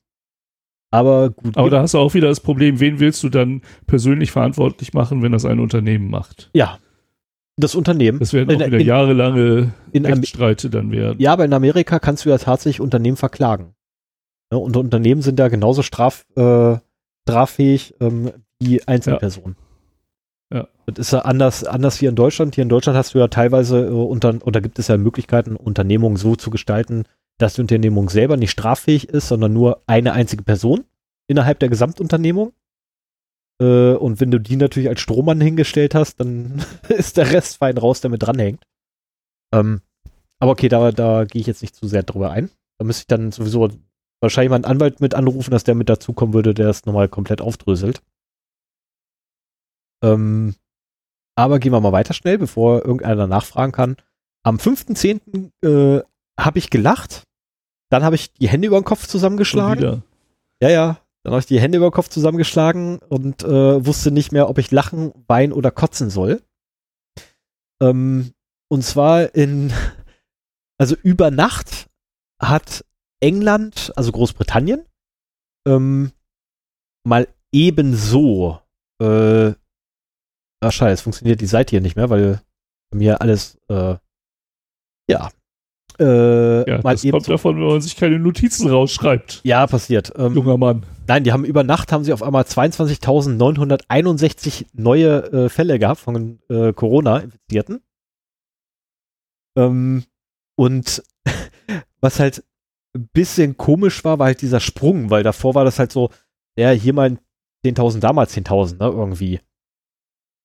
aber 0.91 1.31
gut. 1.31 1.57
Aber 1.57 1.69
da 1.69 1.81
hast 1.81 1.93
du 1.93 1.99
auch 1.99 2.13
wieder 2.13 2.27
das 2.29 2.39
Problem, 2.39 2.79
wen 2.79 2.99
willst 2.99 3.21
du 3.23 3.29
dann 3.29 3.61
persönlich 3.87 4.31
verantwortlich 4.31 4.93
machen, 4.93 5.21
wenn 5.21 5.31
das 5.31 5.45
ein 5.45 5.59
Unternehmen 5.59 6.09
macht? 6.09 6.49
ja. 6.53 6.79
Das 7.59 7.73
Unternehmen. 7.73 8.19
Das 8.19 8.33
werden 8.33 8.51
In- 8.51 8.61
auch 8.61 8.67
wieder 8.67 8.77
in- 8.77 8.85
jahrelange 8.85 9.73
in 9.91 10.05
Rechtsstreite 10.05 10.69
dann 10.69 10.91
werden. 10.91 11.19
Ja, 11.19 11.33
aber 11.33 11.43
in 11.43 11.53
Amerika 11.53 11.97
kannst 11.97 12.23
du 12.23 12.29
ja 12.29 12.37
tatsächlich 12.37 12.79
Unternehmen 12.81 13.17
verklagen. 13.17 13.73
Ne, 14.53 14.59
und 14.59 14.77
Unternehmen 14.77 15.23
sind 15.23 15.39
ja 15.39 15.47
genauso 15.47 15.81
straf, 15.81 16.23
äh, 16.35 16.77
straffähig 17.27 17.95
ähm, 17.99 18.31
wie 18.61 18.87
Einzelpersonen. 18.87 19.55
Ja. 19.59 19.66
Das 20.85 20.99
ist 20.99 21.11
ja 21.11 21.19
anders, 21.19 21.63
anders 21.63 21.97
hier 21.97 22.09
in 22.09 22.15
Deutschland. 22.15 22.55
Hier 22.55 22.61
in 22.61 22.69
Deutschland 22.69 22.97
hast 22.97 23.13
du 23.13 23.19
ja 23.19 23.27
teilweise 23.27 23.85
äh, 23.85 23.89
unter, 23.89 24.35
oder 24.45 24.61
gibt 24.61 24.79
es 24.79 24.87
ja 24.87 24.97
Möglichkeiten, 24.97 25.55
Unternehmungen 25.55 26.17
so 26.17 26.35
zu 26.35 26.49
gestalten, 26.49 27.03
dass 27.37 27.55
die 27.55 27.61
Unternehmung 27.61 28.09
selber 28.09 28.37
nicht 28.37 28.51
straffähig 28.51 29.09
ist, 29.09 29.27
sondern 29.27 29.53
nur 29.53 29.83
eine 29.87 30.13
einzige 30.13 30.43
Person 30.43 30.85
innerhalb 31.27 31.59
der 31.59 31.69
Gesamtunternehmung. 31.69 32.53
Äh, 33.61 33.93
und 33.93 34.21
wenn 34.21 34.31
du 34.31 34.39
die 34.39 34.55
natürlich 34.55 34.89
als 34.89 35.01
Strohmann 35.01 35.41
hingestellt 35.41 35.93
hast, 35.93 36.19
dann 36.19 36.63
ist 36.89 37.17
der 37.17 37.31
Rest 37.31 37.57
fein 37.57 37.77
raus, 37.77 38.01
der 38.01 38.09
mit 38.09 38.23
dranhängt. 38.23 38.63
Ähm, 39.53 39.81
aber 40.39 40.51
okay, 40.51 40.69
da, 40.69 40.91
da 40.91 41.25
gehe 41.25 41.41
ich 41.41 41.47
jetzt 41.47 41.61
nicht 41.61 41.75
zu 41.75 41.87
sehr 41.87 42.03
drüber 42.03 42.31
ein. 42.31 42.49
Da 42.77 42.85
müsste 42.85 43.01
ich 43.01 43.07
dann 43.07 43.31
sowieso 43.31 43.69
wahrscheinlich 44.21 44.49
mal 44.49 44.55
einen 44.55 44.65
Anwalt 44.65 45.01
mit 45.01 45.15
anrufen, 45.15 45.51
dass 45.51 45.63
der 45.63 45.75
mit 45.75 45.89
dazukommen 45.89 46.33
würde, 46.33 46.53
der 46.53 46.67
das 46.67 46.85
nochmal 46.85 47.09
komplett 47.09 47.41
aufdröselt. 47.41 48.01
Ähm, 50.03 50.55
aber 51.35 51.59
gehen 51.59 51.71
wir 51.71 51.79
mal 51.79 51.91
weiter 51.91 52.13
schnell, 52.13 52.37
bevor 52.37 52.83
irgendeiner 52.83 53.27
nachfragen 53.27 53.71
kann. 53.71 53.97
Am 54.43 54.57
5.10. 54.57 55.51
Äh, 55.61 56.03
habe 56.39 56.59
ich 56.59 56.69
gelacht. 56.69 57.23
Dann 57.89 58.03
habe 58.03 58.15
ich 58.15 58.33
die 58.33 58.49
Hände 58.49 58.67
über 58.67 58.79
den 58.79 58.85
Kopf 58.85 59.07
zusammengeschlagen. 59.07 60.03
Ja, 60.61 60.69
ja. 60.69 60.99
Dann 61.23 61.33
habe 61.33 61.39
ich 61.39 61.45
die 61.45 61.59
Hände 61.59 61.77
über 61.77 61.89
den 61.89 61.93
Kopf 61.93 62.09
zusammengeschlagen 62.09 62.99
und 62.99 63.43
äh, 63.43 63.85
wusste 63.85 64.11
nicht 64.11 64.31
mehr, 64.31 64.49
ob 64.49 64.57
ich 64.59 64.71
lachen, 64.71 65.11
weinen 65.27 65.53
oder 65.53 65.71
kotzen 65.71 66.09
soll. 66.09 66.41
Ähm, 67.81 68.31
und 68.69 68.83
zwar 68.83 69.35
in, 69.35 69.73
also 70.77 70.95
über 71.03 71.31
Nacht 71.31 71.87
hat 72.41 72.85
England, 73.19 73.91
also 73.95 74.11
Großbritannien, 74.11 74.85
ähm, 75.67 76.11
mal 77.03 77.27
ebenso, 77.51 78.61
äh, 79.01 79.53
ah 80.61 80.71
scheiße, 80.71 80.93
es 80.93 81.01
funktioniert 81.01 81.41
die 81.41 81.45
Seite 81.45 81.71
hier 81.71 81.81
nicht 81.81 81.95
mehr, 81.95 82.09
weil 82.09 82.41
bei 82.91 82.97
mir 82.97 83.21
alles, 83.21 83.57
äh, 83.69 83.95
ja, 85.09 85.29
Äh, 85.99 86.69
Ja, 86.69 86.79
mal 86.83 86.93
das 86.93 87.01
kommt 87.09 87.27
davon, 87.27 87.55
wenn 87.57 87.65
man 87.67 87.81
sich 87.81 87.95
keine 87.95 88.19
Notizen 88.19 88.69
rausschreibt. 88.69 89.41
ja, 89.43 89.65
passiert. 89.65 90.13
Ähm, 90.15 90.35
Junger 90.35 90.57
Mann. 90.57 90.85
Nein, 91.07 91.23
die 91.23 91.31
haben 91.31 91.43
über 91.45 91.63
Nacht 91.63 91.91
haben 91.91 92.03
sie 92.03 92.13
auf 92.13 92.21
einmal 92.21 92.43
22.961 92.43 94.65
neue 94.73 95.23
äh, 95.31 95.49
Fälle 95.49 95.79
gehabt 95.79 95.99
von 96.01 96.39
äh, 96.49 96.71
Corona-Infizierten. 96.73 97.81
Ähm, 99.57 100.03
und 100.55 101.01
was 102.01 102.19
halt 102.19 102.43
ein 102.95 103.09
bisschen 103.13 103.57
komisch 103.57 104.03
war, 104.03 104.19
war 104.19 104.27
halt 104.27 104.41
dieser 104.41 104.59
Sprung, 104.59 105.09
weil 105.09 105.23
davor 105.23 105.55
war 105.55 105.65
das 105.65 105.79
halt 105.79 105.91
so, 105.91 106.09
ja, 106.57 106.69
hier 106.71 106.93
mal 106.93 107.17
10.000, 107.65 107.99
damals 107.99 108.35
10.000, 108.35 108.77
ne, 108.77 108.85
irgendwie. 108.87 109.39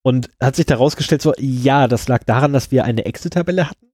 Und 0.05 0.29
hat 0.41 0.55
sich 0.55 0.65
da 0.65 0.75
rausgestellt, 0.75 1.21
so, 1.21 1.33
ja, 1.39 1.87
das 1.87 2.07
lag 2.07 2.23
daran, 2.25 2.53
dass 2.53 2.71
wir 2.71 2.83
eine 2.83 3.05
Excel-Tabelle 3.05 3.69
hatten, 3.69 3.91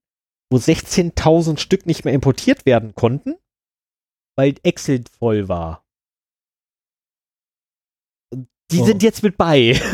wo 0.50 0.58
16.000 0.58 1.58
Stück 1.58 1.86
nicht 1.86 2.04
mehr 2.04 2.14
importiert 2.14 2.66
werden 2.66 2.94
konnten, 2.94 3.36
weil 4.36 4.56
Excel 4.64 5.04
voll 5.18 5.48
war. 5.48 5.84
Die 8.72 8.80
Oh. 8.80 8.84
sind 8.84 9.02
jetzt 9.02 9.22
mit 9.22 9.36
bei. 9.36 9.80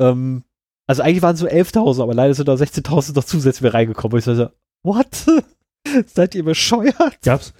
ähm, 0.00 0.44
also 0.88 1.02
eigentlich 1.02 1.22
waren 1.22 1.34
es 1.34 1.40
so 1.40 1.46
11.000, 1.46 2.02
aber 2.02 2.14
leider 2.14 2.34
sind 2.34 2.48
da 2.48 2.54
16.000 2.54 3.14
noch 3.14 3.24
zusätzlich 3.24 3.62
mehr 3.62 3.74
reingekommen. 3.74 4.14
Und 4.14 4.18
ich 4.18 4.24
so, 4.24 4.48
what? 4.84 5.26
Seid 6.06 6.34
ihr 6.34 6.44
bescheuert? 6.44 7.20
Gab's, 7.22 7.52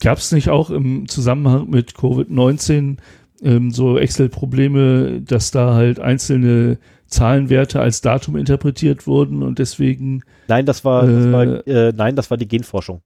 gab's 0.00 0.32
nicht 0.32 0.48
auch 0.48 0.70
im 0.70 1.08
Zusammenhang 1.08 1.70
mit 1.70 1.92
Covid-19 1.92 2.98
ähm, 3.42 3.70
so 3.70 3.98
Excel-Probleme, 3.98 5.20
dass 5.22 5.50
da 5.50 5.74
halt 5.74 5.98
einzelne 6.00 6.78
Zahlenwerte 7.06 7.80
als 7.80 8.00
Datum 8.00 8.36
interpretiert 8.36 9.06
wurden 9.06 9.42
und 9.42 9.58
deswegen. 9.58 10.22
Nein, 10.48 10.64
das 10.66 10.84
war, 10.84 11.06
das 11.06 11.26
Äh. 11.26 11.32
war 11.32 11.66
äh, 11.66 11.92
nein, 11.94 12.16
das 12.16 12.30
war 12.30 12.36
die 12.38 12.48
Genforschung. 12.48 13.02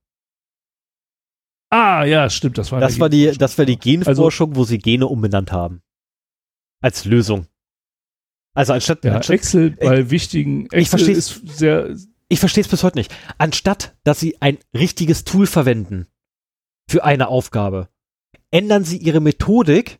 Ah, 1.70 2.04
ja, 2.04 2.30
stimmt, 2.30 2.58
das 2.58 2.70
war 2.70 2.80
Das 2.80 3.00
war 3.00 3.08
die, 3.08 3.18
Genforschung. 3.22 3.38
das 3.40 3.58
war 3.58 3.64
die 3.66 3.76
Also- 3.76 3.90
Genforschung, 3.90 4.56
wo 4.56 4.64
sie 4.64 4.78
Gene 4.78 5.06
umbenannt 5.06 5.50
haben. 5.52 5.82
Als 6.80 7.04
Lösung. 7.04 7.46
Also 8.54 8.72
anstatt, 8.72 9.04
Ja, 9.04 9.16
anstatt 9.16 9.34
Excel 9.34 9.70
bei 9.72 10.10
wichtigen. 10.10 10.66
Excel 10.70 10.86
versteh's. 10.98 11.18
ist 11.42 11.58
sehr. 11.58 11.94
ich 12.28 12.38
verstehe 12.40 12.62
es 12.62 12.68
bis 12.68 12.82
heute 12.84 12.98
nicht. 12.98 13.14
Anstatt, 13.38 13.96
dass 14.04 14.20
sie 14.20 14.40
ein 14.40 14.58
richtiges 14.74 15.24
Tool 15.24 15.46
verwenden 15.46 16.06
für 16.88 17.04
eine 17.04 17.28
Aufgabe, 17.28 17.88
ändern 18.50 18.84
sie 18.84 18.96
ihre 18.98 19.20
Methodik 19.20 19.98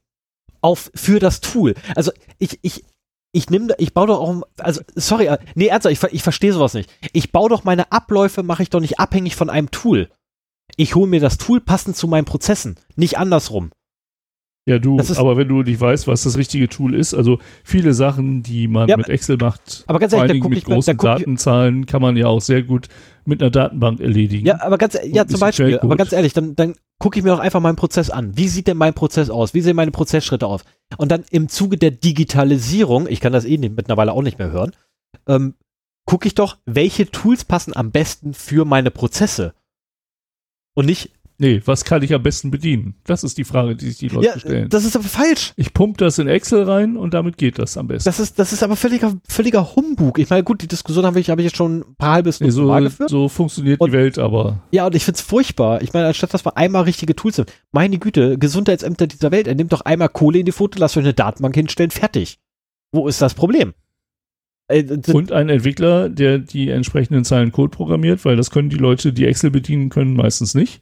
auf 0.67 0.91
für 0.95 1.21
das 1.21 1.41
Tool. 1.41 1.75
Also 1.95 2.13
ich, 2.39 2.59
ich, 2.63 2.85
ich 3.33 3.51
nehme, 3.51 3.75
ich 3.79 3.95
baue 3.95 4.09
doch 4.09 4.21
auch, 4.21 4.43
also 4.59 4.81
sorry, 4.95 5.27
äh, 5.27 5.39
nee, 5.55 5.69
ernsthaft, 5.69 6.05
ich, 6.05 6.13
ich 6.13 6.23
verstehe 6.23 6.53
sowas 6.53 6.75
nicht. 6.75 6.91
Ich 7.13 7.33
baue 7.33 7.49
doch 7.49 7.65
meine 7.65 7.93
Abläufe, 7.93 8.43
mache 8.43 8.63
ich 8.63 8.71
doch 8.71 8.81
nicht 8.81 8.99
abhängig 8.99 9.37
von 9.37 9.51
einem 9.51 9.71
Tool. 9.71 10.11
Ich 10.77 10.95
hole 10.95 11.07
mir 11.07 11.21
das 11.21 11.39
Tool 11.39 11.61
passend 11.61 11.97
zu 11.97 12.09
meinen 12.09 12.25
Prozessen, 12.25 12.77
nicht 12.97 13.19
andersrum. 13.19 13.71
Ja, 14.69 14.81
du, 14.81 14.99
aber 14.99 15.37
wenn 15.37 15.47
du 15.47 15.63
nicht 15.63 15.81
weißt, 15.81 16.09
was 16.09 16.25
das 16.25 16.37
richtige 16.37 16.69
Tool 16.69 16.97
ist, 16.97 17.15
also 17.15 17.39
viele 17.63 17.95
Sachen, 17.95 18.43
die 18.43 18.67
man 18.67 18.89
Ja, 18.89 18.97
mit 18.97 19.09
Excel 19.09 19.37
macht, 19.37 19.85
aber 19.87 20.01
ganz 20.01 20.13
ehrlich, 20.13 20.43
mit 20.43 20.65
großen 20.65 20.97
Datenzahlen, 20.97 21.87
kann 21.87 22.03
man 22.03 22.17
ja 22.17 22.27
auch 22.27 22.41
sehr 22.41 22.65
gut 22.65 22.89
mit 23.25 23.41
einer 23.41 23.53
Datenbank 23.53 24.01
erledigen. 24.01 24.45
Ja, 24.45 24.61
aber 24.63 24.77
ganz, 24.77 24.99
ja, 25.05 25.25
zum 25.25 25.39
Beispiel, 25.39 25.79
aber 25.79 25.97
ganz 25.97 26.13
ehrlich, 26.13 26.33
dann, 26.33 26.57
dann 26.57 26.75
gucke 26.99 27.17
ich 27.17 27.25
mir 27.25 27.31
doch 27.31 27.39
einfach 27.39 27.61
meinen 27.61 27.77
Prozess 27.77 28.11
an. 28.11 28.37
Wie 28.37 28.49
sieht 28.49 28.67
denn 28.67 28.77
mein 28.77 28.95
Prozess 28.95 29.31
aus? 29.31 29.55
Wie 29.55 29.61
sehen 29.61 29.77
meine 29.77 29.93
Prozessschritte 29.93 30.49
aus? 30.49 30.65
Und 30.97 31.13
dann 31.13 31.25
im 31.31 31.49
Zuge 31.49 31.77
der 31.77 31.93
Digitalisierung, 31.93 33.07
ich 33.09 33.21
kann 33.21 33.33
das 33.33 33.45
eh 33.45 33.59
nicht, 33.59 33.77
mittlerweile 33.77 34.13
auch 34.13 34.23
nicht 34.23 34.41
mehr 34.41 34.51
hören, 34.51 34.73
ähm, 35.29 35.55
gucke 36.07 36.27
ich 36.27 36.35
doch, 36.35 36.57
welche 36.65 37.09
Tools 37.09 37.45
passen 37.45 37.77
am 37.77 37.93
besten 37.93 38.35
für 38.35 38.65
meine 38.65 38.91
Prozesse. 38.91 39.55
Und 40.75 40.87
nicht, 40.87 41.13
Nee, 41.39 41.61
was 41.67 41.85
kann 41.85 42.03
ich 42.03 42.15
am 42.15 42.23
besten 42.23 42.51
bedienen? 42.51 42.95
Das 43.05 43.23
ist 43.23 43.37
die 43.37 43.45
Frage, 43.45 43.77
die 43.77 43.87
sich 43.89 43.99
die 43.99 44.09
Leute 44.09 44.27
ja, 44.27 44.39
stellen. 44.39 44.71
das 44.71 44.85
ist 44.87 44.97
aber 44.97 45.05
falsch. 45.05 45.53
Ich 45.57 45.75
pump 45.75 45.99
das 45.99 46.19
in 46.19 46.29
Excel 46.29 46.63
rein 46.63 46.97
und 46.97 47.13
damit 47.13 47.37
geht 47.37 47.59
das 47.59 47.77
am 47.77 47.89
besten. 47.89 48.09
Das 48.09 48.19
ist, 48.19 48.39
das 48.39 48.55
ist 48.55 48.63
aber 48.63 48.75
völliger, 48.75 49.15
völliger 49.29 49.77
Humbug. 49.77 50.19
Ich 50.19 50.31
meine, 50.31 50.45
gut, 50.45 50.63
die 50.63 50.67
Diskussion 50.67 51.05
habe 51.05 51.21
ich, 51.21 51.29
habe 51.29 51.43
ich 51.43 51.47
jetzt 51.49 51.57
schon 51.59 51.81
ein 51.81 51.95
paar 51.99 52.15
halbes 52.15 52.41
Nee, 52.41 52.49
so, 52.49 52.65
Mal 52.65 52.85
geführt. 52.85 53.11
so 53.11 53.29
funktioniert 53.29 53.81
Und- 53.81 53.91
die 53.91 53.93
Welt 53.93 54.19
aber. 54.19 54.63
Ja, 54.73 54.87
und 54.87 54.95
ich 54.95 55.05
find's 55.05 55.21
furchtbar. 55.21 55.83
Ich 55.83 55.93
meine, 55.93 56.07
anstatt 56.07 56.33
dass 56.33 56.47
wir 56.47 56.57
einmal 56.57 56.85
richtige 56.85 57.15
Tools 57.15 57.37
sind, 57.37 57.53
meine 57.71 57.99
Güte, 57.99 58.39
Gesundheitsämter 58.39 59.07
dieser 59.07 59.31
Welt, 59.31 59.47
er 59.47 59.55
nimmt 59.57 59.73
doch 59.75 59.83
einmal 59.83 60.09
Kohle 60.09 60.39
in 60.39 60.47
die 60.47 60.53
Foto, 60.53 60.79
lasst 60.79 60.97
euch 60.97 61.05
eine 61.05 61.13
Datenbank 61.13 61.55
hinstellen, 61.55 61.91
fertig. 61.91 62.39
Wo 62.93 63.09
ist 63.09 63.21
das 63.21 63.35
Problem? 63.35 63.75
Äh, 64.69 64.85
Und 65.13 65.33
ein 65.33 65.49
Entwickler, 65.49 66.09
der 66.09 66.39
die 66.39 66.71
entsprechenden 66.71 67.25
Zeilen 67.25 67.53
Code 67.53 67.71
programmiert, 67.77 68.25
weil 68.25 68.37
das 68.37 68.51
können 68.51 68.71
die 68.71 68.77
Leute, 68.77 69.13
die 69.13 69.27
Excel 69.27 69.51
bedienen 69.51 69.91
können, 69.91 70.15
meistens 70.15 70.55
nicht. 70.55 70.81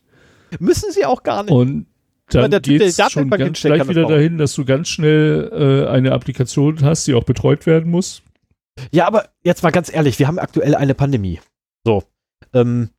Müssen 0.58 0.90
sie 0.92 1.04
auch 1.04 1.22
gar 1.22 1.42
nicht. 1.42 1.52
Und 1.52 1.86
dann 2.28 2.50
der 2.50 2.62
Typ, 2.62 2.78
der 2.78 3.10
schon 3.10 3.28
ganz 3.30 3.60
gleich 3.60 3.78
kann 3.78 3.78
das 3.80 3.88
wieder 3.88 4.02
bauen. 4.02 4.12
dahin, 4.12 4.38
dass 4.38 4.54
du 4.54 4.64
ganz 4.64 4.88
schnell 4.88 5.50
äh, 5.52 5.90
eine 5.90 6.12
Applikation 6.12 6.82
hast, 6.82 7.06
die 7.06 7.14
auch 7.14 7.24
betreut 7.24 7.66
werden 7.66 7.90
muss. 7.90 8.22
Ja, 8.92 9.06
aber 9.06 9.28
jetzt 9.42 9.62
mal 9.62 9.70
ganz 9.70 9.92
ehrlich, 9.92 10.18
wir 10.18 10.26
haben 10.26 10.38
aktuell 10.38 10.74
eine 10.74 10.94
Pandemie. 10.94 11.40
So. 11.84 12.02
Ähm, 12.52 12.90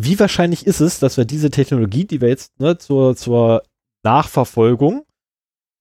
wie 0.00 0.18
wahrscheinlich 0.18 0.66
ist 0.66 0.80
es, 0.80 1.00
dass 1.00 1.16
wir 1.16 1.24
diese 1.24 1.50
Technologie, 1.50 2.04
die 2.04 2.20
wir 2.20 2.28
jetzt 2.28 2.58
ne, 2.60 2.78
zur, 2.78 3.16
zur 3.16 3.62
Nachverfolgung 4.04 5.04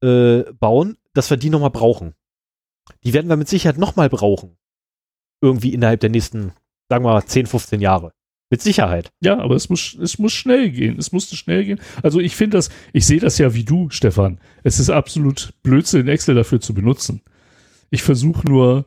äh, 0.04 0.44
bauen, 0.60 0.98
dass 1.14 1.30
wir 1.30 1.38
die 1.38 1.50
nochmal 1.50 1.70
brauchen? 1.70 2.16
Die 3.04 3.14
werden 3.14 3.30
wir 3.30 3.38
mit 3.38 3.48
Sicherheit 3.48 3.78
nochmal 3.78 4.10
brauchen. 4.10 4.58
Irgendwie 5.42 5.74
innerhalb 5.74 6.00
der 6.00 6.10
nächsten, 6.10 6.54
sagen 6.90 7.06
wir 7.06 7.14
mal, 7.14 7.26
10, 7.26 7.46
15 7.46 7.80
Jahre. 7.80 8.12
Mit 8.50 8.62
Sicherheit. 8.62 9.12
Ja, 9.20 9.40
aber 9.40 9.56
es 9.56 9.70
muss, 9.70 9.98
es 10.02 10.20
muss 10.20 10.32
schnell 10.32 10.70
gehen. 10.70 10.98
Es 10.98 11.12
musste 11.12 11.36
schnell 11.36 11.66
gehen. 11.66 11.80
Also 12.02 12.20
ich 12.20 12.36
finde 12.36 12.58
das, 12.58 12.70
ich 12.94 13.06
sehe 13.06 13.20
das 13.20 13.38
ja 13.38 13.54
wie 13.54 13.66
du, 13.66 13.90
Stefan. 13.90 14.40
Es 14.64 14.80
ist 14.80 14.90
absolut 14.90 15.54
Blödsinn, 15.64 16.08
Excel 16.08 16.36
dafür 16.36 16.62
zu 16.62 16.74
benutzen. 16.74 17.22
Ich 17.90 18.04
versuche 18.04 18.48
nur 18.48 18.86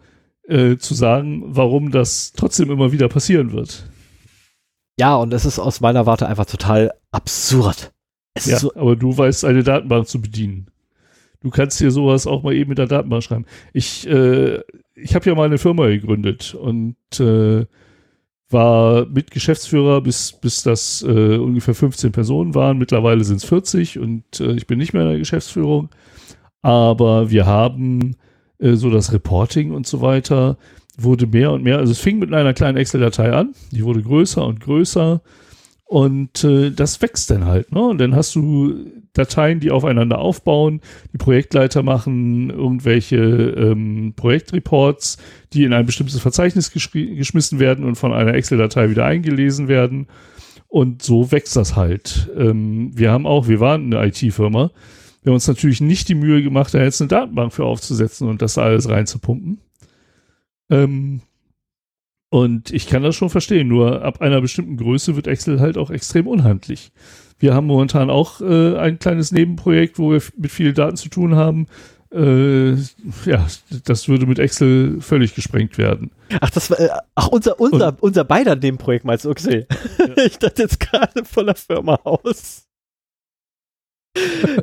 äh, 0.48 0.76
zu 0.76 0.94
sagen, 0.94 1.42
warum 1.46 1.90
das 1.90 2.32
trotzdem 2.32 2.70
immer 2.70 2.92
wieder 2.92 3.08
passieren 3.08 3.52
wird. 3.52 3.84
Ja, 4.98 5.16
und 5.16 5.32
es 5.32 5.44
ist 5.44 5.58
aus 5.58 5.80
meiner 5.80 6.06
Warte 6.06 6.26
einfach 6.26 6.46
total 6.46 6.92
absurd. 7.10 7.92
Es 8.34 8.46
Ja, 8.46 8.58
so, 8.58 8.74
aber 8.74 8.96
du 8.96 9.16
weißt, 9.16 9.44
eine 9.44 9.62
Datenbank 9.62 10.08
zu 10.08 10.20
bedienen. 10.20 10.70
Du 11.40 11.50
kannst 11.50 11.78
hier 11.78 11.90
sowas 11.90 12.26
auch 12.26 12.42
mal 12.42 12.54
eben 12.54 12.68
mit 12.68 12.78
der 12.78 12.86
Datenbank 12.86 13.22
schreiben. 13.22 13.46
Ich, 13.72 14.06
äh, 14.06 14.60
ich 14.94 15.14
habe 15.14 15.28
ja 15.28 15.34
mal 15.34 15.46
eine 15.46 15.58
Firma 15.58 15.86
gegründet 15.86 16.54
und 16.54 16.96
äh, 17.18 17.66
war 18.50 19.06
mit 19.06 19.30
Geschäftsführer, 19.30 20.00
bis, 20.00 20.32
bis 20.32 20.62
das 20.62 21.02
äh, 21.02 21.36
ungefähr 21.36 21.74
15 21.74 22.12
Personen 22.12 22.54
waren. 22.54 22.78
Mittlerweile 22.78 23.24
sind 23.24 23.36
es 23.36 23.44
40 23.44 23.98
und 23.98 24.40
äh, 24.40 24.52
ich 24.52 24.66
bin 24.66 24.78
nicht 24.78 24.92
mehr 24.92 25.02
in 25.02 25.08
der 25.08 25.18
Geschäftsführung. 25.18 25.88
Aber 26.62 27.30
wir 27.30 27.46
haben 27.46 28.16
äh, 28.58 28.74
so 28.74 28.90
das 28.90 29.12
Reporting 29.12 29.72
und 29.72 29.86
so 29.86 30.00
weiter 30.00 30.58
wurde 30.98 31.26
mehr 31.26 31.52
und 31.52 31.62
mehr. 31.62 31.78
Also 31.78 31.92
es 31.92 32.00
fing 32.00 32.18
mit 32.18 32.32
einer 32.32 32.52
kleinen 32.52 32.76
Excel-Datei 32.76 33.32
an, 33.32 33.54
die 33.70 33.84
wurde 33.84 34.02
größer 34.02 34.44
und 34.44 34.60
größer. 34.60 35.22
Und 35.90 36.44
äh, 36.44 36.70
das 36.70 37.02
wächst 37.02 37.32
dann 37.32 37.46
halt, 37.46 37.72
ne? 37.72 37.80
Und 37.80 37.98
dann 37.98 38.14
hast 38.14 38.36
du 38.36 38.76
Dateien, 39.12 39.58
die 39.58 39.72
aufeinander 39.72 40.20
aufbauen, 40.20 40.82
die 41.12 41.18
Projektleiter 41.18 41.82
machen 41.82 42.48
irgendwelche 42.48 43.16
ähm, 43.16 44.12
Projektreports, 44.14 45.18
die 45.52 45.64
in 45.64 45.72
ein 45.72 45.86
bestimmtes 45.86 46.20
Verzeichnis 46.20 46.70
geschmissen 46.70 47.58
werden 47.58 47.84
und 47.84 47.96
von 47.96 48.12
einer 48.12 48.34
Excel-Datei 48.34 48.88
wieder 48.88 49.04
eingelesen 49.04 49.66
werden. 49.66 50.06
Und 50.68 51.02
so 51.02 51.32
wächst 51.32 51.56
das 51.56 51.74
halt. 51.74 52.30
Ähm, 52.38 52.96
wir 52.96 53.10
haben 53.10 53.26
auch, 53.26 53.48
wir 53.48 53.58
waren 53.58 53.92
eine 53.92 54.06
IT-Firma. 54.06 54.70
Wir 55.22 55.30
haben 55.30 55.34
uns 55.34 55.48
natürlich 55.48 55.80
nicht 55.80 56.08
die 56.08 56.14
Mühe 56.14 56.40
gemacht, 56.40 56.72
da 56.72 56.80
jetzt 56.80 57.00
eine 57.00 57.08
Datenbank 57.08 57.52
für 57.52 57.64
aufzusetzen 57.64 58.28
und 58.28 58.42
das 58.42 58.54
da 58.54 58.62
alles 58.62 58.88
reinzupumpen. 58.88 59.58
Ähm, 60.70 61.22
und 62.30 62.72
ich 62.72 62.86
kann 62.86 63.02
das 63.02 63.16
schon 63.16 63.28
verstehen, 63.28 63.68
nur 63.68 64.02
ab 64.02 64.20
einer 64.20 64.40
bestimmten 64.40 64.76
Größe 64.76 65.16
wird 65.16 65.26
Excel 65.26 65.60
halt 65.60 65.76
auch 65.76 65.90
extrem 65.90 66.28
unhandlich. 66.28 66.92
Wir 67.40 67.54
haben 67.54 67.66
momentan 67.66 68.08
auch 68.08 68.40
äh, 68.40 68.76
ein 68.76 68.98
kleines 68.98 69.32
Nebenprojekt, 69.32 69.98
wo 69.98 70.12
wir 70.12 70.22
mit 70.36 70.52
vielen 70.52 70.74
Daten 70.74 70.96
zu 70.96 71.08
tun 71.08 71.34
haben. 71.34 71.66
Äh, 72.12 72.72
ja, 73.24 73.46
das 73.84 74.08
würde 74.08 74.26
mit 74.26 74.38
Excel 74.38 75.00
völlig 75.00 75.34
gesprengt 75.34 75.76
werden. 75.76 76.12
ach, 76.40 76.50
das 76.50 76.70
war, 76.70 76.78
äh, 76.78 76.88
ach, 77.14 77.28
unser, 77.28 77.58
unser, 77.58 77.96
unser 78.00 78.24
beider 78.24 78.54
Nebenprojekt 78.54 79.04
meinst 79.04 79.24
du, 79.24 79.30
okay. 79.30 79.66
ich 80.26 80.38
dachte 80.38 80.62
jetzt 80.62 80.78
gerade 80.78 81.24
von 81.24 81.46
der 81.46 81.56
Firma 81.56 81.96
aus. 82.04 82.69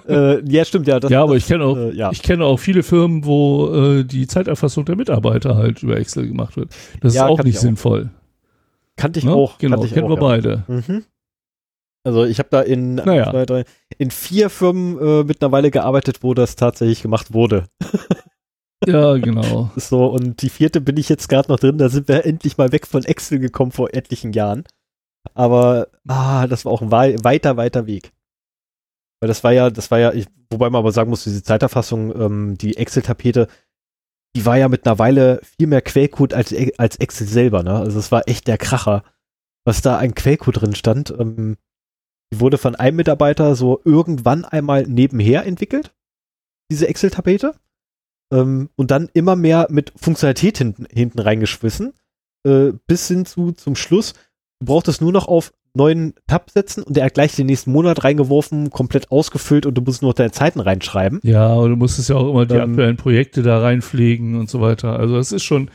Äh, 0.07 0.43
ja, 0.49 0.65
stimmt, 0.65 0.87
ja. 0.87 0.99
Das, 0.99 1.09
ja, 1.11 1.23
aber 1.23 1.35
das, 1.35 1.43
ich 1.43 1.47
kenne 1.49 1.63
auch, 1.63 1.77
äh, 1.77 1.91
ja. 1.95 2.11
ich 2.11 2.21
kenne 2.21 2.45
auch 2.45 2.57
viele 2.57 2.83
Firmen, 2.83 3.25
wo 3.25 3.73
äh, 3.73 4.03
die 4.03 4.27
Zeiterfassung 4.27 4.85
der 4.85 4.95
Mitarbeiter 4.95 5.55
halt 5.55 5.83
über 5.83 5.97
Excel 5.97 6.27
gemacht 6.27 6.57
wird. 6.57 6.69
Das 7.01 7.13
Ja, 7.13 7.25
ist 7.25 7.31
auch 7.31 7.43
nicht 7.43 7.57
auch. 7.57 7.61
sinnvoll. 7.61 8.09
kannte 8.97 9.19
ich 9.19 9.25
ne? 9.25 9.33
auch. 9.33 9.57
Genau, 9.57 9.75
kannte 9.75 9.87
ich 9.87 9.93
kennen 9.93 10.05
auch, 10.07 10.11
wir 10.11 10.17
beide. 10.17 10.63
Mhm. 10.67 11.05
Also 12.03 12.23
ich 12.25 12.39
habe 12.39 12.49
da 12.51 12.61
in, 12.61 12.95
Naja. 12.95 13.31
zwei, 13.31 13.45
drei, 13.45 13.63
in 13.97 14.11
vier 14.11 14.49
Firmen 14.49 14.97
äh, 14.99 15.23
mittlerweile 15.23 15.71
gearbeitet, 15.71 16.19
wo 16.23 16.33
das 16.33 16.55
tatsächlich 16.55 17.01
gemacht 17.01 17.33
wurde. 17.33 17.65
Ja, 18.85 19.17
genau. 19.17 19.71
So, 19.75 20.05
und 20.05 20.41
die 20.43 20.49
vierte 20.49 20.81
bin 20.81 20.97
ich 20.97 21.09
jetzt 21.09 21.29
gerade 21.29 21.49
noch 21.51 21.59
drin. 21.59 21.79
Da 21.79 21.89
sind 21.89 22.07
wir 22.07 22.25
endlich 22.25 22.57
mal 22.57 22.71
weg 22.71 22.85
von 22.85 23.03
Excel 23.03 23.39
gekommen 23.39 23.71
vor 23.71 23.93
etlichen 23.93 24.33
Jahren. 24.33 24.65
Aber 25.33 25.87
ah, 26.07 26.45
das 26.47 26.63
war 26.63 26.71
auch 26.71 26.83
ein 26.83 26.91
weiter, 26.91 27.57
weiter 27.57 27.87
Weg. 27.87 28.11
Weil 29.19 29.27
das 29.27 29.43
war 29.43 29.51
ja, 29.51 29.69
das 29.69 29.89
war 29.91 29.99
ja, 29.99 30.13
ich, 30.13 30.27
wobei 30.49 30.69
man 30.69 30.79
aber 30.79 30.91
sagen 30.91 31.09
muss, 31.09 31.23
diese 31.23 31.43
Zeiterfassung, 31.43 32.13
ähm, 32.19 32.57
die 32.57 32.77
Excel-Tapete, 32.77 33.47
die 34.35 34.45
war 34.45 34.57
ja 34.57 34.69
mit 34.69 34.85
einer 34.85 34.99
Weile 34.99 35.41
viel 35.57 35.67
mehr 35.67 35.81
Quellcode 35.81 36.33
als, 36.33 36.53
als 36.77 36.97
Excel 36.97 37.27
selber, 37.27 37.63
ne? 37.63 37.73
Also 37.73 37.97
es 37.97 38.11
war 38.11 38.27
echt 38.27 38.47
der 38.47 38.57
Kracher, 38.57 39.03
was 39.65 39.81
da 39.81 39.97
ein 39.97 40.13
Quellcode 40.13 40.61
drin 40.61 40.75
stand. 40.75 41.09
Ähm, 41.17 41.57
die 42.31 42.39
wurde 42.39 42.57
von 42.57 42.75
einem 42.75 42.97
Mitarbeiter 42.97 43.55
so 43.55 43.81
irgendwann 43.83 44.45
einmal 44.45 44.83
nebenher 44.83 45.45
entwickelt, 45.45 45.95
diese 46.69 46.87
Excel-Tapete. 46.87 47.55
Ähm, 48.31 48.69
und 48.75 48.91
dann 48.91 49.09
immer 49.13 49.35
mehr 49.35 49.67
mit 49.69 49.93
Funktionalität 49.95 50.57
hinten, 50.57 50.85
hinten 50.91 51.19
reingeschwissen, 51.19 51.93
äh, 52.45 52.73
bis 52.85 53.07
hin 53.07 53.25
zu 53.25 53.53
zum 53.53 53.75
Schluss. 53.75 54.13
Du 54.59 54.65
brauchtest 54.65 55.01
nur 55.01 55.11
noch 55.11 55.27
auf 55.27 55.53
neuen 55.73 56.15
Tab 56.25 56.49
setzen 56.49 56.83
und 56.83 56.97
der 56.97 57.05
hat 57.05 57.13
gleich 57.13 57.35
den 57.35 57.45
nächsten 57.45 57.71
Monat 57.71 58.03
reingeworfen, 58.03 58.71
komplett 58.71 59.11
ausgefüllt 59.11 59.65
und 59.65 59.75
du 59.75 59.81
musst 59.81 60.01
nur 60.01 60.13
deine 60.13 60.31
Zeiten 60.31 60.59
reinschreiben. 60.59 61.19
Ja, 61.23 61.53
und 61.53 61.69
du 61.69 61.75
musstest 61.75 62.09
ja 62.09 62.15
auch 62.15 62.29
immer 62.29 62.45
die 62.45 62.55
aktuellen 62.55 62.97
Projekte 62.97 63.43
da 63.43 63.59
reinpflegen 63.59 64.35
und 64.35 64.49
so 64.49 64.59
weiter. 64.59 64.97
Also 64.97 65.17
es 65.17 65.31
ist 65.31 65.43
schon 65.43 65.69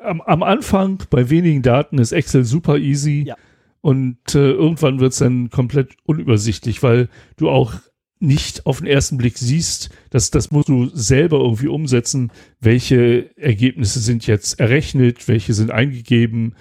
am, 0.00 0.20
am, 0.20 0.42
Anfang 0.42 1.02
bei 1.10 1.30
wenigen 1.30 1.62
Daten 1.62 1.98
ist 1.98 2.12
Excel 2.12 2.44
super 2.44 2.76
easy. 2.76 3.24
Ja. 3.26 3.36
Und 3.80 4.34
äh, 4.34 4.50
irgendwann 4.50 5.00
wird 5.00 5.12
es 5.12 5.18
dann 5.18 5.50
komplett 5.50 5.96
unübersichtlich, 6.04 6.82
weil 6.82 7.08
du 7.36 7.48
auch 7.48 7.74
nicht 8.20 8.66
auf 8.66 8.78
den 8.78 8.88
ersten 8.88 9.16
Blick 9.16 9.38
siehst, 9.38 9.90
dass 10.10 10.30
das 10.30 10.50
musst 10.50 10.68
du 10.68 10.86
selber 10.92 11.38
irgendwie 11.38 11.68
umsetzen, 11.68 12.32
welche 12.60 13.30
Ergebnisse 13.36 14.00
sind 14.00 14.26
jetzt 14.26 14.58
errechnet, 14.58 15.28
welche 15.28 15.54
sind 15.54 15.70
eingegeben, 15.70 16.56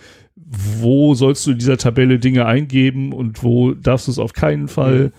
wo 0.50 1.14
sollst 1.14 1.46
du 1.46 1.52
in 1.52 1.58
dieser 1.58 1.78
Tabelle 1.78 2.20
Dinge 2.20 2.46
eingeben 2.46 3.12
und 3.12 3.44
wo 3.44 3.74
darfst 3.74 4.08
du 4.08 4.12
es 4.12 4.20
auf 4.20 4.34
keinen 4.34 4.68
Fall. 4.68 5.12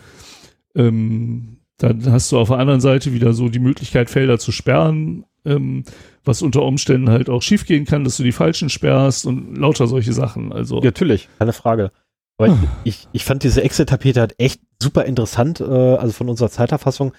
Mhm. 0.74 0.80
Ähm, 0.80 1.58
dann 1.76 2.10
hast 2.10 2.32
du 2.32 2.38
auf 2.38 2.48
der 2.48 2.58
anderen 2.58 2.80
Seite 2.80 3.12
wieder 3.12 3.32
so 3.34 3.48
die 3.48 3.58
Möglichkeit, 3.58 4.10
Felder 4.10 4.38
zu 4.38 4.52
sperren, 4.52 5.24
ähm, 5.44 5.84
was 6.24 6.42
unter 6.42 6.62
Umständen 6.62 7.10
halt 7.10 7.30
auch 7.30 7.42
schiefgehen 7.42 7.84
kann, 7.84 8.04
dass 8.04 8.16
du 8.16 8.22
die 8.22 8.32
falschen 8.32 8.68
sperrst 8.68 9.26
und 9.26 9.56
lauter 9.56 9.86
solche 9.86 10.12
Sachen. 10.12 10.52
Also 10.52 10.80
natürlich, 10.80 11.28
keine 11.38 11.52
Frage. 11.52 11.92
Aber 12.38 12.48
hm. 12.48 12.68
ich, 12.84 13.06
ich 13.12 13.24
fand 13.24 13.42
diese 13.42 13.62
Excel-Tapete 13.62 14.20
halt 14.20 14.34
echt 14.38 14.60
super 14.82 15.04
interessant, 15.04 15.60
äh, 15.60 15.64
also 15.64 16.12
von 16.12 16.28
unserer 16.28 16.50
Zeiterfassung, 16.50 17.12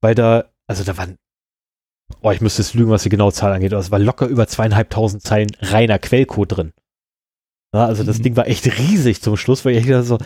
weil 0.00 0.14
da, 0.14 0.44
also 0.66 0.84
da 0.84 0.96
waren, 0.98 1.16
oh, 2.20 2.30
ich 2.32 2.40
müsste 2.40 2.62
jetzt 2.62 2.74
lügen, 2.74 2.90
was 2.90 3.04
die 3.04 3.10
genaue 3.10 3.32
Zahl 3.32 3.52
angeht, 3.52 3.72
aber 3.72 3.80
es 3.80 3.90
war 3.90 3.98
locker 3.98 4.26
über 4.26 4.46
zweieinhalbtausend 4.46 5.22
Zeilen 5.22 5.50
reiner 5.60 5.98
Quellcode 5.98 6.56
drin. 6.56 6.72
Ja, 7.74 7.86
also 7.86 8.02
das 8.02 8.18
mhm. 8.18 8.22
Ding 8.22 8.36
war 8.36 8.46
echt 8.46 8.66
riesig 8.78 9.20
zum 9.22 9.36
Schluss, 9.36 9.64
weil 9.64 9.76
ich 9.76 9.86
dachte 9.86 10.02
so, 10.04 10.18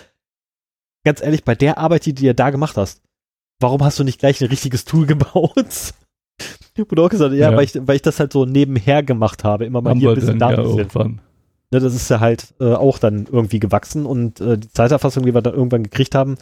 ganz 1.04 1.22
ehrlich, 1.22 1.44
bei 1.44 1.54
der 1.54 1.78
Arbeit, 1.78 2.06
die 2.06 2.14
du 2.14 2.24
ja 2.24 2.32
da 2.32 2.50
gemacht 2.50 2.76
hast, 2.76 3.02
warum 3.60 3.82
hast 3.82 3.98
du 3.98 4.04
nicht 4.04 4.20
gleich 4.20 4.40
ein 4.40 4.48
richtiges 4.48 4.84
Tool 4.84 5.06
gebaut? 5.06 5.94
Wurde 6.76 7.02
auch 7.02 7.10
gesagt, 7.10 7.34
ja, 7.34 7.50
ja. 7.50 7.56
Weil, 7.56 7.64
ich, 7.64 7.74
weil 7.86 7.96
ich 7.96 8.02
das 8.02 8.18
halt 8.18 8.32
so 8.32 8.46
nebenher 8.46 9.02
gemacht 9.02 9.44
habe, 9.44 9.66
immer 9.66 9.82
mal 9.82 9.90
Haben 9.90 10.00
hier 10.00 10.10
ein 10.10 10.14
bisschen 10.14 10.38
Daten. 10.38 11.18
Ja, 11.72 11.78
ne, 11.78 11.80
das 11.80 11.94
ist 11.94 12.08
ja 12.10 12.20
halt 12.20 12.54
äh, 12.60 12.72
auch 12.72 12.98
dann 12.98 13.26
irgendwie 13.30 13.60
gewachsen 13.60 14.06
und 14.06 14.40
äh, 14.40 14.58
die 14.58 14.68
Zeiterfassung, 14.68 15.24
die 15.24 15.34
wir 15.34 15.42
dann 15.42 15.54
irgendwann 15.54 15.82
gekriegt 15.82 16.14
haben, 16.14 16.36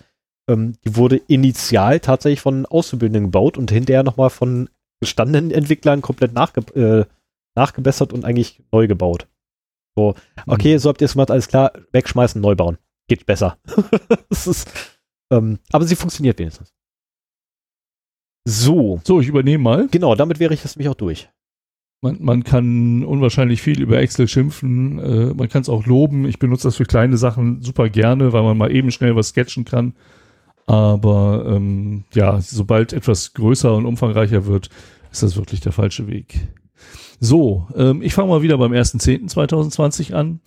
ähm, 0.48 0.74
die 0.84 0.96
wurde 0.96 1.16
initial 1.16 2.01
tatsächlich 2.01 2.40
von 2.40 2.66
Auszubildenden 2.66 3.24
gebaut 3.24 3.57
und 3.57 3.70
hinterher 3.70 4.03
nochmal 4.03 4.30
von 4.30 4.68
gestandenen 5.01 5.51
Entwicklern 5.51 6.03
komplett 6.03 6.32
nachge 6.32 6.61
äh, 6.74 7.05
nachgebessert 7.57 8.12
und 8.12 8.24
eigentlich 8.24 8.62
neu 8.72 8.86
gebaut. 8.86 9.26
So, 10.01 10.14
okay, 10.46 10.74
mhm. 10.74 10.78
so 10.78 10.88
habt 10.88 11.01
ihr 11.01 11.07
es 11.07 11.12
gemacht, 11.12 11.30
alles 11.30 11.48
klar, 11.48 11.72
wegschmeißen, 11.92 12.40
neu 12.40 12.55
bauen. 12.55 12.78
Geht 13.09 13.26
besser. 13.26 13.59
ist, 14.30 14.70
ähm, 15.30 15.59
aber 15.72 15.84
sie 15.84 15.96
funktioniert 15.96 16.38
wenigstens. 16.38 16.72
So. 18.46 19.01
So, 19.05 19.20
ich 19.20 19.28
übernehme 19.28 19.62
mal. 19.62 19.88
Genau, 19.90 20.14
damit 20.14 20.40
wäre 20.40 20.55
ich 20.55 20.64
jetzt 20.64 20.76
mich 20.76 20.88
auch 20.88 20.94
durch. 20.94 21.28
Man, 22.03 22.16
man 22.20 22.44
kann 22.44 23.05
unwahrscheinlich 23.05 23.61
viel 23.61 23.80
über 23.82 23.98
Excel 23.98 24.26
schimpfen. 24.26 24.98
Äh, 24.98 25.34
man 25.34 25.48
kann 25.51 25.61
es 25.61 25.68
auch 25.68 25.84
loben. 25.84 26.24
Ich 26.24 26.38
benutze 26.38 26.68
das 26.68 26.76
für 26.76 26.86
kleine 26.86 27.18
Sachen 27.18 27.61
super 27.61 27.90
gerne, 27.90 28.32
weil 28.32 28.42
man 28.42 28.57
mal 28.57 28.74
eben 28.74 28.90
schnell 28.90 29.16
was 29.16 29.28
sketchen 29.28 29.66
kann. 29.66 29.94
Aber 30.66 31.44
ähm, 31.46 32.05
ja, 32.14 32.40
sobald 32.40 32.92
etwas 32.92 33.34
größer 33.34 33.74
und 33.74 33.84
umfangreicher 33.84 34.46
wird, 34.46 34.70
ist 35.12 35.22
das 35.22 35.36
wirklich 35.36 35.61
der 35.61 35.72
falsche 35.72 36.07
Weg. 36.07 36.48
So, 37.21 37.68
ähm, 37.77 38.01
ich 38.01 38.14
fange 38.14 38.31
mal 38.31 38.43
wieder 38.43 38.57
beim 38.57 38.73
1.10.2020 38.73 40.14
an. 40.14 40.41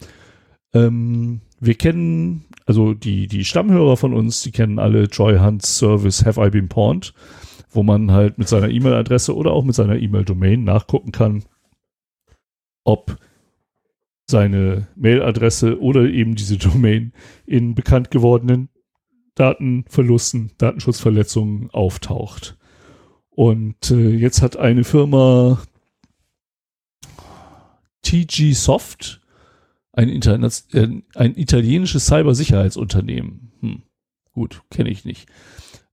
Ähm, 0.73 1.41
wir 1.59 1.75
kennen, 1.75 2.45
also 2.65 2.95
die, 2.95 3.27
die 3.27 3.45
Stammhörer 3.45 3.95
von 3.95 4.13
uns, 4.13 4.41
die 4.41 4.51
kennen 4.51 4.79
alle 4.79 5.03
Joy 5.03 5.37
Hunt's 5.37 5.77
Service 5.77 6.25
Have 6.25 6.43
I 6.43 6.49
Been 6.49 6.67
Pawned, 6.69 7.13
wo 7.69 7.83
man 7.83 8.11
halt 8.11 8.39
mit 8.39 8.47
seiner 8.47 8.69
E-Mail-Adresse 8.69 9.35
oder 9.35 9.51
auch 9.51 9.63
mit 9.63 9.75
seiner 9.75 9.97
E-Mail-Domain 9.97 10.63
nachgucken 10.63 11.11
kann, 11.11 11.43
ob 12.83 13.17
seine 14.25 14.87
Mail-Adresse 14.95 15.79
oder 15.79 16.09
eben 16.09 16.33
diese 16.33 16.57
Domain 16.57 17.13
in 17.45 17.75
bekannt 17.75 18.09
gewordenen 18.09 18.69
Datenverlusten, 19.35 20.53
Datenschutzverletzungen 20.57 21.69
auftaucht. 21.71 22.57
Und 23.29 23.91
äh, 23.91 24.09
jetzt 24.09 24.41
hat 24.41 24.57
eine 24.57 24.83
Firma 24.83 25.59
TG 28.03 28.53
Soft, 28.53 29.21
ein, 29.91 30.09
äh, 30.09 30.87
ein 31.15 31.37
italienisches 31.37 32.05
Cybersicherheitsunternehmen. 32.05 33.51
Hm, 33.61 33.83
gut, 34.31 34.61
kenne 34.69 34.89
ich 34.89 35.05
nicht. 35.05 35.27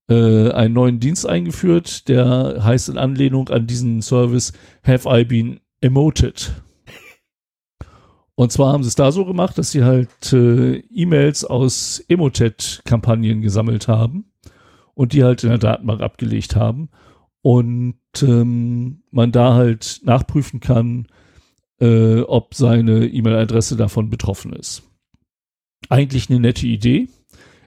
Äh, 0.09 0.51
einen 0.51 0.75
neuen 0.75 1.01
Dienst 1.01 1.27
eingeführt, 1.27 2.09
der 2.09 2.63
heißt 2.63 2.89
in 2.89 2.99
Anlehnung 2.99 3.49
an 3.49 3.67
diesen 3.67 4.03
Service 4.03 4.53
Have 4.83 5.09
I 5.09 5.25
Been 5.25 5.61
Emoted. 5.81 6.53
Und 8.35 8.53
zwar 8.53 8.73
haben 8.73 8.83
sie 8.83 8.89
es 8.89 8.95
da 8.95 9.13
so 9.13 9.27
gemacht, 9.27 9.59
dass 9.59 9.71
sie 9.71 9.85
halt 9.85 10.33
äh, 10.33 10.79
E-Mails 10.79 11.45
aus 11.45 12.03
Emotet-Kampagnen 12.09 13.43
gesammelt 13.43 13.87
haben 13.87 14.33
und 14.95 15.13
die 15.13 15.25
halt 15.25 15.45
in 15.45 15.51
der 15.51 15.59
Datenbank 15.59 16.01
abgelegt 16.01 16.57
haben. 16.57 16.89
Und 17.43 17.99
ähm, 18.23 19.03
man 19.11 19.31
da 19.31 19.55
halt 19.55 20.01
nachprüfen 20.05 20.61
kann, 20.61 21.07
äh, 21.81 22.21
ob 22.21 22.55
seine 22.55 23.07
E-Mail-Adresse 23.07 23.77
davon 23.77 24.11
betroffen 24.11 24.53
ist. 24.53 24.83
Eigentlich 25.89 26.31
eine 26.31 26.41
nette 26.41 26.67
Idee. 26.67 27.09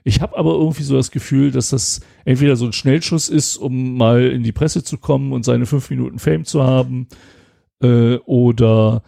Ich 0.04 0.20
habe 0.20 0.36
aber 0.36 0.52
irgendwie 0.52 0.82
so 0.82 0.96
das 0.96 1.10
Gefühl, 1.10 1.50
dass 1.50 1.70
das 1.70 2.00
entweder 2.24 2.56
so 2.56 2.66
ein 2.66 2.72
Schnellschuss 2.72 3.28
ist, 3.28 3.56
um 3.56 3.96
mal 3.96 4.26
in 4.26 4.42
die 4.42 4.52
Presse 4.52 4.84
zu 4.84 4.98
kommen 4.98 5.32
und 5.32 5.44
seine 5.44 5.66
fünf 5.66 5.90
Minuten 5.90 6.18
Fame 6.18 6.44
zu 6.44 6.62
haben, 6.62 7.08
äh, 7.82 8.16
oder 8.26 9.02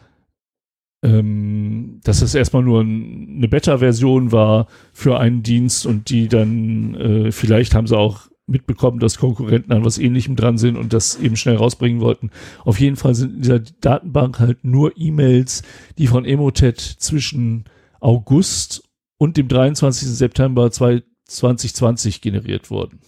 ähm, 1.05 2.01
dass 2.03 2.23
es 2.23 2.35
erstmal 2.35 2.63
nur 2.63 2.81
ein, 2.81 3.37
eine 3.37 3.49
Beta-Version 3.49 4.33
war 4.33 4.67
für 4.93 5.21
einen 5.21 5.43
Dienst 5.43 5.87
und 5.87 6.09
die 6.11 6.29
dann, 6.29 6.95
äh, 6.95 7.33
vielleicht 7.33 7.75
haben 7.75 7.87
sie 7.87 7.97
auch 7.97 8.29
mitbekommen, 8.47 9.01
dass 9.01 9.19
Konkurrenten 9.19 9.73
an 9.73 9.85
was 9.85 9.99
ähnlichem 9.99 10.37
dran 10.37 10.59
sind 10.59 10.77
und 10.77 10.93
das 10.93 11.17
eben 11.17 11.37
schnell 11.37 11.57
rausbringen 11.57 12.01
wollten. 12.01 12.31
Auf 12.65 12.79
jeden 12.79 12.97
Fall 12.97 13.15
sind 13.15 13.37
in 13.37 13.43
dieser 13.43 13.59
Datenbank 13.59 14.39
halt 14.39 14.65
nur 14.65 14.93
E-Mails, 14.97 15.63
die 15.99 16.07
von 16.07 16.25
Emotet 16.25 16.81
zwischen 16.81 17.65
August 18.01 18.85
und 19.19 19.37
dem 19.37 19.49
23. 19.49 20.09
September 20.09 20.71
2020 20.71 22.21
generiert 22.21 22.71
wurden. 22.71 23.01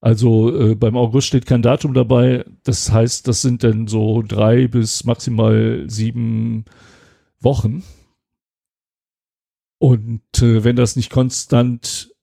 Also 0.00 0.56
äh, 0.56 0.74
beim 0.74 0.96
August 0.96 1.26
steht 1.26 1.46
kein 1.46 1.62
Datum 1.62 1.92
dabei. 1.92 2.44
Das 2.64 2.92
heißt, 2.92 3.26
das 3.28 3.42
sind 3.42 3.64
dann 3.64 3.88
so 3.88 4.22
drei 4.22 4.68
bis 4.68 5.04
maximal 5.04 5.84
sieben 5.88 6.64
Wochen. 7.40 7.82
Und 9.78 10.22
äh, 10.40 10.64
wenn 10.64 10.76
das 10.76 10.96
nicht 10.96 11.10
konstant 11.10 12.14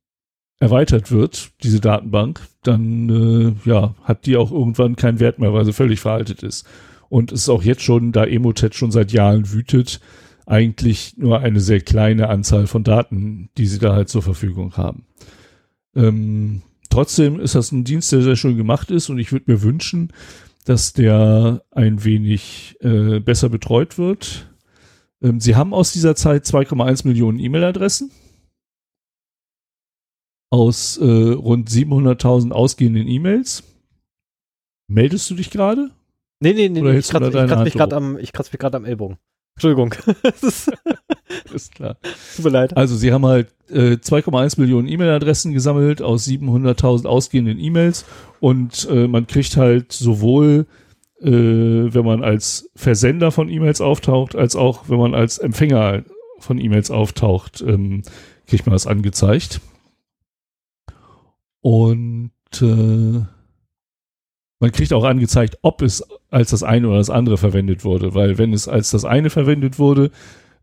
erweitert 0.64 1.12
wird, 1.12 1.52
diese 1.62 1.82
Datenbank, 1.82 2.40
dann 2.64 3.10
äh, 3.10 3.70
ja, 3.70 3.96
hat 4.04 4.26
die 4.26 4.38
auch 4.38 4.50
irgendwann 4.50 4.96
keinen 4.96 5.20
Wert 5.20 5.38
mehr, 5.38 5.54
weil 5.54 5.66
sie 5.66 5.74
völlig 5.74 6.00
veraltet 6.00 6.42
ist. 6.42 6.66
Und 7.10 7.34
es 7.34 7.42
ist 7.42 7.50
auch 7.50 7.64
jetzt 7.64 7.84
schon, 7.84 8.14
da 8.14 8.24
Emotet 8.24 8.74
schon 8.74 8.90
seit 8.90 9.12
Jahren 9.12 9.52
wütet, 9.52 10.00
eigentlich 10.46 11.18
nur 11.18 11.42
eine 11.42 11.60
sehr 11.60 11.82
kleine 11.82 12.30
Anzahl 12.30 12.68
von 12.68 12.86
Daten, 12.86 13.50
die 13.58 13.66
sie 13.66 13.78
da 13.78 13.94
halt 13.94 14.08
zur 14.08 14.22
Verfügung 14.22 14.78
haben. 14.78 15.06
Ähm, 15.96 16.62
trotzdem 16.90 17.42
ist 17.42 17.56
das 17.56 17.74
ein 17.74 17.84
Dienst, 17.84 18.14
der 18.14 18.22
sehr 18.22 18.38
schön 18.38 18.56
gemacht 18.56 18.90
ist 18.90 19.10
und 19.10 19.20
ich 19.20 19.34
würde 19.34 19.52
mir 19.52 19.62
wünschen, 19.64 20.14
dass 20.64 20.94
der 20.94 21.62
ein 21.72 22.06
wenig 22.06 22.78
äh, 22.80 23.20
besser 23.20 23.50
betreut 23.50 23.98
wird. 23.98 24.50
Ähm, 25.22 25.42
sie 25.42 25.58
haben 25.58 25.74
aus 25.74 25.92
dieser 25.92 26.16
Zeit 26.16 26.46
2,1 26.46 27.06
Millionen 27.06 27.38
E-Mail-Adressen 27.38 28.12
aus 30.54 30.98
äh, 30.98 31.04
rund 31.04 31.68
700.000 31.68 32.52
ausgehenden 32.52 33.08
E-Mails. 33.08 33.64
Meldest 34.88 35.28
du 35.32 35.34
dich 35.34 35.50
gerade? 35.50 35.90
Nee, 36.42 36.54
nee, 36.54 36.70
nee, 36.70 36.82
nee 36.82 36.98
ich 37.00 37.08
kratze 37.08 37.32
kratz 37.32 37.64
mich 37.64 37.74
gerade 37.74 37.96
am, 37.96 38.20
ich 38.20 38.32
kratz 38.32 38.52
mich 38.52 38.60
gerade 38.60 38.78
am 38.78 38.86
Ellbogen. 38.86 39.18
Entschuldigung. 39.56 39.96
ist, 40.42 40.72
Ist 41.54 41.74
klar. 41.74 41.98
tut 42.36 42.46
mir 42.46 42.52
leid. 42.52 42.78
Also 42.78 42.96
sie 42.96 43.12
haben 43.12 43.26
halt 43.26 43.48
äh, 43.70 43.94
2,1 43.94 44.60
Millionen 44.60 44.88
E-Mail-Adressen 44.88 45.54
gesammelt 45.54 46.04
aus 46.04 46.28
700.000 46.28 47.08
ausgehenden 47.08 47.58
E-Mails 47.58 48.06
und 48.40 48.88
äh, 48.92 49.08
man 49.08 49.26
kriegt 49.26 49.58
halt 49.58 49.92
sowohl, 49.92 50.68
äh, 51.20 51.32
wenn 51.32 52.06
man 52.06 52.24
als 52.24 52.70
Versender 52.76 53.32
von 53.32 53.50
E-Mails 53.50 53.82
auftaucht, 53.82 54.36
als 54.36 54.56
auch 54.56 54.88
wenn 54.88 55.00
man 55.00 55.16
als 55.16 55.40
Empfänger 55.40 56.04
von 56.38 56.60
E-Mails 56.60 56.92
auftaucht, 56.92 57.64
ähm, 57.68 58.04
kriegt 58.46 58.68
man 58.68 58.74
das 58.74 58.86
angezeigt. 58.86 59.60
Und 61.64 62.32
äh, 62.62 63.22
man 64.60 64.72
kriegt 64.74 64.92
auch 64.92 65.06
angezeigt, 65.06 65.60
ob 65.62 65.82
es 65.82 66.04
als 66.30 66.50
das 66.50 66.62
eine 66.62 66.90
oder 66.90 66.98
das 66.98 67.10
andere 67.10 67.38
verwendet 67.38 67.86
wurde, 67.86 68.14
weil 68.14 68.38
wenn 68.38 68.52
es 68.52 68.68
als 68.68 68.92
das 68.92 69.06
eine 69.06 69.30
verwendet 69.30 69.80
wurde, 69.80 70.12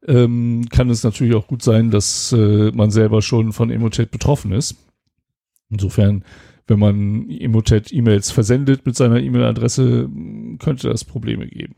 ähm, 0.06 0.66
kann 0.70 0.90
es 0.90 1.02
natürlich 1.02 1.34
auch 1.34 1.46
gut 1.46 1.62
sein, 1.62 1.90
dass 1.90 2.32
äh, 2.32 2.70
man 2.72 2.90
selber 2.90 3.22
schon 3.22 3.54
von 3.54 3.70
Emotet 3.70 4.10
betroffen 4.10 4.52
ist. 4.52 4.76
Insofern, 5.70 6.22
wenn 6.66 6.78
man 6.78 7.30
Emotet 7.30 7.90
E-Mails 7.94 8.30
versendet 8.30 8.84
mit 8.84 8.94
seiner 8.94 9.20
E-Mail-Adresse, 9.20 10.06
könnte 10.58 10.90
das 10.90 11.06
Probleme 11.06 11.46
geben. 11.46 11.76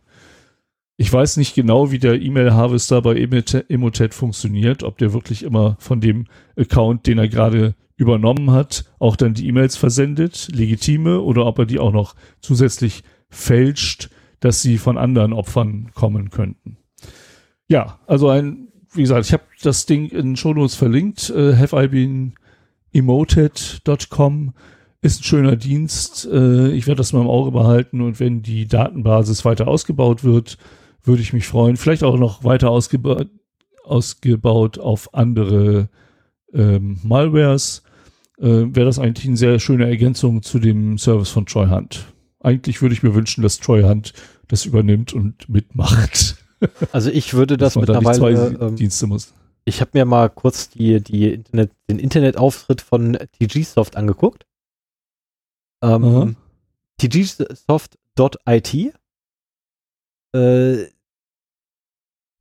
Ich 0.96 1.12
weiß 1.12 1.36
nicht 1.36 1.54
genau, 1.54 1.92
wie 1.92 2.00
der 2.00 2.20
E-Mail-Harvester 2.20 3.02
bei 3.02 3.14
Emotet 3.14 4.14
funktioniert, 4.14 4.82
ob 4.82 4.98
der 4.98 5.12
wirklich 5.12 5.44
immer 5.44 5.76
von 5.78 6.00
dem 6.00 6.26
Account, 6.56 7.06
den 7.06 7.18
er 7.18 7.28
gerade 7.28 7.76
übernommen 7.96 8.50
hat, 8.50 8.84
auch 8.98 9.16
dann 9.16 9.34
die 9.34 9.46
E-Mails 9.46 9.76
versendet, 9.76 10.48
legitime, 10.52 11.20
oder 11.20 11.46
ob 11.46 11.58
er 11.58 11.66
die 11.66 11.78
auch 11.78 11.92
noch 11.92 12.14
zusätzlich 12.40 13.02
fälscht, 13.28 14.10
dass 14.40 14.62
sie 14.62 14.78
von 14.78 14.98
anderen 14.98 15.32
Opfern 15.32 15.90
kommen 15.94 16.30
könnten. 16.30 16.78
Ja, 17.68 18.00
also 18.06 18.28
ein, 18.28 18.68
wie 18.92 19.02
gesagt, 19.02 19.26
ich 19.26 19.32
habe 19.32 19.44
das 19.62 19.86
Ding 19.86 20.08
in 20.08 20.36
Shownotes 20.36 20.74
verlinkt, 20.74 21.30
äh, 21.30 21.56
have 21.56 21.76
I 21.76 21.88
been 21.88 22.34
emoted.com 22.92 24.52
ist 25.02 25.20
ein 25.20 25.24
schöner 25.24 25.56
Dienst. 25.56 26.28
Äh, 26.30 26.70
ich 26.72 26.86
werde 26.86 26.98
das 26.98 27.12
mal 27.12 27.22
im 27.22 27.28
Auge 27.28 27.50
behalten 27.50 28.00
und 28.00 28.20
wenn 28.20 28.42
die 28.42 28.66
Datenbasis 28.66 29.44
weiter 29.44 29.66
ausgebaut 29.68 30.22
wird, 30.22 30.58
würde 31.02 31.22
ich 31.22 31.32
mich 31.32 31.46
freuen. 31.46 31.76
Vielleicht 31.76 32.04
auch 32.04 32.16
noch 32.16 32.44
weiter 32.44 32.70
ausgeba 32.70 33.24
ausgebaut 33.84 34.78
auf 34.78 35.12
andere 35.12 35.88
ähm, 36.52 36.98
Malwares. 37.02 37.82
Äh, 38.38 38.44
Wäre 38.74 38.86
das 38.86 38.98
eigentlich 38.98 39.26
eine 39.26 39.36
sehr 39.36 39.58
schöne 39.58 39.86
Ergänzung 39.86 40.42
zu 40.42 40.58
dem 40.58 40.98
Service 40.98 41.30
von 41.30 41.46
Troy 41.46 41.68
Hunt. 41.68 42.06
Eigentlich 42.40 42.82
würde 42.82 42.94
ich 42.94 43.02
mir 43.02 43.14
wünschen, 43.14 43.42
dass 43.42 43.58
Troy 43.58 43.82
Hunt 43.82 44.12
das 44.48 44.64
übernimmt 44.64 45.12
und 45.12 45.48
mitmacht. 45.48 46.36
Also 46.92 47.10
ich 47.10 47.34
würde 47.34 47.56
das 47.56 47.74
da 47.74 47.80
mittlerweile, 47.80 48.16
zwei 48.16 48.66
ähm, 48.66 48.76
Dienste 48.76 49.08
muss. 49.08 49.34
ich 49.64 49.80
habe 49.80 49.90
mir 49.94 50.04
mal 50.04 50.30
kurz 50.30 50.68
die, 50.68 51.00
die 51.00 51.32
Internet, 51.32 51.72
den 51.90 51.98
Internetauftritt 51.98 52.80
von 52.80 53.18
TGSoft 53.32 53.96
angeguckt. 53.96 54.46
Ähm, 55.82 56.36
tgsoft.it. 56.98 58.74
Äh, 60.34 60.86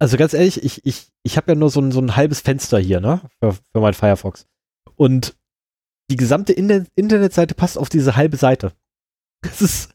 also 0.02 0.18
ganz 0.18 0.34
ehrlich, 0.34 0.64
ich, 0.64 0.84
ich, 0.84 1.10
ich 1.22 1.38
habe 1.38 1.52
ja 1.52 1.56
nur 1.56 1.70
so 1.70 1.80
ein, 1.80 1.92
so 1.92 2.02
ein 2.02 2.16
halbes 2.16 2.42
Fenster 2.42 2.80
hier, 2.80 3.00
ne? 3.00 3.22
Für, 3.40 3.54
für 3.54 3.80
mein 3.80 3.94
Firefox. 3.94 4.48
Und 4.96 5.36
die 6.10 6.16
gesamte 6.16 6.54
Inter 6.54 6.86
Internetseite 6.96 7.54
passt 7.54 7.78
auf 7.78 7.88
diese 7.88 8.16
halbe 8.16 8.36
Seite. 8.36 8.72
Das 9.42 9.62
ist 9.62 9.94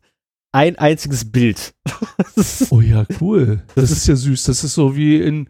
ein 0.52 0.78
einziges 0.78 1.30
Bild. 1.30 1.74
Oh 2.70 2.80
ja, 2.80 3.04
cool. 3.20 3.62
Das, 3.74 3.88
Das 3.88 3.90
ist, 3.90 4.07
ja 4.07 4.14
süß. 4.14 4.44
Das 4.44 4.62
ist 4.62 4.74
so 4.74 4.94
wie 4.94 5.20
in 5.20 5.48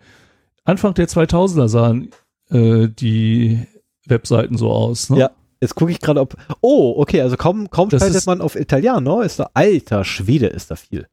Anfang 0.64 0.94
der 0.94 1.08
2000er 1.08 1.68
sahen 1.68 2.10
äh, 2.50 2.88
die 2.88 3.66
Webseiten 4.06 4.56
so 4.56 4.70
aus. 4.70 5.10
Ne? 5.10 5.18
Ja. 5.18 5.30
jetzt 5.60 5.74
gucke 5.74 5.90
ich 5.90 6.00
gerade, 6.00 6.20
ob. 6.20 6.36
Oh, 6.60 6.94
okay, 6.96 7.20
also 7.20 7.36
kaum, 7.36 7.68
kaum 7.70 7.90
schaltet 7.90 8.24
man 8.26 8.40
auf 8.40 8.56
Italiano, 8.56 9.20
ist 9.20 9.40
da. 9.40 9.50
Alter 9.52 10.04
Schwede, 10.04 10.46
ist 10.46 10.70
da 10.70 10.76
viel. 10.76 11.08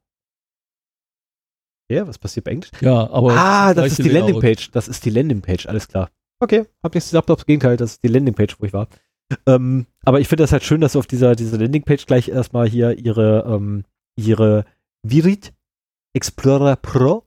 Ja, 1.90 2.06
was 2.06 2.18
passiert 2.18 2.44
bei 2.44 2.52
Englisch? 2.52 2.70
ja 2.80 3.10
aber 3.10 3.32
ah, 3.32 3.74
das 3.74 3.92
ist 3.92 3.98
die 3.98 4.02
Layout. 4.08 4.28
Landingpage. 4.28 4.70
Das 4.70 4.88
ist 4.88 5.04
die 5.04 5.10
Landingpage, 5.10 5.66
alles 5.66 5.88
klar. 5.88 6.10
Okay, 6.40 6.64
hab 6.82 6.94
nichts 6.94 7.10
gesagt, 7.10 7.30
aufs 7.30 7.46
Gegenteil, 7.46 7.76
das 7.76 7.92
ist 7.92 8.02
die 8.02 8.08
Landingpage, 8.08 8.56
wo 8.58 8.66
ich 8.66 8.72
war. 8.72 8.88
Ähm, 9.46 9.86
aber 10.04 10.20
ich 10.20 10.28
finde 10.28 10.42
das 10.42 10.52
halt 10.52 10.64
schön, 10.64 10.80
dass 10.80 10.96
auf 10.96 11.06
dieser, 11.06 11.34
dieser 11.34 11.58
Landingpage 11.58 12.06
gleich 12.06 12.28
erstmal 12.28 12.68
hier 12.68 12.98
ihre, 12.98 13.44
ähm, 13.46 13.84
ihre 14.16 14.64
Virit 15.02 15.52
Explorer 16.14 16.76
Pro 16.76 17.24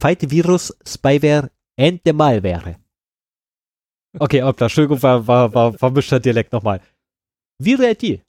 Fight 0.00 0.30
Virus 0.30 0.76
Spyware 0.86 1.50
and 1.78 2.00
the 2.04 2.12
Malware. 2.12 2.76
Okay, 4.18 4.42
hoppla, 4.42 4.66
Entschuldigung, 4.66 5.02
war, 5.02 5.26
war, 5.26 5.54
war 5.54 5.72
vermischter 5.74 6.18
Dialekt 6.18 6.52
nochmal. 6.52 6.80
Virit 7.58 8.22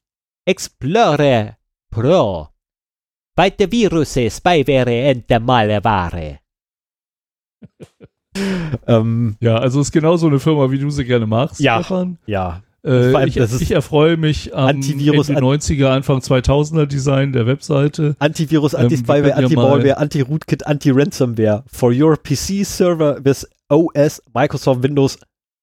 Explorer 0.45 1.57
Pro 1.89 2.51
Fight 3.36 3.56
the 3.60 3.66
Virus 3.72 4.14
Spyware 4.16 5.10
and 5.12 5.24
the 5.30 5.40
Malware. 5.40 6.40
ähm, 8.88 9.36
Ja, 9.40 9.58
also 9.58 9.82
ist 9.82 9.92
genau 9.92 10.18
so 10.18 10.28
eine 10.28 10.40
Firma, 10.40 10.72
wie 10.72 10.80
du 10.80 10.90
sie 10.90 11.06
gerne 11.06 11.28
magst, 11.28 11.60
Ja. 11.60 11.80
Stefan. 11.84 12.18
ja, 12.26 12.62
Äh, 12.84 13.28
ich, 13.28 13.36
das 13.36 13.52
ist 13.54 13.62
ich 13.62 13.72
erfreue 13.72 14.18
mich 14.18 14.56
am 14.56 14.78
Antivirus- 14.82 15.30
Ende 15.30 15.42
90er, 15.42 15.90
Anfang 15.90 16.20
2000er 16.20 16.88
Design 16.88 17.32
der 17.32 17.46
Webseite. 17.46 18.16
Antivirus, 18.18 18.74
Ähm, 18.74 18.82
Anti-Spyware, 18.82 19.28
ja 19.30 19.36
Anti-Malware, 19.36 19.98
Anti-Rootkit, 19.98 20.66
Anti-Ransomware 20.66 21.64
for 21.68 21.92
your 21.94 22.18
PC 22.18 22.64
server 22.66 23.24
with 23.24 23.46
OS, 23.70 24.22
Microsoft 24.34 24.82
Windows, 24.82 25.20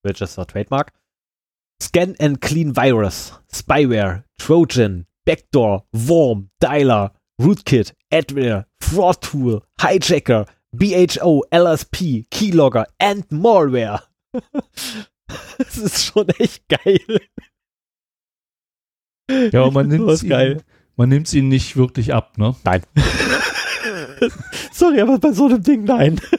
Register 0.07 0.47
Trademark, 0.47 0.93
Scan 1.83 2.15
and 2.21 2.41
Clean 2.41 2.75
Virus, 2.77 3.33
Spyware, 3.53 4.23
Trojan, 4.39 5.07
Backdoor, 5.25 5.85
Worm, 5.93 6.51
Dialer, 6.63 7.11
Rootkit, 7.41 7.95
Adware, 8.13 8.67
Fraud 8.83 9.21
Tool, 9.21 9.63
Hijacker, 9.81 10.47
BHO, 10.73 11.45
LSP, 11.53 12.25
Keylogger 12.31 12.87
and 12.99 13.31
Malware. 13.31 14.03
Das 15.59 15.77
ist 15.77 16.05
schon 16.07 16.29
echt 16.39 16.67
geil. 16.71 17.01
Ja, 19.31 19.61
aber 19.63 19.73
man 19.73 19.89
nimmt, 19.89 20.11
sie, 20.19 20.29
geil. 20.29 20.63
man 20.97 21.11
nimmt 21.11 21.29
sie 21.29 21.43
nicht 21.43 21.77
wirklich 21.77 22.15
ab, 22.15 22.39
ne? 22.39 22.57
Nein. 22.65 22.83
Sorry, 24.73 25.01
aber 25.03 25.19
bei 25.19 25.33
so 25.33 25.47
einem 25.47 25.63
Ding 25.63 25.85
nein. 25.85 26.19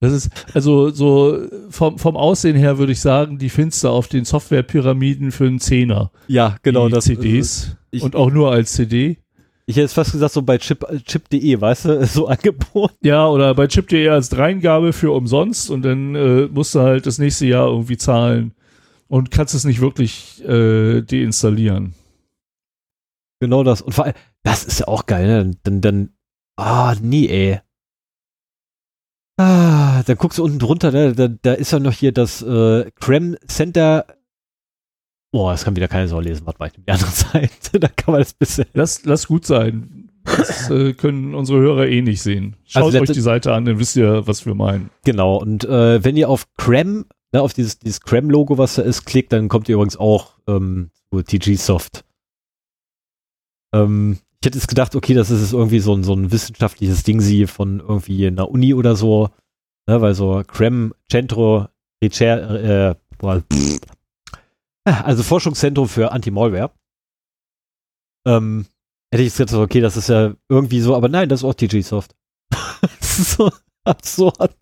Das 0.00 0.12
ist, 0.12 0.30
also 0.54 0.90
so 0.90 1.48
vom, 1.70 1.98
vom 1.98 2.16
Aussehen 2.16 2.54
her 2.54 2.78
würde 2.78 2.92
ich 2.92 3.00
sagen, 3.00 3.36
die 3.36 3.48
findest 3.50 3.82
du 3.82 3.88
auf 3.88 4.06
den 4.06 4.24
Softwarepyramiden 4.24 5.32
für 5.32 5.46
einen 5.46 5.58
Zehner. 5.58 6.12
Ja, 6.28 6.56
genau, 6.62 6.86
die 6.86 6.94
das 6.94 7.06
CDs. 7.06 7.76
ich- 7.90 8.04
und 8.04 8.14
auch 8.14 8.30
nur 8.30 8.52
als 8.52 8.74
CD. 8.74 9.18
Ich 9.68 9.76
hätte 9.76 9.88
fast 9.88 10.12
gesagt, 10.12 10.32
so 10.32 10.40
bei 10.40 10.56
chip, 10.56 10.82
chip.de, 11.04 11.60
weißt 11.60 11.84
du, 11.84 12.06
so 12.06 12.26
angeboten. 12.26 12.96
Ja, 13.02 13.28
oder 13.28 13.54
bei 13.54 13.66
Chip.de 13.66 14.08
als 14.08 14.30
Dreingabe 14.30 14.94
für 14.94 15.12
umsonst 15.12 15.70
und 15.70 15.82
dann 15.82 16.14
äh, 16.14 16.46
musst 16.46 16.74
du 16.74 16.80
halt 16.80 17.04
das 17.04 17.18
nächste 17.18 17.44
Jahr 17.44 17.66
irgendwie 17.66 17.98
zahlen 17.98 18.54
und 19.08 19.30
kannst 19.30 19.54
es 19.54 19.64
nicht 19.64 19.82
wirklich 19.82 20.42
äh, 20.42 21.02
deinstallieren. 21.02 21.92
Genau 23.40 23.62
das. 23.62 23.82
Und 23.82 23.92
vor 23.92 24.06
allem, 24.06 24.14
das 24.42 24.64
ist 24.64 24.80
ja 24.80 24.88
auch 24.88 25.04
geil, 25.04 25.26
ne? 25.26 25.56
Dann, 25.64 25.82
dann, 25.82 26.14
ah, 26.56 26.94
nee, 27.02 27.26
ey. 27.26 27.60
Ah, 29.36 30.02
dann 30.04 30.16
guckst 30.16 30.38
du 30.38 30.44
unten 30.44 30.60
drunter, 30.60 30.92
ne? 30.92 31.12
Da, 31.12 31.28
da 31.28 31.52
ist 31.52 31.72
ja 31.72 31.78
noch 31.78 31.92
hier 31.92 32.12
das 32.12 32.40
äh, 32.40 32.90
Creme 32.92 33.36
Center. 33.46 34.06
Boah, 35.30 35.52
das 35.52 35.64
kann 35.64 35.76
wieder 35.76 35.88
keine 35.88 36.08
Sau 36.08 36.20
lesen. 36.20 36.46
Warte 36.46 36.58
mal, 36.58 36.66
ich 36.66 36.72
nehme 36.72 36.84
die 36.86 36.92
andere 36.92 37.10
Seite. 37.12 37.80
da 37.80 37.88
kann 37.88 38.12
man 38.12 38.20
das 38.22 38.32
bisschen. 38.32 38.66
Lass, 38.72 39.04
lass 39.04 39.26
gut 39.26 39.44
sein. 39.46 40.10
Das 40.24 40.70
äh, 40.70 40.92
können 40.94 41.34
unsere 41.34 41.58
Hörer 41.60 41.86
eh 41.86 42.02
nicht 42.02 42.22
sehen. 42.22 42.56
Schaut 42.64 42.84
Also 42.84 43.00
euch 43.00 43.10
die 43.10 43.20
Seite 43.20 43.52
an, 43.54 43.64
dann 43.64 43.78
wisst 43.78 43.96
ihr, 43.96 44.26
was 44.26 44.44
wir 44.46 44.54
meinen. 44.54 44.90
Genau. 45.04 45.36
Und 45.36 45.64
äh, 45.64 46.02
wenn 46.04 46.16
ihr 46.16 46.28
auf 46.28 46.46
Creme, 46.56 47.06
ne, 47.32 47.40
auf 47.40 47.52
dieses, 47.54 47.78
dieses 47.78 48.00
Creme-Logo, 48.00 48.58
was 48.58 48.74
da 48.76 48.82
ist, 48.82 49.04
klickt, 49.04 49.32
dann 49.32 49.48
kommt 49.48 49.68
ihr 49.68 49.74
übrigens 49.74 49.96
auch 49.96 50.34
ähm, 50.46 50.90
zu 51.10 51.22
TG 51.22 51.56
Soft. 51.56 52.04
Ähm, 53.74 54.18
ich 54.40 54.46
hätte 54.46 54.58
jetzt 54.58 54.68
gedacht, 54.68 54.94
okay, 54.94 55.14
das 55.14 55.30
ist 55.30 55.40
jetzt 55.40 55.52
irgendwie 55.52 55.80
so 55.80 55.94
ein, 55.94 56.04
so 56.04 56.14
ein 56.14 56.30
wissenschaftliches 56.30 57.02
Ding 57.02 57.20
sie 57.20 57.46
von 57.46 57.80
irgendwie 57.80 58.26
einer 58.26 58.50
Uni 58.50 58.74
oder 58.74 58.96
so, 58.96 59.30
ne, 59.86 60.00
weil 60.00 60.14
so 60.14 60.42
Creme 60.46 60.94
Centro 61.10 61.68
Recher, 62.02 62.90
äh, 62.90 62.94
boah, 63.18 63.42
pff. 63.52 63.78
Also 65.04 65.22
Forschungszentrum 65.22 65.88
für 65.88 66.12
Anti-Malware. 66.12 66.70
Ähm, 68.26 68.66
hätte 69.10 69.22
ich 69.22 69.38
jetzt 69.38 69.50
gedacht, 69.50 69.64
okay, 69.64 69.80
das 69.80 69.96
ist 69.96 70.08
ja 70.08 70.34
irgendwie 70.48 70.80
so, 70.80 70.94
aber 70.94 71.08
nein, 71.08 71.28
das 71.28 71.40
ist 71.40 71.44
auch 71.44 71.54
TG 71.54 71.82
Soft. 71.82 72.14
das 72.50 73.18
ist 73.18 73.32
so 73.32 73.50
absurd. 73.84 74.54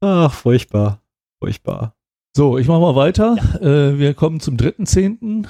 Ach, 0.00 0.32
furchtbar. 0.32 1.02
Furchtbar. 1.42 1.94
So, 2.36 2.58
ich 2.58 2.68
mache 2.68 2.80
mal 2.80 2.94
weiter. 2.94 3.36
Äh, 3.60 3.98
wir 3.98 4.14
kommen 4.14 4.40
zum 4.40 4.56
3.10. 4.56 5.46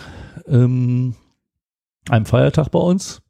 Ähm, 0.46 1.14
einem 2.08 2.26
Feiertag 2.26 2.70
bei 2.70 2.78
uns. 2.78 3.22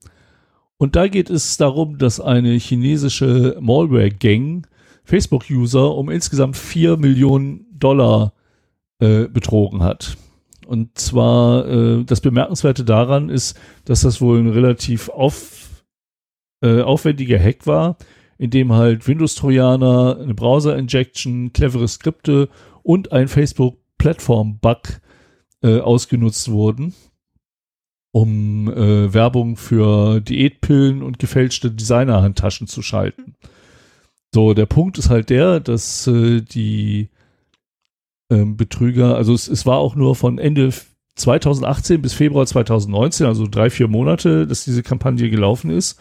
Und 0.76 0.94
da 0.94 1.08
geht 1.08 1.28
es 1.28 1.56
darum, 1.56 1.98
dass 1.98 2.20
eine 2.20 2.52
chinesische 2.52 3.56
Malware-Gang 3.60 4.66
Facebook-User 5.02 5.94
um 5.94 6.08
insgesamt 6.10 6.56
4 6.56 6.96
Millionen 6.98 7.66
Dollar 7.72 8.32
äh, 9.00 9.28
betrogen 9.28 9.82
hat. 9.82 10.16
Und 10.66 10.98
zwar 10.98 11.66
äh, 11.66 12.04
das 12.04 12.20
Bemerkenswerte 12.20 12.84
daran 12.84 13.30
ist, 13.30 13.58
dass 13.86 14.02
das 14.02 14.20
wohl 14.20 14.38
ein 14.38 14.50
relativ 14.50 15.08
auf, 15.08 15.84
äh, 16.62 16.82
aufwendiger 16.82 17.38
Hack 17.38 17.66
war, 17.66 17.96
in 18.36 18.50
dem 18.50 18.72
halt 18.72 19.08
Windows-Trojaner, 19.08 20.18
eine 20.20 20.34
Browser-Injection, 20.34 21.52
clevere 21.52 21.88
Skripte 21.88 22.48
und 22.82 23.12
ein 23.12 23.28
Facebook-Plattform-Bug 23.28 25.00
äh, 25.62 25.80
ausgenutzt 25.80 26.50
wurden, 26.50 26.94
um 28.12 28.68
äh, 28.70 29.12
Werbung 29.14 29.56
für 29.56 30.20
Diätpillen 30.20 31.02
und 31.02 31.18
gefälschte 31.18 31.70
Designer-Handtaschen 31.70 32.66
zu 32.66 32.82
schalten. 32.82 33.36
So, 34.34 34.52
der 34.52 34.66
Punkt 34.66 34.98
ist 34.98 35.08
halt 35.08 35.30
der, 35.30 35.60
dass 35.60 36.06
äh, 36.06 36.42
die 36.42 37.08
ähm, 38.30 38.56
Betrüger, 38.56 39.16
also 39.16 39.32
es, 39.32 39.48
es 39.48 39.66
war 39.66 39.78
auch 39.78 39.94
nur 39.94 40.16
von 40.16 40.38
Ende 40.38 40.72
2018 41.16 42.00
bis 42.00 42.14
Februar 42.14 42.46
2019, 42.46 43.26
also 43.26 43.46
drei, 43.46 43.70
vier 43.70 43.88
Monate, 43.88 44.46
dass 44.46 44.64
diese 44.64 44.82
Kampagne 44.82 45.30
gelaufen 45.30 45.70
ist. 45.70 46.00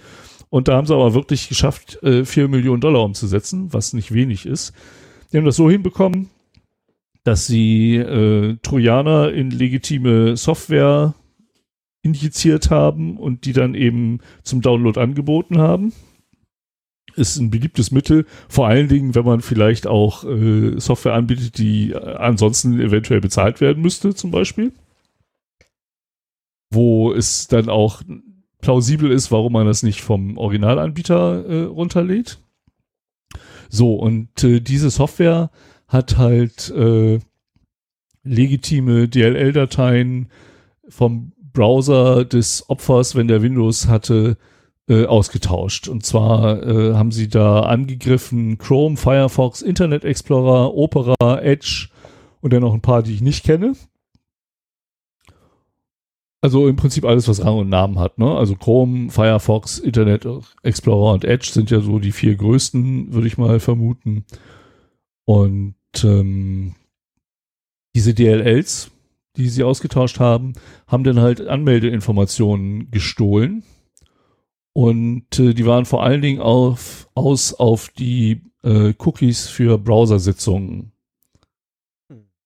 Und 0.49 0.67
da 0.67 0.77
haben 0.77 0.87
sie 0.87 0.93
aber 0.93 1.13
wirklich 1.13 1.49
geschafft, 1.49 2.01
äh, 2.03 2.23
4 2.23 2.47
Millionen 2.47 2.81
Dollar 2.81 3.03
umzusetzen, 3.03 3.73
was 3.73 3.93
nicht 3.93 4.13
wenig 4.13 4.45
ist. 4.45 4.73
Die 5.31 5.37
haben 5.37 5.45
das 5.45 5.57
so 5.57 5.69
hinbekommen, 5.69 6.29
dass 7.23 7.47
sie 7.47 7.97
äh, 7.97 8.55
Trojaner 8.61 9.33
in 9.33 9.51
legitime 9.51 10.37
Software 10.37 11.15
injiziert 12.01 12.69
haben 12.69 13.17
und 13.17 13.45
die 13.45 13.51
dann 13.51 13.73
eben 13.75 14.19
zum 14.43 14.61
Download 14.61 14.97
angeboten 14.99 15.57
haben 15.57 15.91
ist 17.17 17.37
ein 17.37 17.49
beliebtes 17.49 17.91
Mittel, 17.91 18.25
vor 18.47 18.67
allen 18.67 18.87
Dingen, 18.87 19.15
wenn 19.15 19.25
man 19.25 19.41
vielleicht 19.41 19.87
auch 19.87 20.23
äh, 20.23 20.79
Software 20.79 21.13
anbietet, 21.13 21.57
die 21.57 21.91
äh, 21.91 22.15
ansonsten 22.15 22.79
eventuell 22.79 23.21
bezahlt 23.21 23.61
werden 23.61 23.81
müsste, 23.81 24.13
zum 24.15 24.31
Beispiel. 24.31 24.71
Wo 26.69 27.13
es 27.13 27.47
dann 27.47 27.69
auch 27.69 28.01
plausibel 28.59 29.11
ist, 29.11 29.31
warum 29.31 29.53
man 29.53 29.67
das 29.67 29.83
nicht 29.83 30.01
vom 30.01 30.37
Originalanbieter 30.37 31.45
äh, 31.45 31.63
runterlädt. 31.63 32.39
So, 33.69 33.95
und 33.95 34.43
äh, 34.43 34.59
diese 34.59 34.89
Software 34.89 35.51
hat 35.87 36.17
halt 36.17 36.69
äh, 36.71 37.19
legitime 38.23 39.07
DLL-Dateien 39.07 40.29
vom 40.89 41.33
Browser 41.53 42.25
des 42.25 42.69
Opfers, 42.69 43.15
wenn 43.15 43.27
der 43.27 43.41
Windows 43.41 43.87
hatte, 43.87 44.37
äh, 44.87 45.05
ausgetauscht. 45.05 45.87
Und 45.87 46.05
zwar 46.05 46.63
äh, 46.63 46.93
haben 46.93 47.11
sie 47.11 47.27
da 47.27 47.61
angegriffen 47.61 48.57
Chrome, 48.57 48.97
Firefox, 48.97 49.61
Internet 49.61 50.05
Explorer, 50.05 50.73
Opera, 50.73 51.41
Edge 51.41 51.89
und 52.41 52.53
dann 52.53 52.61
noch 52.61 52.73
ein 52.73 52.81
paar, 52.81 53.03
die 53.03 53.13
ich 53.13 53.21
nicht 53.21 53.43
kenne. 53.43 53.73
Also 56.39 56.67
im 56.67 56.75
Prinzip 56.75 57.03
alles, 57.03 57.27
was 57.27 57.43
Rang 57.43 57.57
und 57.57 57.69
Namen 57.69 57.99
hat. 57.99 58.19
Ne? 58.19 58.33
Also 58.33 58.55
Chrome, 58.55 59.09
Firefox, 59.09 59.79
Internet 59.79 60.25
Explorer 60.63 61.13
und 61.13 61.25
Edge 61.25 61.49
sind 61.51 61.71
ja 61.71 61.81
so 61.81 61.99
die 61.99 62.11
vier 62.11 62.35
größten, 62.35 63.11
würde 63.13 63.27
ich 63.27 63.37
mal 63.37 63.59
vermuten. 63.59 64.23
Und 65.25 65.75
ähm, 66.03 66.75
diese 67.95 68.13
DLLs, 68.13 68.91
die 69.35 69.49
sie 69.49 69.63
ausgetauscht 69.63 70.19
haben, 70.19 70.53
haben 70.87 71.03
dann 71.03 71.19
halt 71.19 71.45
Anmeldeinformationen 71.45 72.91
gestohlen 72.91 73.63
und 74.77 75.39
äh, 75.39 75.55
die 75.55 75.65
waren 75.65 75.85
vor 75.85 76.03
allen 76.03 76.21
Dingen 76.21 76.39
auf, 76.39 77.09
aus 77.15 77.55
auf 77.55 77.89
die 77.89 78.43
äh, 78.61 78.93
Cookies 78.99 79.47
für 79.47 79.79
Browsersitzungen 79.79 80.91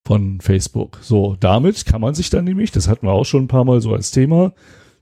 von 0.05 0.39
Facebook. 0.39 0.99
So, 1.01 1.35
damit 1.41 1.85
kann 1.85 1.99
man 1.99 2.13
sich 2.13 2.29
dann 2.29 2.45
nämlich, 2.45 2.71
das 2.71 2.87
hatten 2.87 3.05
wir 3.05 3.11
auch 3.11 3.25
schon 3.25 3.43
ein 3.43 3.47
paar 3.49 3.65
Mal 3.65 3.81
so 3.81 3.93
als 3.93 4.11
Thema, 4.11 4.53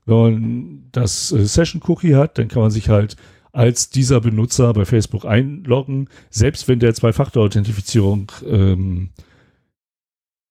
wenn 0.06 0.16
man 0.16 0.88
das 0.90 1.30
äh, 1.30 1.46
Session-Cookie 1.46 2.16
hat, 2.16 2.36
dann 2.36 2.48
kann 2.48 2.62
man 2.62 2.72
sich 2.72 2.88
halt 2.88 3.14
als 3.52 3.90
dieser 3.90 4.20
Benutzer 4.20 4.72
bei 4.72 4.84
Facebook 4.84 5.24
einloggen, 5.24 6.08
selbst 6.30 6.66
wenn 6.66 6.80
der 6.80 6.94
Zwei-Faktor-Authentifizierung 6.94 8.32
ähm, 8.44 9.10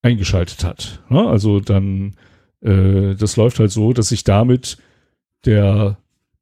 eingeschaltet 0.01 0.63
hat. 0.63 1.03
Ne? 1.09 1.27
also 1.27 1.59
dann, 1.59 2.15
äh, 2.61 3.15
das 3.15 3.35
läuft 3.35 3.59
halt 3.59 3.71
so, 3.71 3.91
dass 3.91 4.07
sich 4.07 4.23
damit 4.23 4.77
der 5.43 5.97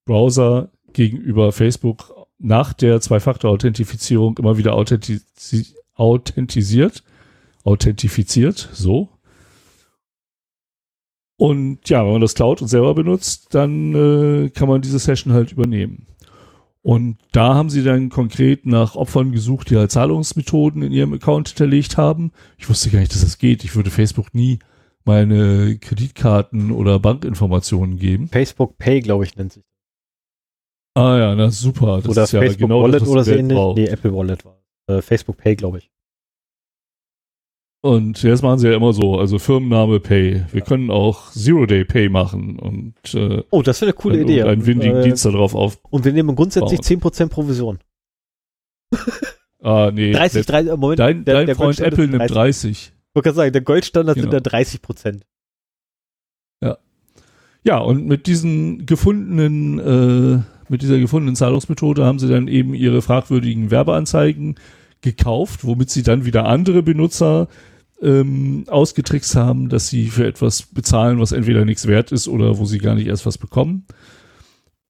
Browser 0.07 0.71
gegenüber 0.93 1.51
Facebook 1.51 2.27
nach 2.39 2.73
der 2.73 2.99
Zwei-Faktor-Authentifizierung 2.99 4.37
immer 4.39 4.57
wieder 4.57 4.73
authentisi 4.73 5.21
authentisiert, 5.95 7.03
authentifiziert, 7.63 8.69
so. 8.71 9.09
Und 11.37 11.89
ja, 11.89 12.03
wenn 12.03 12.13
man 12.13 12.21
das 12.21 12.35
Cloud 12.35 12.61
und 12.61 12.67
selber 12.67 12.93
benutzt, 12.93 13.53
dann 13.53 13.93
äh, 13.93 14.49
kann 14.49 14.67
man 14.67 14.81
diese 14.81 14.99
Session 14.99 15.33
halt 15.33 15.51
übernehmen. 15.51 16.07
Und 16.81 17.17
da 17.31 17.53
haben 17.53 17.69
sie 17.69 17.83
dann 17.83 18.09
konkret 18.09 18.65
nach 18.65 18.95
Opfern 18.95 19.31
gesucht, 19.31 19.69
die 19.69 19.77
halt 19.77 19.91
Zahlungsmethoden 19.91 20.83
in 20.83 20.91
ihrem 20.91 21.13
Account 21.13 21.49
hinterlegt 21.49 21.97
haben. 21.97 22.31
Ich 22.57 22.69
wusste 22.69 22.89
gar 22.89 22.99
nicht, 22.99 23.11
dass 23.11 23.21
das 23.21 23.39
geht. 23.39 23.63
Ich 23.63 23.75
würde 23.75 23.89
Facebook 23.89 24.33
nie 24.33 24.59
meine 25.03 25.77
Kreditkarten 25.79 26.71
oder 26.71 26.99
Bankinformationen 26.99 27.97
geben. 27.97 28.29
Facebook 28.29 28.77
Pay, 28.77 29.01
glaube 29.01 29.25
ich, 29.25 29.35
nennt 29.35 29.53
sich. 29.53 29.63
Ah 30.97 31.15
ja, 31.19 31.35
na 31.35 31.51
super. 31.51 31.97
Das 31.97 32.09
oder 32.09 32.23
ist 32.23 32.31
Facebook 32.31 32.59
ja 32.59 32.65
genau 32.65 32.81
Wallet 32.81 33.01
das, 33.03 33.07
oder 33.07 33.23
so 33.23 33.31
ähnlich. 33.31 33.57
Nee, 33.75 33.85
Apple 33.85 34.15
Wallet 34.15 34.43
war. 34.43 34.57
Äh, 34.87 35.03
Facebook 35.03 35.37
Pay, 35.37 35.55
glaube 35.55 35.77
ich. 35.77 35.91
Und 37.81 38.23
jetzt 38.23 38.41
machen 38.41 38.57
sie 38.57 38.69
ja 38.69 38.75
immer 38.75 38.93
so, 38.93 39.19
also 39.19 39.37
Firmenname 39.37 39.99
Pay. 39.99 40.45
Wir 40.51 40.59
ja. 40.61 40.65
können 40.65 40.89
auch 40.89 41.31
Zero-Day 41.33 41.85
Pay 41.85 42.09
machen 42.09 42.57
und 42.57 42.95
äh, 43.13 43.43
Oh, 43.51 43.61
das 43.61 43.79
wäre 43.79 43.91
eine 43.91 43.93
coole 43.93 44.21
Idee. 44.21 44.41
Einen 44.41 44.65
windigen 44.65 44.97
äh, 44.97 45.03
Dienst 45.03 45.23
darauf 45.23 45.53
auf. 45.53 45.77
Und 45.87 46.03
wir 46.03 46.13
nehmen 46.13 46.35
grundsätzlich 46.35 46.81
bauen. 46.81 47.11
10% 47.11 47.29
Provision. 47.29 47.77
ah, 49.61 49.91
nee. 49.93 50.13
30, 50.13 50.47
30, 50.47 50.77
Moment. 50.77 50.99
Dein, 50.99 51.25
der, 51.25 51.35
dein 51.35 51.45
der 51.45 51.55
Freund 51.55 51.79
Apple 51.79 52.07
nimmt 52.07 52.27
30. 52.27 52.71
Ich 52.71 52.91
wollte 53.13 53.27
gerade 53.27 53.35
sagen, 53.35 53.53
der 53.53 53.61
Goldstandard 53.61 54.17
genau. 54.17 54.31
sind 54.31 54.47
da 54.47 54.49
30%. 54.49 55.21
Ja. 56.63 56.77
Ja, 57.63 57.77
und 57.77 58.07
mit 58.07 58.25
diesen 58.25 58.87
gefundenen 58.87 60.39
äh, 60.39 60.56
mit 60.69 60.81
dieser 60.81 60.99
gefundenen 60.99 61.35
Zahlungsmethode 61.35 62.05
haben 62.05 62.19
sie 62.19 62.27
dann 62.27 62.47
eben 62.47 62.73
ihre 62.73 63.01
fragwürdigen 63.01 63.71
Werbeanzeigen 63.71 64.55
gekauft, 65.01 65.63
womit 65.63 65.89
sie 65.89 66.03
dann 66.03 66.25
wieder 66.25 66.45
andere 66.45 66.83
Benutzer 66.83 67.47
ähm, 68.01 68.65
ausgetrickst 68.67 69.35
haben, 69.35 69.69
dass 69.69 69.87
sie 69.87 70.07
für 70.07 70.27
etwas 70.27 70.63
bezahlen, 70.63 71.19
was 71.19 71.31
entweder 71.31 71.65
nichts 71.65 71.87
wert 71.87 72.11
ist 72.11 72.27
oder 72.27 72.57
wo 72.57 72.65
sie 72.65 72.77
gar 72.77 72.95
nicht 72.95 73.07
erst 73.07 73.25
was 73.25 73.37
bekommen. 73.37 73.85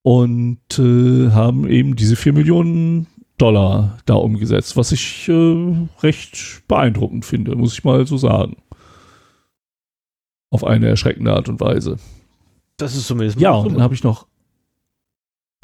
Und 0.02 0.80
äh, 0.80 1.32
haben 1.32 1.68
eben 1.68 1.96
diese 1.96 2.16
4 2.16 2.34
Millionen 2.34 3.08
Dollar 3.38 3.98
da 4.06 4.16
umgesetzt, 4.16 4.78
was 4.78 4.92
ich 4.92 5.28
äh, 5.30 5.76
recht 6.02 6.64
beeindruckend 6.68 7.26
finde, 7.26 7.56
muss 7.56 7.74
ich 7.74 7.84
mal 7.84 8.08
so 8.08 8.18
sagen. 8.18 8.58
Auf 10.50 10.64
eine 10.64 10.88
erschreckende 10.88 11.34
Art 11.34 11.50
und 11.50 11.60
Weise. 11.60 11.98
Das 12.78 12.96
ist 12.96 13.08
zumindest. 13.08 13.40
Ja, 13.40 13.52
und 13.52 13.74
dann 13.74 13.82
habe 13.82 13.94
ich 13.94 14.04
noch 14.04 14.28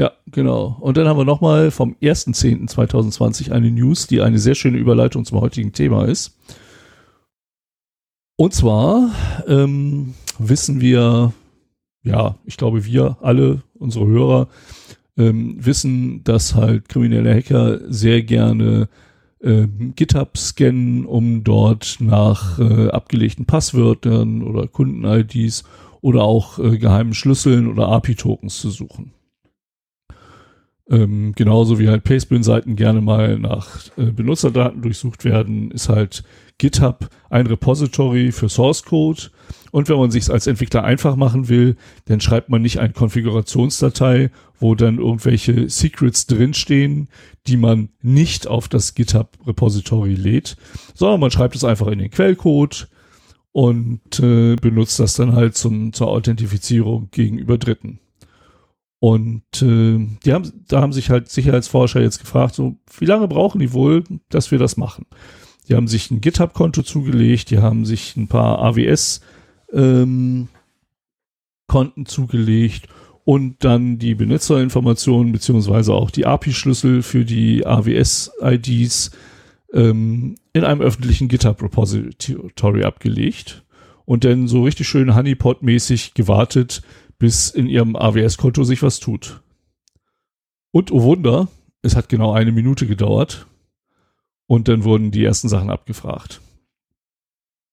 ja, 0.04 0.12
genau. 0.30 0.76
Und 0.82 0.98
dann 0.98 1.08
haben 1.08 1.18
wir 1.18 1.24
nochmal 1.24 1.72
vom 1.72 1.96
1.10.2020 2.02 3.54
eine 3.54 3.72
News, 3.72 4.06
die 4.06 4.20
eine 4.20 4.38
sehr 4.38 4.54
schöne 4.54 4.78
Überleitung 4.78 5.24
zum 5.24 5.40
heutigen 5.40 5.72
Thema 5.72 6.04
ist. 6.10 6.38
Und 8.36 8.54
zwar 8.54 9.12
ähm, 9.48 10.14
wissen 10.38 10.82
wir, 10.82 11.32
ja, 12.04 12.36
ich 12.44 12.58
glaube, 12.58 12.84
wir 12.84 13.16
alle, 13.22 13.64
unsere 13.76 14.06
Hörer, 14.06 14.50
ähm, 15.16 15.56
wissen, 15.64 16.26
dass 16.26 16.54
halt 16.54 16.90
kriminelle 16.90 17.34
Hacker 17.34 17.80
sehr 17.90 18.24
gerne 18.24 18.90
ähm, 19.42 19.94
GitHub 19.96 20.38
scannen, 20.38 21.06
um 21.06 21.46
dort 21.46 21.96
nach 22.02 22.60
äh, 22.60 22.90
abgelegten 22.90 23.46
Passwörtern 23.46 24.44
oder 24.44 24.68
Kunden-IDs 24.68 25.64
oder 26.02 26.24
auch 26.24 26.60
äh, 26.60 26.78
geheimen 26.78 27.14
Schlüsseln 27.14 27.72
oder 27.72 27.88
API-Tokens 27.88 28.60
zu 28.60 28.70
suchen. 28.70 29.14
Ähm, 30.90 31.32
genauso 31.36 31.80
wie 31.80 31.88
halt 31.88 32.04
Pastebin-Seiten 32.04 32.76
gerne 32.76 33.00
mal 33.00 33.40
nach 33.40 33.88
äh, 33.98 34.12
Benutzerdaten 34.12 34.82
durchsucht 34.82 35.24
werden, 35.24 35.72
ist 35.72 35.88
halt 35.88 36.24
GitHub 36.58 37.10
ein 37.30 37.48
Repository 37.48 38.32
für 38.32 38.50
Source 38.50 38.84
Code. 38.84 39.24
Und 39.72 39.90
wenn 39.90 39.98
man 39.98 40.12
sich 40.12 40.30
als 40.30 40.46
Entwickler 40.46 40.84
einfach 40.84 41.16
machen 41.16 41.48
will, 41.48 41.78
dann 42.06 42.22
schreibt 42.22 42.50
man 42.50 42.62
nicht 42.62 42.80
eine 42.80 42.94
Konfigurationsdatei, 42.94 44.30
wo 44.60 44.76
dann 44.76 44.98
irgendwelche 44.98 45.70
Secrets 45.70 46.28
drinstehen, 46.28 47.08
die 47.48 47.58
man 47.58 47.90
nicht 48.02 48.46
auf 48.48 48.68
das 48.68 48.94
GitHub 48.94 49.38
Repository 49.48 50.14
lädt, 50.14 50.58
sondern 50.94 51.22
man 51.22 51.32
schreibt 51.32 51.56
es 51.56 51.64
einfach 51.64 51.88
in 51.88 52.00
den 52.00 52.12
Quellcode 52.12 52.88
und 53.52 54.20
äh, 54.20 54.56
benutzt 54.56 55.00
das 55.00 55.16
dann 55.16 55.34
halt 55.34 55.56
zum, 55.56 55.94
zur 55.94 56.08
Authentifizierung 56.08 57.10
gegenüber 57.12 57.58
Dritten. 57.58 58.00
Und 59.04 59.62
äh, 59.62 60.00
die 60.24 60.32
haben, 60.32 60.64
da 60.70 60.80
haben 60.80 60.94
sich 60.94 61.10
halt 61.10 61.28
Sicherheitsforscher 61.28 62.00
jetzt 62.00 62.20
gefragt, 62.20 62.56
so 62.56 62.78
wie 62.98 63.06
lange 63.06 63.28
brauchen 63.28 63.60
die 63.60 63.74
wohl, 63.74 64.06
dass 64.30 64.50
wir 64.50 64.60
das 64.60 64.78
machen? 64.78 65.08
Die 65.68 65.76
haben 65.76 65.90
sich 65.90 66.10
ein 66.10 66.22
GitHub-Konto 66.22 66.84
zugelegt, 66.84 67.50
die 67.50 67.58
haben 67.58 67.84
sich 67.84 68.16
ein 68.16 68.30
paar 68.30 68.60
AWS 68.60 69.20
ähm, 69.74 70.48
zugelegt 72.06 72.88
und 73.26 73.66
dann 73.66 74.00
die 74.00 74.16
Benutzerinformationen 74.16 75.34
beziehungsweise 75.34 75.94
auch 75.94 76.10
die 76.10 76.26
API-Schlüssel 76.26 77.02
für 77.02 77.26
die 77.26 77.66
AWS-IDs 77.66 79.12
ähm, 79.74 80.36
in 80.54 80.64
einem 80.64 80.80
öffentlichen 80.80 81.28
GitHub-Repository 81.28 82.86
abgelegt 82.86 83.66
und 84.06 84.24
dann 84.24 84.48
so 84.48 84.64
richtig 84.64 84.88
schön 84.88 85.14
Honeypot-mäßig 85.14 86.14
gewartet, 86.14 86.84
bis 87.24 87.52
in 87.52 87.68
ihrem 87.68 87.96
AWS-Konto 87.96 88.66
sich 88.66 88.84
was 88.84 89.00
tut. 89.00 89.42
Und 90.72 90.92
oh 90.92 91.04
Wunder, 91.04 91.48
es 91.82 91.96
hat 91.96 92.10
genau 92.10 92.34
eine 92.34 92.52
Minute 92.52 92.86
gedauert 92.86 93.48
und 94.46 94.68
dann 94.68 94.84
wurden 94.84 95.12
die 95.12 95.24
ersten 95.24 95.48
Sachen 95.48 95.70
abgefragt. 95.70 96.42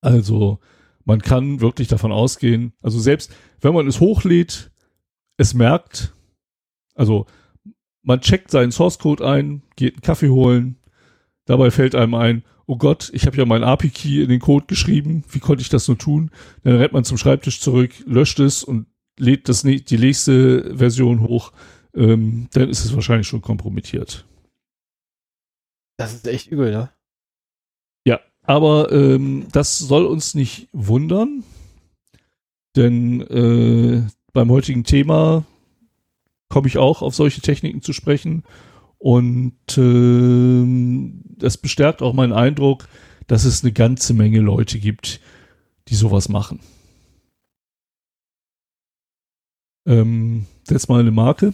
Also 0.02 0.60
man 1.04 1.20
kann 1.20 1.60
wirklich 1.60 1.88
davon 1.88 2.12
ausgehen, 2.12 2.74
also 2.80 3.00
selbst 3.00 3.34
wenn 3.60 3.74
man 3.74 3.88
es 3.88 3.98
hochlädt, 3.98 4.70
es 5.36 5.52
merkt, 5.52 6.14
also 6.94 7.26
man 8.02 8.20
checkt 8.20 8.52
seinen 8.52 8.70
Source 8.70 9.00
Code 9.00 9.28
ein, 9.28 9.62
geht 9.74 9.94
einen 9.94 10.02
Kaffee 10.02 10.30
holen, 10.30 10.76
dabei 11.44 11.72
fällt 11.72 11.96
einem 11.96 12.14
ein, 12.14 12.44
oh 12.66 12.76
Gott, 12.76 13.10
ich 13.14 13.26
habe 13.26 13.36
ja 13.36 13.44
meinen 13.46 13.64
API-Key 13.64 14.22
in 14.22 14.28
den 14.28 14.38
Code 14.38 14.66
geschrieben, 14.66 15.24
wie 15.28 15.40
konnte 15.40 15.62
ich 15.62 15.70
das 15.70 15.88
nur 15.88 15.98
tun? 15.98 16.30
Dann 16.62 16.76
rennt 16.76 16.92
man 16.92 17.02
zum 17.02 17.18
Schreibtisch 17.18 17.60
zurück, 17.60 17.90
löscht 18.06 18.38
es 18.38 18.62
und 18.62 18.86
lädt 19.20 19.48
das, 19.48 19.62
die 19.62 19.98
nächste 19.98 20.76
Version 20.76 21.20
hoch, 21.20 21.52
ähm, 21.94 22.48
dann 22.52 22.68
ist 22.68 22.84
es 22.84 22.94
wahrscheinlich 22.94 23.26
schon 23.26 23.42
kompromittiert. 23.42 24.26
Das 25.96 26.14
ist 26.14 26.26
echt 26.26 26.48
übel, 26.48 26.70
ne? 26.70 26.90
Ja, 28.06 28.20
aber 28.42 28.90
ähm, 28.92 29.46
das 29.52 29.78
soll 29.78 30.06
uns 30.06 30.34
nicht 30.34 30.68
wundern, 30.72 31.44
denn 32.76 33.20
äh, 33.20 34.08
beim 34.32 34.50
heutigen 34.50 34.84
Thema 34.84 35.44
komme 36.48 36.68
ich 36.68 36.78
auch 36.78 37.02
auf 37.02 37.14
solche 37.14 37.40
Techniken 37.40 37.82
zu 37.82 37.92
sprechen 37.92 38.44
und 38.98 39.54
äh, 39.76 41.12
das 41.38 41.58
bestärkt 41.58 42.02
auch 42.02 42.12
meinen 42.12 42.32
Eindruck, 42.32 42.88
dass 43.26 43.44
es 43.44 43.62
eine 43.62 43.72
ganze 43.72 44.14
Menge 44.14 44.40
Leute 44.40 44.78
gibt, 44.78 45.20
die 45.88 45.94
sowas 45.94 46.28
machen. 46.28 46.60
Ähm, 49.86 50.46
setz 50.64 50.88
mal 50.88 51.00
eine 51.00 51.10
Marke. 51.10 51.52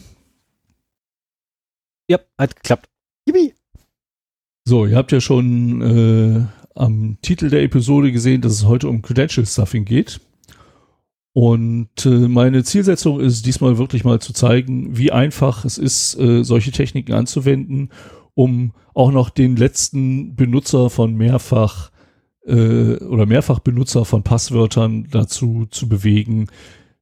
Ja, 2.08 2.18
hat 2.38 2.56
geklappt. 2.56 2.88
Yippie. 3.28 3.54
So, 4.64 4.86
ihr 4.86 4.96
habt 4.96 5.12
ja 5.12 5.20
schon 5.20 5.80
äh, 5.82 6.46
am 6.74 7.18
Titel 7.22 7.50
der 7.50 7.62
Episode 7.62 8.12
gesehen, 8.12 8.40
dass 8.40 8.52
es 8.52 8.64
heute 8.64 8.88
um 8.88 9.02
Credential 9.02 9.46
Stuffing 9.46 9.84
geht. 9.84 10.20
Und 11.32 12.06
äh, 12.06 12.28
meine 12.28 12.64
Zielsetzung 12.64 13.20
ist 13.20 13.44
diesmal 13.44 13.76
wirklich 13.76 14.04
mal 14.04 14.20
zu 14.20 14.32
zeigen, 14.32 14.96
wie 14.96 15.12
einfach 15.12 15.64
es 15.64 15.76
ist, 15.76 16.18
äh, 16.18 16.42
solche 16.42 16.72
Techniken 16.72 17.12
anzuwenden, 17.12 17.90
um 18.34 18.72
auch 18.94 19.10
noch 19.12 19.28
den 19.28 19.56
letzten 19.56 20.34
Benutzer 20.34 20.88
von 20.88 21.14
mehrfach 21.14 21.90
äh, 22.46 22.96
oder 22.96 23.26
mehrfach 23.26 23.58
Benutzer 23.58 24.06
von 24.06 24.22
Passwörtern 24.22 25.08
dazu 25.10 25.66
zu 25.70 25.88
bewegen, 25.88 26.46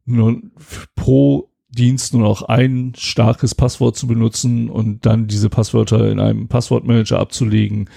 nun 0.04 0.52
pro 0.94 1.50
Dienst 1.68 2.14
nur 2.14 2.22
noch 2.22 2.42
ein 2.42 2.92
starkes 2.96 3.54
Passwort 3.54 3.96
zu 3.96 4.06
benutzen 4.06 4.70
und 4.70 5.06
dann 5.06 5.26
diese 5.26 5.50
Passwörter 5.50 6.10
in 6.10 6.20
einem 6.20 6.48
Passwortmanager 6.48 7.18
abzulegen. 7.18 7.90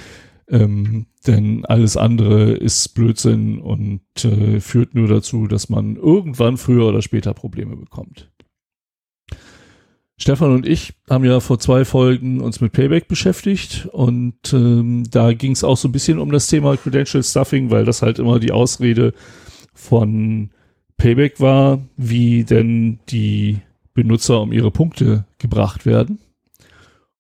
Ähm, 0.49 1.07
denn 1.27 1.65
alles 1.65 1.97
andere 1.97 2.53
ist 2.53 2.95
Blödsinn 2.95 3.59
und 3.59 4.01
äh, 4.23 4.59
führt 4.61 4.95
nur 4.95 5.07
dazu, 5.07 5.47
dass 5.47 5.69
man 5.69 5.97
irgendwann 5.97 6.57
früher 6.57 6.87
oder 6.87 7.01
später 7.01 7.33
Probleme 7.33 7.75
bekommt. 7.75 8.31
Stefan 10.19 10.51
und 10.51 10.65
ich 10.65 10.93
haben 11.09 11.25
ja 11.25 11.39
vor 11.39 11.59
zwei 11.59 11.85
Folgen 11.85 12.41
uns 12.41 12.59
mit 12.59 12.71
Payback 12.71 13.07
beschäftigt 13.07 13.87
und 13.91 14.51
ähm, 14.51 15.03
da 15.11 15.33
ging 15.33 15.51
es 15.51 15.63
auch 15.63 15.77
so 15.77 15.89
ein 15.89 15.91
bisschen 15.91 16.17
um 16.17 16.31
das 16.31 16.47
Thema 16.47 16.75
Credential 16.75 17.23
Stuffing, 17.23 17.69
weil 17.69 17.85
das 17.85 18.01
halt 18.01 18.17
immer 18.17 18.39
die 18.39 18.51
Ausrede 18.51 19.13
von 19.75 20.49
Payback 20.97 21.39
war, 21.39 21.79
wie 21.95 22.43
denn 22.43 22.99
die 23.09 23.61
Benutzer 23.93 24.41
um 24.41 24.51
ihre 24.51 24.71
Punkte 24.71 25.25
gebracht 25.37 25.85
werden. 25.85 26.19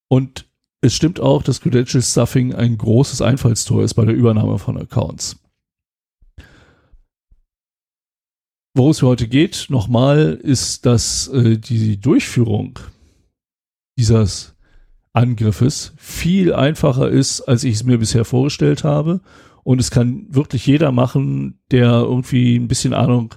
Und 0.07 0.45
es 0.81 0.93
stimmt 0.93 1.19
auch, 1.19 1.43
dass 1.43 1.61
Credential 1.61 2.03
Stuffing 2.03 2.53
ein 2.53 2.77
großes 2.77 3.21
Einfallstor 3.21 3.83
ist 3.83 3.95
bei 3.95 4.05
der 4.05 4.15
Übernahme 4.15 4.59
von 4.59 4.77
Accounts. 4.77 5.37
Worum 8.75 8.91
es 8.91 9.01
heute 9.01 9.27
geht, 9.27 9.67
nochmal, 9.69 10.39
ist, 10.41 10.85
dass 10.85 11.27
äh, 11.29 11.57
die 11.57 11.99
Durchführung 11.99 12.77
dieses 13.97 14.55
Angriffes 15.13 15.93
viel 15.97 16.53
einfacher 16.53 17.09
ist, 17.09 17.41
als 17.41 17.63
ich 17.63 17.73
es 17.73 17.83
mir 17.83 17.97
bisher 17.97 18.23
vorgestellt 18.23 18.83
habe. 18.83 19.21
Und 19.63 19.81
es 19.81 19.89
kann 19.89 20.27
wirklich 20.29 20.67
jeder 20.67 20.91
machen, 20.91 21.59
der 21.71 21.89
irgendwie 21.89 22.55
ein 22.55 22.67
bisschen 22.67 22.93
Ahnung 22.93 23.33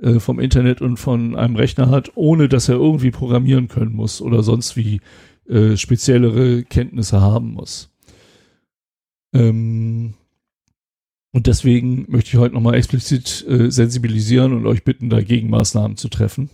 äh, 0.00 0.20
vom 0.20 0.40
Internet 0.40 0.80
und 0.80 0.96
von 0.96 1.36
einem 1.36 1.56
Rechner 1.56 1.90
hat, 1.90 2.12
ohne 2.14 2.48
dass 2.48 2.68
er 2.68 2.76
irgendwie 2.76 3.10
programmieren 3.10 3.68
können 3.68 3.94
muss 3.94 4.20
oder 4.22 4.42
sonst 4.42 4.76
wie 4.76 5.00
äh, 5.48 5.76
speziellere 5.76 6.62
Kenntnisse 6.62 7.20
haben 7.20 7.52
muss. 7.52 7.90
Ähm, 9.32 10.14
und 11.32 11.46
deswegen 11.46 12.06
möchte 12.08 12.30
ich 12.30 12.36
heute 12.36 12.54
nochmal 12.54 12.74
explizit 12.74 13.44
äh, 13.48 13.70
sensibilisieren 13.70 14.52
und 14.52 14.66
euch 14.66 14.84
bitten, 14.84 15.10
da 15.10 15.20
Gegenmaßnahmen 15.20 15.96
zu 15.96 16.08
treffen. 16.08 16.50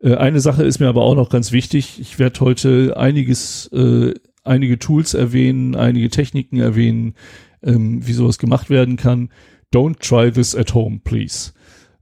Äh, 0.00 0.16
eine 0.16 0.40
Sache 0.40 0.62
ist 0.64 0.78
mir 0.78 0.88
aber 0.88 1.02
auch 1.02 1.16
noch 1.16 1.30
ganz 1.30 1.52
wichtig. 1.52 1.98
Ich 2.00 2.18
werde 2.18 2.40
heute 2.40 2.96
einiges, 2.98 3.66
äh, 3.72 4.14
einige 4.44 4.78
Tools 4.78 5.14
erwähnen, 5.14 5.74
einige 5.74 6.10
Techniken 6.10 6.58
erwähnen, 6.58 7.14
ähm, 7.62 8.06
wie 8.06 8.12
sowas 8.12 8.38
gemacht 8.38 8.68
werden 8.68 8.96
kann. 8.96 9.30
Don't 9.74 9.98
try 9.98 10.30
this 10.30 10.54
at 10.54 10.74
home, 10.74 11.00
please. 11.02 11.53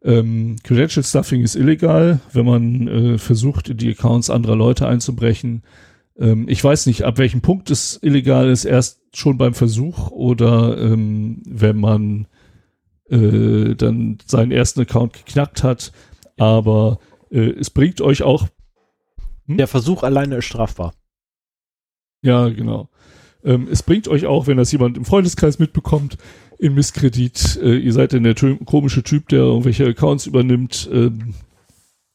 Ähm, 0.05 0.57
Credential 0.65 1.05
Stuffing 1.05 1.43
ist 1.43 1.55
illegal, 1.55 2.21
wenn 2.33 2.47
man 2.47 2.89
äh, 2.89 3.19
versucht, 3.19 3.69
in 3.69 3.77
die 3.77 3.91
Accounts 3.91 4.31
anderer 4.31 4.57
Leute 4.57 4.89
einzubrechen. 4.89 5.63
Ähm, 6.19 6.49
ich 6.49 6.63
weiß 6.63 6.87
nicht, 6.87 7.05
ab 7.05 7.19
welchem 7.19 7.41
Punkt 7.41 7.71
es 7.71 7.99
illegal 8.03 8.51
ist, 8.51 8.65
erst 8.65 9.01
schon 9.15 9.39
beim 9.39 9.55
Versuch 9.55 10.11
oder 10.11 10.77
ähm, 10.79 11.43
wenn 11.47 11.79
man 11.79 12.27
äh, 13.09 13.75
dann 13.77 14.19
seinen 14.27 14.51
ersten 14.51 14.81
Account 14.81 15.13
geknackt 15.13 15.63
hat. 15.63 15.93
Aber 16.37 16.99
äh, 17.31 17.51
es 17.51 17.71
bringt 17.71 18.01
euch 18.01 18.23
auch. 18.23 18.49
Hm? 19.47 19.57
Der 19.57 19.69
Versuch 19.69 20.03
alleine 20.03 20.37
ist 20.37 20.47
strafbar. 20.47 20.95
Ja, 22.23 22.49
genau. 22.49 22.89
Ähm, 23.45 23.69
es 23.71 23.83
bringt 23.83 24.09
euch 24.09 24.27
auch, 24.27 24.47
wenn 24.47 24.57
das 24.57 24.73
jemand 24.73 24.97
im 24.97 25.05
Freundeskreis 25.05 25.59
mitbekommt, 25.59 26.17
in 26.63 26.75
Misskredit. 26.75 27.59
Äh, 27.61 27.77
ihr 27.79 27.93
seid 27.93 28.13
denn 28.13 28.23
der 28.23 28.37
komische 28.65 29.03
Typ, 29.03 29.29
der 29.29 29.41
irgendwelche 29.41 29.85
Accounts 29.85 30.27
übernimmt. 30.27 30.89
Ähm, 30.93 31.35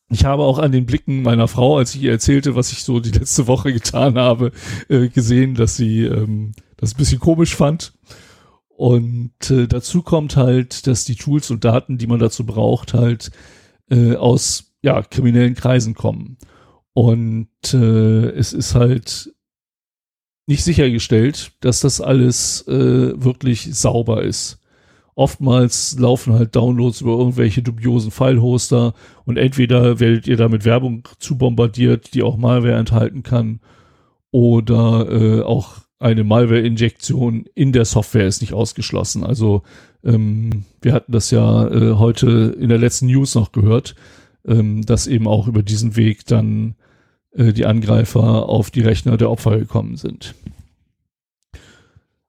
ich 0.09 0.23
habe 0.23 0.43
auch 0.43 0.57
an 0.57 0.71
den 0.71 0.85
Blicken 0.85 1.21
meiner 1.21 1.49
Frau, 1.49 1.77
als 1.77 1.93
ich 1.93 2.03
ihr 2.03 2.11
erzählte, 2.11 2.55
was 2.55 2.71
ich 2.71 2.83
so 2.83 3.01
die 3.01 3.11
letzte 3.11 3.47
Woche 3.47 3.73
getan 3.73 4.15
habe, 4.15 4.53
äh, 4.87 5.09
gesehen, 5.09 5.55
dass 5.55 5.75
sie 5.75 6.03
ähm, 6.03 6.53
das 6.77 6.93
ein 6.93 6.97
bisschen 6.97 7.19
komisch 7.19 7.55
fand. 7.55 7.93
Und 8.69 9.51
äh, 9.51 9.67
dazu 9.67 10.01
kommt 10.01 10.37
halt, 10.37 10.87
dass 10.87 11.03
die 11.03 11.15
Tools 11.15 11.51
und 11.51 11.65
Daten, 11.65 11.97
die 11.97 12.07
man 12.07 12.19
dazu 12.19 12.45
braucht, 12.45 12.93
halt 12.93 13.31
äh, 13.89 14.15
aus 14.15 14.75
ja, 14.81 15.01
kriminellen 15.01 15.55
Kreisen 15.55 15.93
kommen. 15.93 16.37
Und 16.93 17.49
äh, 17.73 18.29
es 18.29 18.53
ist 18.53 18.75
halt 18.75 19.33
nicht 20.47 20.63
sichergestellt, 20.63 21.51
dass 21.59 21.81
das 21.81 22.01
alles 22.01 22.67
äh, 22.67 23.23
wirklich 23.23 23.75
sauber 23.75 24.23
ist. 24.23 24.59
Oftmals 25.13 25.97
laufen 25.99 26.33
halt 26.33 26.55
Downloads 26.55 27.01
über 27.01 27.17
irgendwelche 27.17 27.61
dubiosen 27.63 28.11
File-Hoster 28.11 28.93
und 29.25 29.37
entweder 29.37 29.99
werdet 29.99 30.27
ihr 30.27 30.37
da 30.37 30.47
mit 30.47 30.63
Werbung 30.63 31.07
zu 31.19 31.37
bombardiert, 31.37 32.13
die 32.13 32.23
auch 32.23 32.37
Malware 32.37 32.77
enthalten 32.77 33.23
kann, 33.23 33.59
oder 34.31 35.07
äh, 35.09 35.41
auch 35.41 35.79
eine 35.99 36.23
Malware-Injektion 36.23 37.45
in 37.55 37.71
der 37.71 37.85
Software 37.85 38.27
ist 38.27 38.41
nicht 38.41 38.53
ausgeschlossen. 38.53 39.23
Also 39.23 39.63
ähm, 40.03 40.65
wir 40.81 40.93
hatten 40.93 41.11
das 41.11 41.31
ja 41.31 41.67
äh, 41.67 41.95
heute 41.95 42.55
in 42.59 42.69
der 42.69 42.77
letzten 42.77 43.07
News 43.07 43.33
noch 43.35 43.51
gehört, 43.51 43.95
ähm, 44.45 44.85
dass 44.85 45.07
eben 45.07 45.27
auch 45.27 45.47
über 45.47 45.63
diesen 45.63 45.95
Weg 45.95 46.25
dann 46.25 46.75
äh, 47.37 47.53
die 47.53 47.65
Angreifer 47.65 48.49
auf 48.49 48.71
die 48.71 48.81
Rechner 48.81 49.15
der 49.15 49.29
Opfer 49.29 49.57
gekommen 49.57 49.95
sind. 49.95 50.35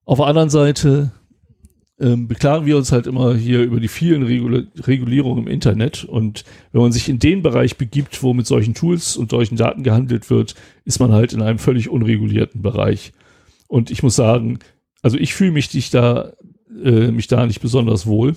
Auf 0.05 0.19
der 0.19 0.27
anderen 0.27 0.51
Seite 0.51 1.11
ähm, 2.01 2.29
beklagen 2.29 2.65
wir 2.65 2.77
uns 2.77 2.93
halt 2.93 3.07
immer 3.07 3.35
hier 3.35 3.63
über 3.63 3.81
die 3.81 3.89
vielen 3.89 4.23
Regul 4.23 4.69
Regulierungen 4.79 5.47
im 5.47 5.53
Internet. 5.53 6.05
Und 6.05 6.45
wenn 6.73 6.83
man 6.83 6.93
sich 6.93 7.09
in 7.09 7.19
den 7.19 7.43
Bereich 7.43 7.77
begibt, 7.77 8.23
wo 8.23 8.35
mit 8.35 8.47
solchen 8.47 8.75
Tools 8.75 9.17
und 9.17 9.31
solchen 9.31 9.57
Daten 9.57 9.83
gehandelt 9.83 10.31
wird, 10.31 10.55
ist 10.85 11.01
man 11.01 11.13
halt 11.13 11.33
in 11.33 11.43
einem 11.43 11.59
völlig 11.59 11.89
unregulierten 11.89 12.63
Bereich. 12.63 13.13
Und 13.67 13.91
ich 13.91 14.03
muss 14.03 14.17
sagen, 14.17 14.61
also 15.03 15.17
ich 15.19 15.35
fühle 15.35 15.53
mich 15.53 15.69
äh, 15.95 17.11
mich 17.11 17.27
da 17.27 17.47
nicht 17.47 17.61
besonders 17.61 18.07
wohl. 18.07 18.37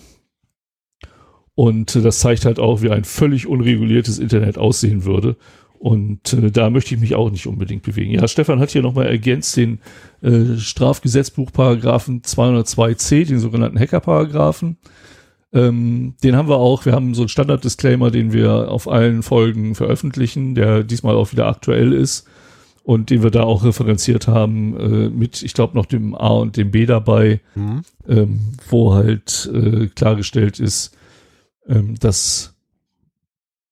Und 1.53 1.95
äh, 1.95 2.01
das 2.01 2.19
zeigt 2.19 2.45
halt 2.45 2.59
auch, 2.59 2.81
wie 2.81 2.89
ein 2.89 3.03
völlig 3.03 3.45
unreguliertes 3.45 4.19
Internet 4.19 4.57
aussehen 4.57 5.05
würde. 5.05 5.37
Und 5.81 6.33
äh, 6.33 6.51
da 6.51 6.69
möchte 6.69 6.93
ich 6.93 7.01
mich 7.01 7.15
auch 7.15 7.31
nicht 7.31 7.47
unbedingt 7.47 7.81
bewegen. 7.81 8.11
Ja, 8.11 8.27
Stefan 8.27 8.59
hat 8.59 8.69
hier 8.69 8.83
nochmal 8.83 9.07
ergänzt 9.07 9.57
den 9.57 9.79
äh, 10.21 10.55
Strafgesetzbuchparagraphen 10.55 12.21
202c, 12.21 13.25
den 13.25 13.39
sogenannten 13.39 13.79
Hackerparagraphen. 13.79 14.77
Ähm, 15.51 16.13
den 16.23 16.35
haben 16.35 16.49
wir 16.49 16.57
auch. 16.57 16.85
Wir 16.85 16.93
haben 16.93 17.15
so 17.15 17.23
einen 17.23 17.29
Standard-Disclaimer, 17.29 18.11
den 18.11 18.31
wir 18.31 18.69
auf 18.69 18.87
allen 18.87 19.23
Folgen 19.23 19.73
veröffentlichen, 19.73 20.53
der 20.53 20.83
diesmal 20.83 21.15
auch 21.15 21.31
wieder 21.31 21.47
aktuell 21.47 21.93
ist 21.93 22.27
und 22.83 23.09
den 23.09 23.23
wir 23.23 23.31
da 23.31 23.41
auch 23.41 23.63
referenziert 23.63 24.27
haben 24.27 24.77
äh, 24.77 25.09
mit, 25.09 25.41
ich 25.41 25.55
glaube, 25.55 25.75
noch 25.75 25.87
dem 25.87 26.13
A 26.13 26.27
und 26.27 26.57
dem 26.57 26.69
B 26.69 26.85
dabei, 26.85 27.41
mhm. 27.55 27.81
ähm, 28.07 28.39
wo 28.69 28.93
halt 28.93 29.49
äh, 29.51 29.87
klargestellt 29.87 30.59
ist, 30.59 30.95
ähm, 31.67 31.95
dass 31.99 32.53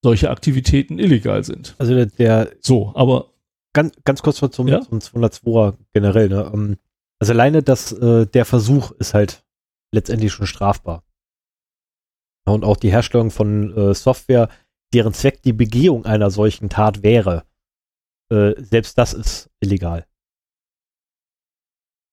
solche 0.01 0.29
Aktivitäten 0.29 0.99
illegal 0.99 1.43
sind. 1.43 1.75
Also 1.77 1.93
der, 1.93 2.05
der 2.07 2.51
so, 2.61 2.93
aber 2.95 3.33
ganz, 3.73 3.93
ganz 4.03 4.21
kurz 4.21 4.39
zum, 4.51 4.67
ja? 4.67 4.81
zum 4.81 4.99
202er 4.99 5.75
generell. 5.93 6.29
Ne? 6.29 6.51
Ähm, 6.53 6.77
also 7.19 7.33
alleine 7.33 7.63
das, 7.63 7.91
äh, 7.91 8.25
der 8.25 8.45
Versuch 8.45 8.91
ist 8.91 9.13
halt 9.13 9.43
letztendlich 9.93 10.31
schon 10.31 10.47
strafbar. 10.47 11.03
Und 12.45 12.63
auch 12.63 12.77
die 12.77 12.91
Herstellung 12.91 13.31
von 13.31 13.75
äh, 13.75 13.93
Software, 13.93 14.49
deren 14.93 15.13
Zweck 15.13 15.43
die 15.43 15.53
Begehung 15.53 16.05
einer 16.05 16.31
solchen 16.31 16.69
Tat 16.69 17.03
wäre, 17.03 17.45
äh, 18.31 18.53
selbst 18.57 18.97
das 18.97 19.13
ist 19.13 19.49
illegal. 19.59 20.05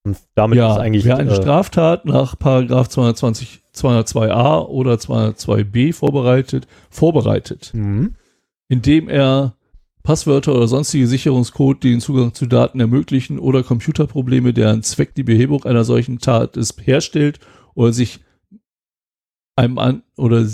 Und 0.06 0.18
damit 0.36 0.56
ja, 0.56 0.70
ist 0.72 0.78
eigentlich. 0.78 1.04
Wer 1.04 1.16
eine 1.16 1.32
äh, 1.32 1.34
Straftat 1.34 2.04
nach 2.04 2.38
Paragraph 2.38 2.88
220 2.88 3.62
202a 3.74 4.64
oder 4.66 4.94
202b 4.94 5.92
vorbereitet, 5.92 6.68
vorbereitet, 6.90 7.72
mhm. 7.74 8.14
indem 8.68 9.08
er 9.08 9.54
Passwörter 10.04 10.54
oder 10.54 10.68
sonstige 10.68 11.08
Sicherungscode, 11.08 11.82
die 11.82 11.90
den 11.90 12.00
Zugang 12.00 12.32
zu 12.32 12.46
Daten 12.46 12.78
ermöglichen 12.78 13.40
oder 13.40 13.64
Computerprobleme, 13.64 14.54
deren 14.54 14.84
Zweck 14.84 15.14
die 15.16 15.24
Behebung 15.24 15.64
einer 15.64 15.82
solchen 15.84 16.20
Tat 16.20 16.56
ist, 16.56 16.86
herstellt 16.86 17.40
oder 17.74 17.92
sich 17.92 18.20
einem 19.56 19.78
an 19.78 20.04
oder 20.16 20.46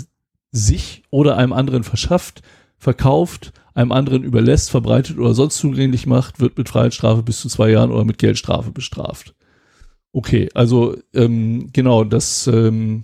sich 0.51 1.03
oder 1.11 1.37
einem 1.37 1.53
anderen 1.53 1.83
verschafft, 1.83 2.41
verkauft, 2.77 3.53
einem 3.75 3.91
anderen 3.91 4.23
überlässt, 4.23 4.71
verbreitet 4.71 5.19
oder 5.19 5.35
sonst 5.35 5.57
zugänglich 5.57 6.07
macht, 6.07 6.39
wird 6.39 6.57
mit 6.57 6.69
Freiheitsstrafe 6.69 7.21
bis 7.21 7.39
zu 7.39 7.47
zwei 7.49 7.69
Jahren 7.69 7.91
oder 7.91 8.03
mit 8.03 8.17
Geldstrafe 8.17 8.71
bestraft. 8.71 9.35
Okay, 10.13 10.49
also 10.53 10.95
ähm, 11.13 11.69
genau, 11.73 12.03
das 12.03 12.47
ähm, 12.47 13.03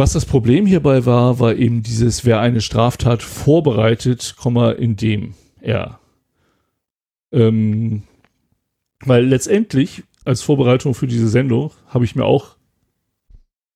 was 0.00 0.14
das 0.14 0.24
Problem 0.24 0.64
hierbei 0.64 1.04
war, 1.04 1.40
war 1.40 1.54
eben 1.56 1.82
dieses, 1.82 2.24
wer 2.24 2.40
eine 2.40 2.62
Straftat 2.62 3.22
vorbereitet, 3.22 4.34
indem 4.78 5.34
er. 5.60 6.00
Ähm, 7.30 8.04
weil 9.04 9.26
letztendlich, 9.26 10.02
als 10.24 10.40
Vorbereitung 10.40 10.94
für 10.94 11.06
diese 11.06 11.28
Sendung, 11.28 11.72
habe 11.86 12.06
ich 12.06 12.16
mir 12.16 12.24
auch 12.24 12.56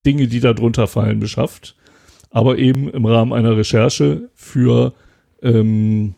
Dinge, 0.07 0.26
die 0.26 0.40
da 0.40 0.55
drunter 0.55 0.86
fallen, 0.86 1.20
beschafft. 1.20 1.76
Aber 2.30 2.57
eben 2.57 2.88
im 2.88 3.05
Rahmen 3.05 3.34
einer 3.34 3.59
Recherche 3.59 4.30
für 4.32 4.94
ähm, 5.42 6.14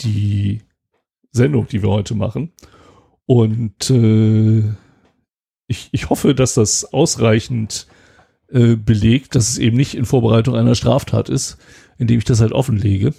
die 0.00 0.60
Sendung, 1.30 1.68
die 1.68 1.82
wir 1.82 1.88
heute 1.88 2.14
machen. 2.14 2.52
Und 3.26 3.90
äh, 3.90 4.62
ich, 5.66 5.88
ich 5.92 6.10
hoffe, 6.10 6.34
dass 6.34 6.54
das 6.54 6.92
ausreichend 6.92 7.86
äh, 8.48 8.76
belegt, 8.76 9.34
dass 9.34 9.48
es 9.48 9.58
eben 9.58 9.76
nicht 9.76 9.94
in 9.94 10.04
Vorbereitung 10.04 10.54
einer 10.54 10.74
Straftat 10.74 11.28
ist, 11.28 11.58
indem 11.98 12.18
ich 12.18 12.24
das 12.24 12.40
halt 12.40 12.52
offenlege. 12.52 13.14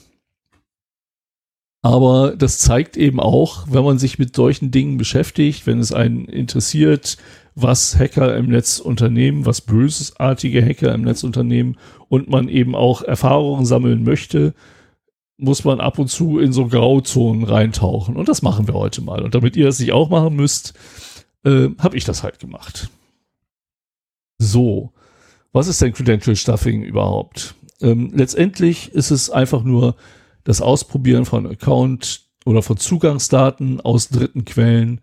Aber 1.81 2.35
das 2.35 2.57
zeigt 2.57 2.97
eben 2.97 3.19
auch, 3.19 3.67
wenn 3.69 3.83
man 3.83 3.99
sich 3.99 4.17
mit 4.17 4.35
solchen 4.35 4.71
Dingen 4.71 4.97
beschäftigt, 4.97 5.67
wenn 5.67 5.79
es 5.79 5.91
einen 5.91 6.25
interessiert, 6.25 7.17
was 7.53 7.97
Hacker 7.97 8.35
im 8.35 8.47
Netz 8.47 8.79
unternehmen, 8.79 9.45
was 9.45 9.61
bösartige 9.61 10.65
Hacker 10.65 10.93
im 10.93 11.03
Netz 11.03 11.23
unternehmen 11.23 11.77
und 12.09 12.27
man 12.27 12.49
eben 12.49 12.75
auch 12.75 13.03
Erfahrungen 13.03 13.65
sammeln 13.65 14.03
möchte, 14.03 14.55
muss 15.37 15.63
man 15.63 15.79
ab 15.79 15.99
und 15.99 16.07
zu 16.07 16.39
in 16.39 16.53
so 16.53 16.67
Grauzonen 16.67 17.43
reintauchen. 17.43 18.15
Und 18.15 18.29
das 18.29 18.41
machen 18.41 18.67
wir 18.67 18.73
heute 18.73 19.01
mal. 19.01 19.23
Und 19.23 19.35
damit 19.35 19.55
ihr 19.55 19.65
das 19.65 19.79
nicht 19.79 19.91
auch 19.91 20.09
machen 20.09 20.35
müsst, 20.35 20.73
äh, 21.43 21.69
habe 21.79 21.97
ich 21.97 22.05
das 22.05 22.23
halt 22.23 22.39
gemacht. 22.39 22.89
So. 24.37 24.91
Was 25.51 25.67
ist 25.67 25.81
denn 25.81 25.93
Credential 25.93 26.35
Stuffing 26.35 26.83
überhaupt? 26.83 27.55
Ähm, 27.81 28.11
letztendlich 28.13 28.91
ist 28.91 29.11
es 29.11 29.29
einfach 29.29 29.63
nur 29.63 29.95
das 30.43 30.61
Ausprobieren 30.61 31.25
von 31.25 31.47
Account 31.47 32.25
oder 32.45 32.61
von 32.61 32.77
Zugangsdaten 32.77 33.81
aus 33.81 34.09
dritten 34.09 34.45
Quellen 34.45 35.01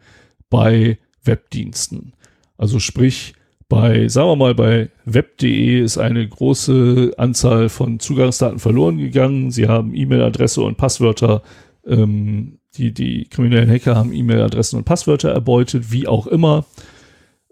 bei 0.48 0.98
Webdiensten. 1.24 2.14
Also 2.56 2.78
sprich, 2.78 3.34
bei, 3.72 4.08
sagen 4.08 4.28
wir 4.28 4.36
mal, 4.36 4.54
bei 4.54 4.90
web.de 5.04 5.80
ist 5.80 5.98
eine 5.98 6.28
große 6.28 7.12
Anzahl 7.16 7.68
von 7.68 8.00
Zugangsdaten 8.00 8.58
verloren 8.58 8.98
gegangen. 8.98 9.50
Sie 9.50 9.68
haben 9.68 9.94
E-Mail-Adresse 9.94 10.60
und 10.62 10.76
Passwörter, 10.76 11.42
ähm, 11.86 12.58
die, 12.76 12.92
die 12.92 13.24
kriminellen 13.24 13.70
Hacker 13.70 13.96
haben 13.96 14.12
E-Mail-Adressen 14.12 14.76
und 14.76 14.84
Passwörter 14.84 15.30
erbeutet, 15.30 15.90
wie 15.90 16.06
auch 16.06 16.26
immer 16.26 16.66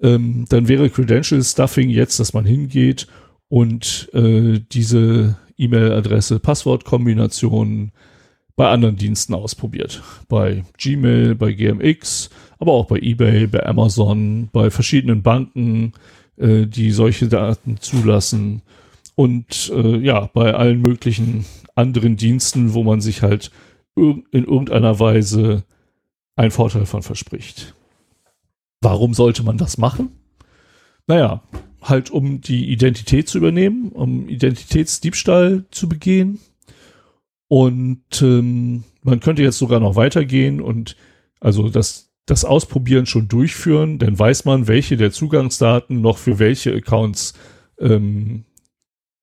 ähm, 0.02 0.46
dann 0.48 0.68
wäre 0.68 0.90
Credential 0.90 1.42
Stuffing 1.42 1.90
jetzt, 1.90 2.20
dass 2.20 2.32
man 2.32 2.44
hingeht 2.44 3.06
und 3.48 4.08
äh, 4.14 4.60
diese 4.72 5.36
E-Mail-Adresse, 5.56 6.40
Passwortkombinationen 6.40 7.92
bei 8.56 8.68
anderen 8.68 8.96
Diensten 8.96 9.34
ausprobiert. 9.34 10.02
Bei 10.28 10.64
Gmail, 10.78 11.34
bei 11.34 11.52
GMX, 11.52 12.30
aber 12.60 12.72
auch 12.72 12.86
bei 12.86 12.98
eBay, 12.98 13.46
bei 13.46 13.66
Amazon, 13.66 14.48
bei 14.52 14.70
verschiedenen 14.70 15.22
Banken, 15.22 15.94
äh, 16.36 16.66
die 16.66 16.92
solche 16.92 17.26
Daten 17.28 17.78
zulassen 17.80 18.62
und 19.16 19.72
äh, 19.74 19.96
ja, 19.98 20.30
bei 20.32 20.54
allen 20.54 20.80
möglichen 20.80 21.46
anderen 21.74 22.16
Diensten, 22.16 22.74
wo 22.74 22.84
man 22.84 23.00
sich 23.00 23.22
halt 23.22 23.50
in 23.96 24.24
irgendeiner 24.32 24.98
Weise 25.00 25.64
einen 26.36 26.50
Vorteil 26.50 26.86
von 26.86 27.02
verspricht. 27.02 27.74
Warum 28.80 29.14
sollte 29.14 29.42
man 29.42 29.58
das 29.58 29.76
machen? 29.76 30.12
Naja, 31.06 31.42
halt 31.82 32.10
um 32.10 32.40
die 32.40 32.70
Identität 32.70 33.28
zu 33.28 33.38
übernehmen, 33.38 33.90
um 33.90 34.28
Identitätsdiebstahl 34.28 35.64
zu 35.70 35.88
begehen. 35.88 36.38
Und 37.48 38.22
ähm, 38.22 38.84
man 39.02 39.20
könnte 39.20 39.42
jetzt 39.42 39.58
sogar 39.58 39.80
noch 39.80 39.96
weitergehen 39.96 40.60
und 40.60 40.96
also 41.40 41.68
das, 41.68 42.09
das 42.30 42.44
Ausprobieren 42.44 43.06
schon 43.06 43.28
durchführen, 43.28 43.98
dann 43.98 44.18
weiß 44.18 44.44
man, 44.44 44.68
welche 44.68 44.96
der 44.96 45.10
Zugangsdaten 45.10 46.00
noch 46.00 46.18
für 46.18 46.38
welche 46.38 46.72
Accounts 46.74 47.34
ähm, 47.78 48.44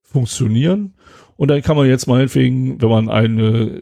funktionieren. 0.01 0.95
Und 1.35 1.49
dann 1.49 1.61
kann 1.61 1.77
man 1.77 1.87
jetzt 1.87 2.07
meinetwegen, 2.07 2.81
wenn 2.81 2.89
man 2.89 3.09
eine, 3.09 3.81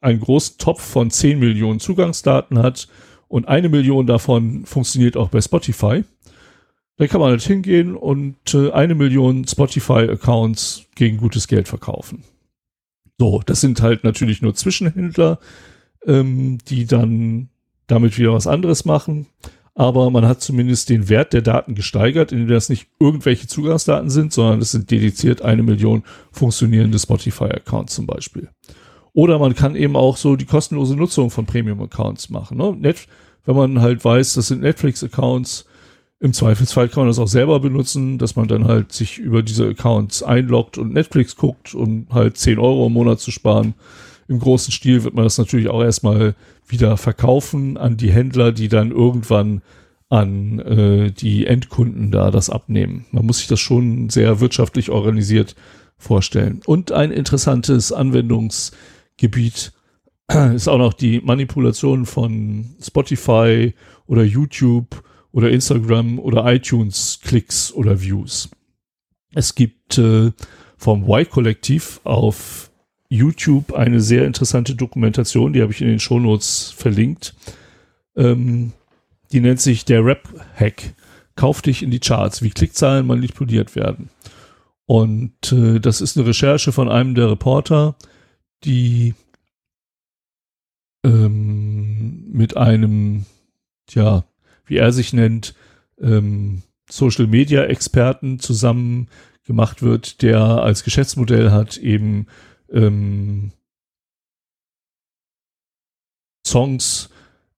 einen 0.00 0.20
großen 0.20 0.58
Topf 0.58 0.82
von 0.82 1.10
10 1.10 1.38
Millionen 1.38 1.80
Zugangsdaten 1.80 2.58
hat, 2.58 2.88
und 3.32 3.48
eine 3.48 3.70
Million 3.70 4.06
davon 4.06 4.66
funktioniert 4.66 5.16
auch 5.16 5.30
bei 5.30 5.40
Spotify. 5.40 6.04
Dann 6.98 7.08
kann 7.08 7.18
man 7.18 7.30
halt 7.30 7.40
hingehen 7.40 7.96
und 7.96 8.36
äh, 8.52 8.70
eine 8.72 8.94
Million 8.94 9.48
Spotify-Accounts 9.48 10.84
gegen 10.94 11.16
gutes 11.16 11.48
Geld 11.48 11.66
verkaufen. 11.66 12.24
So, 13.18 13.40
das 13.46 13.62
sind 13.62 13.80
halt 13.80 14.04
natürlich 14.04 14.42
nur 14.42 14.54
Zwischenhändler, 14.54 15.38
ähm, 16.06 16.58
die 16.68 16.84
dann 16.84 17.48
damit 17.92 18.18
wieder 18.18 18.32
was 18.32 18.46
anderes 18.46 18.84
machen. 18.84 19.26
Aber 19.74 20.10
man 20.10 20.26
hat 20.26 20.42
zumindest 20.42 20.90
den 20.90 21.08
Wert 21.08 21.32
der 21.32 21.40
Daten 21.40 21.74
gesteigert, 21.74 22.32
indem 22.32 22.48
das 22.48 22.68
nicht 22.68 22.88
irgendwelche 22.98 23.46
Zugangsdaten 23.46 24.10
sind, 24.10 24.32
sondern 24.32 24.60
es 24.60 24.72
sind 24.72 24.90
dediziert 24.90 25.42
eine 25.42 25.62
Million 25.62 26.02
funktionierende 26.30 26.98
Spotify-Accounts 26.98 27.94
zum 27.94 28.06
Beispiel. 28.06 28.50
Oder 29.14 29.38
man 29.38 29.54
kann 29.54 29.76
eben 29.76 29.96
auch 29.96 30.16
so 30.16 30.36
die 30.36 30.44
kostenlose 30.44 30.96
Nutzung 30.96 31.30
von 31.30 31.46
Premium-Accounts 31.46 32.28
machen. 32.30 32.58
Ne? 32.58 32.94
Wenn 33.44 33.56
man 33.56 33.80
halt 33.80 34.04
weiß, 34.04 34.34
das 34.34 34.48
sind 34.48 34.60
Netflix-Accounts, 34.60 35.66
im 36.20 36.32
Zweifelsfall 36.32 36.88
kann 36.88 37.00
man 37.00 37.08
das 37.08 37.18
auch 37.18 37.26
selber 37.26 37.58
benutzen, 37.58 38.16
dass 38.16 38.36
man 38.36 38.46
dann 38.46 38.68
halt 38.68 38.92
sich 38.92 39.18
über 39.18 39.42
diese 39.42 39.68
Accounts 39.68 40.22
einloggt 40.22 40.78
und 40.78 40.92
Netflix 40.92 41.34
guckt, 41.34 41.74
um 41.74 42.06
halt 42.12 42.36
10 42.36 42.60
Euro 42.60 42.86
im 42.86 42.92
Monat 42.92 43.18
zu 43.18 43.32
sparen. 43.32 43.74
Im 44.32 44.38
großen 44.38 44.72
Stil 44.72 45.04
wird 45.04 45.12
man 45.12 45.24
das 45.24 45.36
natürlich 45.36 45.68
auch 45.68 45.82
erstmal 45.82 46.34
wieder 46.66 46.96
verkaufen 46.96 47.76
an 47.76 47.98
die 47.98 48.10
Händler, 48.10 48.50
die 48.50 48.68
dann 48.68 48.90
irgendwann 48.90 49.60
an 50.08 50.58
äh, 50.58 51.10
die 51.10 51.44
Endkunden 51.44 52.10
da 52.10 52.30
das 52.30 52.48
abnehmen. 52.48 53.04
Man 53.10 53.26
muss 53.26 53.40
sich 53.40 53.46
das 53.46 53.60
schon 53.60 54.08
sehr 54.08 54.40
wirtschaftlich 54.40 54.88
organisiert 54.88 55.54
vorstellen. 55.98 56.62
Und 56.64 56.92
ein 56.92 57.10
interessantes 57.10 57.92
Anwendungsgebiet 57.92 59.72
ist 60.54 60.68
auch 60.68 60.78
noch 60.78 60.94
die 60.94 61.20
Manipulation 61.20 62.06
von 62.06 62.74
Spotify 62.80 63.74
oder 64.06 64.24
YouTube 64.24 65.04
oder 65.32 65.50
Instagram 65.50 66.18
oder 66.18 66.50
iTunes 66.50 67.20
Klicks 67.22 67.70
oder 67.70 68.00
Views. 68.00 68.48
Es 69.34 69.54
gibt 69.54 69.98
äh, 69.98 70.32
vom 70.78 71.06
Y-Kollektiv 71.06 72.00
auf 72.04 72.71
YouTube 73.12 73.74
eine 73.74 74.00
sehr 74.00 74.26
interessante 74.26 74.74
Dokumentation, 74.74 75.52
die 75.52 75.60
habe 75.60 75.70
ich 75.70 75.82
in 75.82 75.88
den 75.88 76.00
Shownotes 76.00 76.72
verlinkt. 76.74 77.34
Ähm, 78.16 78.72
die 79.32 79.40
nennt 79.40 79.60
sich 79.60 79.84
der 79.84 80.04
Rap-Hack. 80.04 80.94
Kauf 81.36 81.60
dich 81.60 81.82
in 81.82 81.90
die 81.90 82.00
Charts, 82.00 82.42
wie 82.42 82.50
Klickzahlen 82.50 83.06
manipuliert 83.06 83.76
werden. 83.76 84.08
Und 84.86 85.52
äh, 85.52 85.78
das 85.78 86.00
ist 86.00 86.16
eine 86.16 86.26
Recherche 86.26 86.72
von 86.72 86.88
einem 86.88 87.14
der 87.14 87.30
Reporter, 87.30 87.96
die 88.64 89.14
ähm, 91.04 92.30
mit 92.30 92.56
einem, 92.56 93.26
ja, 93.90 94.24
wie 94.64 94.76
er 94.78 94.92
sich 94.92 95.12
nennt, 95.12 95.54
ähm, 96.00 96.62
Social 96.90 97.26
Media 97.26 97.64
Experten 97.64 98.38
zusammen 98.38 99.08
gemacht 99.44 99.82
wird, 99.82 100.22
der 100.22 100.40
als 100.40 100.84
Geschäftsmodell 100.84 101.50
hat, 101.50 101.76
eben 101.76 102.26
ähm, 102.72 103.52
Songs 106.46 107.10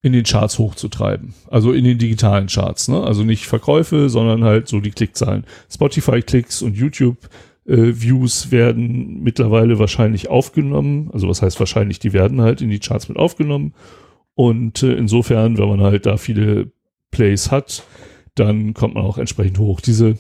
in 0.03 0.13
den 0.13 0.25
Charts 0.25 0.59
hochzutreiben. 0.59 1.35
Also 1.51 1.73
in 1.73 1.85
den 1.85 1.99
digitalen 1.99 2.49
Charts. 2.49 2.89
Ne? 2.89 3.03
Also 3.03 3.25
nicht 3.25 3.47
Verkäufe, 3.47 4.11
sondern 4.11 4.45
halt 4.45 4.69
so 4.69 4.81
die 4.81 4.91
Klickzahlen. 4.91 5.45
Spotify-Klicks 5.73 6.61
und 6.61 6.77
YouTube-Views 6.77 8.47
äh, 8.47 8.51
werden 8.51 9.23
mittlerweile 9.23 9.79
wahrscheinlich 9.79 10.29
aufgenommen. 10.29 11.11
Also 11.13 11.27
was 11.29 11.41
heißt 11.41 11.59
wahrscheinlich, 11.59 12.01
die 12.01 12.13
werden 12.13 12.43
halt 12.43 12.61
in 12.61 12.69
die 12.69 12.81
Charts 12.81 13.09
mit 13.09 13.17
aufgenommen. 13.17 13.73
Und 14.35 14.83
äh, 14.83 14.93
insofern, 14.93 15.57
wenn 15.57 15.69
man 15.69 15.81
halt 15.81 16.05
da 16.05 16.19
viele 16.19 16.71
Plays 17.11 17.51
hat, 17.51 17.85
dann 18.35 18.75
kommt 18.75 18.95
man 18.95 19.05
auch 19.05 19.17
entsprechend 19.17 19.59
hoch. 19.59 19.81
Diese, 19.81 20.19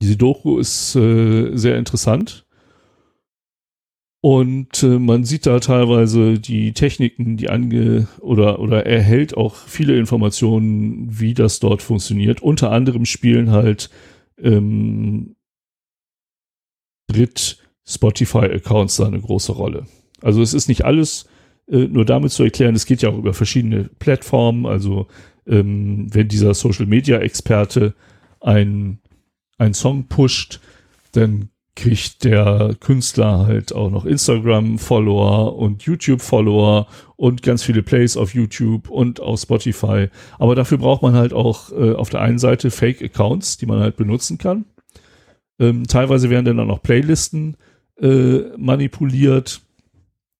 diese 0.00 0.16
Doku 0.16 0.58
ist 0.58 0.96
äh, 0.96 1.56
sehr 1.56 1.76
interessant. 1.76 2.46
Und 4.24 4.84
äh, 4.84 5.00
man 5.00 5.24
sieht 5.24 5.46
da 5.46 5.58
teilweise 5.58 6.38
die 6.38 6.74
Techniken, 6.74 7.36
die 7.36 7.50
ange 7.50 8.06
oder 8.20 8.60
oder 8.60 8.86
erhält 8.86 9.36
auch 9.36 9.56
viele 9.56 9.98
Informationen, 9.98 11.08
wie 11.18 11.34
das 11.34 11.58
dort 11.58 11.82
funktioniert. 11.82 12.40
Unter 12.40 12.70
anderem 12.70 13.04
spielen 13.04 13.50
halt 13.50 13.90
ähm, 14.40 15.34
Dritt 17.08 17.58
Spotify-Accounts 17.84 18.96
da 18.98 19.06
eine 19.06 19.20
große 19.20 19.50
Rolle. 19.50 19.86
Also 20.20 20.40
es 20.40 20.54
ist 20.54 20.68
nicht 20.68 20.84
alles 20.84 21.26
äh, 21.68 21.88
nur 21.88 22.04
damit 22.04 22.30
zu 22.30 22.44
erklären, 22.44 22.76
es 22.76 22.86
geht 22.86 23.02
ja 23.02 23.08
auch 23.08 23.18
über 23.18 23.34
verschiedene 23.34 23.90
Plattformen. 23.98 24.66
Also 24.66 25.08
ähm, 25.48 26.06
wenn 26.14 26.28
dieser 26.28 26.54
Social 26.54 26.86
Media 26.86 27.18
Experte 27.18 27.94
ein, 28.40 29.00
ein 29.58 29.74
Song 29.74 30.06
pusht, 30.06 30.60
dann 31.10 31.48
kriegt 31.74 32.24
der 32.24 32.76
Künstler 32.80 33.46
halt 33.46 33.74
auch 33.74 33.90
noch 33.90 34.04
Instagram-Follower 34.04 35.56
und 35.56 35.82
YouTube-Follower 35.82 36.86
und 37.16 37.42
ganz 37.42 37.62
viele 37.62 37.82
Plays 37.82 38.16
auf 38.16 38.34
YouTube 38.34 38.90
und 38.90 39.20
auf 39.20 39.40
Spotify. 39.40 40.08
Aber 40.38 40.54
dafür 40.54 40.78
braucht 40.78 41.02
man 41.02 41.14
halt 41.14 41.32
auch 41.32 41.72
äh, 41.72 41.94
auf 41.94 42.10
der 42.10 42.20
einen 42.20 42.38
Seite 42.38 42.70
Fake-Accounts, 42.70 43.56
die 43.56 43.66
man 43.66 43.80
halt 43.80 43.96
benutzen 43.96 44.38
kann. 44.38 44.66
Ähm, 45.58 45.86
teilweise 45.86 46.28
werden 46.28 46.44
dann 46.44 46.60
auch 46.60 46.66
noch 46.66 46.82
Playlisten 46.82 47.56
äh, 48.00 48.40
manipuliert, 48.56 49.62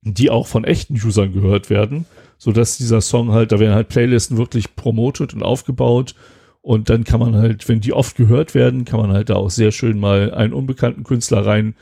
die 0.02 0.30
auch 0.30 0.46
von 0.46 0.64
echten 0.64 0.94
Usern 0.94 1.32
gehört 1.32 1.70
werden 1.70 2.06
so 2.42 2.50
dass 2.50 2.76
dieser 2.76 3.00
Song 3.00 3.30
halt, 3.30 3.52
da 3.52 3.60
werden 3.60 3.76
halt 3.76 3.88
Playlisten 3.88 4.36
wirklich 4.36 4.74
promotet 4.74 5.32
und 5.32 5.44
aufgebaut 5.44 6.16
und 6.62 6.89
dann 6.89 7.05
kann 7.05 7.20
man 7.20 7.34
halt, 7.34 7.68
wenn 7.68 7.80
die 7.80 7.93
oft 7.93 8.16
gehört 8.16 8.55
werden, 8.55 8.84
kann 8.84 9.01
man 9.01 9.12
halt 9.12 9.30
da 9.30 9.34
auch 9.34 9.51
sehr 9.51 9.72
schön 9.72 9.98
mal 9.98 10.32
einen 10.32 10.52
unbekannten 10.52 11.02
Künstler 11.02 11.44
rein 11.44 11.74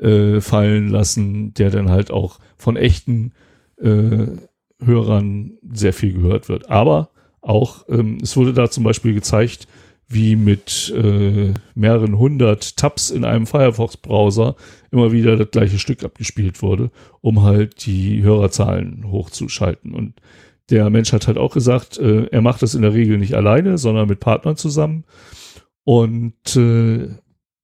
äh, 0.00 0.40
fallen 0.40 0.88
lassen, 0.88 1.52
der 1.54 1.70
dann 1.70 1.90
halt 1.90 2.10
auch 2.10 2.40
von 2.56 2.76
echten 2.76 3.32
äh, 3.76 4.26
Hörern 4.82 5.58
sehr 5.70 5.92
viel 5.92 6.14
gehört 6.14 6.48
wird. 6.48 6.70
Aber 6.70 7.10
auch, 7.42 7.86
ähm, 7.88 8.18
es 8.22 8.36
wurde 8.36 8.54
da 8.54 8.70
zum 8.70 8.84
Beispiel 8.84 9.12
gezeigt, 9.14 9.68
wie 10.08 10.36
mit 10.36 10.92
äh, 10.96 11.52
mehreren 11.74 12.18
hundert 12.18 12.76
Tabs 12.76 13.10
in 13.10 13.24
einem 13.24 13.46
Firefox-Browser 13.46 14.56
immer 14.90 15.12
wieder 15.12 15.36
das 15.36 15.50
gleiche 15.50 15.78
Stück 15.78 16.04
abgespielt 16.04 16.62
wurde, 16.62 16.90
um 17.20 17.42
halt 17.42 17.86
die 17.86 18.22
Hörerzahlen 18.22 19.10
hochzuschalten. 19.10 19.94
Und 19.94 20.14
der 20.70 20.90
Mensch 20.90 21.12
hat 21.12 21.26
halt 21.26 21.38
auch 21.38 21.54
gesagt, 21.54 21.98
äh, 21.98 22.26
er 22.26 22.42
macht 22.42 22.62
das 22.62 22.74
in 22.74 22.82
der 22.82 22.94
Regel 22.94 23.18
nicht 23.18 23.34
alleine, 23.34 23.78
sondern 23.78 24.08
mit 24.08 24.20
Partnern 24.20 24.56
zusammen. 24.56 25.04
Und 25.84 26.56
äh, 26.56 27.08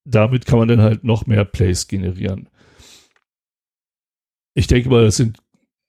damit 0.04 0.46
kann 0.46 0.58
man 0.58 0.68
dann 0.68 0.80
halt 0.80 1.04
noch 1.04 1.26
mehr 1.26 1.44
Plays 1.44 1.88
generieren. 1.88 2.48
Ich 4.54 4.66
denke 4.66 4.88
mal, 4.88 5.04
das 5.04 5.16
sind 5.16 5.38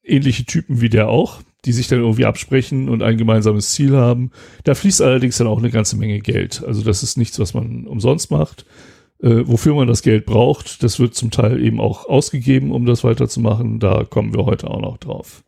ähnliche 0.03 0.45
Typen 0.45 0.81
wie 0.81 0.89
der 0.89 1.09
auch 1.09 1.41
die 1.65 1.73
sich 1.73 1.87
dann 1.87 1.99
irgendwie 1.99 2.25
absprechen 2.25 2.89
und 2.89 3.03
ein 3.03 3.17
gemeinsames 3.17 3.71
Ziel 3.71 3.95
haben. 3.95 4.31
Da 4.63 4.75
fließt 4.75 5.01
allerdings 5.01 5.37
dann 5.37 5.47
auch 5.47 5.59
eine 5.59 5.71
ganze 5.71 5.97
Menge 5.97 6.19
Geld. 6.19 6.63
Also 6.65 6.83
das 6.83 7.03
ist 7.03 7.17
nichts, 7.17 7.39
was 7.39 7.53
man 7.53 7.85
umsonst 7.85 8.31
macht. 8.31 8.65
Äh, 9.21 9.45
wofür 9.45 9.75
man 9.75 9.87
das 9.87 10.01
Geld 10.01 10.25
braucht, 10.25 10.81
das 10.81 10.99
wird 10.99 11.13
zum 11.13 11.29
Teil 11.29 11.61
eben 11.61 11.81
auch 11.81 12.07
ausgegeben, 12.07 12.71
um 12.71 12.85
das 12.85 13.03
weiterzumachen. 13.03 13.79
Da 13.79 14.05
kommen 14.05 14.33
wir 14.33 14.45
heute 14.45 14.69
auch 14.69 14.79
noch 14.79 14.97
drauf. 14.97 15.43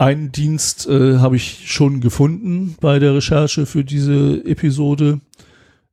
Einen 0.00 0.32
Dienst 0.32 0.86
äh, 0.86 1.18
habe 1.18 1.36
ich 1.36 1.70
schon 1.70 2.00
gefunden 2.00 2.74
bei 2.80 2.98
der 2.98 3.14
Recherche 3.14 3.66
für 3.66 3.84
diese 3.84 4.42
Episode. 4.46 5.20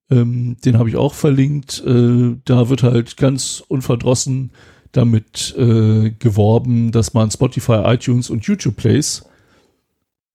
Ähm, 0.09 0.55
den 0.63 0.77
habe 0.77 0.87
ich 0.87 0.95
auch 0.95 1.13
verlinkt. 1.13 1.83
Äh, 1.85 2.37
da 2.45 2.69
wird 2.69 2.83
halt 2.83 3.17
ganz 3.17 3.61
unverdrossen 3.67 4.51
damit 4.93 5.53
äh, 5.57 6.11
geworben, 6.11 6.93
dass 6.93 7.13
man 7.13 7.29
Spotify, 7.31 7.81
iTunes 7.83 8.29
und 8.29 8.45
YouTube 8.45 8.77
Plays 8.77 9.25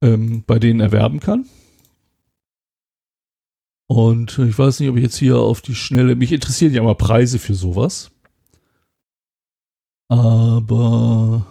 ähm, 0.02 0.44
bei 0.46 0.58
denen 0.58 0.80
erwerben 0.80 1.20
kann. 1.20 1.46
Und 3.86 4.38
ich 4.38 4.58
weiß 4.58 4.80
nicht, 4.80 4.90
ob 4.90 4.98
ich 4.98 5.02
jetzt 5.02 5.16
hier 5.16 5.38
auf 5.38 5.62
die 5.62 5.74
Schnelle, 5.74 6.14
mich 6.14 6.32
interessieren 6.32 6.74
ja 6.74 6.82
immer 6.82 6.94
Preise 6.94 7.38
für 7.38 7.54
sowas. 7.54 8.10
Aber 10.08 11.46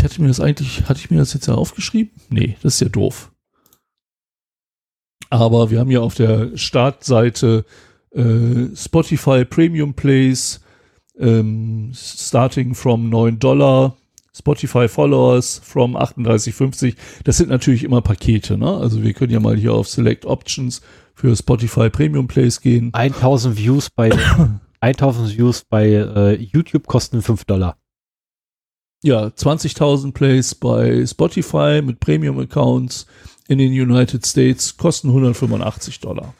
ich 0.00 0.04
hatte 0.04 0.22
mir 0.22 0.28
das 0.28 0.40
eigentlich, 0.40 0.88
hatte 0.88 1.00
ich 1.00 1.10
mir 1.10 1.18
das 1.18 1.34
jetzt 1.34 1.46
ja 1.46 1.54
aufgeschrieben? 1.54 2.10
Nee, 2.30 2.56
das 2.62 2.74
ist 2.74 2.80
ja 2.80 2.88
doof. 2.88 3.30
Aber 5.28 5.70
wir 5.70 5.78
haben 5.78 5.90
ja 5.90 6.00
auf 6.00 6.14
der 6.14 6.56
Startseite 6.56 7.66
äh, 8.10 8.74
Spotify 8.74 9.44
Premium 9.44 9.92
Plays, 9.92 10.60
ähm, 11.18 11.92
starting 11.94 12.74
from 12.74 13.10
9 13.10 13.38
Dollar, 13.38 13.94
Spotify 14.32 14.88
Followers 14.88 15.60
from 15.62 15.96
38,50. 15.96 16.96
Das 17.24 17.36
sind 17.36 17.50
natürlich 17.50 17.84
immer 17.84 18.00
Pakete, 18.00 18.56
ne? 18.56 18.74
Also 18.78 19.02
wir 19.02 19.12
können 19.12 19.32
ja 19.32 19.40
mal 19.40 19.56
hier 19.56 19.74
auf 19.74 19.86
Select 19.86 20.24
Options 20.24 20.80
für 21.14 21.36
Spotify 21.36 21.90
Premium 21.90 22.26
Plays 22.26 22.62
gehen. 22.62 22.88
1000 22.94 23.58
Views 23.58 23.90
bei 23.90 24.10
1000 24.80 25.36
Views 25.36 25.64
bei 25.68 25.88
äh, 25.88 26.34
YouTube 26.36 26.86
kosten 26.86 27.20
5 27.20 27.44
Dollar. 27.44 27.76
Ja, 29.02 29.26
20.000 29.26 30.12
Plays 30.12 30.54
bei 30.54 31.06
Spotify 31.06 31.80
mit 31.82 32.00
Premium 32.00 32.38
Accounts 32.38 33.06
in 33.48 33.58
den 33.58 33.72
United 33.72 34.26
States 34.26 34.76
kosten 34.76 35.08
185 35.08 36.00
Dollar. 36.00 36.34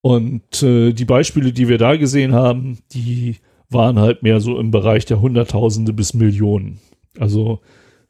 Und 0.00 0.62
äh, 0.62 0.92
die 0.92 1.04
Beispiele, 1.04 1.52
die 1.52 1.68
wir 1.68 1.78
da 1.78 1.96
gesehen 1.96 2.34
haben, 2.34 2.78
die 2.92 3.36
waren 3.70 3.98
halt 3.98 4.22
mehr 4.22 4.40
so 4.40 4.58
im 4.58 4.70
Bereich 4.70 5.06
der 5.06 5.20
Hunderttausende 5.20 5.92
bis 5.92 6.12
Millionen. 6.12 6.80
Also 7.18 7.60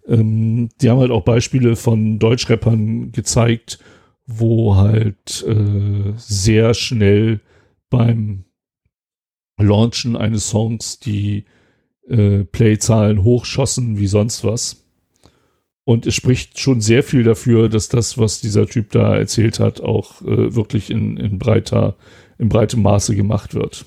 ähm, 0.07 0.71
die 0.81 0.91
haben 0.91 0.99
halt 0.99 1.11
auch 1.11 1.23
Beispiele 1.23 1.77
von 1.77 2.19
Deutschrappern 2.19 3.13
gezeigt, 3.13 3.79
wo 4.27 4.77
halt 4.77 5.45
äh, 5.47 6.15
sehr 6.17 6.75
schnell 6.75 7.41
beim 7.91 8.45
Launchen 9.57 10.17
eines 10.17 10.49
Songs 10.49 10.99
die 10.99 11.45
äh, 12.09 12.45
Playzahlen 12.45 13.23
hochschossen 13.25 13.99
wie 13.99 14.07
sonst 14.07 14.45
was. 14.45 14.85
Und 15.85 16.07
es 16.07 16.15
spricht 16.15 16.59
schon 16.59 16.81
sehr 16.81 17.03
viel 17.03 17.25
dafür, 17.25 17.69
dass 17.69 17.89
das, 17.89 18.17
was 18.17 18.41
dieser 18.41 18.67
Typ 18.67 18.91
da 18.93 19.15
erzählt 19.17 19.61
hat, 19.61 19.83
auch 19.83 20.23
äh, 20.23 20.55
wirklich 20.55 20.91
in, 20.91 21.19
in 21.19 21.39
breiter, 21.39 21.97
in 22.39 22.49
breitem 22.49 22.83
Maße 22.83 23.15
gemacht 23.15 23.55
wird. 23.55 23.85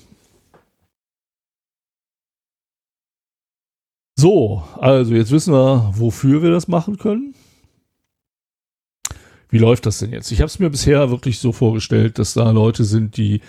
So, 4.16 4.64
also 4.76 5.14
jetzt 5.14 5.30
wissen 5.30 5.54
wir, 5.54 5.92
wofür 5.94 6.42
wir 6.42 6.50
das 6.50 6.66
machen 6.66 6.98
können. 6.98 7.34
wie 9.48 9.58
läuft 9.58 9.86
das 9.86 9.98
denn 9.98 10.12
jetzt? 10.12 10.30
Ich 10.32 10.40
habe 10.40 10.48
es 10.48 10.58
mir 10.58 10.70
bisher 10.70 11.10
wirklich 11.10 11.38
so 11.38 11.52
vorgestellt, 11.52 12.18
dass 12.18 12.34
da 12.34 12.50
Leute 12.50 12.84
sind, 12.84 13.16
die 13.16 13.40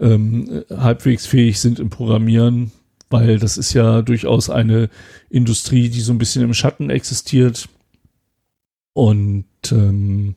ähm, 0.00 0.64
halbwegs 0.70 1.26
fähig 1.26 1.60
sind 1.60 1.78
im 1.78 1.90
Programmieren, 1.90 2.72
weil 3.10 3.38
das 3.38 3.56
ist 3.56 3.72
ja 3.72 4.02
durchaus 4.02 4.50
eine 4.50 4.90
Industrie, 5.30 5.88
die 5.88 6.00
so 6.00 6.12
ein 6.12 6.18
bisschen 6.18 6.42
im 6.42 6.54
Schatten 6.54 6.90
existiert. 6.90 7.68
Und 8.92 9.44
ähm, 9.70 10.34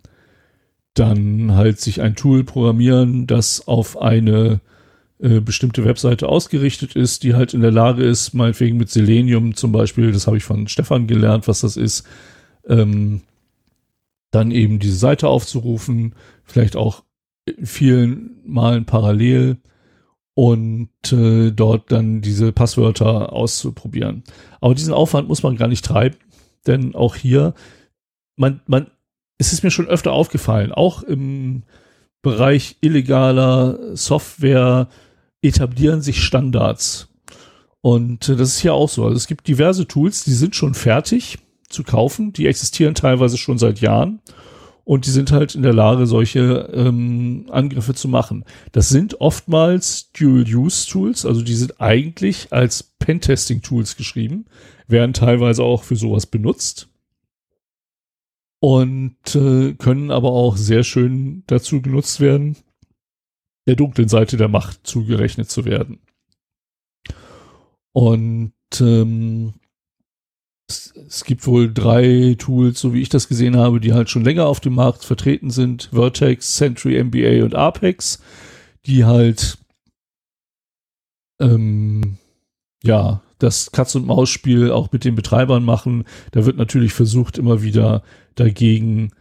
dann 0.94 1.56
halt 1.56 1.80
sich 1.80 2.02
ein 2.02 2.16
Tool 2.16 2.44
programmieren, 2.44 3.26
das 3.28 3.68
auf 3.68 4.00
eine 4.02 4.60
äh, 5.20 5.40
bestimmte 5.40 5.86
Webseite 5.86 6.28
ausgerichtet 6.28 6.96
ist, 6.96 7.24
die 7.24 7.34
halt 7.34 7.54
in 7.54 7.62
der 7.62 7.72
Lage 7.72 8.04
ist, 8.04 8.34
meinetwegen 8.34 8.78
mit 8.78 8.90
Selenium 8.90 9.56
zum 9.56 9.72
Beispiel, 9.72 10.12
das 10.12 10.28
habe 10.28 10.38
ich 10.38 10.44
von 10.44 10.68
Stefan 10.68 11.08
gelernt, 11.08 11.48
was 11.48 11.62
das 11.62 11.78
ist, 11.78 12.06
ähm, 12.68 13.22
dann 14.32 14.52
eben 14.52 14.80
diese 14.80 14.96
Seite 14.96 15.28
aufzurufen, 15.28 16.16
vielleicht 16.44 16.76
auch 16.76 17.04
vielen 17.64 18.42
Malen 18.46 18.86
parallel 18.86 19.58
und 20.34 20.90
äh, 21.12 21.52
dort 21.52 21.92
dann 21.92 22.22
diese 22.22 22.52
Passwörter 22.52 23.34
auszuprobieren. 23.34 24.24
Aber 24.60 24.76
diesen 24.76 24.94
Aufwand 24.94 25.28
muss 25.28 25.44
man 25.44 25.58
gar 25.58 25.68
nicht 25.68 25.86
treiben, 25.86 26.18
denn 26.68 26.96
auch 26.96 27.16
hier, 27.16 27.54
man, 28.38 28.62
man, 28.68 28.88
es 29.38 29.54
ist 29.54 29.64
mir 29.64 29.72
schon 29.72 29.88
öfter 29.88 30.14
aufgefallen, 30.14 30.72
auch 30.72 31.04
im 31.04 31.64
Bereich 32.22 32.78
illegaler 32.82 33.96
Software 33.96 34.88
etablieren 35.42 36.02
sich 36.02 36.24
Standards. 36.24 37.10
Und 37.82 38.30
äh, 38.30 38.36
das 38.36 38.50
ist 38.50 38.60
hier 38.60 38.74
auch 38.74 38.90
so. 38.90 39.06
Also 39.06 39.18
es 39.18 39.28
gibt 39.28 39.48
diverse 39.48 39.88
Tools, 39.88 40.24
die 40.24 40.34
sind 40.34 40.56
schon 40.56 40.76
fertig 40.76 41.40
zu 41.68 41.84
kaufen, 41.84 42.32
die 42.34 42.48
existieren 42.48 42.96
teilweise 42.96 43.38
schon 43.38 43.58
seit 43.58 43.80
Jahren 43.82 44.22
und 44.84 45.06
die 45.06 45.12
sind 45.12 45.32
halt 45.32 45.56
in 45.56 45.62
der 45.62 45.74
Lage, 45.74 46.06
solche 46.08 46.70
ähm, 46.74 47.48
Angriffe 47.50 47.94
zu 47.94 48.08
machen. 48.08 48.46
Das 48.72 48.90
sind 48.90 49.22
oftmals 49.22 50.12
Dual-Use-Tools, 50.12 51.26
also 51.26 51.42
die 51.42 51.56
sind 51.56 51.80
eigentlich 51.80 52.52
als 52.52 52.84
Pentesting-Tools 53.00 53.96
geschrieben, 53.96 54.46
werden 54.88 55.14
teilweise 55.14 55.64
auch 55.64 55.84
für 55.84 55.96
sowas 55.96 56.26
benutzt 56.26 56.90
und 58.60 59.36
äh, 59.36 59.74
können 59.74 60.12
aber 60.12 60.32
auch 60.32 60.56
sehr 60.56 60.84
schön 60.84 61.44
dazu 61.48 61.82
genutzt 61.82 62.20
werden, 62.20 62.58
der 63.68 63.76
dunklen 63.76 64.08
Seite 64.08 64.38
der 64.38 64.48
Macht 64.48 64.86
zugerechnet 64.86 65.50
zu 65.50 65.66
werden. 65.66 66.00
Und 67.92 68.54
ähm, 68.80 69.54
es, 71.08 71.24
gibt 71.24 71.46
wohl 71.46 71.74
drei 71.74 72.36
Tools, 72.38 72.80
so 72.80 72.94
wie 72.94 73.02
ich 73.02 73.10
das 73.10 73.28
gesehen 73.28 73.58
habe, 73.58 73.80
die 73.80 73.94
halt 73.94 74.10
schon 74.10 74.24
länger 74.24 74.48
auf 74.48 74.60
dem 74.60 74.76
Markt 74.76 75.04
vertreten 75.04 75.50
sind. 75.50 75.90
Vertex, 75.92 76.58
Sentry 76.58 77.04
MBA 77.04 77.44
und 77.44 77.56
Apex, 77.56 78.22
die 78.86 79.06
halt 79.06 79.58
ähm, 81.40 82.18
ja 82.84 83.22
das 83.40 83.72
Katz-und-Maus-Spiel 83.72 84.72
auch 84.72 84.92
mit 84.92 85.04
den 85.04 85.16
Betreibern 85.16 85.64
machen. 85.64 86.06
Da 86.32 86.46
wird 86.46 86.58
natürlich 86.58 86.94
versucht, 86.94 87.38
immer 87.38 87.64
wieder 87.64 88.04
dagegen 88.36 89.12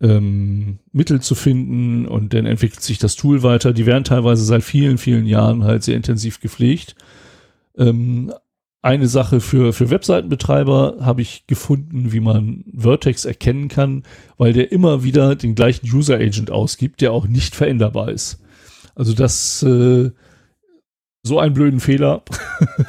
ähm, 0.00 0.78
Mittel 0.92 1.20
zu 1.20 1.34
finden 1.34 2.06
und 2.06 2.34
dann 2.34 2.46
entwickelt 2.46 2.82
sich 2.82 2.98
das 2.98 3.16
Tool 3.16 3.42
weiter. 3.42 3.72
Die 3.72 3.86
werden 3.86 4.04
teilweise 4.04 4.44
seit 4.44 4.62
vielen, 4.62 4.98
vielen 4.98 5.26
Jahren 5.26 5.64
halt 5.64 5.82
sehr 5.82 5.96
intensiv 5.96 6.40
gepflegt. 6.40 6.94
Ähm, 7.76 8.32
eine 8.84 9.08
Sache 9.08 9.40
für, 9.40 9.72
für 9.72 9.88
Webseitenbetreiber 9.88 10.96
habe 11.00 11.22
ich 11.22 11.46
gefunden, 11.46 12.12
wie 12.12 12.20
man 12.20 12.64
Vertex 12.76 13.24
erkennen 13.24 13.68
kann, 13.68 14.02
weil 14.36 14.52
der 14.52 14.72
immer 14.72 15.02
wieder 15.02 15.36
den 15.36 15.54
gleichen 15.54 15.90
User 15.90 16.16
Agent 16.16 16.50
ausgibt, 16.50 17.00
der 17.00 17.12
auch 17.12 17.26
nicht 17.26 17.56
veränderbar 17.56 18.10
ist. 18.10 18.42
Also 18.94 19.14
das, 19.14 19.62
äh, 19.62 20.10
so 21.22 21.38
einen 21.38 21.54
blöden 21.54 21.80
Fehler 21.80 22.22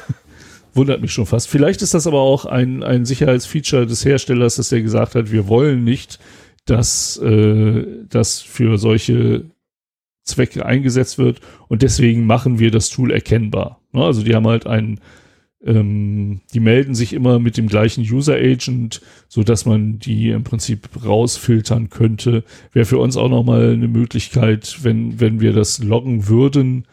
wundert 0.74 1.00
mich 1.00 1.12
schon 1.12 1.24
fast. 1.24 1.48
Vielleicht 1.48 1.80
ist 1.80 1.94
das 1.94 2.06
aber 2.06 2.20
auch 2.20 2.44
ein, 2.44 2.82
ein 2.82 3.06
Sicherheitsfeature 3.06 3.86
des 3.86 4.04
Herstellers, 4.04 4.56
dass 4.56 4.68
der 4.68 4.82
gesagt 4.82 5.14
hat, 5.14 5.32
wir 5.32 5.48
wollen 5.48 5.82
nicht, 5.82 6.18
dass 6.66 7.16
äh, 7.16 7.86
das 8.10 8.42
für 8.42 8.76
solche 8.76 9.44
Zwecke 10.24 10.66
eingesetzt 10.66 11.16
wird 11.16 11.40
und 11.68 11.80
deswegen 11.80 12.26
machen 12.26 12.58
wir 12.58 12.70
das 12.70 12.90
Tool 12.90 13.12
erkennbar. 13.12 13.80
Ne? 13.92 14.04
Also 14.04 14.22
die 14.22 14.34
haben 14.34 14.46
halt 14.46 14.66
einen 14.66 15.00
ähm, 15.64 16.40
die 16.52 16.60
melden 16.60 16.94
sich 16.94 17.12
immer 17.12 17.38
mit 17.38 17.56
dem 17.56 17.68
gleichen 17.68 18.02
User 18.02 18.34
Agent, 18.34 19.00
so 19.28 19.42
dass 19.42 19.64
man 19.64 19.98
die 19.98 20.30
im 20.30 20.44
Prinzip 20.44 20.88
rausfiltern 21.04 21.90
könnte. 21.90 22.44
Wäre 22.72 22.86
für 22.86 22.98
uns 22.98 23.16
auch 23.16 23.28
nochmal 23.28 23.72
eine 23.72 23.88
Möglichkeit, 23.88 24.78
wenn, 24.82 25.18
wenn 25.20 25.40
wir 25.40 25.52
das 25.52 25.82
loggen 25.82 26.28
würden, 26.28 26.86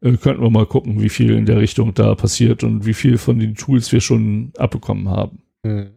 äh, 0.00 0.16
könnten 0.16 0.42
wir 0.42 0.50
mal 0.50 0.66
gucken, 0.66 1.00
wie 1.00 1.08
viel 1.08 1.34
in 1.34 1.46
der 1.46 1.58
Richtung 1.58 1.94
da 1.94 2.14
passiert 2.14 2.64
und 2.64 2.86
wie 2.86 2.94
viel 2.94 3.18
von 3.18 3.38
den 3.38 3.54
Tools 3.54 3.92
wir 3.92 4.00
schon 4.00 4.52
abbekommen 4.56 5.08
haben. 5.08 5.42
Mhm. 5.62 5.90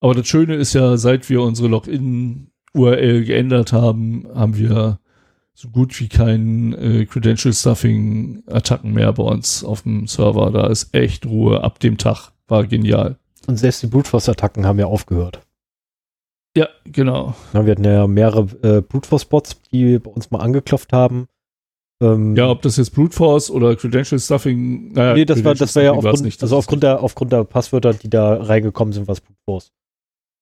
Aber 0.00 0.14
das 0.14 0.28
Schöne 0.28 0.54
ist 0.54 0.72
ja, 0.72 0.96
seit 0.96 1.28
wir 1.28 1.42
unsere 1.42 1.68
Login-URL 1.68 3.24
geändert 3.24 3.72
haben, 3.74 4.26
haben 4.34 4.56
wir 4.56 4.98
so 5.60 5.68
gut 5.68 5.98
wie 6.00 6.08
kein 6.08 6.72
äh, 6.72 7.04
Credential 7.04 7.52
Stuffing 7.52 8.42
Attacken 8.46 8.94
mehr 8.94 9.12
bei 9.12 9.22
uns 9.22 9.62
auf 9.62 9.82
dem 9.82 10.06
Server. 10.06 10.50
Da 10.50 10.68
ist 10.68 10.94
echt 10.94 11.26
Ruhe 11.26 11.62
ab 11.62 11.80
dem 11.80 11.98
Tag. 11.98 12.32
War 12.48 12.66
genial. 12.66 13.16
Und 13.46 13.58
selbst 13.58 13.82
die 13.82 13.86
Brute 13.86 14.08
Force 14.08 14.28
Attacken 14.30 14.64
haben 14.64 14.78
ja 14.78 14.86
aufgehört. 14.86 15.42
Ja, 16.56 16.68
genau. 16.84 17.34
Ja, 17.52 17.66
wir 17.66 17.72
hatten 17.72 17.84
ja 17.84 18.06
mehrere 18.06 18.46
äh, 18.62 18.80
Brute 18.80 19.06
Force 19.06 19.26
Bots, 19.26 19.60
die 19.70 19.98
bei 19.98 20.10
uns 20.10 20.30
mal 20.30 20.40
angeklopft 20.40 20.94
haben. 20.94 21.28
Ähm, 22.02 22.34
ja, 22.36 22.48
ob 22.48 22.62
das 22.62 22.78
jetzt 22.78 22.94
Brute 22.94 23.14
Force 23.14 23.50
oder 23.50 23.76
Credential 23.76 24.18
Stuffing, 24.18 24.92
naja, 24.92 25.14
nee, 25.14 25.26
das 25.26 25.44
war, 25.44 25.54
das 25.54 25.76
war 25.76 25.82
ja 25.82 25.92
aufgrund, 25.92 26.22
nicht, 26.22 26.42
also 26.42 26.56
aufgrund 26.56 26.82
der, 26.82 27.02
aufgrund 27.02 27.32
der 27.32 27.44
Passwörter, 27.44 27.92
die 27.92 28.08
da 28.08 28.42
reingekommen 28.42 28.94
sind, 28.94 29.06
was 29.06 29.20
Brute 29.20 29.38
Force. 29.44 29.72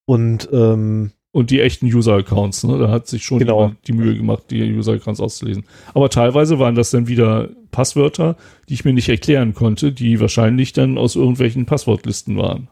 Und, 0.05 0.47
ähm, 0.53 1.11
und 1.39 1.49
die 1.49 1.61
echten 1.61 1.87
User-Accounts, 1.87 2.65
ne? 2.65 2.77
Da 2.77 2.89
hat 2.89 3.07
sich 3.07 3.23
schon 3.23 3.39
genau. 3.39 3.71
die 3.87 3.93
Mühe 3.93 4.15
gemacht, 4.15 4.43
die 4.49 4.61
User-Accounts 4.61 5.19
auszulesen. 5.19 5.63
Aber 5.93 6.09
teilweise 6.09 6.59
waren 6.59 6.75
das 6.75 6.91
dann 6.91 7.07
wieder 7.07 7.49
Passwörter, 7.71 8.35
die 8.67 8.75
ich 8.75 8.85
mir 8.85 8.93
nicht 8.93 9.09
erklären 9.09 9.53
konnte, 9.53 9.91
die 9.91 10.19
wahrscheinlich 10.19 10.73
dann 10.73 10.97
aus 10.97 11.15
irgendwelchen 11.15 11.65
Passwortlisten 11.65 12.37
waren. 12.37 12.67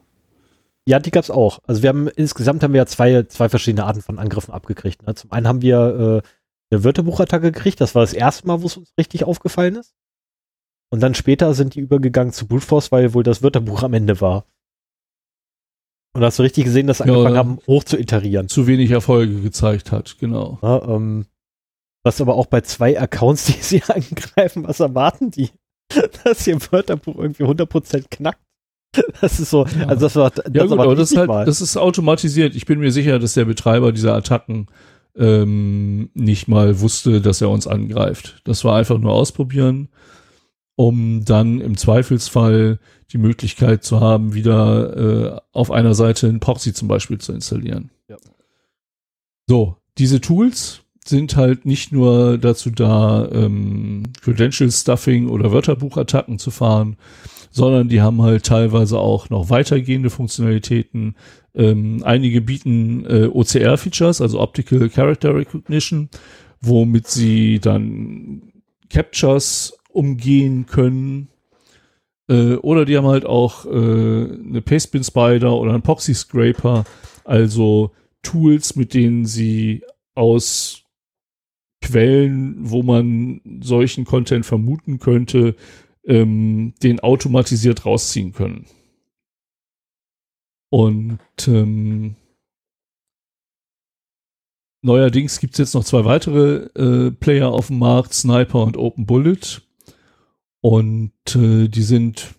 Ja, 0.88 0.99
die 0.99 1.11
gab's 1.11 1.30
auch. 1.30 1.60
Also 1.68 1.81
wir 1.81 1.89
haben 1.89 2.07
insgesamt 2.07 2.64
haben 2.64 2.73
wir 2.73 2.80
ja 2.80 2.85
zwei, 2.85 3.23
zwei 3.23 3.49
verschiedene 3.49 3.85
Arten 3.85 4.02
von 4.02 4.19
Angriffen 4.19 4.53
abgekriegt. 4.53 5.06
Ne? 5.06 5.15
Zum 5.15 5.31
einen 5.31 5.48
haben 5.48 5.61
wir 5.61 6.23
äh, 6.23 6.27
eine 6.69 6.84
Wörterbuchattacke 6.84 7.52
gekriegt, 7.52 7.81
das 7.81 7.95
war 7.95 8.03
das 8.03 8.14
erste 8.14 8.48
Mal, 8.48 8.61
wo 8.61 8.68
es 8.68 8.77
uns 8.77 8.94
richtig 8.98 9.23
aufgefallen 9.23 9.76
ist. 9.76 9.95
Und 10.89 11.02
dann 11.02 11.15
später 11.15 11.53
sind 11.53 11.76
die 11.76 11.81
übergegangen 11.81 12.34
zu 12.34 12.48
Brute 12.48 12.65
Force, 12.65 12.91
weil 12.91 13.14
wohl 13.14 13.23
das 13.23 13.44
Wörterbuch 13.44 13.84
am 13.84 13.94
Ende 13.94 14.22
war. 14.22 14.45
Und 16.18 16.23
hast 16.23 16.39
du 16.39 16.44
richtig 16.44 16.64
gesehen, 16.64 16.88
dass 16.88 16.98
sie 16.98 17.03
angefangen 17.03 17.35
ja, 17.35 17.39
haben, 17.39 17.60
hoch 17.68 17.84
zu 17.84 17.95
iterieren. 17.95 18.48
Zu 18.48 18.65
wenig 18.65 18.89
Erfolge 18.89 19.39
gezeigt 19.39 19.91
hat, 19.91 20.18
genau. 20.19 20.57
Ja, 20.64 20.81
ähm, 20.89 21.27
was 22.03 22.19
aber 22.19 22.34
auch 22.34 22.48
bei 22.48 22.61
zwei 22.61 22.99
Accounts, 22.99 23.45
die 23.45 23.61
sie 23.61 23.84
angreifen, 23.84 24.68
was 24.68 24.80
erwarten 24.80 25.30
die? 25.30 25.52
dass 26.23 26.48
ihr 26.48 26.60
Wörterbuch 26.72 27.19
irgendwie 27.19 27.44
100% 27.44 28.06
knackt. 28.10 28.41
Das 29.22 29.39
ist 29.39 29.52
so, 29.52 29.68
ja. 29.68 29.85
also 29.85 30.07
das 30.07 30.15
war, 30.15 30.31
das 30.31 30.45
ja, 30.52 30.65
gut, 30.65 30.80
aber 30.80 30.95
das, 30.95 31.15
halt, 31.15 31.30
das 31.48 31.61
ist 31.61 31.77
automatisiert. 31.77 32.56
Ich 32.56 32.65
bin 32.65 32.80
mir 32.80 32.91
sicher, 32.91 33.19
dass 33.19 33.35
der 33.35 33.45
Betreiber 33.45 33.91
dieser 33.91 34.15
Attacken 34.15 34.65
ähm, 35.15 36.10
nicht 36.15 36.48
mal 36.48 36.80
wusste, 36.80 37.22
dass 37.22 37.41
er 37.41 37.52
uns 37.52 37.68
angreift. 37.68 38.41
Das 38.44 38.65
war 38.65 38.76
einfach 38.76 38.98
nur 38.98 39.14
ausprobieren 39.14 39.89
um 40.78 41.26
dann 41.26 41.60
im 41.60 41.76
Zweifelsfall 41.76 42.80
die 43.12 43.18
Möglichkeit 43.18 43.84
zu 43.84 43.99
haben, 43.99 44.36
wieder 44.36 45.36
äh, 45.36 45.41
auf 45.52 45.72
einer 45.72 45.95
Seite 45.95 46.28
ein 46.28 46.40
Proxy 46.40 46.72
zum 46.72 46.88
Beispiel 46.88 47.18
zu 47.18 47.34
installieren. 47.34 47.90
Ja. 48.08 48.18
So, 49.48 49.78
diese 49.98 50.22
Tools 50.22 50.82
sind 51.04 51.36
halt 51.36 51.66
nicht 51.66 51.91
nur 51.91 52.38
dazu 52.38 52.70
da, 52.70 53.28
ähm, 53.32 54.04
Credential 54.22 54.70
Stuffing 54.70 55.30
oder 55.30 55.52
Wörterbuchattacken 55.52 56.38
zu 56.38 56.52
fahren, 56.52 56.98
sondern 57.49 57.90
die 57.90 58.02
haben 58.02 58.22
halt 58.22 58.45
teilweise 58.45 58.99
auch 58.99 59.32
noch 59.32 59.49
weitergehende 59.49 60.12
Funktionalitäten. 60.12 61.16
Ähm, 61.56 62.04
einige 62.04 62.41
bieten 62.41 63.04
äh, 63.08 63.26
OCR-Features, 63.26 64.22
also 64.22 64.40
Optical 64.40 64.90
Character 64.90 65.34
Recognition, 65.34 66.10
womit 66.62 67.08
sie 67.08 67.60
dann 67.60 68.54
Captures 68.91 69.74
umgehen 69.98 70.68
können. 70.68 71.30
Äh, 72.30 72.56
oder 72.56 72.86
die 72.86 72.95
haben 72.95 73.07
halt 73.07 73.26
auch 73.26 73.65
äh, 73.65 73.69
eine 73.69 74.61
Pastebin 74.61 75.03
Spider 75.03 75.57
oder 75.57 75.74
einen 75.74 75.82
Poxy 75.82 76.14
Scraper, 76.14 76.86
also 77.24 77.91
Tools, 78.22 78.76
mit 78.76 78.94
denen 78.94 79.26
sie 79.26 79.84
aus 80.15 80.84
Quellen, 81.82 82.56
wo 82.60 82.84
man 82.84 83.41
solchen 83.61 84.06
Content 84.06 84.45
vermuten 84.45 84.99
könnte, 84.99 85.56
ähm, 86.06 86.74
den 86.84 86.99
automatisiert 86.99 87.86
rausziehen 87.86 88.34
können. 88.34 88.65
Und 90.69 91.19
ähm, 91.48 92.15
neuerdings 94.82 95.40
gibt 95.40 95.53
es 95.53 95.60
jetzt 95.60 95.74
noch 95.76 95.86
zwei 95.86 96.03
weitere 96.03 96.65
äh, 96.76 97.11
Player 97.11 97.49
auf 97.49 97.68
dem 97.68 97.80
Markt, 97.80 98.14
Sniper 98.14 98.64
und 98.64 98.76
Open 98.76 99.06
Bullet. 99.06 99.61
Und 100.68 101.14
äh, 101.34 101.69
die 101.69 101.81
sind 101.81 102.35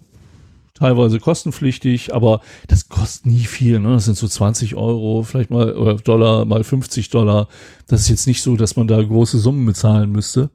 teilweise 0.75 1.19
kostenpflichtig, 1.19 2.13
aber 2.13 2.43
das 2.67 2.91
kostet 2.91 3.25
nie 3.25 3.47
viel. 3.47 3.81
Ne? 3.81 3.95
Das 3.95 4.05
sind 4.05 4.19
so 4.19 4.29
20 4.29 4.75
Euro, 4.75 5.23
vielleicht 5.23 5.49
mal 5.49 5.75
oder 5.75 5.95
Dollar, 5.95 6.45
mal 6.45 6.63
50 6.63 7.09
Dollar. 7.09 7.49
Das 7.87 8.03
ist 8.03 8.11
jetzt 8.11 8.27
nicht 8.27 8.43
so, 8.43 8.55
dass 8.57 8.77
man 8.77 8.87
da 8.87 9.03
große 9.03 9.39
Summen 9.39 9.65
bezahlen 9.65 10.13
müsste. 10.13 10.51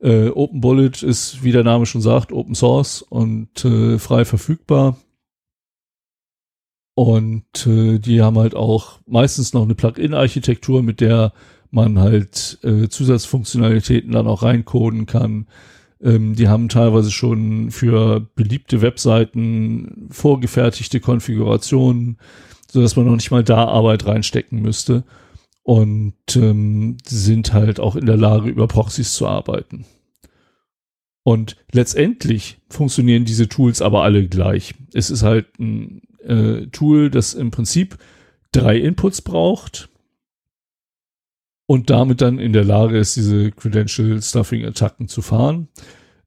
Äh, 0.00 0.30
Open 0.30 0.60
Bullet 0.60 1.04
ist, 1.04 1.44
wie 1.44 1.52
der 1.52 1.62
Name 1.62 1.86
schon 1.86 2.00
sagt, 2.00 2.32
Open 2.32 2.56
Source 2.56 3.02
und 3.02 3.64
äh, 3.64 4.00
frei 4.00 4.24
verfügbar. 4.24 4.96
Und 6.96 7.64
äh, 7.64 8.00
die 8.00 8.22
haben 8.22 8.38
halt 8.40 8.56
auch 8.56 8.98
meistens 9.06 9.52
noch 9.52 9.62
eine 9.62 9.76
Plugin-Architektur, 9.76 10.82
mit 10.82 11.00
der 11.00 11.32
man 11.70 12.00
halt 12.00 12.58
äh, 12.64 12.88
Zusatzfunktionalitäten 12.88 14.10
dann 14.10 14.26
auch 14.26 14.42
reincoden 14.42 15.06
kann. 15.06 15.46
Ähm, 16.02 16.34
die 16.34 16.48
haben 16.48 16.68
teilweise 16.68 17.10
schon 17.10 17.70
für 17.70 18.20
beliebte 18.34 18.82
Webseiten 18.82 20.08
vorgefertigte 20.10 21.00
Konfigurationen, 21.00 22.18
so 22.70 22.80
dass 22.80 22.96
man 22.96 23.06
noch 23.06 23.16
nicht 23.16 23.30
mal 23.30 23.44
da 23.44 23.64
Arbeit 23.64 24.06
reinstecken 24.06 24.60
müsste. 24.60 25.04
Und 25.62 26.14
ähm, 26.36 26.98
sind 27.06 27.54
halt 27.54 27.80
auch 27.80 27.96
in 27.96 28.04
der 28.04 28.18
Lage, 28.18 28.50
über 28.50 28.68
Proxys 28.68 29.14
zu 29.14 29.26
arbeiten. 29.26 29.86
Und 31.22 31.56
letztendlich 31.72 32.58
funktionieren 32.68 33.24
diese 33.24 33.48
Tools 33.48 33.80
aber 33.80 34.02
alle 34.02 34.28
gleich. 34.28 34.74
Es 34.92 35.10
ist 35.10 35.22
halt 35.22 35.58
ein 35.58 36.02
äh, 36.22 36.66
Tool, 36.66 37.08
das 37.08 37.32
im 37.32 37.50
Prinzip 37.50 37.96
drei 38.52 38.76
Inputs 38.76 39.22
braucht 39.22 39.88
und 41.66 41.90
damit 41.90 42.20
dann 42.20 42.38
in 42.38 42.52
der 42.52 42.64
Lage 42.64 42.98
ist, 42.98 43.16
diese 43.16 43.50
Credential 43.50 44.20
Stuffing 44.20 44.64
Attacken 44.64 45.08
zu 45.08 45.22
fahren. 45.22 45.68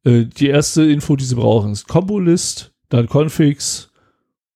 Äh, 0.03 0.25
die 0.25 0.47
erste 0.47 0.83
Info, 0.83 1.15
die 1.15 1.25
sie 1.25 1.35
brauchen, 1.35 1.71
ist 1.71 1.87
Combo 1.87 2.19
List, 2.19 2.73
dann 2.89 3.07
Configs 3.07 3.91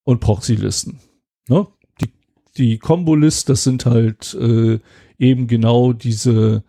und 0.03 0.19
Proxy 0.19 0.55
Listen. 0.55 0.99
Ne? 1.47 1.67
Die, 2.01 2.11
die 2.57 2.77
Combo 2.79 3.15
List, 3.15 3.49
das 3.49 3.63
sind 3.63 3.85
halt 3.85 4.33
äh, 4.33 4.79
eben 5.19 5.47
genau 5.47 5.93
diese 5.93 6.63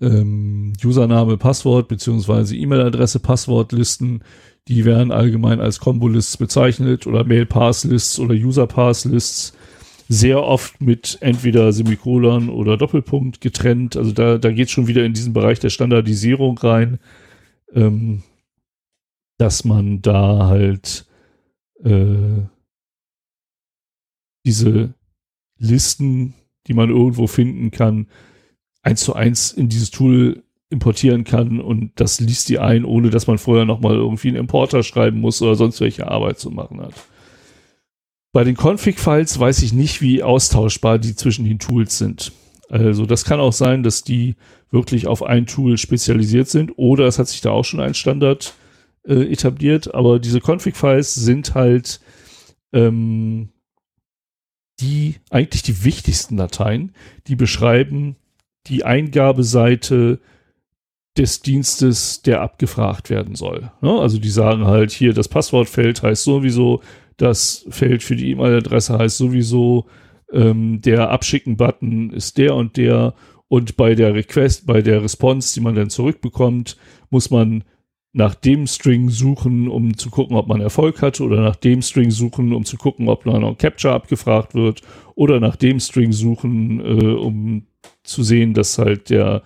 ähm, 0.00 0.72
Username, 0.84 1.38
Passwort 1.38 1.88
beziehungsweise 1.88 2.56
E-Mail-Adresse, 2.56 3.20
Passwortlisten, 3.20 4.22
die 4.68 4.84
werden 4.84 5.12
allgemein 5.12 5.60
als 5.60 5.78
Combo-Lists 5.78 6.36
bezeichnet 6.36 7.06
oder 7.06 7.24
Mail-Pass-Lists 7.24 8.18
oder 8.18 8.34
User-Pass-Lists. 8.34 9.52
Sehr 10.08 10.42
oft 10.42 10.80
mit 10.80 11.18
entweder 11.20 11.72
Semikolon 11.72 12.50
oder 12.50 12.76
Doppelpunkt 12.76 13.40
getrennt. 13.40 13.96
Also 13.96 14.12
da, 14.12 14.38
da 14.38 14.52
geht 14.52 14.70
schon 14.70 14.86
wieder 14.86 15.04
in 15.04 15.14
diesen 15.14 15.32
Bereich 15.32 15.60
der 15.60 15.70
Standardisierung 15.70 16.58
rein, 16.58 16.98
ähm, 17.72 18.22
dass 19.38 19.64
man 19.64 20.02
da 20.02 20.46
halt 20.46 21.06
äh, 21.82 22.42
diese 24.44 24.94
Listen, 25.58 26.34
die 26.66 26.74
man 26.74 26.90
irgendwo 26.90 27.26
finden 27.26 27.70
kann, 27.70 28.08
eins 28.82 29.02
zu 29.02 29.14
eins 29.14 29.52
in 29.52 29.68
dieses 29.68 29.90
Tool 29.90 30.42
importieren 30.70 31.24
kann 31.24 31.60
und 31.60 31.92
das 31.96 32.20
liest 32.20 32.48
die 32.48 32.58
ein, 32.58 32.84
ohne 32.84 33.10
dass 33.10 33.26
man 33.26 33.38
vorher 33.38 33.64
nochmal 33.64 33.94
irgendwie 33.94 34.28
einen 34.28 34.36
Importer 34.36 34.82
schreiben 34.82 35.20
muss 35.20 35.40
oder 35.40 35.54
sonst 35.54 35.80
welche 35.80 36.08
Arbeit 36.08 36.38
zu 36.38 36.50
machen 36.50 36.80
hat. 36.80 36.94
Bei 38.34 38.42
den 38.42 38.56
Config-Files 38.56 39.38
weiß 39.38 39.62
ich 39.62 39.72
nicht, 39.72 40.02
wie 40.02 40.24
austauschbar 40.24 40.98
die 40.98 41.14
zwischen 41.14 41.44
den 41.44 41.60
Tools 41.60 41.98
sind. 41.98 42.32
Also 42.68 43.06
das 43.06 43.24
kann 43.24 43.38
auch 43.38 43.52
sein, 43.52 43.84
dass 43.84 44.02
die 44.02 44.34
wirklich 44.72 45.06
auf 45.06 45.22
ein 45.22 45.46
Tool 45.46 45.78
spezialisiert 45.78 46.48
sind 46.48 46.72
oder 46.76 47.06
es 47.06 47.20
hat 47.20 47.28
sich 47.28 47.42
da 47.42 47.50
auch 47.50 47.62
schon 47.62 47.78
ein 47.78 47.94
Standard 47.94 48.54
äh, 49.06 49.30
etabliert, 49.30 49.94
aber 49.94 50.18
diese 50.18 50.40
Config-Files 50.40 51.14
sind 51.14 51.54
halt 51.54 52.00
ähm, 52.72 53.50
die 54.80 55.14
eigentlich 55.30 55.62
die 55.62 55.84
wichtigsten 55.84 56.36
Dateien, 56.36 56.92
die 57.28 57.36
beschreiben 57.36 58.16
die 58.66 58.84
Eingabeseite 58.84 60.18
des 61.16 61.40
Dienstes, 61.40 62.22
der 62.22 62.40
abgefragt 62.40 63.10
werden 63.10 63.36
soll. 63.36 63.70
Ne? 63.80 63.92
Also 63.92 64.18
die 64.18 64.30
sagen 64.30 64.66
halt 64.66 64.90
hier, 64.90 65.14
das 65.14 65.28
Passwortfeld 65.28 66.02
heißt 66.02 66.24
sowieso, 66.24 66.82
das 67.16 67.66
Feld 67.70 68.02
für 68.02 68.16
die 68.16 68.30
E-Mail-Adresse 68.30 68.98
heißt 68.98 69.16
sowieso, 69.16 69.86
ähm, 70.32 70.80
der 70.80 71.10
Abschicken-Button 71.10 72.10
ist 72.10 72.38
der 72.38 72.54
und 72.54 72.76
der 72.76 73.14
und 73.48 73.76
bei 73.76 73.94
der 73.94 74.14
Request, 74.14 74.66
bei 74.66 74.82
der 74.82 75.02
Response, 75.02 75.54
die 75.54 75.60
man 75.60 75.74
dann 75.74 75.90
zurückbekommt, 75.90 76.76
muss 77.10 77.30
man 77.30 77.64
nach 78.12 78.34
dem 78.34 78.66
String 78.66 79.10
suchen, 79.10 79.68
um 79.68 79.96
zu 79.96 80.08
gucken, 80.08 80.36
ob 80.36 80.46
man 80.46 80.60
Erfolg 80.60 81.02
hatte, 81.02 81.24
oder 81.24 81.40
nach 81.40 81.56
dem 81.56 81.82
String 81.82 82.10
suchen, 82.10 82.52
um 82.52 82.64
zu 82.64 82.76
gucken, 82.76 83.08
ob 83.08 83.26
noch 83.26 83.34
ein 83.34 83.58
Capture 83.58 83.92
abgefragt 83.92 84.54
wird, 84.54 84.82
oder 85.14 85.40
nach 85.40 85.56
dem 85.56 85.80
String 85.80 86.12
suchen, 86.12 86.80
äh, 86.80 87.12
um 87.14 87.66
zu 88.02 88.22
sehen, 88.22 88.54
dass 88.54 88.78
halt 88.78 89.10
der 89.10 89.42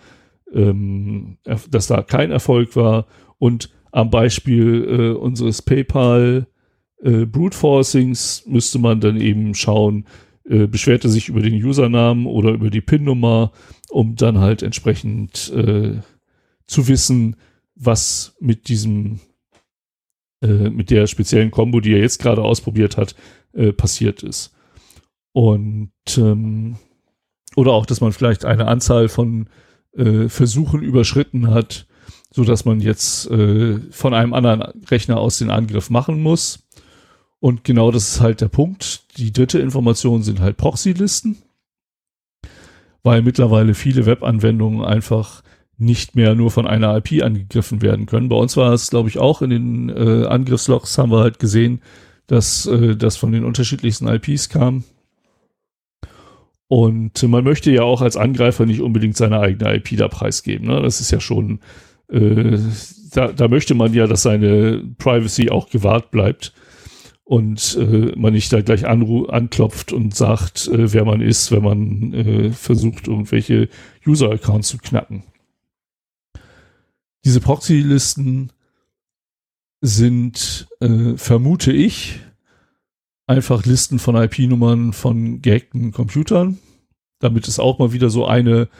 ähm, 0.52 1.38
dass 1.44 1.86
da 1.86 2.02
kein 2.02 2.30
Erfolg 2.30 2.76
war. 2.76 3.06
Und 3.38 3.70
am 3.92 4.10
Beispiel 4.10 4.84
äh, 4.84 5.18
unseres 5.18 5.62
PayPal 5.62 6.46
äh, 7.02 7.26
Brute 7.26 7.56
Forcings 7.56 8.44
müsste 8.46 8.78
man 8.78 9.00
dann 9.00 9.20
eben 9.20 9.54
schauen, 9.54 10.06
äh, 10.44 10.66
beschwert 10.66 11.04
er 11.04 11.10
sich 11.10 11.28
über 11.28 11.40
den 11.40 11.54
Usernamen 11.54 12.26
oder 12.26 12.50
über 12.50 12.70
die 12.70 12.80
PIN-Nummer, 12.80 13.52
um 13.90 14.16
dann 14.16 14.38
halt 14.38 14.62
entsprechend 14.62 15.52
äh, 15.52 16.00
zu 16.66 16.88
wissen, 16.88 17.36
was 17.74 18.34
mit 18.40 18.68
diesem, 18.68 19.20
äh, 20.42 20.70
mit 20.70 20.90
der 20.90 21.06
speziellen 21.06 21.50
Combo, 21.50 21.80
die 21.80 21.92
er 21.92 22.00
jetzt 22.00 22.20
gerade 22.20 22.42
ausprobiert 22.42 22.96
hat, 22.96 23.14
äh, 23.52 23.72
passiert 23.72 24.22
ist. 24.22 24.54
Und 25.32 25.92
ähm, 26.16 26.76
oder 27.56 27.72
auch, 27.72 27.86
dass 27.86 28.00
man 28.00 28.12
vielleicht 28.12 28.44
eine 28.44 28.66
Anzahl 28.66 29.08
von 29.08 29.48
äh, 29.96 30.28
Versuchen 30.28 30.82
überschritten 30.82 31.50
hat, 31.50 31.86
so 32.30 32.44
dass 32.44 32.64
man 32.64 32.80
jetzt 32.80 33.30
äh, 33.30 33.78
von 33.90 34.14
einem 34.14 34.34
anderen 34.34 34.62
Rechner 34.86 35.18
aus 35.18 35.38
den 35.38 35.50
Angriff 35.50 35.90
machen 35.90 36.20
muss. 36.20 36.67
Und 37.40 37.64
genau 37.64 37.90
das 37.90 38.08
ist 38.14 38.20
halt 38.20 38.40
der 38.40 38.48
Punkt. 38.48 39.16
Die 39.16 39.32
dritte 39.32 39.58
Information 39.58 40.22
sind 40.22 40.40
halt 40.40 40.56
Proxy-Listen, 40.56 41.38
weil 43.02 43.22
mittlerweile 43.22 43.74
viele 43.74 44.06
Webanwendungen 44.06 44.84
einfach 44.84 45.42
nicht 45.76 46.16
mehr 46.16 46.34
nur 46.34 46.50
von 46.50 46.66
einer 46.66 46.96
IP 46.96 47.22
angegriffen 47.22 47.80
werden 47.82 48.06
können. 48.06 48.28
Bei 48.28 48.36
uns 48.36 48.56
war 48.56 48.72
es, 48.72 48.90
glaube 48.90 49.08
ich, 49.08 49.18
auch 49.18 49.42
in 49.42 49.50
den 49.50 49.88
äh, 49.90 50.26
Angriffslogs 50.26 50.98
haben 50.98 51.12
wir 51.12 51.20
halt 51.20 51.38
gesehen, 51.38 51.80
dass 52.26 52.66
äh, 52.66 52.96
das 52.96 53.16
von 53.16 53.30
den 53.30 53.44
unterschiedlichsten 53.44 54.08
IPs 54.08 54.48
kam. 54.48 54.82
Und 56.66 57.22
man 57.22 57.44
möchte 57.44 57.70
ja 57.70 57.82
auch 57.82 58.02
als 58.02 58.16
Angreifer 58.16 58.66
nicht 58.66 58.82
unbedingt 58.82 59.16
seine 59.16 59.38
eigene 59.38 59.76
IP 59.76 59.96
da 59.96 60.08
preisgeben. 60.08 60.66
Ne? 60.66 60.82
Das 60.82 61.00
ist 61.00 61.12
ja 61.12 61.20
schon, 61.20 61.60
äh, 62.10 62.58
da, 63.12 63.28
da 63.28 63.46
möchte 63.46 63.74
man 63.74 63.94
ja, 63.94 64.08
dass 64.08 64.22
seine 64.22 64.82
Privacy 64.98 65.48
auch 65.48 65.70
gewahrt 65.70 66.10
bleibt 66.10 66.52
und 67.28 67.76
äh, 67.78 68.14
man 68.16 68.32
nicht 68.32 68.50
da 68.54 68.62
gleich 68.62 68.86
anklopft 68.86 69.92
und 69.92 70.14
sagt, 70.14 70.66
äh, 70.68 70.94
wer 70.94 71.04
man 71.04 71.20
ist, 71.20 71.52
wenn 71.52 71.62
man 71.62 72.14
äh, 72.14 72.52
versucht, 72.52 73.06
irgendwelche 73.06 73.68
User-Accounts 74.06 74.68
zu 74.68 74.78
knacken. 74.78 75.24
Diese 77.26 77.42
Proxy-Listen 77.42 78.50
sind, 79.82 80.68
äh, 80.80 81.18
vermute 81.18 81.70
ich, 81.70 82.20
einfach 83.26 83.66
Listen 83.66 83.98
von 83.98 84.16
IP-Nummern 84.16 84.94
von 84.94 85.42
gehackten 85.42 85.92
Computern, 85.92 86.56
damit 87.18 87.46
es 87.46 87.58
auch 87.58 87.78
mal 87.78 87.92
wieder 87.92 88.08
so 88.08 88.24
eine 88.24 88.70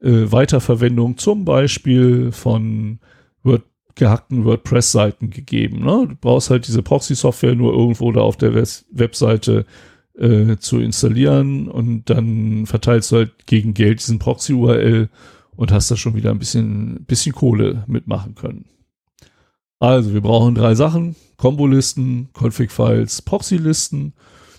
äh, 0.00 0.30
Weiterverwendung 0.30 1.16
zum 1.16 1.46
Beispiel 1.46 2.32
von 2.32 2.98
Word, 3.42 3.62
gehackten 3.94 4.44
WordPress-Seiten 4.44 5.30
gegeben. 5.30 5.84
Ne? 5.84 6.06
Du 6.08 6.16
brauchst 6.20 6.50
halt 6.50 6.66
diese 6.66 6.82
Proxy-Software 6.82 7.54
nur 7.54 7.72
irgendwo 7.72 8.10
da 8.12 8.20
auf 8.20 8.36
der 8.36 8.54
Web 8.54 8.68
Webseite 8.90 9.66
äh, 10.18 10.56
zu 10.56 10.78
installieren 10.78 11.68
und 11.68 12.10
dann 12.10 12.66
verteilst 12.66 13.12
du 13.12 13.16
halt 13.16 13.46
gegen 13.46 13.74
Geld 13.74 14.00
diesen 14.00 14.18
Proxy-URL 14.18 15.08
und 15.56 15.72
hast 15.72 15.90
da 15.90 15.96
schon 15.96 16.14
wieder 16.14 16.30
ein 16.30 16.38
bisschen, 16.38 17.04
bisschen 17.04 17.34
Kohle 17.34 17.84
mitmachen 17.86 18.34
können. 18.34 18.66
Also 19.78 20.14
wir 20.14 20.20
brauchen 20.20 20.54
drei 20.54 20.74
Sachen. 20.74 21.16
Kombolisten, 21.36 22.28
Config-Files, 22.32 23.22
Proxy-Listen 23.22 24.14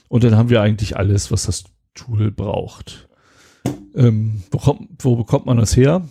und 0.07 0.23
dann 0.23 0.35
haben 0.35 0.49
wir 0.49 0.61
eigentlich 0.61 0.97
alles, 0.97 1.31
was 1.31 1.45
das 1.45 1.63
Tool 1.93 2.31
braucht. 2.31 3.07
Ähm, 3.95 4.43
wo, 4.51 4.57
kommt, 4.57 4.89
wo, 4.99 5.15
bekommt 5.15 5.45
man 5.45 5.57
das 5.57 5.75
her? 5.75 6.07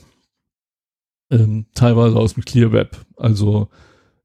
Ähm, 1.35 1.66
teilweise 1.74 2.16
aus 2.16 2.35
dem 2.35 2.44
Clear 2.44 2.70
Web. 2.70 2.97
Also 3.16 3.69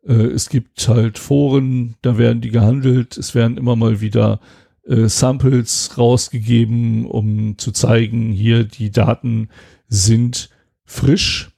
äh, 0.06 0.14
es 0.14 0.50
gibt 0.50 0.88
halt 0.88 1.18
Foren, 1.18 1.96
da 2.04 2.20
werden 2.20 2.42
die 2.42 2.52
gehandelt. 2.52 3.18
Es 3.18 3.34
werden 3.34 3.58
immer 3.58 3.76
mal 3.76 4.00
wieder 4.00 4.40
äh, 4.86 5.08
Samples 5.08 5.98
rausgegeben, 5.98 7.06
um 7.06 7.58
zu 7.58 7.72
zeigen, 7.72 8.32
hier 8.32 8.64
die 8.64 8.92
Daten 8.92 9.50
sind 9.88 10.52
frisch. 10.86 11.50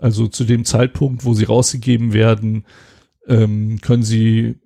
Also 0.00 0.26
zu 0.26 0.44
dem 0.44 0.64
Zeitpunkt, 0.64 1.24
wo 1.24 1.32
sie 1.32 1.44
rausgegeben 1.44 2.12
werden, 2.12 2.64
ähm, 3.28 3.80
können 3.80 4.02
sie 4.02 4.56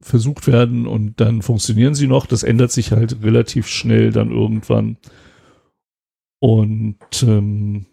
versucht 0.00 0.46
werden 0.46 0.86
und 0.86 1.20
dann 1.20 1.42
funktionieren 1.42 1.94
sie 1.94 2.08
noch. 2.08 2.24
Das 2.26 2.42
ändert 2.42 2.72
sich 2.72 2.92
halt 2.92 3.22
relativ 3.22 3.68
schnell 3.68 4.10
dann 4.10 4.30
irgendwann. 4.30 4.96
Und 6.38 6.96
ähm, 7.22 7.86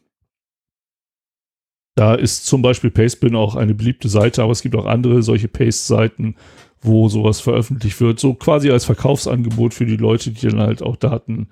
da 1.99 2.15
ist 2.15 2.45
zum 2.45 2.61
Beispiel 2.61 2.91
Pastebin 2.91 3.35
auch 3.35 3.57
eine 3.57 3.73
beliebte 3.73 4.07
Seite, 4.07 4.41
aber 4.41 4.53
es 4.53 4.61
gibt 4.61 4.73
auch 4.77 4.85
andere 4.85 5.21
solche 5.21 5.49
Paste-Seiten, 5.49 6.35
wo 6.79 7.09
sowas 7.09 7.41
veröffentlicht 7.41 7.99
wird. 7.99 8.21
So 8.21 8.35
quasi 8.35 8.71
als 8.71 8.85
Verkaufsangebot 8.85 9.73
für 9.73 9.85
die 9.85 9.97
Leute, 9.97 10.31
die 10.31 10.47
dann 10.47 10.61
halt 10.61 10.81
auch 10.81 10.95
Daten 10.95 11.49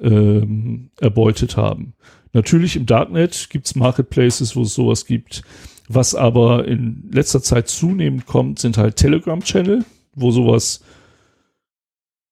ähm, 0.00 0.90
erbeutet 1.00 1.56
haben. 1.56 1.94
Natürlich 2.32 2.74
im 2.74 2.86
Darknet 2.86 3.50
gibt 3.50 3.66
es 3.66 3.76
Marketplaces, 3.76 4.56
wo 4.56 4.62
es 4.62 4.74
sowas 4.74 5.06
gibt. 5.06 5.44
Was 5.88 6.16
aber 6.16 6.66
in 6.66 7.08
letzter 7.12 7.40
Zeit 7.40 7.68
zunehmend 7.68 8.26
kommt, 8.26 8.58
sind 8.58 8.76
halt 8.76 8.96
Telegram-Channel, 8.96 9.84
wo 10.16 10.32
sowas 10.32 10.82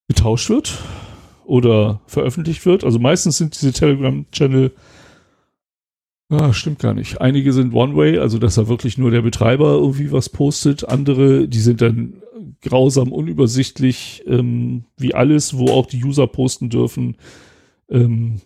getauscht 0.09 0.49
wird 0.49 0.77
oder 1.45 2.01
veröffentlicht 2.07 2.65
wird. 2.65 2.83
Also 2.83 2.99
meistens 2.99 3.37
sind 3.37 3.55
diese 3.55 3.71
Telegram-Channel, 3.71 4.73
ah, 6.33 6.53
stimmt 6.53 6.79
gar 6.79 6.93
nicht. 6.93 7.21
Einige 7.21 7.53
sind 7.53 7.73
One-Way, 7.73 8.19
also 8.19 8.37
dass 8.39 8.55
da 8.55 8.67
wirklich 8.67 8.97
nur 8.97 9.11
der 9.11 9.21
Betreiber 9.21 9.73
irgendwie 9.73 10.11
was 10.11 10.29
postet. 10.29 10.87
Andere, 10.87 11.47
die 11.47 11.59
sind 11.59 11.81
dann 11.81 12.21
grausam 12.61 13.11
unübersichtlich, 13.11 14.23
ähm, 14.27 14.85
wie 14.97 15.13
alles, 15.13 15.57
wo 15.57 15.69
auch 15.69 15.85
die 15.85 16.03
User 16.03 16.27
posten 16.27 16.69
dürfen. 16.69 17.17
Ähm, 17.89 18.41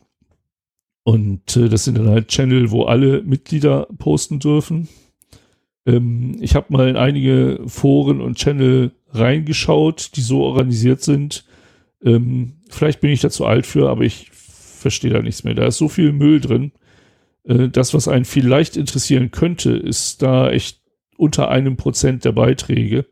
und 1.03 1.55
äh, 1.55 1.69
das 1.69 1.85
sind 1.85 1.97
dann 1.97 2.09
halt 2.09 2.27
Channel, 2.27 2.71
wo 2.71 2.83
alle 2.83 3.21
Mitglieder 3.23 3.87
posten 3.97 4.39
dürfen. 4.39 4.89
Ähm, 5.85 6.35
ich 6.41 6.55
habe 6.55 6.67
mal 6.69 6.89
in 6.89 6.97
einige 6.97 7.61
Foren 7.65 8.19
und 8.19 8.37
Channel 8.37 8.91
reingeschaut, 9.11 10.11
die 10.15 10.21
so 10.21 10.43
organisiert 10.43 11.01
sind. 11.01 11.45
Ähm, 12.03 12.57
vielleicht 12.69 12.99
bin 12.99 13.11
ich 13.11 13.21
da 13.21 13.29
zu 13.29 13.45
alt 13.45 13.65
für, 13.65 13.89
aber 13.89 14.03
ich 14.03 14.29
verstehe 14.31 15.11
da 15.11 15.21
nichts 15.21 15.43
mehr. 15.43 15.53
Da 15.53 15.65
ist 15.65 15.77
so 15.77 15.87
viel 15.87 16.11
Müll 16.11 16.41
drin. 16.41 16.71
Äh, 17.47 17.69
das, 17.69 17.93
was 17.93 18.07
einen 18.07 18.25
vielleicht 18.25 18.77
interessieren 18.77 19.31
könnte, 19.31 19.71
ist 19.71 20.21
da 20.21 20.51
echt 20.51 20.81
unter 21.17 21.49
einem 21.49 21.77
Prozent 21.77 22.25
der 22.25 22.33
Beiträge. 22.33 23.05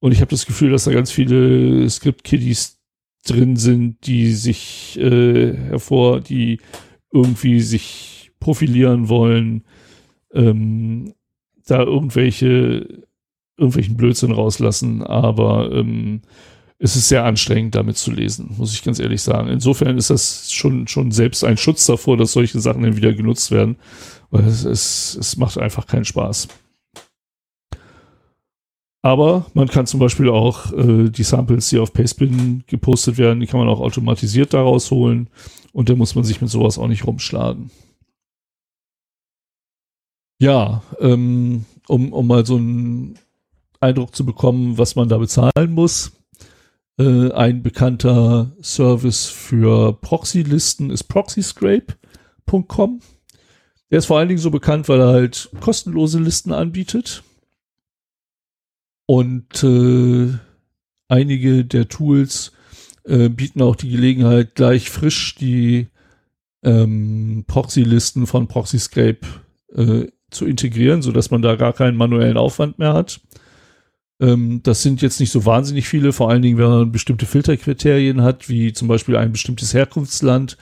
Und 0.00 0.12
ich 0.12 0.20
habe 0.20 0.30
das 0.30 0.44
Gefühl, 0.44 0.70
dass 0.70 0.84
da 0.84 0.92
ganz 0.92 1.10
viele 1.10 1.88
Script-Kiddies 1.88 2.78
drin 3.26 3.56
sind, 3.56 4.06
die 4.06 4.32
sich 4.32 4.98
äh, 4.98 5.54
hervor, 5.54 6.20
die 6.20 6.60
irgendwie 7.10 7.60
sich 7.60 8.30
profilieren 8.38 9.08
wollen, 9.08 9.64
ähm, 10.34 11.14
da 11.66 11.82
irgendwelche, 11.82 13.04
irgendwelchen 13.56 13.96
Blödsinn 13.96 14.32
rauslassen, 14.32 15.02
aber 15.02 15.72
ähm, 15.72 16.20
es 16.78 16.96
ist 16.96 17.08
sehr 17.08 17.24
anstrengend, 17.24 17.74
damit 17.74 17.96
zu 17.96 18.10
lesen, 18.10 18.54
muss 18.58 18.74
ich 18.74 18.82
ganz 18.82 18.98
ehrlich 18.98 19.22
sagen. 19.22 19.48
Insofern 19.48 19.96
ist 19.96 20.10
das 20.10 20.52
schon, 20.52 20.88
schon 20.88 21.12
selbst 21.12 21.44
ein 21.44 21.56
Schutz 21.56 21.86
davor, 21.86 22.16
dass 22.16 22.32
solche 22.32 22.60
Sachen 22.60 22.82
dann 22.82 22.96
wieder 22.96 23.12
genutzt 23.12 23.50
werden, 23.50 23.76
weil 24.30 24.44
es, 24.44 24.64
es, 24.64 25.16
es 25.18 25.36
macht 25.36 25.58
einfach 25.58 25.86
keinen 25.86 26.04
Spaß. 26.04 26.48
Aber 29.02 29.44
man 29.52 29.68
kann 29.68 29.86
zum 29.86 30.00
Beispiel 30.00 30.30
auch 30.30 30.72
äh, 30.72 31.10
die 31.10 31.24
Samples, 31.24 31.68
die 31.68 31.78
auf 31.78 31.92
Pastebin 31.92 32.64
gepostet 32.66 33.18
werden, 33.18 33.40
die 33.40 33.46
kann 33.46 33.60
man 33.60 33.68
auch 33.68 33.80
automatisiert 33.80 34.54
daraus 34.54 34.90
holen. 34.90 35.28
Und 35.72 35.90
da 35.90 35.94
muss 35.94 36.14
man 36.14 36.24
sich 36.24 36.40
mit 36.40 36.48
sowas 36.48 36.78
auch 36.78 36.88
nicht 36.88 37.06
rumschlagen. 37.06 37.70
Ja, 40.40 40.82
ähm, 41.00 41.66
um, 41.86 42.12
um 42.12 42.26
mal 42.26 42.46
so 42.46 42.56
einen 42.56 43.18
Eindruck 43.78 44.16
zu 44.16 44.24
bekommen, 44.24 44.78
was 44.78 44.96
man 44.96 45.08
da 45.08 45.18
bezahlen 45.18 45.72
muss. 45.72 46.12
Äh, 46.98 47.32
ein 47.32 47.62
bekannter 47.62 48.52
Service 48.62 49.26
für 49.26 49.92
Proxy-Listen 50.00 50.90
ist 50.90 51.04
proxyscrape.com. 51.04 53.00
Der 53.90 53.98
ist 53.98 54.06
vor 54.06 54.18
allen 54.18 54.28
Dingen 54.28 54.40
so 54.40 54.50
bekannt, 54.50 54.88
weil 54.88 55.00
er 55.00 55.08
halt 55.08 55.50
kostenlose 55.60 56.20
Listen 56.20 56.52
anbietet. 56.52 57.22
Und 59.06 59.62
äh, 59.62 60.38
einige 61.08 61.64
der 61.64 61.88
Tools 61.88 62.52
äh, 63.04 63.28
bieten 63.28 63.60
auch 63.60 63.76
die 63.76 63.90
Gelegenheit, 63.90 64.54
gleich 64.54 64.88
frisch 64.88 65.34
die 65.34 65.88
ähm, 66.62 67.44
Proxy-Listen 67.46 68.26
von 68.26 68.48
Proxyscape 68.48 69.20
äh, 69.74 70.06
zu 70.30 70.46
integrieren, 70.46 71.02
sodass 71.02 71.30
man 71.30 71.42
da 71.42 71.56
gar 71.56 71.72
keinen 71.72 71.96
manuellen 71.96 72.36
Aufwand 72.36 72.78
mehr 72.78 72.94
hat. 72.94 73.20
Ähm, 74.24 74.60
das 74.62 74.82
sind 74.82 75.02
jetzt 75.02 75.20
nicht 75.20 75.30
so 75.30 75.44
wahnsinnig 75.44 75.86
viele, 75.86 76.12
vor 76.12 76.30
allen 76.30 76.40
Dingen, 76.40 76.56
wenn 76.56 76.70
man 76.70 76.92
bestimmte 76.92 77.26
Filterkriterien 77.26 78.22
hat, 78.22 78.48
wie 78.48 78.72
zum 78.72 78.88
Beispiel 78.88 79.16
ein 79.16 79.32
bestimmtes 79.32 79.74
Herkunftsland. 79.74 80.56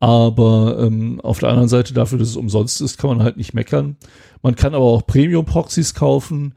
Aber 0.00 0.78
ähm, 0.80 1.20
auf 1.20 1.38
der 1.38 1.48
anderen 1.48 1.68
Seite, 1.68 1.94
dafür, 1.94 2.18
dass 2.18 2.28
es 2.28 2.36
umsonst 2.36 2.80
ist, 2.80 2.98
kann 2.98 3.10
man 3.10 3.22
halt 3.22 3.36
nicht 3.36 3.54
meckern. 3.54 3.96
Man 4.42 4.54
kann 4.54 4.74
aber 4.74 4.84
auch 4.84 5.06
Premium-Proxys 5.06 5.94
kaufen, 5.94 6.54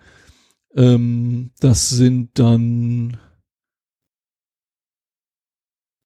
ähm, 0.76 1.52
das 1.60 1.90
sind 1.90 2.40
dann. 2.40 3.18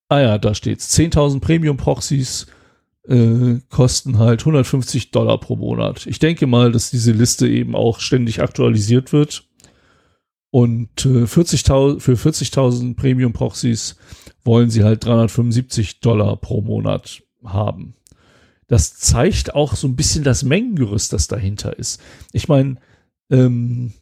Ah 0.10 0.20
ja, 0.20 0.38
da 0.38 0.54
steht's. 0.54 0.98
10.000 0.98 1.42
Premium-Proxys 1.42 2.48
äh, 3.08 3.60
kosten 3.70 4.20
halt 4.20 4.42
150 4.42 5.12
Dollar 5.12 5.40
pro 5.40 5.56
Monat. 5.56 6.06
Ich 6.08 6.20
denke 6.20 6.48
mal, 6.48 6.72
dass 6.72 6.92
diese 6.92 7.12
Liste 7.12 7.48
eben 7.48 7.76
auch 7.76 8.00
ständig 8.00 8.42
aktualisiert 8.42 9.14
wird. 9.14 9.47
Und 10.50 11.06
äh, 11.06 11.28
40 11.28 11.64
für 11.64 12.14
40.000 12.14 12.96
Premium-Proxys 12.96 13.98
wollen 14.44 14.70
sie 14.70 14.84
halt 14.84 15.06
375 15.06 16.00
Dollar 16.00 16.38
pro 16.38 16.62
Monat 16.62 17.22
haben. 17.44 17.96
Das 18.68 18.96
zeigt 18.96 19.56
auch 19.56 19.76
so 19.76 19.88
ein 19.88 19.96
bisschen 19.96 20.24
das 20.24 20.44
Mengengerüst, 20.44 21.14
das 21.14 21.28
dahinter 21.28 21.78
ist. 21.78 22.02
Ich 22.34 22.48
meine, 22.48 22.78
ähm, 23.30 23.94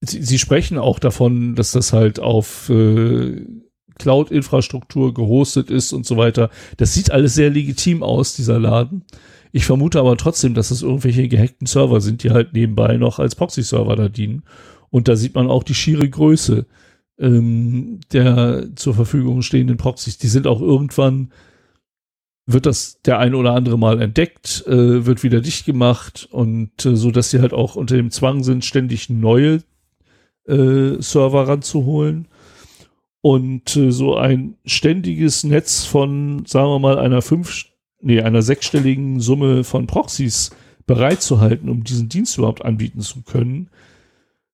Sie, 0.00 0.22
Sie 0.22 0.38
sprechen 0.38 0.78
auch 0.78 0.98
davon, 0.98 1.54
dass 1.54 1.72
das 1.72 1.92
halt 1.92 2.20
auf 2.20 2.68
äh, 2.68 3.44
Cloud-Infrastruktur 3.98 5.12
gehostet 5.12 5.70
ist 5.70 5.92
und 5.92 6.06
so 6.06 6.16
weiter. 6.16 6.50
Das 6.76 6.94
sieht 6.94 7.10
alles 7.10 7.34
sehr 7.34 7.50
legitim 7.50 8.02
aus, 8.02 8.34
dieser 8.34 8.60
Laden. 8.60 9.04
Ich 9.52 9.64
vermute 9.64 9.98
aber 9.98 10.16
trotzdem, 10.16 10.54
dass 10.54 10.70
es 10.70 10.82
irgendwelche 10.82 11.28
gehackten 11.28 11.66
Server 11.66 12.00
sind, 12.00 12.22
die 12.22 12.30
halt 12.30 12.52
nebenbei 12.52 12.96
noch 12.96 13.18
als 13.18 13.34
Proxy-Server 13.34 13.96
da 13.96 14.08
dienen. 14.08 14.42
Und 14.90 15.08
da 15.08 15.16
sieht 15.16 15.34
man 15.34 15.48
auch 15.48 15.62
die 15.62 15.74
schiere 15.74 16.08
Größe 16.08 16.66
ähm, 17.18 18.00
der 18.12 18.68
zur 18.76 18.94
Verfügung 18.94 19.42
stehenden 19.42 19.76
Proxys. 19.76 20.18
Die 20.18 20.28
sind 20.28 20.46
auch 20.46 20.60
irgendwann, 20.60 21.32
wird 22.46 22.66
das 22.66 23.00
der 23.02 23.18
ein 23.18 23.34
oder 23.34 23.54
andere 23.54 23.78
Mal 23.78 24.00
entdeckt, 24.00 24.64
äh, 24.66 25.04
wird 25.04 25.22
wieder 25.22 25.40
dicht 25.40 25.66
gemacht 25.66 26.28
und 26.30 26.84
äh, 26.86 26.96
so, 26.96 27.10
dass 27.10 27.30
sie 27.30 27.40
halt 27.40 27.52
auch 27.52 27.76
unter 27.76 27.96
dem 27.96 28.10
Zwang 28.10 28.42
sind, 28.42 28.64
ständig 28.64 29.10
neue 29.10 29.62
äh, 30.46 31.00
Server 31.00 31.48
ranzuholen. 31.48 32.28
Und 33.20 33.76
äh, 33.76 33.90
so 33.90 34.16
ein 34.16 34.56
ständiges 34.64 35.42
Netz 35.42 35.84
von, 35.84 36.46
sagen 36.46 36.68
wir 36.68 36.78
mal, 36.78 36.98
einer 36.98 37.20
fünf, 37.20 37.66
nee, 38.00 38.20
einer 38.20 38.42
sechsstelligen 38.42 39.20
Summe 39.20 39.64
von 39.64 39.86
Proxys 39.86 40.50
bereitzuhalten, 40.86 41.68
um 41.68 41.84
diesen 41.84 42.08
Dienst 42.08 42.38
überhaupt 42.38 42.64
anbieten 42.64 43.00
zu 43.00 43.22
können, 43.22 43.68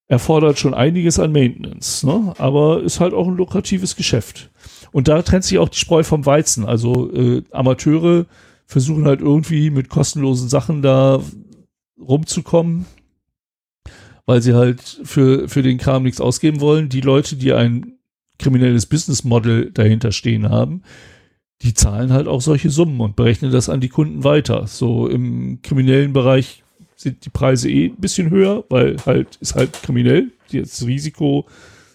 erfordert 0.07 0.59
schon 0.59 0.75
einiges 0.75 1.19
an 1.19 1.33
Maintenance, 1.33 2.05
ne? 2.05 2.35
aber 2.39 2.83
ist 2.83 3.01
halt 3.01 3.15
auch 3.15 3.27
ein 3.27 3.37
lukratives 3.37 3.97
Geschäft. 3.97 4.51
Und 4.93 5.09
da 5.09 5.23
trennt 5.23 5.45
sich 5.45 5.59
auch 5.59 5.69
die 5.69 5.79
Spreu 5.79 6.03
vom 6.03 6.27
Weizen. 6.27 6.65
Also 6.65 7.13
äh, 7.13 7.43
Amateure 7.51 8.27
versuchen 8.67 9.07
halt 9.07 9.21
irgendwie 9.21 9.71
mit 9.71 9.89
kostenlosen 9.89 10.49
Sachen 10.49 10.83
da 10.83 11.21
rumzukommen 11.99 12.87
weil 14.27 14.43
sie 14.43 14.55
halt 14.55 15.01
für, 15.05 15.49
für 15.49 15.63
den 15.63 15.79
Kram 15.79 16.03
nichts 16.03 16.21
ausgeben 16.21 16.61
wollen. 16.61 16.89
Die 16.89 17.01
Leute, 17.01 17.37
die 17.37 17.53
ein 17.53 17.99
kriminelles 18.39 18.87
Business 18.87 19.25
Model 19.25 19.71
dahinter 19.71 20.13
stehen 20.13 20.49
haben, 20.49 20.83
die 21.63 21.75
zahlen 21.75 22.13
halt 22.13 22.29
auch 22.29 22.41
solche 22.41 22.71
Summen 22.71 23.01
und 23.01 23.17
berechnen 23.17 23.53
das 23.53 23.69
an 23.69 23.81
die 23.81 23.89
Kunden 23.89 24.25
weiter. 24.25 24.67
So 24.67 25.09
im 25.09 25.61
kriminellen 25.63 26.13
Bereich 26.13 26.63
sind 26.97 27.25
die 27.25 27.31
Preise 27.31 27.71
eh 27.71 27.87
ein 27.87 27.97
bisschen 27.97 28.31
höher, 28.31 28.65
weil 28.69 28.97
halt 29.07 29.37
ist 29.37 29.55
halt 29.55 29.73
kriminell. 29.83 30.33
Das 30.53 30.87
Risiko, 30.87 31.47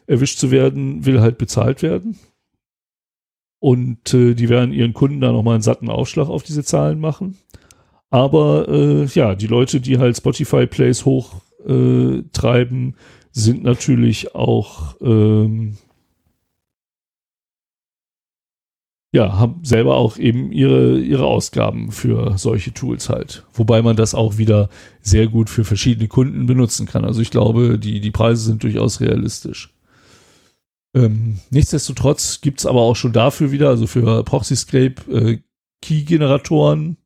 erwischt 0.07 0.39
zu 0.39 0.51
werden, 0.51 1.05
will 1.05 1.21
halt 1.21 1.37
bezahlt 1.37 1.81
werden. 1.81 2.17
Und 3.59 4.13
äh, 4.13 4.33
die 4.33 4.49
werden 4.49 4.73
ihren 4.73 4.93
Kunden 4.93 5.21
da 5.21 5.31
nochmal 5.31 5.55
einen 5.55 5.63
satten 5.63 5.89
Aufschlag 5.89 6.29
auf 6.29 6.43
diese 6.43 6.63
Zahlen 6.63 6.99
machen. 6.99 7.37
Aber 8.09 8.67
äh, 8.69 9.05
ja, 9.05 9.35
die 9.35 9.47
Leute, 9.47 9.81
die 9.81 9.99
halt 9.99 10.17
Spotify 10.17 10.65
Plays 10.65 11.05
hoch 11.05 11.41
äh, 11.67 12.23
sind 13.31 13.63
natürlich 13.63 14.33
auch 14.33 14.95
ähm, 15.01 15.77
ja, 19.11 19.37
haben 19.37 19.63
selber 19.63 19.97
auch 19.97 20.17
eben 20.17 20.51
ihre, 20.51 20.99
ihre 20.99 21.25
Ausgaben 21.25 21.91
für 21.91 22.37
solche 22.37 22.73
Tools 22.73 23.09
halt. 23.09 23.43
Wobei 23.53 23.81
man 23.81 23.95
das 23.95 24.13
auch 24.13 24.37
wieder 24.37 24.69
sehr 25.01 25.27
gut 25.27 25.49
für 25.49 25.63
verschiedene 25.63 26.07
Kunden 26.07 26.45
benutzen 26.45 26.85
kann. 26.85 27.05
Also 27.05 27.21
ich 27.21 27.31
glaube, 27.31 27.79
die, 27.79 28.01
die 28.01 28.11
Preise 28.11 28.43
sind 28.43 28.61
durchaus 28.63 29.01
realistisch. 29.01 29.73
Ähm, 30.93 31.39
nichtsdestotrotz 31.49 32.41
gibt's 32.41 32.65
aber 32.65 32.81
auch 32.81 32.95
schon 32.95 33.13
dafür 33.13 33.51
wieder, 33.51 33.69
also 33.69 33.87
für 33.87 34.23
ProxyScape, 34.23 34.95
äh, 35.11 35.39
Key-Generatoren, 35.81 36.97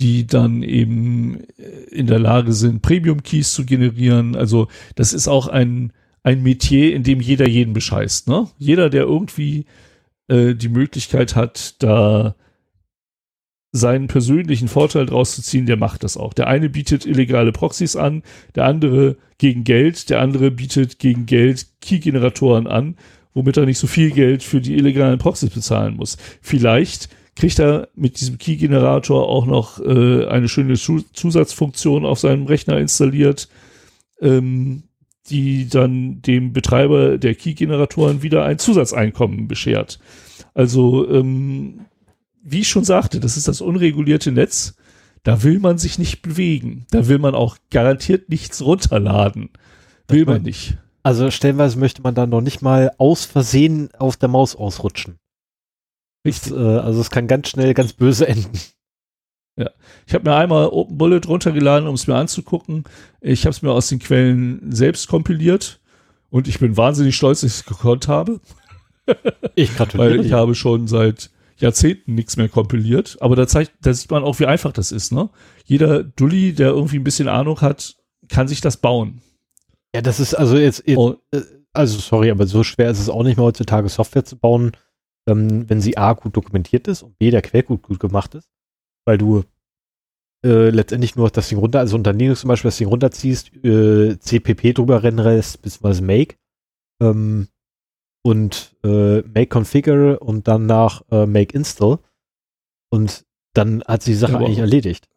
die 0.00 0.26
dann 0.26 0.62
eben 0.62 1.44
äh, 1.58 1.90
in 1.90 2.06
der 2.06 2.18
Lage 2.18 2.52
sind, 2.52 2.80
Premium-Keys 2.80 3.52
zu 3.52 3.66
generieren. 3.66 4.36
Also 4.36 4.68
das 4.94 5.12
ist 5.12 5.28
auch 5.28 5.48
ein, 5.48 5.92
ein 6.22 6.42
Metier, 6.42 6.94
in 6.94 7.02
dem 7.02 7.20
jeder 7.20 7.48
jeden 7.48 7.74
bescheißt. 7.74 8.28
Ne? 8.28 8.48
Jeder, 8.58 8.88
der 8.88 9.02
irgendwie 9.02 9.66
äh, 10.28 10.54
die 10.54 10.68
Möglichkeit 10.68 11.36
hat, 11.36 11.82
da 11.82 12.34
seinen 13.72 14.06
persönlichen 14.06 14.68
Vorteil 14.68 15.04
draus 15.04 15.34
zu 15.34 15.42
ziehen, 15.42 15.66
der 15.66 15.76
macht 15.76 16.04
das 16.04 16.16
auch. 16.16 16.32
Der 16.32 16.46
eine 16.46 16.70
bietet 16.70 17.06
illegale 17.06 17.50
Proxys 17.50 17.96
an, 17.96 18.22
der 18.54 18.66
andere 18.66 19.16
gegen 19.38 19.64
Geld, 19.64 20.10
der 20.10 20.20
andere 20.20 20.52
bietet 20.52 21.00
gegen 21.00 21.26
Geld 21.26 21.66
Key-Generatoren 21.80 22.68
an, 22.68 22.96
womit 23.34 23.56
er 23.56 23.66
nicht 23.66 23.78
so 23.78 23.88
viel 23.88 24.12
Geld 24.12 24.44
für 24.44 24.60
die 24.60 24.74
illegalen 24.74 25.18
Proxys 25.18 25.50
bezahlen 25.50 25.96
muss. 25.96 26.16
Vielleicht 26.40 27.08
kriegt 27.34 27.58
er 27.58 27.88
mit 27.96 28.20
diesem 28.20 28.38
Key-Generator 28.38 29.28
auch 29.28 29.46
noch 29.46 29.80
äh, 29.80 30.26
eine 30.26 30.48
schöne 30.48 30.74
Zusatzfunktion 30.74 32.06
auf 32.06 32.20
seinem 32.20 32.46
Rechner 32.46 32.78
installiert, 32.78 33.48
ähm, 34.20 34.84
die 35.30 35.68
dann 35.68 36.20
dem 36.22 36.52
Betreiber 36.52 37.18
der 37.18 37.34
Key-Generatoren 37.34 38.22
wieder 38.22 38.44
ein 38.44 38.58
Zusatzeinkommen 38.58 39.48
beschert. 39.48 39.98
Also, 40.52 41.08
ähm, 41.10 41.86
wie 42.42 42.60
ich 42.60 42.68
schon 42.68 42.84
sagte, 42.84 43.20
das 43.20 43.36
ist 43.36 43.48
das 43.48 43.60
unregulierte 43.60 44.32
Netz. 44.32 44.76
Da 45.22 45.42
will 45.42 45.58
man 45.58 45.78
sich 45.78 45.98
nicht 45.98 46.20
bewegen. 46.20 46.86
Da 46.90 47.08
will 47.08 47.18
man 47.18 47.34
auch 47.34 47.56
garantiert 47.70 48.28
nichts 48.28 48.62
runterladen. 48.62 49.48
Will 50.08 50.26
man 50.26 50.42
nicht. 50.42 50.76
Also 51.02 51.30
stellenweise 51.30 51.78
möchte 51.78 52.02
man 52.02 52.14
dann 52.14 52.30
noch 52.30 52.42
nicht 52.42 52.60
mal 52.60 52.92
aus 52.98 53.24
Versehen 53.24 53.90
auf 53.98 54.16
der 54.16 54.28
Maus 54.28 54.54
ausrutschen. 54.54 55.18
Das, 56.22 56.50
äh, 56.50 56.54
also 56.54 57.00
es 57.00 57.10
kann 57.10 57.26
ganz 57.26 57.48
schnell 57.48 57.74
ganz 57.74 57.92
böse 57.92 58.28
enden. 58.28 58.58
Ich 60.06 60.14
habe 60.14 60.28
mir 60.28 60.36
einmal 60.36 60.68
Open 60.68 60.98
Bullet 60.98 61.20
runtergeladen, 61.26 61.88
um 61.88 61.94
es 61.94 62.06
mir 62.06 62.16
anzugucken. 62.16 62.84
Ich 63.20 63.46
habe 63.46 63.50
es 63.50 63.62
mir 63.62 63.72
aus 63.72 63.88
den 63.88 63.98
Quellen 63.98 64.72
selbst 64.72 65.08
kompiliert 65.08 65.80
und 66.30 66.48
ich 66.48 66.58
bin 66.58 66.76
wahnsinnig 66.76 67.16
stolz, 67.16 67.40
dass 67.40 67.52
ich 67.52 67.58
es 67.60 67.66
gekonnt 67.66 68.08
habe. 68.08 68.40
Ich 69.54 69.76
gratuliere. 69.76 70.18
Weil 70.18 70.24
ich 70.24 70.32
habe 70.32 70.54
schon 70.54 70.88
seit 70.88 71.30
Jahrzehnten 71.58 72.14
nichts 72.14 72.38
mehr 72.38 72.48
kompiliert. 72.48 73.18
Aber 73.20 73.36
da, 73.36 73.46
zeigt, 73.46 73.72
da 73.82 73.92
sieht 73.92 74.10
man 74.10 74.24
auch, 74.24 74.40
wie 74.40 74.46
einfach 74.46 74.72
das 74.72 74.92
ist. 74.92 75.12
Ne? 75.12 75.28
Jeder 75.66 76.02
Dulli, 76.02 76.54
der 76.54 76.68
irgendwie 76.68 76.96
ein 76.96 77.04
bisschen 77.04 77.28
Ahnung 77.28 77.60
hat, 77.60 77.96
kann 78.28 78.48
sich 78.48 78.62
das 78.62 78.78
bauen. 78.78 79.20
Ja, 79.94 80.00
das 80.00 80.20
ist 80.20 80.32
also 80.32 80.56
jetzt, 80.56 80.84
jetzt 80.86 80.96
oh. 80.96 81.16
also 81.74 81.98
sorry, 81.98 82.30
aber 82.30 82.46
so 82.46 82.64
schwer 82.64 82.90
ist 82.90 82.98
es 82.98 83.10
auch 83.10 83.24
nicht 83.24 83.36
mehr 83.36 83.44
heutzutage 83.44 83.90
Software 83.90 84.24
zu 84.24 84.38
bauen, 84.38 84.72
ähm, 85.28 85.68
wenn 85.68 85.82
sie 85.82 85.98
A 85.98 86.14
gut 86.14 86.34
dokumentiert 86.34 86.88
ist 86.88 87.02
und 87.02 87.18
B 87.18 87.30
der 87.30 87.42
Quellcode 87.42 87.82
gut 87.82 88.00
gemacht 88.00 88.34
ist 88.34 88.48
weil 89.04 89.18
du 89.18 89.44
äh, 90.44 90.68
letztendlich 90.68 91.16
nur 91.16 91.30
das 91.30 91.48
Ding 91.48 91.58
runter, 91.58 91.80
also 91.80 91.96
unter 91.96 92.12
Linux 92.12 92.40
zum 92.40 92.48
Beispiel 92.48 92.68
das 92.68 92.76
Ding 92.76 92.88
runterziehst, 92.88 93.50
äh, 93.64 94.18
CPP 94.18 94.74
drüber 94.74 95.02
rennen 95.02 95.24
lässt, 95.24 95.62
beziehungsweise 95.62 96.02
Make 96.02 96.36
ähm, 97.00 97.48
und 98.22 98.76
äh, 98.84 99.22
Make 99.22 99.48
Configure 99.48 100.18
und 100.18 100.46
dann 100.46 100.66
nach 100.66 101.02
äh, 101.10 101.24
Make 101.24 101.54
Install 101.56 101.98
und 102.90 103.24
dann 103.54 103.82
hat 103.84 104.02
sie 104.02 104.12
die 104.12 104.18
Sache 104.18 104.32
ja, 104.32 104.38
eigentlich 104.40 104.58
erledigt. 104.58 105.08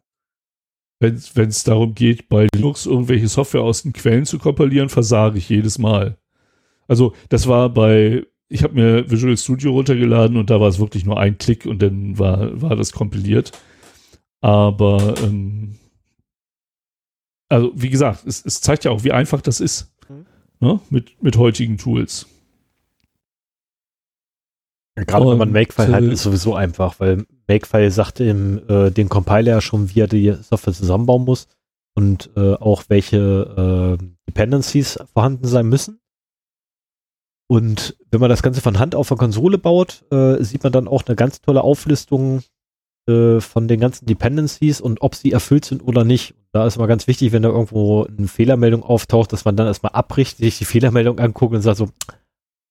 Wenn 1.00 1.16
es 1.16 1.64
darum 1.64 1.94
geht, 1.94 2.30
bei 2.30 2.48
Linux 2.56 2.86
irgendwelche 2.86 3.28
Software 3.28 3.62
aus 3.62 3.84
den 3.84 3.94
Quellen 3.94 4.26
zu 4.26 4.40
kompilieren, 4.40 4.90
versage 4.90 5.38
ich 5.38 5.50
jedes 5.50 5.78
Mal. 5.78 6.18
Also 6.88 7.14
das 7.30 7.48
war 7.48 7.70
bei, 7.70 8.26
ich 8.48 8.64
habe 8.64 8.76
mir 8.76 9.12
Visual 9.12 9.38
Studio 9.38 9.74
runtergeladen 9.74 10.38
und 10.38 10.50
da 10.50 10.60
war 10.60 10.70
es 10.70 10.80
wirklich 10.80 11.06
nur 11.06 11.20
ein 11.20 11.38
Klick 11.38 11.66
und 11.66 11.82
dann 11.82 12.18
war, 12.18 12.62
war 12.62 12.76
das 12.76 12.94
kompiliert. 12.94 13.52
Aber 14.42 15.16
ähm, 15.24 15.78
also 17.50 17.72
wie 17.76 17.90
gesagt, 17.90 18.26
es, 18.26 18.44
es, 18.46 18.62
zeigt 18.62 18.84
ja 18.84 18.92
auch, 18.92 19.04
wie 19.04 19.12
einfach 19.12 19.42
das 19.42 19.60
ist 19.60 19.92
mhm. 20.10 20.26
ne? 20.60 20.80
mit, 20.90 21.22
mit 21.22 21.38
heutigen 21.38 21.78
Tools. 21.78 22.28
Ja, 24.98 25.04
Gerade 25.04 25.30
wenn 25.30 25.38
man 25.38 25.52
Makefile 25.52 25.94
hat, 25.94 26.04
ist 26.04 26.24
sowieso 26.24 26.56
einfach, 26.56 27.00
weil 27.00 27.26
Makefile 27.48 27.92
sagt 27.92 28.20
im 28.20 28.68
äh, 28.68 28.90
den 28.90 29.10
Compiler 29.10 29.52
ja 29.52 29.62
schon, 29.62 29.94
wie 29.94 30.02
er 30.02 30.08
die 30.08 30.34
Software 30.42 30.74
zusammenbauen 30.74 31.24
muss 31.24 31.48
und 31.96 32.32
äh, 32.36 32.54
auch 32.54 32.84
welche 32.88 33.98
äh, 34.00 34.04
Dependencies 34.28 35.00
vorhanden 35.14 35.48
sein 35.48 35.68
müssen. 35.68 36.00
Und 37.50 37.96
wenn 38.12 38.20
man 38.20 38.30
das 38.30 38.44
Ganze 38.44 38.62
von 38.62 38.78
Hand 38.80 38.94
auf 38.94 39.08
der 39.08 39.18
Konsole 39.18 39.58
baut, 39.58 40.04
äh, 40.12 40.44
sieht 40.44 40.64
man 40.64 40.74
dann 40.74 40.88
auch 40.88 41.06
eine 41.06 41.16
ganz 41.16 41.42
tolle 41.42 41.62
Auflistung 41.62 42.42
äh, 43.08 43.40
von 43.40 43.68
den 43.68 43.80
ganzen 43.80 44.06
Dependencies 44.06 44.82
und 44.82 45.02
ob 45.02 45.16
sie 45.16 45.32
erfüllt 45.32 45.66
sind 45.66 45.82
oder 45.82 46.04
nicht. 46.04 46.36
Da 46.52 46.66
ist 46.66 46.76
immer 46.76 46.88
ganz 46.88 47.08
wichtig, 47.08 47.32
wenn 47.32 47.44
da 47.44 47.50
irgendwo 47.50 48.06
eine 48.06 48.28
Fehlermeldung 48.28 48.84
auftaucht, 48.84 49.32
dass 49.32 49.46
man 49.46 49.56
dann 49.56 49.68
erstmal 49.68 49.94
abbricht, 49.94 50.38
sich 50.38 50.58
die 50.58 50.66
Fehlermeldung 50.66 51.20
anguckt 51.20 51.56
und 51.56 51.62
sagt 51.62 51.78
so, 51.78 51.90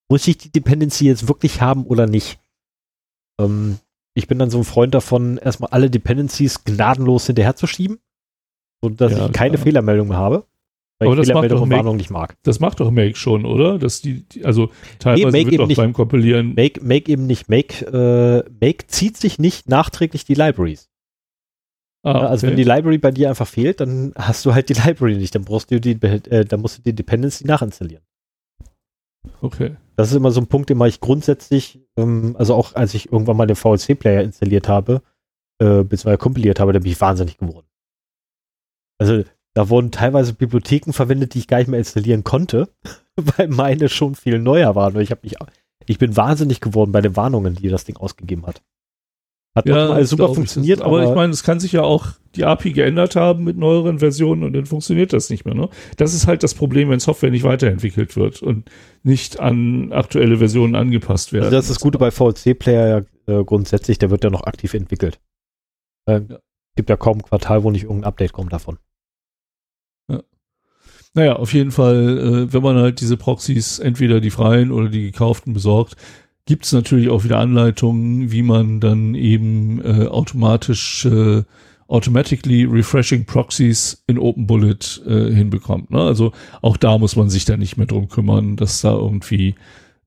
muss 0.09 0.27
ich 0.29 0.39
die 0.39 0.53
Dependency 0.53 1.07
jetzt 1.07 1.29
wirklich 1.29 1.61
haben 1.61 1.85
oder 1.85 2.07
nicht? 2.07 2.39
Ähm, 3.41 3.79
ich 4.15 4.29
bin 4.29 4.39
dann 4.39 4.51
so 4.51 4.59
ein 4.59 4.65
Freund 4.65 4.95
davon, 4.95 5.39
erstmal 5.39 5.71
alle 5.71 5.91
Dependencies 5.91 6.65
gnadenlos 6.65 7.27
hinterherzuschieben, 7.27 7.99
sodass 8.83 9.13
ja, 9.13 9.27
ich 9.27 9.33
keine 9.33 9.55
klar. 9.55 9.65
Fehlermeldung 9.65 10.09
mehr 10.09 10.17
habe. 10.17 10.47
Weil 10.99 11.09
aber 11.09 11.21
ich 11.21 11.29
das 11.29 11.35
macht 11.35 11.51
doch 11.51 11.67
Make, 11.67 11.95
nicht 11.95 12.11
mag. 12.11 12.37
Das 12.43 12.59
macht 12.59 12.81
doch 12.81 12.91
Make 12.91 13.17
schon, 13.17 13.45
oder? 13.45 13.79
Dass 13.79 14.01
die, 14.01 14.27
die 14.27 14.47
also 14.47 14.71
teilweise 14.99 15.37
nee, 15.37 15.47
wird 15.47 15.61
doch 15.61 15.67
nicht. 15.67 15.77
beim 15.77 15.93
Kompilieren. 15.93 16.55
Make, 16.55 16.83
Make 16.83 17.13
eben 17.13 17.27
nicht. 17.27 17.51
Make, 17.51 17.85
äh, 17.85 18.49
Make 18.61 18.87
zieht 18.87 19.19
sich 19.19 19.39
nicht 19.39 19.69
nachträglich 19.69 20.25
die 20.25 20.35
Libraries. 20.35 20.89
Ah, 22.03 22.17
okay. 22.17 22.27
Also 22.27 22.47
wenn 22.47 22.57
die 22.57 22.65
Library 22.65 22.99
bei 22.99 23.11
dir 23.11 23.29
einfach 23.29 23.49
fehlt, 23.49 23.81
dann 23.81 24.15
hast 24.17 24.47
du 24.47 24.55
halt 24.55 24.69
die 24.71 24.75
Library 24.87 25.17
nicht. 25.17 25.35
Dann 25.35 25.45
brauchst 25.45 25.71
du 25.71 25.81
die, 25.81 26.01
äh, 26.03 26.45
dann 26.47 26.61
musst 26.61 26.79
du 26.79 26.83
die 26.83 26.95
Dependency 26.95 27.47
nachinstallieren. 27.47 28.05
Okay. 29.43 29.77
Das 29.97 30.11
ist 30.11 30.17
immer 30.17 30.31
so 30.31 30.41
ein 30.41 30.47
Punkt, 30.47 30.71
den 30.71 30.79
mache 30.79 30.91
ich 30.91 31.01
grundsätzlich, 31.01 31.81
ähm, 31.99 32.37
also 32.39 32.55
auch 32.55 32.75
als 32.75 32.95
ich 32.95 33.13
irgendwann 33.13 33.37
mal 33.37 33.47
den 33.47 33.57
VLC-Player 33.57 34.23
installiert 34.23 34.69
habe, 34.69 35.03
äh, 35.59 35.83
beziehungsweise 35.83 36.19
kompiliert 36.19 36.61
habe, 36.61 36.73
da 36.73 36.79
bin 36.79 36.93
ich 36.93 37.01
wahnsinnig 37.01 37.39
geworden. 37.39 37.67
Also 38.99 39.25
da 39.57 39.71
wurden 39.71 39.91
teilweise 39.91 40.35
Bibliotheken 40.35 40.93
verwendet, 40.93 41.33
die 41.33 41.39
ich 41.39 41.49
gar 41.49 41.57
nicht 41.57 41.69
mehr 41.69 41.79
installieren 41.79 42.25
konnte, 42.25 42.69
weil 43.17 43.49
meine 43.49 43.89
schon 43.89 44.15
viel 44.15 44.39
neuer 44.39 44.75
waren. 44.75 45.01
Ich 45.01 45.11
mich, 45.23 45.37
ich 45.87 45.99
bin 45.99 46.15
wahnsinnig 46.15 46.61
geworden 46.61 46.93
bei 46.93 47.01
den 47.01 47.17
Warnungen, 47.17 47.55
die 47.55 47.69
das 47.69 47.85
Ding 47.85 47.97
ausgegeben 47.97 48.47
hat. 48.47 48.61
Hat 49.57 49.67
ja, 49.67 49.89
mal 49.89 50.05
super 50.05 50.35
funktioniert, 50.35 50.83
aber, 50.83 51.01
aber, 51.01 51.09
ich 51.09 51.17
meine, 51.17 51.33
es 51.33 51.43
kann 51.43 51.59
sich 51.59 51.73
ja 51.73 51.81
auch 51.81 52.09
die 52.35 52.45
API 52.45 52.73
geändert 52.73 53.17
haben 53.17 53.45
mit 53.45 53.57
neueren 53.57 54.01
Versionen 54.01 54.45
und 54.45 54.53
dann 54.53 54.67
funktioniert 54.67 55.15
das 55.15 55.31
nicht 55.31 55.47
mehr. 55.47 55.55
Ne? 55.55 55.71
Das 55.97 56.13
ist 56.13 56.27
halt 56.27 56.43
das 56.43 56.53
Problem, 56.53 56.91
wenn 56.91 57.01
Software 57.01 57.31
nicht 57.31 57.45
weiterentwickelt 57.45 58.15
wird 58.15 58.43
und 58.43 58.71
nicht 59.05 59.41
an 59.41 59.91
aktuelle 59.91 60.37
Versionen 60.37 60.75
angepasst 60.75 61.33
wird. 61.33 61.45
Also 61.45 61.57
das 61.57 61.65
ist 61.65 61.77
das 61.77 61.81
Gute 61.81 61.97
bei 61.97 62.11
VLC-Player 62.11 63.07
ja, 63.27 63.41
äh, 63.41 63.43
grundsätzlich, 63.43 63.97
der 63.97 64.11
wird 64.11 64.23
ja 64.23 64.29
noch 64.29 64.45
aktiv 64.45 64.75
entwickelt. 64.75 65.19
Äh, 66.05 66.21
ja. 66.29 66.39
Gibt 66.75 66.91
ja 66.91 66.99
kaum 66.99 67.21
ein 67.21 67.23
Quartal, 67.23 67.65
wo 67.65 67.71
nicht 67.71 67.85
irgendein 67.85 68.09
Update 68.09 68.35
kommt 68.35 68.53
davon. 68.53 68.77
Naja, 71.17 71.37
auf 71.37 71.55
jeden 71.55 71.71
Fall, 71.71 72.19
äh, 72.19 72.53
wenn 72.53 72.63
man 72.63 72.77
halt 72.77 73.01
diese 73.01 73.17
Proxys, 73.17 73.79
entweder 73.79 74.21
die 74.21 74.29
freien 74.29 74.71
oder 74.71 74.91
die 74.91 75.11
gekauften 75.11 75.55
besorgt, 75.55 75.97
gibt 76.45 76.67
es 76.67 76.73
natürlich 76.73 77.09
auch 77.09 77.25
wieder 77.25 77.39
Anleitungen, 77.39 78.31
wie 78.31 78.43
man 78.43 78.81
dann 78.81 79.15
eben 79.15 79.81
äh, 79.83 80.09
automatisch 80.09 81.07
äh, 81.07 81.43
automatically 81.89 82.65
refreshing 82.65 83.25
Proxies 83.25 84.05
in 84.07 84.19
Open 84.19 84.47
Bullet 84.47 85.01
äh, 85.07 85.33
hinbekommt. 85.33 85.91
Ne? 85.91 86.03
Also 86.03 86.33
auch 86.61 86.77
da 86.77 86.99
muss 86.99 87.17
man 87.17 87.31
sich 87.31 87.47
dann 87.47 87.61
nicht 87.61 87.79
mehr 87.79 87.87
drum 87.87 88.11
kümmern, 88.11 88.57
dass 88.57 88.83
da 88.83 88.93
irgendwie 88.93 89.55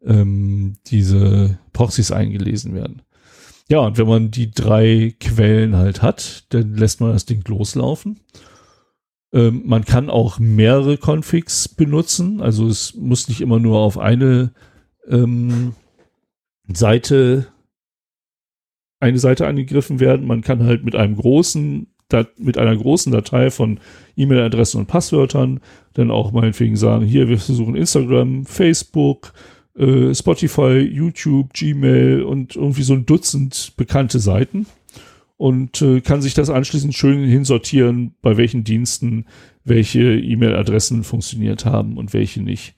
ähm, 0.05 0.75
diese 0.85 1.57
Proxys 1.73 2.11
eingelesen 2.11 2.75
werden. 2.75 3.01
Ja, 3.67 3.79
und 3.79 3.97
wenn 3.97 4.07
man 4.07 4.29
die 4.29 4.51
drei 4.51 5.15
Quellen 5.19 5.75
halt 5.75 6.03
hat, 6.03 6.45
dann 6.49 6.75
lässt 6.75 7.01
man 7.01 7.13
das 7.13 7.25
Ding 7.25 7.43
loslaufen 7.47 8.19
ähm, 9.31 9.63
man 9.65 9.85
kann 9.85 10.09
auch 10.09 10.39
mehrere 10.39 10.97
Configs 10.97 11.67
benutzen. 11.67 12.41
Also 12.41 12.67
es 12.67 12.95
muss 12.95 13.27
nicht 13.27 13.41
immer 13.41 13.59
nur 13.59 13.79
auf 13.79 13.97
eine 13.97 14.51
ähm, 15.07 15.73
Seite 16.71 17.47
eine 19.01 19.19
Seite 19.19 19.47
angegriffen 19.47 19.99
werden. 19.99 20.27
Man 20.27 20.41
kann 20.41 20.63
halt 20.63 20.83
mit 20.83 20.95
einem 20.95 21.15
großen 21.15 21.87
mit 22.37 22.57
einer 22.57 22.75
großen 22.75 23.11
Datei 23.11 23.51
von 23.51 23.79
E-Mail-Adressen 24.15 24.79
und 24.79 24.87
Passwörtern 24.87 25.59
dann 25.93 26.09
auch 26.09 26.31
meinetwegen 26.31 26.75
sagen, 26.75 27.05
hier, 27.05 27.27
wir 27.29 27.37
versuchen 27.37 27.75
Instagram, 27.75 28.47
Facebook, 28.47 29.31
äh, 29.77 30.15
Spotify, 30.15 30.79
YouTube, 30.79 31.53
Gmail 31.53 32.23
und 32.23 32.55
irgendwie 32.55 32.81
so 32.81 32.93
ein 32.93 33.05
Dutzend 33.05 33.73
bekannte 33.77 34.17
Seiten 34.17 34.65
und 35.39 35.81
äh, 35.81 36.01
kann 36.01 36.21
sich 36.21 36.33
das 36.33 36.49
anschließend 36.49 36.93
schön 36.93 37.23
hinsortieren, 37.23 38.13
bei 38.21 38.35
welchen 38.35 38.65
Diensten 38.65 39.25
welche 39.63 40.19
E-Mail-Adressen 40.19 41.05
funktioniert 41.05 41.65
haben 41.65 41.97
und 41.97 42.11
welche 42.11 42.41
nicht. 42.41 42.75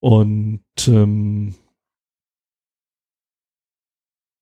Und 0.00 0.64
ähm, 0.88 1.54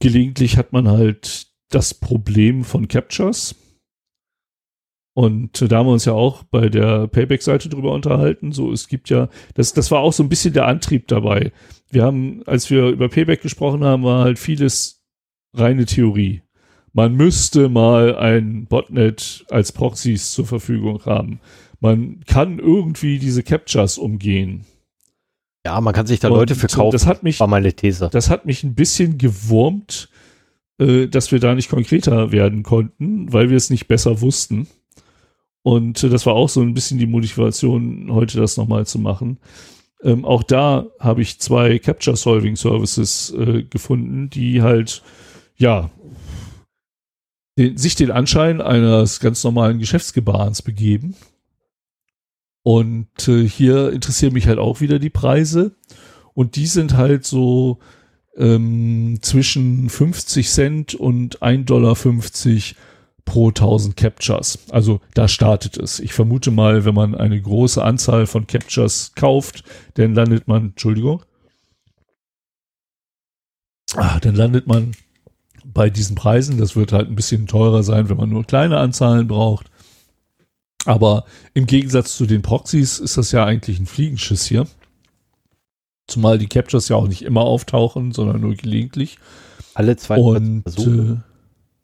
gelegentlich 0.01 0.57
hat 0.57 0.73
man 0.73 0.89
halt 0.89 1.49
das 1.69 1.93
Problem 1.93 2.65
von 2.65 2.89
Captures. 2.89 3.55
Und 5.15 5.71
da 5.71 5.79
haben 5.79 5.87
wir 5.87 5.93
uns 5.93 6.07
ja 6.07 6.15
auch 6.15 6.45
bei 6.45 6.71
der 6.71 7.09
Payback-Seite 7.09 7.69
drüber 7.69 7.93
unterhalten. 7.93 8.53
So, 8.53 8.73
es 8.73 8.89
gibt 8.89 9.11
ja, 9.11 9.29
das, 9.53 9.75
das 9.75 9.91
war 9.91 10.01
auch 10.01 10.15
so 10.15 10.23
ein 10.23 10.31
bisschen 10.31 10.55
der 10.55 10.67
Antrieb 10.67 11.09
dabei. 11.09 11.53
Wir 11.91 12.05
haben, 12.05 12.43
als 12.47 12.71
wir 12.71 12.87
über 12.87 13.11
Payback 13.11 13.43
gesprochen 13.43 13.85
haben, 13.85 14.03
war 14.03 14.25
halt 14.25 14.39
vieles 14.39 15.05
reine 15.53 15.85
Theorie. 15.85 16.43
Man 16.99 17.15
müsste 17.15 17.69
mal 17.69 18.17
ein 18.17 18.67
Botnet 18.67 19.47
als 19.51 19.71
Proxys 19.71 20.33
zur 20.33 20.47
Verfügung 20.47 21.05
haben. 21.05 21.39
Man 21.79 22.25
kann 22.27 22.59
irgendwie 22.59 23.21
diese 23.21 23.45
Captures 23.45 23.99
umgehen. 23.99 24.65
Ja, 25.65 25.81
man 25.81 25.95
kann 25.95 26.09
sich 26.09 26.19
da 26.19 26.27
Leute 26.27 26.57
für 26.57 26.67
kaufen. 26.67 26.91
Das 26.91 27.07
hat 27.07 27.23
mich, 27.23 27.39
war 27.39 27.47
meine 27.47 27.73
These. 27.73 28.11
Das 28.11 28.31
hat 28.31 28.47
mich 28.47 28.65
ein 28.65 28.75
bisschen 28.75 29.17
gewurmt, 29.17 30.09
äh, 30.79 31.07
dass 31.07 31.31
wir 31.31 31.39
da 31.39 31.55
nicht 31.55 31.71
konkreter 31.71 32.33
werden 32.33 32.65
konnten, 32.65 33.33
weil 33.33 33.49
wir 33.49 33.57
es 33.57 33.71
nicht 33.71 33.87
besser 33.87 34.21
wussten. 34.21 34.67
Und 35.63 36.03
äh, 36.03 36.09
das 36.09 36.27
war 36.27 36.35
auch 36.35 36.49
so 36.49 36.63
ein 36.63 36.75
bisschen 36.75 36.99
die 36.99 37.07
Motivation, 37.07 38.09
heute 38.11 38.41
das 38.41 38.57
nochmal 38.57 38.87
zu 38.87 38.99
machen. 38.99 39.39
Ähm, 40.03 40.25
auch 40.25 40.43
da 40.43 40.87
habe 40.99 41.23
ich 41.23 41.39
zwei 41.39 41.79
Capture 41.79 42.17
Solving 42.17 42.57
Services 42.57 43.33
äh, 43.39 43.63
gefunden, 43.63 44.31
die 44.31 44.63
halt, 44.63 45.05
ja, 45.57 45.93
den, 47.59 47.77
sich 47.77 47.97
den 47.97 48.11
Anschein 48.11 48.63
eines 48.63 49.21
ganz 49.21 49.45
normalen 49.45 49.81
Geschäftsgebarens 49.81 50.63
begeben. 50.63 51.17
Und 52.63 53.29
äh, 53.29 53.47
hier 53.47 53.93
interessieren 53.93 54.33
mich 54.33 54.47
halt 54.47 54.59
auch 54.59 54.81
wieder 54.81 54.99
die 54.99 55.11
Preise. 55.11 55.73
Und 56.35 56.55
die 56.57 56.67
sind 56.67 56.97
halt 56.97 57.27
so 57.27 57.79
ähm, 58.37 59.19
zwischen 59.23 59.91
50 59.91 60.49
Cent 60.49 60.95
und 60.95 61.41
1,50 61.41 61.65
Dollar 61.65 61.97
pro 63.25 63.49
1000 63.49 63.97
Captures. 63.97 64.59
Also 64.71 65.01
da 65.15 65.27
startet 65.27 65.77
es. 65.77 65.99
Ich 65.99 66.13
vermute 66.13 66.53
mal, 66.53 66.85
wenn 66.85 66.95
man 66.95 67.15
eine 67.15 67.41
große 67.41 67.83
Anzahl 67.83 68.27
von 68.27 68.47
Captures 68.47 69.13
kauft, 69.17 69.65
dann 69.95 70.15
landet 70.15 70.47
man, 70.47 70.69
Entschuldigung, 70.69 71.23
ah, 73.97 74.21
dann 74.21 74.37
landet 74.37 74.67
man 74.67 74.93
bei 75.73 75.91
diesen 75.91 76.17
Preisen. 76.17 76.59
Das 76.59 76.77
wird 76.77 76.93
halt 76.93 77.09
ein 77.09 77.17
bisschen 77.17 77.47
teurer 77.47 77.83
sein, 77.83 78.09
wenn 78.09 78.17
man 78.17 78.31
nur 78.31 78.45
kleine 78.45 78.79
Anzahlen 78.79 79.29
braucht. 79.29 79.71
Aber 80.85 81.25
im 81.55 81.67
Gegensatz 81.67 82.17
zu 82.17 82.27
den 82.27 82.43
Proxys 82.43 82.99
ist 82.99 83.17
das 83.17 83.33
ja 83.33 83.45
eigentlich 83.45 83.79
ein 83.79 83.87
Fliegenschiss 83.87 84.47
hier. 84.47 84.67
Zumal 86.07 86.39
die 86.39 86.47
Captures 86.47 86.89
ja 86.89 86.97
auch 86.97 87.09
nicht 87.09 87.23
immer 87.23 87.43
auftauchen, 87.43 88.13
sondern 88.13 88.41
nur 88.41 88.55
gelegentlich. 88.55 89.19
Alle 89.75 89.97
42 89.97 90.63
Versuche. 90.63 91.25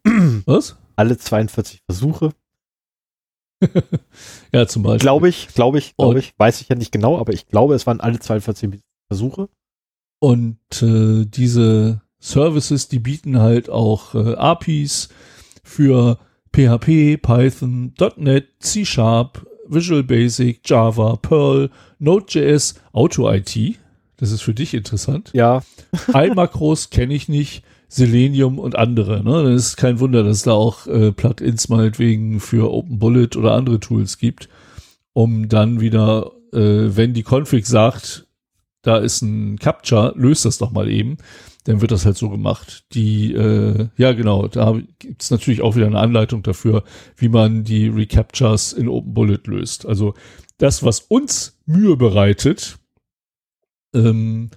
Äh, 0.06 0.10
was? 0.46 0.76
Alle 0.96 1.18
42 1.18 1.82
Versuche. 1.84 2.30
ja, 4.52 4.66
zum 4.66 4.82
Beispiel. 4.82 4.98
Glaube 4.98 5.28
ich, 5.28 5.48
glaube 5.48 5.78
ich, 5.78 5.96
glaube 5.96 6.18
ich. 6.18 6.32
Weiß 6.38 6.60
ich 6.60 6.68
ja 6.68 6.76
nicht 6.76 6.92
genau, 6.92 7.18
aber 7.18 7.32
ich 7.32 7.46
glaube, 7.48 7.74
es 7.74 7.86
waren 7.86 8.00
alle 8.00 8.18
42 8.18 8.80
Versuche. 9.08 9.48
Und 10.20 10.58
äh, 10.82 11.26
diese 11.26 12.00
Services, 12.24 12.88
die 12.88 13.00
bieten 13.00 13.38
halt 13.38 13.68
auch 13.68 14.14
äh, 14.14 14.34
APIs 14.34 15.10
für 15.62 16.18
PHP, 16.54 17.18
Python, 17.20 17.92
.NET, 18.16 18.46
C 18.60 18.86
Sharp, 18.86 19.46
Visual 19.68 20.02
Basic, 20.02 20.60
Java, 20.64 21.16
Perl, 21.16 21.68
Node.js, 21.98 22.76
Auto-IT. 22.92 23.78
Das 24.16 24.30
ist 24.30 24.40
für 24.40 24.54
dich 24.54 24.72
interessant. 24.72 25.32
Ja. 25.34 25.62
iMacros 26.14 26.88
kenne 26.88 27.12
ich 27.12 27.28
nicht. 27.28 27.62
Selenium 27.88 28.58
und 28.58 28.74
andere. 28.74 29.22
Ne? 29.22 29.44
Dann 29.44 29.54
ist 29.54 29.76
kein 29.76 30.00
Wunder, 30.00 30.24
dass 30.24 30.38
es 30.38 30.42
da 30.44 30.52
auch 30.52 30.86
äh, 30.86 31.12
Plugins 31.12 31.68
meinetwegen 31.68 32.40
für 32.40 32.72
OpenBullet 32.72 33.36
oder 33.36 33.52
andere 33.52 33.78
Tools 33.78 34.18
gibt, 34.18 34.48
um 35.12 35.48
dann 35.48 35.80
wieder, 35.80 36.32
äh, 36.52 36.96
wenn 36.96 37.12
die 37.12 37.22
Config 37.22 37.66
sagt, 37.66 38.26
da 38.82 38.96
ist 38.96 39.22
ein 39.22 39.58
Captcha, 39.58 40.12
löst 40.16 40.44
das 40.44 40.58
doch 40.58 40.72
mal 40.72 40.90
eben 40.90 41.18
dann 41.64 41.80
wird 41.80 41.90
das 41.90 42.04
halt 42.04 42.16
so 42.16 42.30
gemacht. 42.30 42.84
Die, 42.92 43.32
äh, 43.32 43.88
ja 43.96 44.12
genau, 44.12 44.48
da 44.48 44.78
gibt 44.98 45.22
es 45.22 45.30
natürlich 45.30 45.62
auch 45.62 45.76
wieder 45.76 45.86
eine 45.86 45.98
Anleitung 45.98 46.42
dafür, 46.42 46.84
wie 47.16 47.28
man 47.28 47.64
die 47.64 47.88
Recaptures 47.88 48.72
in 48.72 48.88
Open 48.88 49.14
Bullet 49.14 49.40
löst. 49.46 49.86
Also 49.86 50.14
das, 50.58 50.82
was 50.82 51.00
uns 51.00 51.58
Mühe 51.66 51.96
bereitet, 51.96 52.78
ähm, 53.94 54.50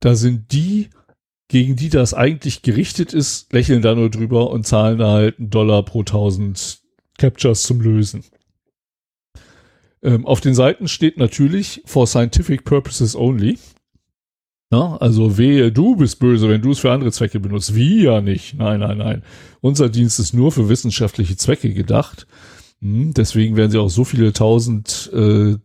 da 0.00 0.14
sind 0.14 0.52
die, 0.52 0.88
gegen 1.48 1.76
die 1.76 1.90
das 1.90 2.14
eigentlich 2.14 2.62
gerichtet 2.62 3.12
ist, 3.12 3.52
lächeln 3.52 3.82
da 3.82 3.94
nur 3.94 4.10
drüber 4.10 4.50
und 4.50 4.66
zahlen 4.66 4.98
da 4.98 5.12
halt 5.12 5.38
einen 5.38 5.50
Dollar 5.50 5.84
pro 5.84 6.02
tausend 6.02 6.80
Captures 7.18 7.62
zum 7.62 7.80
Lösen. 7.80 8.24
Ähm, 10.02 10.26
auf 10.26 10.40
den 10.40 10.54
Seiten 10.54 10.88
steht 10.88 11.18
natürlich 11.18 11.82
for 11.84 12.06
scientific 12.06 12.64
purposes 12.64 13.14
only. 13.16 13.58
Ja, 14.72 14.96
also 14.96 15.38
wehe, 15.38 15.70
du 15.70 15.94
bist 15.94 16.18
böse, 16.18 16.48
wenn 16.48 16.60
du 16.60 16.72
es 16.72 16.80
für 16.80 16.90
andere 16.90 17.12
Zwecke 17.12 17.38
benutzt. 17.38 17.74
Wir 17.74 18.02
ja 18.02 18.20
nicht. 18.20 18.54
Nein, 18.54 18.80
nein, 18.80 18.98
nein. 18.98 19.22
Unser 19.60 19.88
Dienst 19.88 20.18
ist 20.18 20.34
nur 20.34 20.50
für 20.50 20.68
wissenschaftliche 20.68 21.36
Zwecke 21.36 21.72
gedacht. 21.72 22.26
Hm, 22.80 23.14
deswegen 23.14 23.56
werden 23.56 23.70
sie 23.70 23.78
auch 23.78 23.90
so 23.90 24.04
viele 24.04 24.32
tausend 24.32 25.10
äh, 25.14 25.56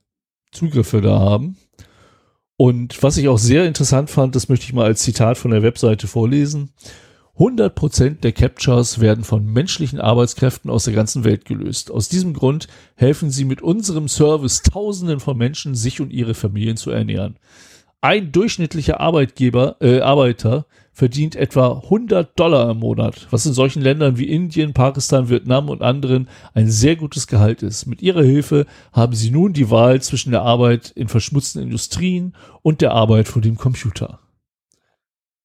Zugriffe 0.52 1.02
da 1.02 1.20
haben. 1.20 1.58
Und 2.58 3.02
was 3.02 3.18
ich 3.18 3.28
auch 3.28 3.40
sehr 3.40 3.66
interessant 3.66 4.12
fand, 4.12 4.36
das 4.36 4.50
möchte 4.50 4.66
ich 4.66 4.74
mal 4.74 4.86
als 4.86 5.02
Zitat 5.02 5.40
von 5.40 5.50
der 5.50 5.64
Webseite 5.64 6.08
vorlesen. 6.08 6.70
100% 7.40 8.20
der 8.20 8.34
Captures 8.34 9.00
werden 9.00 9.24
von 9.24 9.46
menschlichen 9.46 10.00
Arbeitskräften 10.00 10.70
aus 10.70 10.84
der 10.84 10.94
ganzen 10.94 11.24
Welt 11.24 11.46
gelöst. 11.46 11.90
Aus 11.90 12.08
diesem 12.08 12.34
Grund 12.34 12.68
helfen 12.96 13.32
sie 13.32 13.46
mit 13.46 13.64
unserem 13.64 14.08
Service 14.08 14.62
Tausenden 14.62 15.20
von 15.20 15.38
Menschen, 15.38 15.74
sich 15.74 16.02
und 16.02 16.14
ihre 16.14 16.36
Familien 16.36 16.78
zu 16.78 16.92
ernähren. 16.92 17.38
Ein 18.04 18.32
durchschnittlicher 18.32 19.00
Arbeitgeber, 19.00 19.78
äh, 19.80 20.02
Arbeiter 20.02 20.66
verdient 20.92 21.36
etwa 21.36 21.82
100 21.84 22.38
Dollar 22.38 22.72
im 22.72 22.80
Monat, 22.80 23.28
was 23.30 23.46
in 23.46 23.54
solchen 23.54 23.84
Ländern 23.84 24.18
wie 24.18 24.28
Indien, 24.28 24.74
Pakistan, 24.74 25.30
Vietnam 25.30 25.70
und 25.70 25.84
anderen 25.84 26.28
ein 26.56 26.70
sehr 26.70 26.96
gutes 26.96 27.28
Gehalt 27.28 27.62
ist. 27.62 27.86
Mit 27.86 28.02
ihrer 28.02 28.24
Hilfe 28.24 28.66
haben 28.92 29.14
sie 29.14 29.30
nun 29.30 29.54
die 29.54 29.70
Wahl 29.70 30.02
zwischen 30.02 30.32
der 30.32 30.42
Arbeit 30.42 30.90
in 30.90 31.10
verschmutzten 31.10 31.62
Industrien 31.62 32.36
und 32.64 32.82
der 32.82 32.92
Arbeit 32.92 33.28
vor 33.28 33.42
dem 33.44 33.56
Computer. 33.56 34.20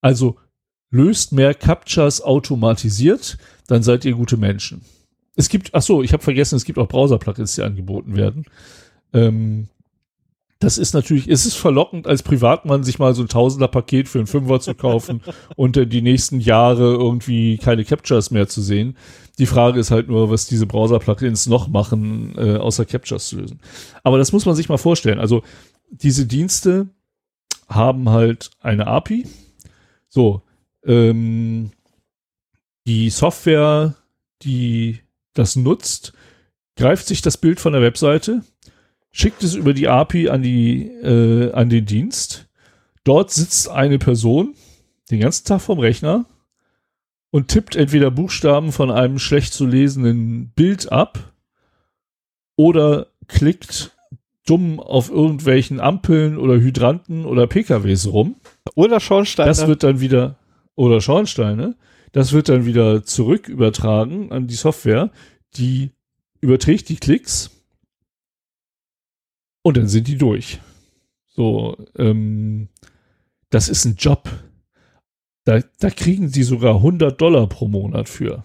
Also 0.01 0.37
löst 0.91 1.33
mehr 1.33 1.53
Captchas 1.53 2.23
automatisiert, 2.23 3.37
dann 3.67 3.83
seid 3.83 4.07
ihr 4.07 4.15
gute 4.15 4.39
Menschen. 4.39 4.81
Es 5.35 5.51
gibt, 5.51 5.75
ach 5.75 5.83
so, 5.83 6.03
ich 6.03 6.15
habe 6.15 6.23
vergessen, 6.23 6.57
es 6.57 6.65
gibt 6.65 6.79
auch 6.79 6.89
Browser-Plugins, 6.89 7.55
die 7.55 7.63
angeboten 7.63 8.17
werden. 8.17 8.47
Ähm, 9.13 9.69
das 10.59 10.79
ist 10.79 10.95
natürlich, 10.95 11.29
es 11.29 11.45
ist 11.45 11.57
verlockend, 11.57 12.07
als 12.07 12.23
Privatmann 12.23 12.83
sich 12.83 12.99
mal 12.99 13.15
so 13.15 13.23
ein 13.23 13.29
Tausender-Paket 13.29 14.09
für 14.09 14.19
einen 14.19 14.27
Fünfer 14.27 14.59
zu 14.61 14.75
kaufen 14.75 15.23
und 15.57 15.77
äh, 15.77 15.87
die 15.87 16.03
nächsten 16.03 16.41
Jahre 16.41 16.95
irgendwie 16.95 17.59
keine 17.59 17.85
Captures 17.85 18.31
mehr 18.31 18.49
zu 18.49 18.63
sehen. 18.63 18.97
Die 19.39 19.47
Frage 19.47 19.79
ist 19.79 19.91
halt 19.91 20.09
nur, 20.09 20.31
was 20.31 20.47
diese 20.47 20.67
Browser-Plugins 20.67 21.47
noch 21.47 21.69
machen, 21.69 22.35
äh, 22.39 22.57
außer 22.57 22.87
Captures 22.87 23.29
zu 23.29 23.37
lösen. 23.37 23.61
Aber 24.03 24.17
das 24.17 24.33
muss 24.33 24.47
man 24.47 24.55
sich 24.55 24.71
mal 24.71 24.79
vorstellen. 24.79 25.21
Also 25.21 25.43
diese 25.91 26.27
Dienste 26.27 26.89
haben 27.69 28.09
halt 28.09 28.51
eine 28.61 28.87
API. 28.87 29.27
So, 30.09 30.43
ähm, 30.85 31.73
die 32.87 33.11
Software, 33.11 33.95
die 34.43 35.01
das 35.35 35.57
nutzt, 35.57 36.15
greift 36.77 37.07
sich 37.07 37.21
das 37.21 37.37
Bild 37.37 37.61
von 37.61 37.73
der 37.73 37.83
Webseite, 37.83 38.43
schickt 39.17 39.43
es 39.43 39.55
über 39.55 39.73
die 39.73 39.89
API 39.89 40.29
an 40.29 40.43
die 40.43 40.89
äh, 40.89 41.51
an 41.53 41.71
den 41.71 41.87
Dienst. 41.87 42.49
Dort 43.03 43.31
sitzt 43.31 43.71
eine 43.71 43.99
Person 43.99 44.55
den 45.11 45.21
ganzen 45.21 45.47
Tag 45.47 45.63
vorm 45.63 45.79
Rechner 45.79 46.27
und 47.31 47.49
tippt 47.49 47.77
entweder 47.77 48.11
Buchstaben 48.11 48.73
von 48.73 48.91
einem 48.91 49.19
schlecht 49.19 49.55
zu 49.55 49.65
lesenden 49.65 50.51
Bild 50.51 50.93
ab 50.93 51.33
oder 52.57 53.07
klickt 53.27 53.97
dumm 54.45 54.81
auf 54.81 55.09
irgendwelchen 55.11 55.81
Ampeln 55.81 56.37
oder 56.37 56.57
Hydranten 56.57 57.25
oder 57.25 57.47
PKWs 57.47 58.09
rum. 58.09 58.37
Oder 58.75 59.01
Schornsteine. 59.01 59.49
Das 59.49 59.67
wird 59.67 59.83
dann 59.83 60.01
wieder, 60.01 60.37
oder 60.75 61.01
Schornsteine, 61.01 61.75
das 62.13 62.33
wird 62.33 62.51
dann 62.51 62.67
wieder 62.67 63.03
zurück 63.03 63.49
übertragen 63.49 64.31
an 64.31 64.47
die 64.47 64.55
Software, 64.55 65.11
die 65.57 65.91
überträgt 66.41 66.91
die 66.91 66.97
Klicks 66.97 67.56
und 69.67 69.77
dann 69.77 69.89
sind 69.89 70.07
die 70.07 70.17
durch. 70.17 70.61
So, 71.35 71.77
ähm, 71.99 72.69
das 73.51 73.69
ist 73.69 73.85
ein 73.85 73.97
Job. 73.97 74.31
Da, 75.43 75.61
da 75.81 75.91
kriegen 75.91 76.29
sie 76.29 76.45
sogar 76.45 76.77
100 76.77 77.21
Dollar 77.21 77.49
pro 77.49 77.67
Monat 77.67 78.09
für. 78.09 78.45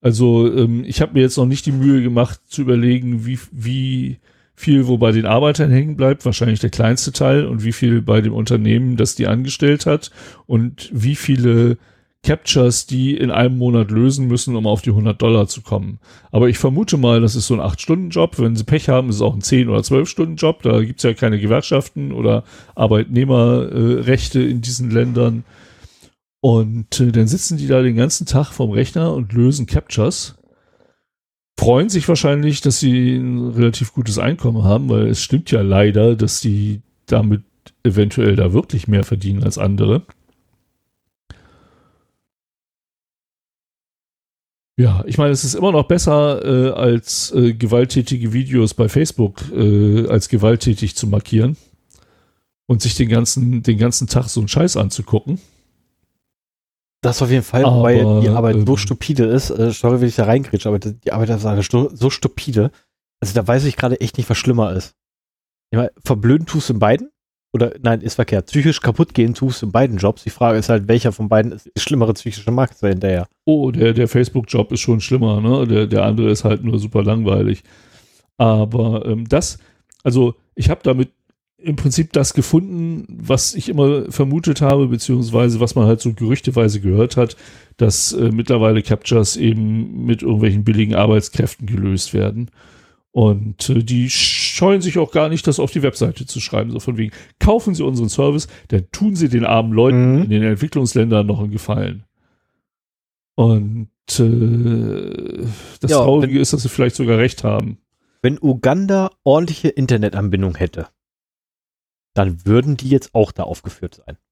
Also 0.00 0.50
ähm, 0.50 0.82
ich 0.86 1.02
habe 1.02 1.12
mir 1.12 1.20
jetzt 1.20 1.36
noch 1.36 1.44
nicht 1.44 1.66
die 1.66 1.72
Mühe 1.72 2.02
gemacht 2.02 2.40
zu 2.46 2.62
überlegen, 2.62 3.26
wie, 3.26 3.38
wie 3.52 4.18
viel 4.54 4.86
wo 4.86 4.96
bei 4.96 5.12
den 5.12 5.26
Arbeitern 5.26 5.70
hängen 5.70 5.96
bleibt, 5.96 6.24
wahrscheinlich 6.24 6.60
der 6.60 6.70
kleinste 6.70 7.12
Teil, 7.12 7.44
und 7.44 7.62
wie 7.62 7.72
viel 7.72 8.00
bei 8.00 8.22
dem 8.22 8.32
Unternehmen, 8.32 8.96
das 8.96 9.16
die 9.16 9.26
angestellt 9.26 9.84
hat 9.84 10.10
und 10.46 10.88
wie 10.90 11.16
viele 11.16 11.76
Captures 12.22 12.86
die 12.86 13.16
in 13.16 13.30
einem 13.30 13.56
Monat 13.56 13.90
lösen 13.90 14.26
müssen, 14.26 14.54
um 14.54 14.66
auf 14.66 14.82
die 14.82 14.90
100 14.90 15.20
Dollar 15.20 15.48
zu 15.48 15.62
kommen. 15.62 16.00
Aber 16.30 16.48
ich 16.48 16.58
vermute 16.58 16.96
mal, 16.96 17.20
das 17.20 17.34
ist 17.34 17.46
so 17.46 17.54
ein 17.54 17.60
8-Stunden-Job. 17.60 18.38
Wenn 18.38 18.56
sie 18.56 18.64
Pech 18.64 18.88
haben, 18.88 19.08
ist 19.08 19.16
es 19.16 19.22
auch 19.22 19.34
ein 19.34 19.40
10- 19.40 19.68
oder 19.68 19.80
12-Stunden-Job. 19.80 20.62
Da 20.62 20.82
gibt's 20.82 21.02
ja 21.02 21.14
keine 21.14 21.38
Gewerkschaften 21.38 22.12
oder 22.12 22.44
Arbeitnehmerrechte 22.74 24.42
in 24.42 24.60
diesen 24.60 24.90
Ländern. 24.90 25.44
Und 26.40 27.00
äh, 27.00 27.12
dann 27.12 27.26
sitzen 27.26 27.56
die 27.56 27.66
da 27.66 27.82
den 27.82 27.96
ganzen 27.96 28.26
Tag 28.26 28.52
vorm 28.52 28.70
Rechner 28.70 29.14
und 29.14 29.32
lösen 29.32 29.66
Captures. 29.66 30.36
Freuen 31.58 31.90
sich 31.90 32.08
wahrscheinlich, 32.08 32.60
dass 32.60 32.80
sie 32.80 33.16
ein 33.16 33.50
relativ 33.50 33.92
gutes 33.92 34.18
Einkommen 34.18 34.64
haben, 34.64 34.88
weil 34.88 35.08
es 35.08 35.22
stimmt 35.22 35.50
ja 35.50 35.60
leider, 35.60 36.16
dass 36.16 36.40
die 36.40 36.80
damit 37.06 37.42
eventuell 37.82 38.36
da 38.36 38.52
wirklich 38.52 38.88
mehr 38.88 39.04
verdienen 39.04 39.42
als 39.42 39.58
andere. 39.58 40.02
Ja, 44.80 45.04
ich 45.04 45.18
meine, 45.18 45.30
es 45.30 45.44
ist 45.44 45.54
immer 45.54 45.72
noch 45.72 45.84
besser, 45.84 46.42
äh, 46.42 46.70
als 46.70 47.32
äh, 47.32 47.52
gewalttätige 47.52 48.32
Videos 48.32 48.72
bei 48.72 48.88
Facebook 48.88 49.42
äh, 49.52 50.08
als 50.08 50.30
gewalttätig 50.30 50.96
zu 50.96 51.06
markieren 51.06 51.58
und 52.66 52.80
sich 52.80 52.94
den 52.94 53.10
ganzen, 53.10 53.62
den 53.62 53.76
ganzen 53.76 54.06
Tag 54.06 54.30
so 54.30 54.40
einen 54.40 54.48
Scheiß 54.48 54.78
anzugucken. 54.78 55.38
Das 57.02 57.20
auf 57.20 57.30
jeden 57.30 57.42
Fall, 57.42 57.66
aber, 57.66 57.76
wobei 57.76 58.22
die 58.22 58.30
Arbeit 58.30 58.56
ähm, 58.56 58.66
so 58.66 58.78
stupide 58.78 59.24
ist, 59.24 59.50
äh, 59.50 59.70
sorry, 59.70 60.00
wenn 60.00 60.08
ich 60.08 60.16
da 60.16 60.24
reingrätsche, 60.24 60.70
aber 60.70 60.78
die 60.78 61.12
Arbeit 61.12 61.28
ist 61.28 61.72
so 61.72 62.08
stupide. 62.08 62.70
Also 63.20 63.34
da 63.34 63.46
weiß 63.46 63.64
ich 63.64 63.76
gerade 63.76 64.00
echt 64.00 64.16
nicht, 64.16 64.30
was 64.30 64.38
schlimmer 64.38 64.72
ist. 64.72 64.94
Ich 65.70 65.76
meine, 65.76 65.92
verblöden 66.02 66.46
tust 66.46 66.70
du 66.70 66.72
in 66.72 66.78
beiden? 66.78 67.10
Oder 67.52 67.74
nein, 67.82 68.00
ist 68.00 68.14
verkehrt. 68.14 68.46
Psychisch 68.46 68.80
kaputt 68.80 69.12
gehen 69.12 69.34
tust 69.34 69.62
du 69.62 69.66
in 69.66 69.72
beiden 69.72 69.98
Jobs. 69.98 70.22
Die 70.22 70.30
Frage 70.30 70.58
ist 70.58 70.68
halt, 70.68 70.86
welcher 70.86 71.10
von 71.10 71.28
beiden 71.28 71.52
ist 71.52 71.66
die 71.66 71.80
schlimmere 71.80 72.12
psychische 72.14 72.52
Macht 72.52 72.78
hinterher. 72.78 73.26
Oh, 73.44 73.72
der, 73.72 73.92
der 73.92 74.06
Facebook-Job 74.06 74.70
ist 74.72 74.80
schon 74.80 75.00
schlimmer, 75.00 75.40
ne? 75.40 75.66
Der, 75.66 75.86
der 75.86 76.04
andere 76.04 76.30
ist 76.30 76.44
halt 76.44 76.62
nur 76.62 76.78
super 76.78 77.02
langweilig. 77.02 77.64
Aber 78.36 79.04
ähm, 79.06 79.28
das, 79.28 79.58
also 80.04 80.34
ich 80.54 80.70
habe 80.70 80.80
damit 80.84 81.10
im 81.62 81.76
Prinzip 81.76 82.12
das 82.12 82.34
gefunden, 82.34 83.04
was 83.08 83.54
ich 83.54 83.68
immer 83.68 84.10
vermutet 84.10 84.62
habe, 84.62 84.86
beziehungsweise 84.86 85.60
was 85.60 85.74
man 85.74 85.86
halt 85.86 86.00
so 86.00 86.12
gerüchteweise 86.14 86.80
gehört 86.80 87.16
hat, 87.16 87.36
dass 87.76 88.12
äh, 88.12 88.30
mittlerweile 88.32 88.82
Captures 88.82 89.36
eben 89.36 90.04
mit 90.06 90.22
irgendwelchen 90.22 90.64
billigen 90.64 90.94
Arbeitskräften 90.94 91.66
gelöst 91.66 92.14
werden. 92.14 92.50
Und 93.12 93.68
äh, 93.68 93.82
die 93.82 94.08
scheuen 94.08 94.80
sich 94.80 94.98
auch 94.98 95.10
gar 95.10 95.28
nicht, 95.28 95.46
das 95.46 95.58
auf 95.58 95.72
die 95.72 95.82
Webseite 95.82 96.26
zu 96.26 96.40
schreiben. 96.40 96.70
So 96.70 96.80
von 96.80 96.96
wegen, 96.96 97.12
kaufen 97.38 97.74
Sie 97.74 97.84
unseren 97.84 98.08
Service, 98.08 98.46
dann 98.68 98.90
tun 98.92 99.16
Sie 99.16 99.28
den 99.28 99.44
armen 99.44 99.72
Leuten 99.72 100.16
mhm. 100.16 100.22
in 100.24 100.30
den 100.30 100.42
Entwicklungsländern 100.44 101.26
noch 101.26 101.40
einen 101.40 101.50
Gefallen. 101.50 102.04
Und 103.34 103.88
äh, 104.18 105.46
das 105.80 105.90
ja, 105.90 105.98
Traurige 105.98 106.34
wenn, 106.34 106.42
ist, 106.42 106.52
dass 106.52 106.62
sie 106.62 106.68
vielleicht 106.68 106.96
sogar 106.96 107.18
recht 107.18 107.42
haben. 107.42 107.78
Wenn 108.22 108.38
Uganda 108.40 109.10
ordentliche 109.24 109.68
Internetanbindung 109.68 110.56
hätte, 110.56 110.88
dann 112.14 112.44
würden 112.44 112.76
die 112.76 112.90
jetzt 112.90 113.14
auch 113.14 113.32
da 113.32 113.44
aufgeführt 113.44 114.02
sein. 114.06 114.18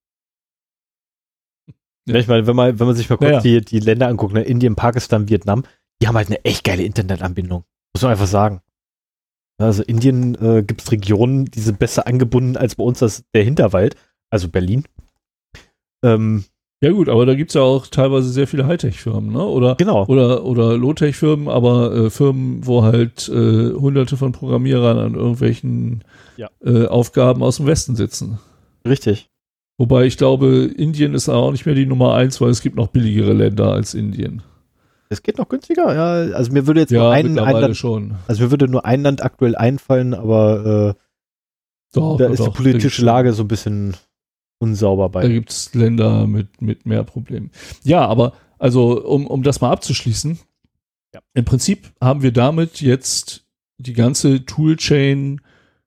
Ja. 2.06 2.14
Ich 2.14 2.26
meine, 2.26 2.46
wenn 2.46 2.56
man, 2.56 2.80
wenn 2.80 2.86
man 2.86 2.96
sich 2.96 3.10
mal 3.10 3.18
kurz 3.18 3.30
ja, 3.30 3.40
die, 3.40 3.60
die 3.60 3.80
Länder 3.80 4.08
anguckt, 4.08 4.32
ne, 4.32 4.40
Indien, 4.40 4.76
Pakistan, 4.76 5.28
Vietnam, 5.28 5.64
die 6.00 6.08
haben 6.08 6.16
halt 6.16 6.28
eine 6.28 6.42
echt 6.42 6.64
geile 6.64 6.82
Internetanbindung. 6.82 7.64
Muss 7.92 8.00
man 8.00 8.12
einfach 8.12 8.26
sagen. 8.26 8.62
Also 9.58 9.82
Indien 9.82 10.36
äh, 10.36 10.62
gibt 10.62 10.82
es 10.82 10.92
Regionen, 10.92 11.46
die 11.46 11.60
sind 11.60 11.78
besser 11.78 12.06
angebunden 12.06 12.56
als 12.56 12.76
bei 12.76 12.84
uns 12.84 13.00
das, 13.00 13.24
der 13.34 13.42
Hinterwald, 13.42 13.96
also 14.30 14.48
Berlin. 14.48 14.84
Ähm, 16.04 16.44
ja 16.80 16.92
gut, 16.92 17.08
aber 17.08 17.26
da 17.26 17.34
gibt 17.34 17.50
es 17.50 17.54
ja 17.54 17.62
auch 17.62 17.88
teilweise 17.88 18.30
sehr 18.30 18.46
viele 18.46 18.66
Hightech-Firmen, 18.66 19.32
ne? 19.32 19.44
Oder, 19.44 19.74
genau. 19.74 20.06
oder, 20.06 20.44
oder 20.44 20.76
Low-Tech-Firmen, 20.76 21.48
aber 21.48 21.92
äh, 21.92 22.10
Firmen, 22.10 22.64
wo 22.64 22.84
halt 22.84 23.28
äh, 23.28 23.72
hunderte 23.72 24.16
von 24.16 24.30
Programmierern 24.30 24.96
an 24.96 25.14
irgendwelchen 25.14 26.04
ja. 26.36 26.48
äh, 26.64 26.86
Aufgaben 26.86 27.42
aus 27.42 27.56
dem 27.56 27.66
Westen 27.66 27.96
sitzen. 27.96 28.38
Richtig. 28.86 29.28
Wobei 29.76 30.04
ich 30.04 30.16
glaube, 30.16 30.70
Indien 30.76 31.14
ist 31.14 31.28
auch 31.28 31.50
nicht 31.50 31.66
mehr 31.66 31.74
die 31.74 31.86
Nummer 31.86 32.14
eins, 32.14 32.40
weil 32.40 32.50
es 32.50 32.62
gibt 32.62 32.76
noch 32.76 32.88
billigere 32.88 33.32
Länder 33.32 33.72
als 33.72 33.94
Indien. 33.94 34.42
Es 35.10 35.22
geht 35.22 35.38
noch 35.38 35.48
günstiger, 35.48 35.94
ja. 35.94 36.34
Also 36.36 36.52
mir 36.52 36.66
würde 36.66 36.80
jetzt 36.80 36.90
ja, 36.90 37.00
nur 37.00 37.12
ein, 37.12 37.38
ein 37.38 37.60
Land, 37.60 37.76
schon. 37.76 38.16
also 38.26 38.44
mir 38.44 38.50
würde 38.50 38.68
nur 38.68 38.84
ein 38.84 39.02
Land 39.02 39.22
aktuell 39.22 39.56
einfallen, 39.56 40.14
aber 40.14 40.96
äh, 40.96 41.02
doch, 41.92 42.16
da 42.18 42.26
doch, 42.26 42.34
ist 42.34 42.44
die 42.44 42.50
politische 42.50 43.04
Lage 43.04 43.32
so 43.32 43.44
ein 43.44 43.48
bisschen 43.48 43.96
unsauber 44.58 45.08
bei. 45.08 45.22
Da 45.22 45.28
gibt 45.28 45.50
es 45.50 45.74
Länder 45.74 46.26
mit, 46.26 46.60
mit 46.60 46.84
mehr 46.84 47.04
Problemen. 47.04 47.50
Ja, 47.84 48.06
aber 48.06 48.34
also 48.58 49.02
um, 49.04 49.26
um 49.26 49.42
das 49.42 49.60
mal 49.60 49.70
abzuschließen, 49.70 50.38
ja. 51.14 51.20
im 51.34 51.44
Prinzip 51.44 51.92
haben 52.00 52.22
wir 52.22 52.32
damit 52.32 52.80
jetzt 52.80 53.44
die 53.78 53.94
ganze 53.94 54.44
Toolchain 54.44 55.40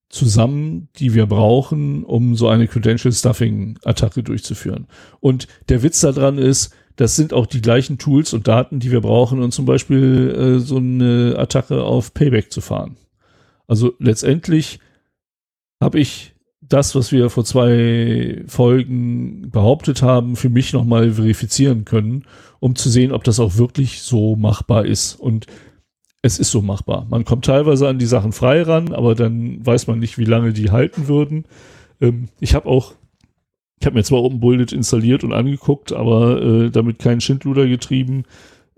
zusammen, 0.10 0.90
die 0.98 1.14
wir 1.14 1.26
brauchen, 1.26 2.04
um 2.04 2.36
so 2.36 2.48
eine 2.48 2.68
Credential 2.68 3.14
Stuffing 3.14 3.78
Attacke 3.84 4.24
durchzuführen. 4.24 4.88
Und 5.20 5.48
der 5.70 5.84
Witz 5.84 6.02
daran 6.02 6.38
ist, 6.38 6.74
das 7.02 7.16
sind 7.16 7.34
auch 7.34 7.48
die 7.48 7.64
gleichen 7.64 7.98
Tools 7.98 8.32
und 8.32 8.48
Daten, 8.48 8.80
die 8.80 8.92
wir 8.92 9.02
brauchen, 9.02 9.42
um 9.42 9.50
zum 9.52 9.66
Beispiel 9.66 10.36
äh, 10.38 10.60
so 10.60 10.78
eine 10.78 11.34
Attacke 11.36 11.84
auf 11.84 12.14
Payback 12.14 12.52
zu 12.52 12.62
fahren. 12.62 12.96
Also 13.66 13.94
letztendlich 13.98 14.80
habe 15.82 16.00
ich 16.00 16.36
das, 16.62 16.94
was 16.94 17.12
wir 17.12 17.32
vor 17.32 17.44
zwei 17.44 18.44
Folgen 18.46 19.50
behauptet 19.50 20.04
haben, 20.04 20.36
für 20.36 20.50
mich 20.50 20.74
nochmal 20.74 21.14
verifizieren 21.14 21.86
können, 21.86 22.26
um 22.60 22.76
zu 22.76 22.88
sehen, 22.88 23.14
ob 23.14 23.24
das 23.24 23.40
auch 23.40 23.58
wirklich 23.58 24.04
so 24.04 24.36
machbar 24.36 24.86
ist. 24.86 25.16
Und 25.16 25.48
es 26.22 26.38
ist 26.38 26.52
so 26.52 26.62
machbar. 26.62 27.08
Man 27.10 27.26
kommt 27.26 27.46
teilweise 27.46 27.88
an 27.88 27.98
die 27.98 28.06
Sachen 28.06 28.32
frei 28.32 28.62
ran, 28.62 28.94
aber 28.94 29.16
dann 29.16 29.66
weiß 29.66 29.88
man 29.88 29.98
nicht, 29.98 30.20
wie 30.20 30.26
lange 30.26 30.54
die 30.54 30.70
halten 30.70 31.08
würden. 31.08 31.46
Ähm, 32.00 32.30
ich 32.40 32.54
habe 32.54 32.70
auch 32.70 32.94
ich 33.82 33.86
habe 33.88 33.96
mir 33.96 34.04
zwar 34.04 34.22
OpenBullet 34.22 34.74
installiert 34.74 35.24
und 35.24 35.34
angeguckt, 35.34 35.92
aber 35.92 36.40
äh, 36.40 36.70
damit 36.70 37.00
keinen 37.00 37.20
Schindluder 37.20 37.68
getrieben. 37.68 38.26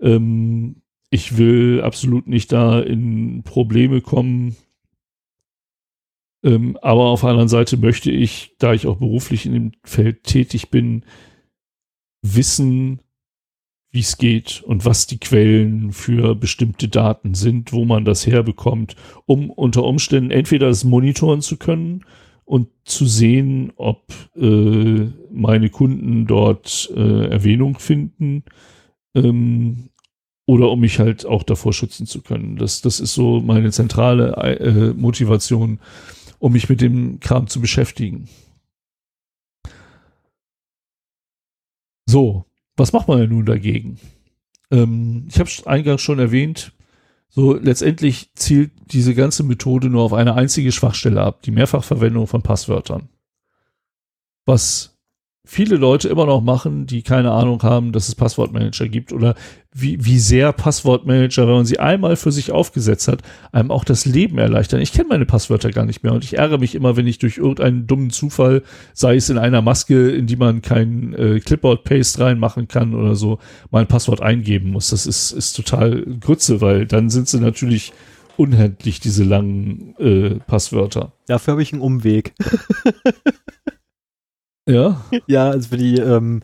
Ähm, 0.00 0.76
ich 1.10 1.36
will 1.36 1.82
absolut 1.82 2.26
nicht 2.26 2.52
da 2.52 2.80
in 2.80 3.42
Probleme 3.42 4.00
kommen. 4.00 4.56
Ähm, 6.42 6.78
aber 6.80 7.04
auf 7.04 7.20
der 7.20 7.30
anderen 7.30 7.50
Seite 7.50 7.76
möchte 7.76 8.10
ich, 8.10 8.54
da 8.58 8.72
ich 8.72 8.86
auch 8.86 8.96
beruflich 8.96 9.44
in 9.44 9.52
dem 9.52 9.72
Feld 9.84 10.24
tätig 10.24 10.70
bin, 10.70 11.04
wissen, 12.22 13.00
wie 13.90 14.00
es 14.00 14.16
geht 14.16 14.62
und 14.62 14.86
was 14.86 15.06
die 15.06 15.18
Quellen 15.18 15.92
für 15.92 16.34
bestimmte 16.34 16.88
Daten 16.88 17.34
sind, 17.34 17.74
wo 17.74 17.84
man 17.84 18.06
das 18.06 18.26
herbekommt, 18.26 18.96
um 19.26 19.50
unter 19.50 19.84
Umständen 19.84 20.30
entweder 20.30 20.68
das 20.68 20.82
monitoren 20.82 21.42
zu 21.42 21.58
können 21.58 22.06
und 22.44 22.68
zu 22.84 23.06
sehen, 23.06 23.72
ob 23.76 24.12
äh, 24.36 25.08
meine 25.32 25.70
Kunden 25.70 26.26
dort 26.26 26.90
äh, 26.94 27.26
Erwähnung 27.28 27.78
finden 27.78 28.44
ähm, 29.14 29.90
oder 30.46 30.70
um 30.70 30.80
mich 30.80 30.98
halt 30.98 31.24
auch 31.24 31.42
davor 31.42 31.72
schützen 31.72 32.06
zu 32.06 32.20
können. 32.20 32.56
Das, 32.56 32.82
das 32.82 33.00
ist 33.00 33.14
so 33.14 33.40
meine 33.40 33.70
zentrale 33.70 34.36
äh, 34.36 34.92
Motivation, 34.92 35.80
um 36.38 36.52
mich 36.52 36.68
mit 36.68 36.80
dem 36.80 37.20
Kram 37.20 37.46
zu 37.46 37.60
beschäftigen. 37.60 38.28
So, 42.06 42.44
was 42.76 42.92
macht 42.92 43.08
man 43.08 43.18
denn 43.20 43.30
nun 43.30 43.46
dagegen? 43.46 43.98
Ähm, 44.70 45.26
ich 45.28 45.38
habe 45.38 45.50
eingangs 45.64 46.02
schon 46.02 46.18
erwähnt, 46.18 46.72
so 47.34 47.54
letztendlich 47.54 48.30
zielt 48.34 48.70
diese 48.92 49.14
ganze 49.14 49.42
Methode 49.42 49.88
nur 49.88 50.02
auf 50.02 50.12
eine 50.12 50.34
einzige 50.34 50.70
Schwachstelle 50.70 51.20
ab, 51.20 51.42
die 51.42 51.50
Mehrfachverwendung 51.50 52.28
von 52.28 52.42
Passwörtern. 52.42 53.08
Was 54.46 54.93
viele 55.46 55.76
Leute 55.76 56.08
immer 56.08 56.24
noch 56.24 56.40
machen, 56.40 56.86
die 56.86 57.02
keine 57.02 57.30
Ahnung 57.30 57.62
haben, 57.62 57.92
dass 57.92 58.08
es 58.08 58.14
Passwortmanager 58.14 58.88
gibt 58.88 59.12
oder 59.12 59.34
wie, 59.74 60.02
wie 60.04 60.18
sehr 60.18 60.52
Passwortmanager, 60.52 61.46
wenn 61.46 61.54
man 61.54 61.66
sie 61.66 61.78
einmal 61.78 62.16
für 62.16 62.32
sich 62.32 62.50
aufgesetzt 62.50 63.08
hat, 63.08 63.22
einem 63.52 63.70
auch 63.70 63.84
das 63.84 64.06
Leben 64.06 64.38
erleichtern. 64.38 64.80
Ich 64.80 64.92
kenne 64.92 65.08
meine 65.08 65.26
Passwörter 65.26 65.70
gar 65.70 65.84
nicht 65.84 66.02
mehr 66.02 66.12
und 66.12 66.24
ich 66.24 66.38
ärgere 66.38 66.58
mich 66.58 66.74
immer, 66.74 66.96
wenn 66.96 67.06
ich 67.06 67.18
durch 67.18 67.36
irgendeinen 67.36 67.86
dummen 67.86 68.10
Zufall, 68.10 68.62
sei 68.94 69.16
es 69.16 69.28
in 69.28 69.36
einer 69.36 69.60
Maske, 69.60 70.10
in 70.10 70.26
die 70.26 70.36
man 70.36 70.62
kein 70.62 71.12
äh, 71.12 71.40
Clipboard-Paste 71.40 72.24
reinmachen 72.24 72.66
kann 72.66 72.94
oder 72.94 73.14
so, 73.14 73.38
mein 73.70 73.86
Passwort 73.86 74.22
eingeben 74.22 74.70
muss. 74.70 74.90
Das 74.90 75.06
ist, 75.06 75.32
ist 75.32 75.54
total 75.54 76.04
Grütze, 76.20 76.62
weil 76.62 76.86
dann 76.86 77.10
sind 77.10 77.28
sie 77.28 77.40
natürlich 77.40 77.92
unhandlich, 78.36 79.00
diese 79.00 79.24
langen 79.24 79.94
äh, 79.98 80.36
Passwörter. 80.46 81.12
Dafür 81.26 81.52
habe 81.52 81.62
ich 81.62 81.72
einen 81.72 81.82
Umweg. 81.82 82.32
Ja. 84.68 85.04
Ja, 85.26 85.50
also 85.50 85.68
für 85.68 85.76
die 85.76 85.98
ähm, 85.98 86.42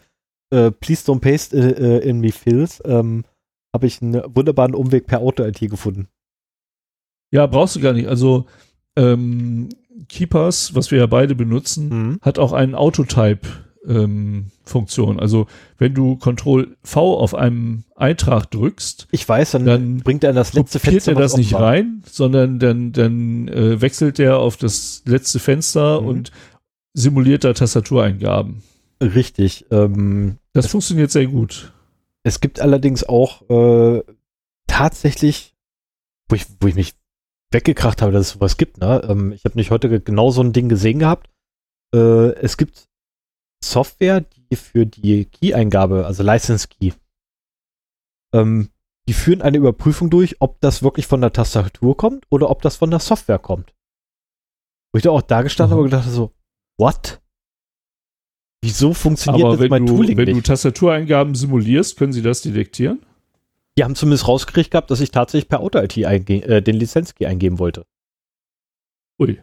äh, 0.51 0.71
Please 0.71 1.11
Don't 1.11 1.21
Paste 1.21 1.57
äh, 1.57 1.99
äh, 1.99 2.09
in 2.09 2.21
Me 2.21 2.33
Fills 2.33 2.83
ähm, 2.85 3.25
habe 3.75 3.87
ich 3.87 4.03
einen 4.03 4.21
wunderbaren 4.35 4.75
Umweg 4.75 5.07
per 5.07 5.21
Auto-IT 5.21 5.61
gefunden. 5.71 6.09
Ja, 7.33 7.47
brauchst 7.47 7.77
du 7.77 7.81
gar 7.81 7.93
nicht. 7.93 8.09
Also 8.09 8.47
ähm, 8.97 9.69
Keepers, 10.09 10.75
was 10.75 10.91
wir 10.91 10.99
ja 10.99 11.07
beide 11.07 11.35
benutzen, 11.35 11.89
Mhm. 11.89 12.19
hat 12.21 12.39
auch 12.39 12.53
einen 12.53 12.75
Autotype-Funktion. 12.75 15.21
also 15.21 15.47
wenn 15.79 15.95
du 15.95 16.17
Ctrl 16.17 16.77
V 16.83 17.19
auf 17.19 17.35
einem 17.35 17.85
Eintrag 17.97 18.51
drückst, 18.51 19.09
Ich 19.13 19.27
weiß, 19.29 19.53
dann, 19.53 19.65
Dann 19.67 19.99
bringt 19.99 20.25
er 20.25 20.33
das 20.33 20.53
letzte 20.53 20.81
kopiert 20.81 21.07
er 21.09 21.15
das 21.15 21.37
nicht 21.37 21.53
war. 21.53 21.63
rein, 21.63 22.03
sondern 22.11 22.59
dann, 22.59 22.93
dann 22.93 23.49
äh, 23.49 23.81
wechselt 23.81 24.19
er 24.19 24.39
auf 24.41 24.57
das 24.57 25.03
letzte 25.07 25.39
Fenster 25.39 26.01
Mhm. 26.01 26.07
und 26.09 26.33
simuliert 26.95 27.45
da 27.45 27.53
Tastatureingaben. 27.53 28.63
Richtig. 29.03 29.67
Ähm, 29.71 30.39
Das 30.53 30.67
funktioniert 30.67 31.11
sehr 31.11 31.27
gut. 31.27 31.73
Es 32.23 32.41
gibt 32.41 32.61
allerdings 32.61 33.05
auch 33.05 33.49
äh, 33.49 34.03
tatsächlich, 34.67 35.57
wo 36.29 36.37
ich, 36.37 36.47
wo 36.61 36.67
ich 36.67 36.75
mich 36.75 36.95
weggekracht 37.51 38.03
habe, 38.03 38.13
dass 38.13 38.27
es 38.27 38.33
sowas 38.33 38.57
gibt. 38.57 38.79
Ne? 38.79 39.03
Ähm, 39.09 39.33
ich 39.33 39.45
habe 39.45 39.57
nicht 39.59 39.71
heute 39.71 39.89
ge- 39.89 40.01
genau 40.05 40.31
so 40.31 40.43
ein 40.43 40.53
Ding 40.53 40.69
gesehen 40.69 40.99
gehabt. 40.99 41.31
Äh, 41.95 42.33
es 42.35 42.57
gibt 42.57 42.89
Software, 43.65 44.21
die 44.21 44.57
für 44.57 44.87
die 44.87 45.25
Key-Eingabe, 45.25 46.07
also 46.07 46.23
License 46.23 46.69
Key, 46.69 46.93
ähm, 48.35 48.71
die 49.09 49.13
führen 49.15 49.43
eine 49.43 49.59
Überprüfung 49.59 50.09
durch, 50.11 50.37
ob 50.41 50.61
das 50.61 50.83
wirklich 50.83 51.07
von 51.07 51.21
der 51.21 51.33
Tastatur 51.33 51.97
kommt 51.97 52.27
oder 52.31 52.51
ob 52.51 52.63
das 52.63 52.77
von 52.77 52.91
der 52.91 53.01
Software 53.01 53.39
kommt. 53.39 53.75
Wo 54.93 54.99
ich 54.99 55.03
da 55.03 55.11
auch 55.11 55.23
da 55.23 55.43
gestanden 55.43 55.73
Aha. 55.73 55.77
habe 55.79 55.83
und 55.85 55.91
gedacht 55.91 56.09
so, 56.09 56.33
what? 56.81 57.21
Wieso 58.63 58.93
funktioniert 58.93 59.45
Aber 59.45 59.59
wenn, 59.59 59.71
mein 59.71 59.87
du, 59.87 59.97
Tooling 59.97 60.17
wenn 60.17 60.27
du 60.27 60.35
nicht? 60.35 60.47
Tastatureingaben 60.47 61.35
simulierst, 61.35 61.97
können 61.97 62.13
sie 62.13 62.23
das 62.23 62.43
detektieren? 62.43 63.01
Die 63.79 63.85
haben 63.85 63.95
zumindest 63.95 64.27
rausgekriegt 64.27 64.73
gehabt, 64.73 64.91
dass 64.91 65.01
ich 65.01 65.11
tatsächlich 65.11 65.49
per 65.49 65.61
Auto-IT 65.61 65.97
äh, 65.97 66.61
den 66.61 66.77
Lizenzkey 66.77 67.27
eingeben 67.27 67.59
wollte. 67.59 67.87
Ui. 69.19 69.39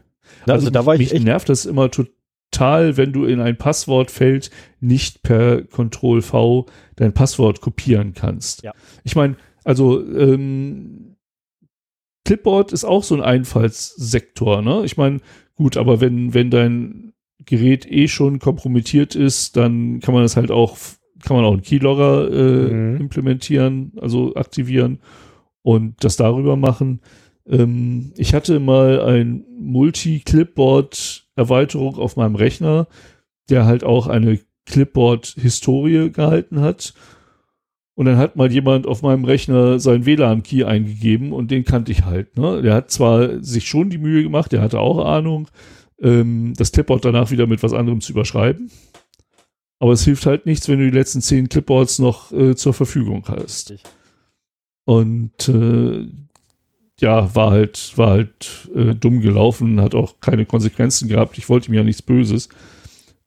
Na, 0.46 0.54
also, 0.54 0.70
da 0.70 0.86
war 0.86 0.96
ich 0.96 1.14
mich 1.14 1.24
nervt 1.24 1.50
das 1.50 1.66
immer 1.66 1.90
total, 1.90 2.98
wenn 2.98 3.14
du 3.14 3.26
in 3.26 3.40
ein 3.40 3.58
Passwortfeld 3.58 4.52
nicht 4.80 5.24
per 5.24 5.64
Ctrl 5.64 6.22
V 6.22 6.66
dein 6.98 7.14
Passwort 7.14 7.62
kopieren 7.62 8.14
kannst. 8.14 8.64
Ja. 8.64 8.74
Ich 9.04 9.16
meine, 9.16 9.38
also 9.64 10.02
ähm, 10.02 11.16
Clipboard 12.26 12.74
ist 12.74 12.84
auch 12.84 13.04
so 13.04 13.16
ein 13.16 13.22
Einfallssektor, 13.22 14.62
ne? 14.62 14.84
Ich 14.84 14.98
meine, 14.98 15.22
gut, 15.56 15.78
aber 15.78 16.02
wenn, 16.02 16.34
wenn 16.34 16.52
dein 16.52 17.07
Gerät 17.48 17.90
eh 17.92 18.08
schon 18.08 18.38
kompromittiert 18.40 19.16
ist, 19.16 19.58
dann 19.58 20.00
kann 20.02 20.14
man 20.14 20.22
das 20.24 20.36
halt 20.38 20.52
auch, 20.52 20.78
kann 21.24 21.36
man 21.36 21.46
auch 21.46 21.54
einen 21.54 21.64
Keylogger 21.64 22.30
äh, 22.32 22.72
Mhm. 22.74 22.98
implementieren, 23.02 23.94
also 24.00 24.36
aktivieren 24.36 25.00
und 25.64 25.96
das 26.04 26.16
darüber 26.18 26.56
machen. 26.56 27.02
Ähm, 27.50 28.12
ich 28.18 28.34
hatte 28.36 28.60
mal 28.60 29.02
ein 29.02 29.46
Multi-Clipboard-Erweiterung 30.58 31.96
auf 31.98 32.16
meinem 32.16 32.36
Rechner, 32.36 32.88
der 33.50 33.66
halt 33.66 33.84
auch 33.84 34.08
eine 34.08 34.40
Clipboard-Historie 34.66 36.12
gehalten 36.12 36.62
hat. 36.62 36.94
Und 37.96 38.06
dann 38.06 38.18
hat 38.18 38.36
mal 38.36 38.52
jemand 38.52 38.86
auf 38.86 39.02
meinem 39.02 39.26
Rechner 39.26 39.80
seinen 39.80 40.06
WLAN-Key 40.06 40.66
eingegeben 40.66 41.32
und 41.34 41.50
den 41.50 41.64
kannte 41.64 41.92
ich 41.92 42.06
halt. 42.06 42.38
Ne? 42.38 42.62
Der 42.62 42.76
hat 42.76 42.92
zwar 42.92 43.42
sich 43.44 43.68
schon 43.68 43.90
die 43.90 43.98
Mühe 43.98 44.22
gemacht, 44.22 44.52
der 44.52 44.62
hatte 44.62 44.80
auch 44.80 45.04
Ahnung, 45.04 45.48
ähm, 46.02 46.54
das 46.56 46.72
Clipboard 46.72 47.06
danach 47.06 47.32
wieder 47.32 47.48
mit 47.48 47.64
was 47.64 47.74
anderem 47.74 48.02
zu 48.02 48.12
überschreiben. 48.12 48.72
Aber 49.80 49.94
es 49.94 50.04
hilft 50.04 50.26
halt 50.26 50.46
nichts, 50.46 50.68
wenn 50.68 50.80
du 50.80 50.90
die 50.90 50.98
letzten 50.98 51.22
zehn 51.22 51.50
Clipboards 51.50 52.00
noch 52.00 52.32
äh, 52.32 52.56
zur 52.56 52.74
Verfügung 52.74 53.24
hast. 53.28 53.72
Richtig. 53.72 53.84
Und 54.86 55.50
äh, 55.50 56.08
ja, 57.00 57.36
war 57.36 57.52
halt, 57.52 57.98
war 57.98 58.10
halt 58.12 58.70
äh, 58.74 58.96
dumm 58.96 59.22
gelaufen, 59.22 59.82
hat 59.82 59.94
auch 59.94 60.20
keine 60.20 60.46
Konsequenzen 60.46 61.08
gehabt. 61.08 61.38
Ich 61.38 61.50
wollte 61.50 61.70
mir 61.70 61.78
ja 61.78 61.84
nichts 61.84 62.02
Böses. 62.02 62.50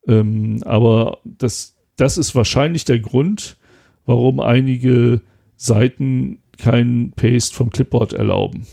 Ähm, 0.07 0.63
aber 0.65 1.19
das, 1.25 1.77
das 1.97 2.19
ist 2.19 2.35
wahrscheinlich 2.35 2.85
der 2.85 2.99
Grund, 2.99 3.59
warum 4.07 4.41
einige 4.41 5.21
Seiten 5.57 6.43
keinen 6.59 7.13
Paste 7.13 7.55
vom 7.55 7.71
Clipboard 7.71 8.13
erlauben. 8.13 8.67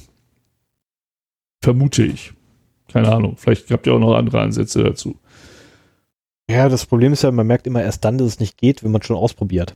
Vermute 1.61 2.05
ich. 2.05 2.33
Keine 2.91 3.11
Ahnung. 3.11 3.35
Vielleicht 3.37 3.69
habt 3.71 3.85
ihr 3.87 3.93
auch 3.93 3.99
noch 3.99 4.15
andere 4.15 4.41
Ansätze 4.41 4.83
dazu. 4.83 5.17
Ja, 6.49 6.69
das 6.69 6.85
Problem 6.85 7.11
ist 7.13 7.23
ja, 7.23 7.31
man 7.31 7.47
merkt 7.47 7.67
immer 7.67 7.81
erst 7.83 8.05
dann, 8.05 8.17
dass 8.17 8.27
es 8.27 8.39
nicht 8.39 8.57
geht, 8.57 8.83
wenn 8.83 8.91
man 8.91 9.01
schon 9.01 9.17
ausprobiert. 9.17 9.75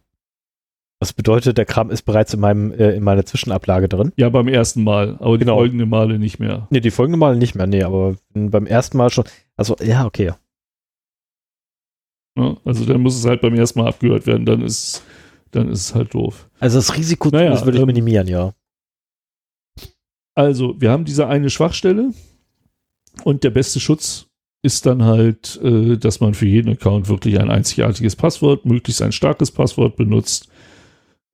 Das 0.99 1.13
bedeutet, 1.13 1.57
der 1.57 1.65
Kram 1.65 1.89
ist 1.89 2.03
bereits 2.03 2.33
in 2.33 2.39
meinem 2.39 2.71
äh, 2.71 2.91
in 2.91 3.03
meiner 3.03 3.25
Zwischenablage 3.25 3.89
drin. 3.89 4.13
Ja, 4.17 4.29
beim 4.29 4.47
ersten 4.47 4.83
Mal, 4.83 5.17
aber 5.19 5.37
die 5.37 5.45
Genau. 5.45 5.57
folgenden 5.57 5.89
Male 5.89 6.19
nicht 6.19 6.39
mehr. 6.39 6.67
Nee, 6.69 6.79
die 6.79 6.91
folgende 6.91 7.17
Mal 7.17 7.35
nicht 7.35 7.55
mehr, 7.55 7.65
nee, 7.65 7.81
aber 7.83 8.15
beim 8.33 8.67
ersten 8.67 8.97
Mal 8.97 9.09
schon. 9.09 9.25
Also, 9.57 9.75
ja, 9.81 10.05
okay. 10.05 10.33
Ne? 12.35 12.55
Also 12.63 12.85
dann 12.85 13.01
muss 13.01 13.17
es 13.17 13.25
halt 13.25 13.41
beim 13.41 13.55
ersten 13.55 13.79
Mal 13.79 13.87
abgehört 13.89 14.27
werden, 14.27 14.45
dann 14.45 14.61
ist, 14.61 15.03
dann 15.49 15.69
ist 15.69 15.79
es 15.81 15.95
halt 15.95 16.13
doof. 16.13 16.49
Also 16.59 16.77
das 16.77 16.95
Risiko 16.95 17.29
Naja, 17.29 17.49
das 17.49 17.65
würde 17.65 17.77
ich 17.77 17.81
ähm, 17.81 17.87
minimieren, 17.87 18.27
ja. 18.27 18.53
Also, 20.35 20.79
wir 20.79 20.91
haben 20.91 21.03
diese 21.03 21.27
eine 21.27 21.49
Schwachstelle 21.49 22.13
und 23.23 23.43
der 23.43 23.49
beste 23.51 23.79
Schutz 23.79 24.27
ist 24.63 24.85
dann 24.85 25.03
halt, 25.03 25.59
äh, 25.63 25.97
dass 25.97 26.19
man 26.19 26.33
für 26.33 26.47
jeden 26.47 26.71
Account 26.71 27.09
wirklich 27.09 27.39
ein 27.39 27.49
einzigartiges 27.49 28.15
Passwort, 28.15 28.65
möglichst 28.65 29.01
ein 29.01 29.11
starkes 29.11 29.51
Passwort 29.51 29.95
benutzt. 29.95 30.49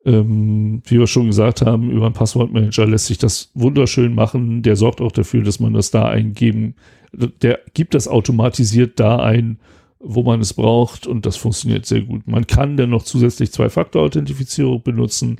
Ähm, 0.05 0.81
wie 0.85 0.99
wir 0.99 1.07
schon 1.07 1.27
gesagt 1.27 1.61
haben, 1.61 1.91
über 1.91 2.05
einen 2.05 2.13
Passwortmanager 2.13 2.85
lässt 2.85 3.07
sich 3.07 3.17
das 3.17 3.51
wunderschön 3.53 4.15
machen. 4.15 4.61
Der 4.61 4.77
sorgt 4.77 5.01
auch 5.01 5.11
dafür, 5.11 5.43
dass 5.43 5.59
man 5.59 5.73
das 5.73 5.91
da 5.91 6.07
eingeben, 6.07 6.75
der 7.11 7.59
gibt 7.73 7.93
das 7.93 8.07
automatisiert 8.07 8.99
da 8.99 9.17
ein, 9.17 9.59
wo 9.99 10.23
man 10.23 10.39
es 10.39 10.53
braucht 10.53 11.07
und 11.07 11.25
das 11.25 11.35
funktioniert 11.35 11.85
sehr 11.85 12.01
gut. 12.01 12.27
Man 12.27 12.47
kann 12.47 12.77
dann 12.77 12.91
noch 12.91 13.03
zusätzlich 13.03 13.51
Zwei-Faktor-Authentifizierung 13.51 14.83
benutzen 14.83 15.39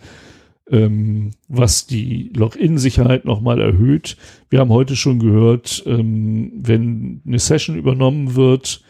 ähm, 0.69 1.31
was 1.47 1.87
die 1.87 2.31
Login-Sicherheit 2.35 3.25
nochmal 3.25 3.61
erhöht. 3.61 4.17
Wir 4.49 4.59
haben 4.59 4.69
heute 4.69 4.95
schon 4.95 5.19
gehört, 5.19 5.83
ähm, 5.85 6.51
wenn 6.55 7.21
eine 7.25 7.39
Session 7.39 7.77
übernommen 7.77 8.35
wird, 8.35 8.81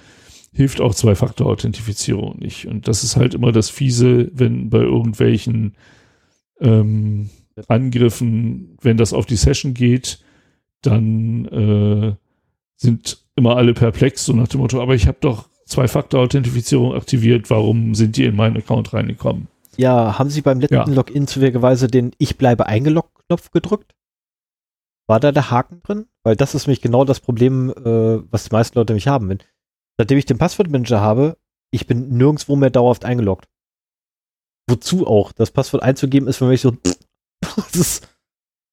hilft 0.54 0.82
auch 0.82 0.96
Zwei-Faktor-Authentifizierung 0.96 2.40
nicht. 2.40 2.68
Und 2.68 2.88
das 2.88 3.04
ist 3.04 3.16
halt 3.16 3.36
immer 3.36 3.52
das 3.52 3.70
Fiese, 3.70 4.32
wenn 4.34 4.70
bei 4.70 4.80
irgendwelchen 4.80 5.76
ähm, 6.60 7.30
Angriffen, 7.68 8.78
wenn 8.82 8.98
das 8.98 9.14
auf 9.14 9.26
die 9.26 9.36
Session 9.36 9.74
geht, 9.74 10.20
dann 10.82 11.46
äh, 11.46 12.16
sind 12.76 13.20
immer 13.36 13.56
alle 13.56 13.74
perplex, 13.74 14.26
so 14.26 14.34
nach 14.34 14.48
dem 14.48 14.62
Motto, 14.62 14.82
aber 14.82 14.96
ich 14.96 15.08
habe 15.08 15.18
doch 15.22 15.50
Zwei-Faktor-Authentifizierung 15.66 16.94
aktiviert, 16.94 17.50
warum 17.50 17.94
sind 17.94 18.16
die 18.16 18.24
in 18.24 18.36
meinen 18.36 18.56
Account 18.56 18.94
reingekommen? 18.94 19.48
Ja, 19.78 20.18
haben 20.18 20.30
Sie 20.30 20.42
beim 20.42 20.60
letzten 20.60 20.76
Ja. 20.76 20.86
Login 20.86 21.28
zufälligerweise 21.28 21.88
den 21.88 22.12
Ich 22.18 22.38
bleibe 22.38 22.66
eingeloggt-Knopf 22.66 23.52
gedrückt? 23.52 23.94
War 25.08 25.20
da 25.20 25.32
der 25.32 25.52
Haken 25.52 25.82
drin? 25.84 26.06
Weil 26.24 26.36
das 26.36 26.56
ist 26.56 26.68
nämlich 26.68 26.82
genau 26.82 27.06
das 27.06 27.20
Problem, 27.20 27.70
äh, 27.72 28.22
was 28.32 28.46
die 28.46 28.52
meisten 28.54 28.78
Leute 28.78 28.94
nämlich 28.94 29.08
haben. 29.08 29.30
Wenn, 29.30 29.40
seitdem 29.98 30.18
ich 30.18 30.26
den 30.26 30.38
Passwortmanager 30.38 31.00
habe, 31.00 31.38
ich 31.72 31.88
bin 31.88 32.18
nirgendwo 32.18 32.56
mehr 32.56 32.70
dauerhaft 32.70 33.06
eingeloggt. 33.06 33.48
Wozu 34.70 35.08
auch? 35.08 35.32
Das 35.32 35.52
Passwort 35.52 35.84
einzugeben 35.84 36.28
ist 36.28 36.38
für 36.38 36.46
mich 36.46 36.62
so, 36.62 36.72
das 37.42 37.76
ist, 37.76 38.08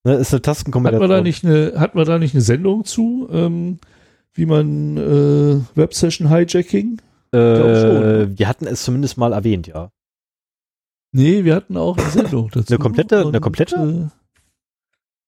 ne, 0.05 0.15
ist 0.15 0.33
eine 0.33 0.39
Hat 0.39 0.43
Tastenkombination. 0.45 1.09
man 1.09 1.11
da 1.11 1.23
nicht 1.23 1.45
eine, 1.45 1.75
hat 1.79 1.95
man 1.95 2.05
da 2.05 2.19
nicht 2.19 2.35
eine 2.35 2.43
Sendung 2.43 2.85
zu, 2.85 3.29
ähm, 3.31 3.79
wie 4.33 4.47
man 4.47 4.97
äh, 4.97 5.61
Web-Session 5.77 6.31
Hijacking? 6.31 7.01
schon, 7.33 7.41
äh, 7.41 8.39
wir 8.39 8.49
hatten 8.49 8.67
es 8.67 8.85
zumindest 8.85 9.17
mal 9.19 9.33
erwähnt, 9.33 9.67
ja. 9.67 9.91
Nee, 11.17 11.45
wir 11.45 11.55
hatten 11.55 11.77
auch 11.77 11.97
eine 11.97 12.11
Sendung 12.11 12.51
dazu. 12.53 12.75
Eine 12.75 12.79
komplette- 12.83 13.27
eine 13.27 13.41
komplette? 13.41 14.11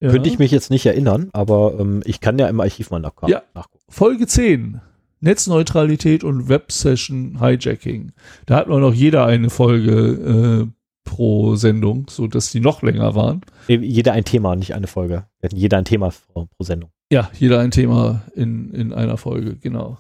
Äh, 0.00 0.04
ja. 0.06 0.10
Könnte 0.10 0.28
ich 0.28 0.38
mich 0.38 0.50
jetzt 0.50 0.70
nicht 0.70 0.84
erinnern, 0.84 1.30
aber 1.32 1.78
ähm, 1.78 2.02
ich 2.04 2.20
kann 2.20 2.38
ja 2.38 2.48
im 2.48 2.60
Archiv 2.60 2.90
mal 2.90 2.98
nach 3.00 3.12
Ja. 3.28 3.42
nachgucken. 3.54 3.84
Folge 3.88 4.26
10. 4.26 4.80
Netzneutralität 5.20 6.24
und 6.24 6.48
Web-Session 6.48 7.38
Hijacking. 7.40 8.12
Da 8.44 8.56
hat 8.56 8.68
man 8.68 8.80
noch 8.80 8.92
jeder 8.92 9.24
eine 9.26 9.48
Folge 9.48 10.66
äh, 10.66 10.66
pro 11.04 11.54
Sendung, 11.56 12.06
so 12.10 12.26
dass 12.26 12.50
die 12.50 12.60
noch 12.60 12.82
länger 12.82 13.14
waren. 13.14 13.40
Jeder 13.68 14.12
ein 14.12 14.24
Thema, 14.24 14.54
nicht 14.56 14.74
eine 14.74 14.86
Folge. 14.88 15.24
Wir 15.40 15.48
hatten 15.48 15.56
jeder 15.56 15.78
ein 15.78 15.84
Thema 15.84 16.10
pro, 16.32 16.46
pro 16.46 16.64
Sendung. 16.64 16.90
Ja, 17.10 17.30
jeder 17.38 17.60
ein 17.60 17.70
Thema 17.70 18.22
in, 18.34 18.72
in 18.74 18.92
einer 18.92 19.16
Folge, 19.16 19.56
genau. 19.56 19.98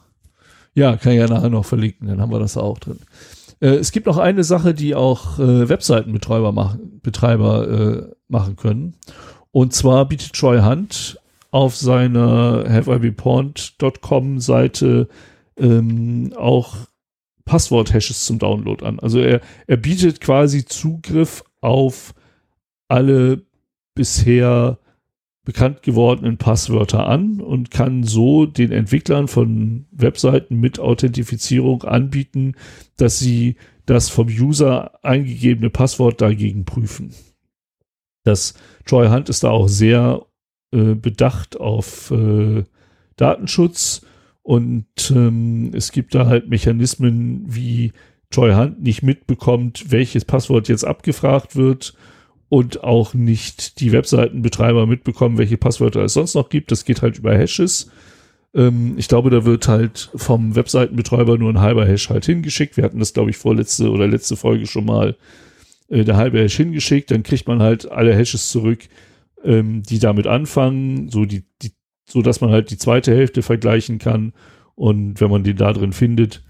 Ja, 0.74 0.96
kann 0.96 1.12
ich 1.12 1.18
ja 1.18 1.28
nachher 1.28 1.48
noch 1.48 1.64
verlinken, 1.64 2.08
dann 2.08 2.20
haben 2.20 2.32
wir 2.32 2.40
das 2.40 2.56
auch 2.56 2.78
drin. 2.78 2.98
Äh, 3.60 3.68
es 3.68 3.92
gibt 3.92 4.06
noch 4.06 4.18
eine 4.18 4.44
Sache, 4.44 4.74
die 4.74 4.94
auch 4.94 5.38
äh, 5.38 5.68
Webseitenbetreiber 5.68 6.52
machen, 6.52 7.00
Betreiber 7.02 7.68
äh, 7.68 8.14
machen 8.28 8.56
können. 8.56 8.94
Und 9.50 9.72
zwar 9.72 10.06
bietet 10.06 10.34
Troy 10.34 10.60
Hunt 10.60 11.18
auf 11.50 11.76
seiner 11.76 12.64
haveibepond.com 12.68 14.40
Seite 14.40 15.08
ähm, 15.56 16.32
auch 16.36 16.76
Passwort-Hashes 17.46 18.26
zum 18.26 18.38
Download 18.38 18.84
an. 18.84 19.00
Also 19.00 19.20
er, 19.20 19.40
er 19.66 19.76
bietet 19.76 20.20
quasi 20.20 20.66
Zugriff 20.66 21.44
auf 21.60 22.12
alle 22.88 23.42
bisher 23.94 24.78
bekannt 25.46 25.84
gewordenen 25.84 26.38
Passwörter 26.38 27.06
an 27.06 27.40
und 27.40 27.70
kann 27.70 28.02
so 28.02 28.46
den 28.46 28.72
Entwicklern 28.72 29.28
von 29.28 29.86
Webseiten 29.92 30.56
mit 30.56 30.80
Authentifizierung 30.80 31.84
anbieten, 31.84 32.56
dass 32.96 33.20
sie 33.20 33.54
das 33.86 34.08
vom 34.08 34.26
User 34.26 35.04
eingegebene 35.04 35.70
Passwort 35.70 36.20
dagegen 36.20 36.64
prüfen. 36.64 37.14
Das 38.24 38.54
Troy 38.86 39.08
Hunt 39.08 39.28
ist 39.28 39.44
da 39.44 39.50
auch 39.50 39.68
sehr 39.68 40.26
äh, 40.72 40.94
bedacht 40.96 41.60
auf 41.60 42.10
äh, 42.10 42.64
Datenschutz 43.14 44.04
und 44.42 44.86
ähm, 45.14 45.70
es 45.74 45.92
gibt 45.92 46.16
da 46.16 46.26
halt 46.26 46.48
Mechanismen, 46.48 47.44
wie 47.46 47.92
Troy 48.30 48.52
Hunt 48.52 48.82
nicht 48.82 49.04
mitbekommt, 49.04 49.92
welches 49.92 50.24
Passwort 50.24 50.66
jetzt 50.66 50.84
abgefragt 50.84 51.54
wird 51.54 51.94
und 52.48 52.84
auch 52.84 53.14
nicht 53.14 53.80
die 53.80 53.92
Webseitenbetreiber 53.92 54.86
mitbekommen, 54.86 55.38
welche 55.38 55.56
Passwörter 55.56 56.04
es 56.04 56.14
sonst 56.14 56.34
noch 56.34 56.48
gibt. 56.48 56.70
Das 56.70 56.84
geht 56.84 57.02
halt 57.02 57.18
über 57.18 57.36
Hashes. 57.36 57.90
Ähm, 58.54 58.94
ich 58.96 59.08
glaube, 59.08 59.30
da 59.30 59.44
wird 59.44 59.68
halt 59.68 60.10
vom 60.14 60.54
Webseitenbetreiber 60.54 61.38
nur 61.38 61.50
ein 61.50 61.60
halber 61.60 61.86
Hash 61.86 62.08
halt 62.08 62.24
hingeschickt. 62.24 62.76
Wir 62.76 62.84
hatten 62.84 63.00
das, 63.00 63.12
glaube 63.12 63.30
ich, 63.30 63.36
vorletzte 63.36 63.90
oder 63.90 64.06
letzte 64.06 64.36
Folge 64.36 64.66
schon 64.66 64.84
mal 64.84 65.16
äh, 65.88 66.04
der 66.04 66.16
halbe 66.16 66.38
Hash 66.38 66.56
hingeschickt. 66.56 67.10
Dann 67.10 67.24
kriegt 67.24 67.48
man 67.48 67.60
halt 67.60 67.90
alle 67.90 68.14
Hashes 68.14 68.48
zurück, 68.48 68.88
ähm, 69.44 69.82
die 69.82 69.98
damit 69.98 70.26
anfangen, 70.28 71.10
so 71.10 71.24
die, 71.24 71.44
die, 71.62 71.72
so 72.08 72.22
dass 72.22 72.40
man 72.40 72.50
halt 72.50 72.70
die 72.70 72.78
zweite 72.78 73.14
Hälfte 73.14 73.42
vergleichen 73.42 73.98
kann. 73.98 74.32
Und 74.76 75.20
wenn 75.20 75.30
man 75.30 75.42
den 75.42 75.56
da 75.56 75.72
drin 75.72 75.92
findet, 75.92 76.44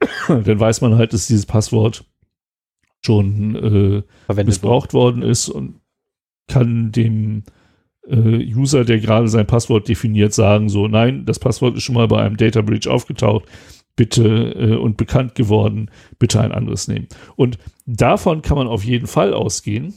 dann 0.28 0.60
weiß 0.60 0.82
man 0.82 0.96
halt, 0.96 1.14
dass 1.14 1.26
dieses 1.26 1.46
Passwort 1.46 2.04
schon 3.04 4.04
äh, 4.28 4.44
missbraucht 4.44 4.94
worden 4.94 5.22
ist 5.22 5.48
und 5.48 5.80
kann 6.48 6.92
dem 6.92 7.44
äh, 8.06 8.54
User, 8.54 8.84
der 8.84 8.98
gerade 8.98 9.28
sein 9.28 9.46
Passwort 9.46 9.88
definiert, 9.88 10.32
sagen, 10.32 10.68
so, 10.68 10.88
nein, 10.88 11.24
das 11.24 11.38
Passwort 11.38 11.76
ist 11.76 11.84
schon 11.84 11.94
mal 11.94 12.08
bei 12.08 12.22
einem 12.22 12.36
Data 12.36 12.62
Breach 12.62 12.88
aufgetaucht, 12.88 13.44
bitte 13.96 14.24
äh, 14.24 14.76
und 14.76 14.96
bekannt 14.96 15.34
geworden, 15.34 15.90
bitte 16.18 16.40
ein 16.40 16.52
anderes 16.52 16.88
nehmen. 16.88 17.08
Und 17.36 17.58
davon 17.86 18.42
kann 18.42 18.56
man 18.56 18.66
auf 18.66 18.84
jeden 18.84 19.06
Fall 19.06 19.34
ausgehen, 19.34 19.94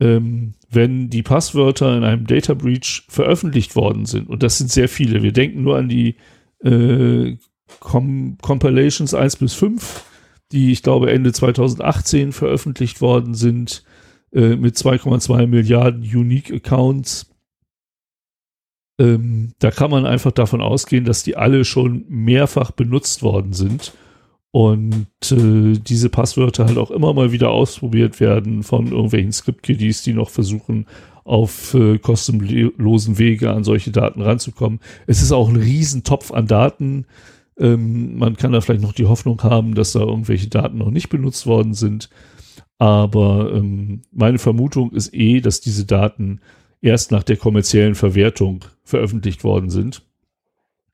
ähm, 0.00 0.54
wenn 0.70 1.10
die 1.10 1.22
Passwörter 1.22 1.96
in 1.96 2.04
einem 2.04 2.26
Data 2.26 2.54
Breach 2.54 3.04
veröffentlicht 3.08 3.74
worden 3.74 4.06
sind. 4.06 4.28
Und 4.28 4.42
das 4.42 4.58
sind 4.58 4.70
sehr 4.70 4.88
viele. 4.88 5.22
Wir 5.22 5.32
denken 5.32 5.62
nur 5.62 5.76
an 5.76 5.88
die 5.88 6.16
äh, 6.62 7.36
Com 7.80 8.38
Compilations 8.40 9.12
1 9.12 9.36
bis 9.36 9.52
5 9.54 10.04
die 10.52 10.72
ich 10.72 10.82
glaube 10.82 11.10
Ende 11.10 11.32
2018 11.32 12.32
veröffentlicht 12.32 13.00
worden 13.00 13.34
sind, 13.34 13.84
äh, 14.32 14.56
mit 14.56 14.76
2,2 14.76 15.46
Milliarden 15.46 16.02
Unique 16.02 16.52
Accounts. 16.52 17.30
Ähm, 19.00 19.52
da 19.58 19.70
kann 19.70 19.90
man 19.90 20.06
einfach 20.06 20.32
davon 20.32 20.60
ausgehen, 20.60 21.04
dass 21.04 21.22
die 21.22 21.36
alle 21.36 21.64
schon 21.64 22.04
mehrfach 22.08 22.72
benutzt 22.72 23.22
worden 23.22 23.52
sind 23.52 23.92
und 24.50 25.06
äh, 25.30 25.78
diese 25.78 26.08
Passwörter 26.08 26.66
halt 26.66 26.78
auch 26.78 26.90
immer 26.90 27.12
mal 27.12 27.32
wieder 27.32 27.50
ausprobiert 27.50 28.18
werden 28.18 28.62
von 28.62 28.88
irgendwelchen 28.88 29.32
Script-Kiddies, 29.32 30.02
die 30.02 30.14
noch 30.14 30.30
versuchen, 30.30 30.86
auf 31.24 31.74
äh, 31.74 31.98
kostenlosen 31.98 33.18
Wege 33.18 33.50
an 33.50 33.62
solche 33.62 33.90
Daten 33.90 34.22
ranzukommen. 34.22 34.80
Es 35.06 35.20
ist 35.20 35.32
auch 35.32 35.48
ein 35.48 35.56
Riesentopf 35.56 36.32
an 36.32 36.46
Daten. 36.46 37.04
Ähm, 37.58 38.16
man 38.18 38.36
kann 38.36 38.52
da 38.52 38.60
vielleicht 38.60 38.82
noch 38.82 38.92
die 38.92 39.06
Hoffnung 39.06 39.42
haben, 39.42 39.74
dass 39.74 39.92
da 39.92 40.00
irgendwelche 40.00 40.48
Daten 40.48 40.78
noch 40.78 40.90
nicht 40.90 41.08
benutzt 41.08 41.46
worden 41.46 41.74
sind. 41.74 42.08
Aber 42.78 43.52
ähm, 43.52 44.02
meine 44.12 44.38
Vermutung 44.38 44.92
ist 44.92 45.12
eh, 45.12 45.40
dass 45.40 45.60
diese 45.60 45.84
Daten 45.84 46.40
erst 46.80 47.10
nach 47.10 47.24
der 47.24 47.36
kommerziellen 47.36 47.96
Verwertung 47.96 48.64
veröffentlicht 48.84 49.42
worden 49.42 49.70
sind 49.70 50.06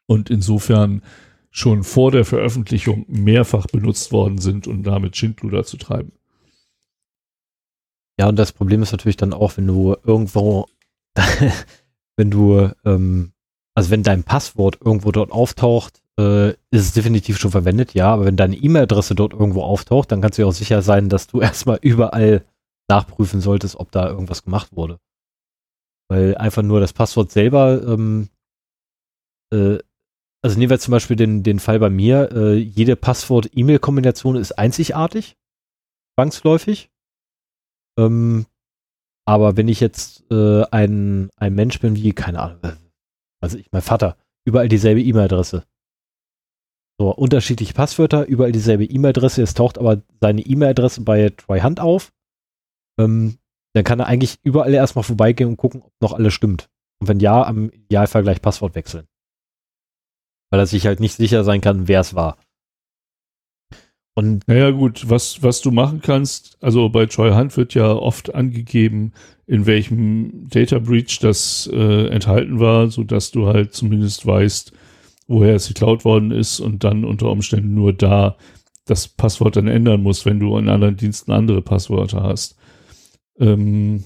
und 0.07 0.31
insofern 0.31 1.03
schon 1.51 1.85
vor 1.85 2.11
der 2.11 2.25
Veröffentlichung 2.25 3.05
mehrfach 3.09 3.67
benutzt 3.67 4.11
worden 4.13 4.39
sind, 4.39 4.67
um 4.67 4.83
damit 4.83 5.17
Schindluder 5.17 5.65
zu 5.65 5.77
treiben. 5.77 6.13
Ja, 8.19 8.29
und 8.29 8.37
das 8.37 8.53
Problem 8.53 8.83
ist 8.83 8.93
natürlich 8.93 9.17
dann 9.17 9.33
auch, 9.33 9.57
wenn 9.57 9.67
du 9.67 9.97
irgendwo, 10.05 10.67
wenn 12.17 12.31
du, 12.31 12.71
ähm, 12.85 13.33
also 13.75 13.91
wenn 13.91 14.03
dein 14.03 14.25
Passwort 14.25 14.79
irgendwo 14.85 15.13
dort 15.13 15.33
auftaucht, 15.33 16.03
äh, 16.19 16.51
ist 16.51 16.59
es 16.71 16.93
definitiv 16.93 17.39
schon 17.39 17.51
verwendet, 17.51 17.95
ja, 17.95 18.13
aber 18.13 18.25
wenn 18.27 18.37
deine 18.37 18.57
E-Mail-Adresse 18.57 19.15
dort 19.15 19.33
irgendwo 19.33 19.63
auftaucht, 19.63 20.13
dann 20.13 20.21
kannst 20.21 20.39
du 20.39 20.43
ja 20.43 20.49
auch 20.49 20.53
sicher 20.53 20.83
sein, 20.83 21.09
dass 21.09 21.27
du 21.27 21.41
erstmal 21.43 21.79
überall 21.83 22.45
nachprüfen 22.89 23.41
solltest, 23.41 23.77
ob 23.77 23.91
da 23.91 24.09
irgendwas 24.09 24.45
gemacht 24.45 24.77
wurde. 24.77 25.01
Weil 26.09 26.37
einfach 26.37 26.63
nur 26.63 26.81
das 26.81 26.93
Passwort 26.93 27.33
selber, 27.33 27.83
ähm, 27.83 28.29
äh, 29.53 29.79
also 30.43 30.59
nehmen 30.59 30.71
wir 30.71 30.79
zum 30.79 30.93
Beispiel 30.93 31.17
den, 31.17 31.43
den 31.43 31.59
Fall 31.59 31.79
bei 31.79 31.89
mir, 31.89 32.31
äh, 32.33 32.55
jede 32.57 32.97
Passwort-E-Mail-Kombination 32.97 34.37
ist 34.37 34.53
einzigartig, 34.53 35.37
zwangsläufig. 36.15 36.91
Ähm, 37.99 38.45
aber 39.27 39.57
wenn 39.57 39.69
ich 39.69 39.81
jetzt 39.81 40.31
äh, 40.31 40.65
ein, 40.71 41.31
ein 41.37 41.55
Mensch 41.55 41.81
bin 41.81 41.97
wie, 41.97 42.13
keine 42.13 42.41
Ahnung, 42.41 42.61
also 43.41 43.57
ich, 43.57 43.73
mein 43.73 43.83
Vater, 43.83 44.19
überall 44.45 44.69
dieselbe 44.69 45.03
E-Mail-Adresse, 45.03 45.65
so, 46.99 47.11
unterschiedliche 47.11 47.75
Passwörter, 47.75 48.27
überall 48.27 48.53
dieselbe 48.53 48.85
E-Mail-Adresse. 48.85 49.43
Es 49.43 49.55
taucht 49.55 49.79
aber 49.79 50.03
seine 50.21 50.43
E-Mail-Adresse 50.43 51.01
bei 51.03 51.31
TryHunt 51.31 51.81
auf. 51.81 52.13
Ähm, 52.99 53.39
dann 53.75 53.85
kann 53.85 53.99
er 53.99 54.07
eigentlich 54.07 54.39
überall 54.45 54.73
erstmal 54.73 55.03
vorbeigehen 55.03 55.51
und 55.51 55.57
gucken, 55.57 55.83
ob 55.83 55.93
noch 56.01 56.13
alles 56.13 56.33
stimmt. 56.33 56.69
Und 57.01 57.09
wenn 57.09 57.21
ja, 57.21 57.43
am 57.45 57.71
Idealfall 57.71 58.23
gleich 58.23 58.41
Passwort 58.41 58.77
wechseln. 58.77 59.07
Weil 60.51 60.61
er 60.61 60.67
sich 60.67 60.87
halt 60.87 61.01
nicht 61.01 61.17
sicher 61.17 61.43
sein 61.43 61.61
kann, 61.61 61.89
wer 61.89 62.01
es 62.01 62.15
war. 62.15 62.39
Und 64.17 64.47
naja, 64.47 64.71
gut, 64.71 65.11
was, 65.11 65.43
was 65.43 65.61
du 65.61 65.73
machen 65.73 66.01
kannst, 66.01 66.57
also 66.61 66.89
bei 66.89 67.07
Troy 67.07 67.33
Hunt 67.33 67.57
wird 67.57 67.75
ja 67.75 67.93
oft 67.93 68.33
angegeben, 68.33 69.13
in 69.47 69.67
welchem 69.67 70.49
Data 70.49 70.79
Breach 70.79 71.19
das 71.21 71.69
äh, 71.73 72.07
enthalten 72.07 72.61
war, 72.61 72.89
so 72.89 73.03
dass 73.03 73.33
du 73.33 73.49
halt 73.49 73.75
zumindest 73.75 74.25
weißt, 74.25 74.73
woher 75.27 75.55
es 75.55 75.69
geklaut 75.69 76.05
worden 76.05 76.31
ist 76.31 76.61
und 76.61 76.85
dann 76.85 77.05
unter 77.05 77.31
Umständen 77.31 77.75
nur 77.75 77.93
da 77.93 78.37
das 78.85 79.09
Passwort 79.09 79.57
dann 79.57 79.69
ändern 79.69 80.03
musst, 80.03 80.27
wenn 80.27 80.41
du 80.41 80.57
in 80.59 80.69
anderen 80.69 80.97
Diensten 80.97 81.33
andere 81.33 81.63
Passwörter 81.63 82.23
hast. 82.23 82.57
Ähm 83.39 84.05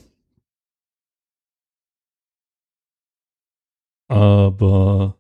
aber 4.09 5.17